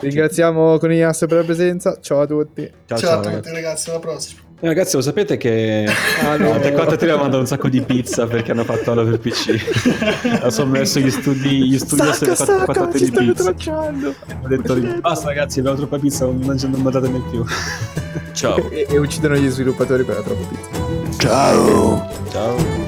Ringraziamo 0.00 0.78
Conigliasso 0.78 1.26
per 1.26 1.36
la 1.38 1.44
presenza. 1.44 2.00
Ciao 2.00 2.22
a 2.22 2.26
tutti. 2.26 2.62
Ciao, 2.86 2.96
Ciao, 2.96 3.22
ciao, 3.22 3.30
a 3.30 3.36
tutti 3.36 3.50
ragazzi, 3.50 3.90
alla 3.90 3.98
prossima. 3.98 4.47
Eh, 4.60 4.66
ragazzi, 4.66 4.96
lo 4.96 5.02
sapete 5.02 5.36
che 5.36 5.86
Ah, 6.24 6.36
no. 6.36 6.52
a 6.54 6.58
Tech 6.58 6.72
43 6.74 7.10
ha 7.12 7.16
mandato 7.16 7.38
un 7.38 7.46
sacco 7.46 7.68
di 7.68 7.80
pizza 7.80 8.26
perché 8.26 8.50
hanno 8.50 8.64
fatto 8.64 8.90
Halo 8.90 9.04
per 9.04 9.18
PC. 9.20 10.40
ha 10.42 10.50
sommerso 10.50 10.98
gli 10.98 11.10
studi, 11.10 11.68
gli 11.68 11.78
studi 11.78 12.02
Stacca, 12.12 12.34
stacca, 12.34 12.64
44 12.64 12.98
ci 12.98 13.04
di 13.04 13.10
stanno 13.10 13.32
pizza. 13.32 13.42
tracciando. 13.44 14.14
Ho 14.42 14.48
detto 14.48 14.74
basta 15.00 15.26
ragazzi, 15.28 15.60
abbiamo 15.60 15.76
troppa 15.76 15.98
pizza, 15.98 16.24
non 16.24 16.38
mangiate 16.38 16.72
non 16.72 16.82
mangiatene 16.82 17.22
più. 17.30 17.44
Ciao. 18.34 18.68
E, 18.70 18.86
e 18.88 18.98
uccidono 18.98 19.36
gli 19.36 19.48
sviluppatori 19.48 20.02
per 20.02 20.16
la 20.16 20.22
troppa 20.22 20.46
pizza. 20.48 21.18
Ciao. 21.18 22.08
Ciao. 22.30 22.87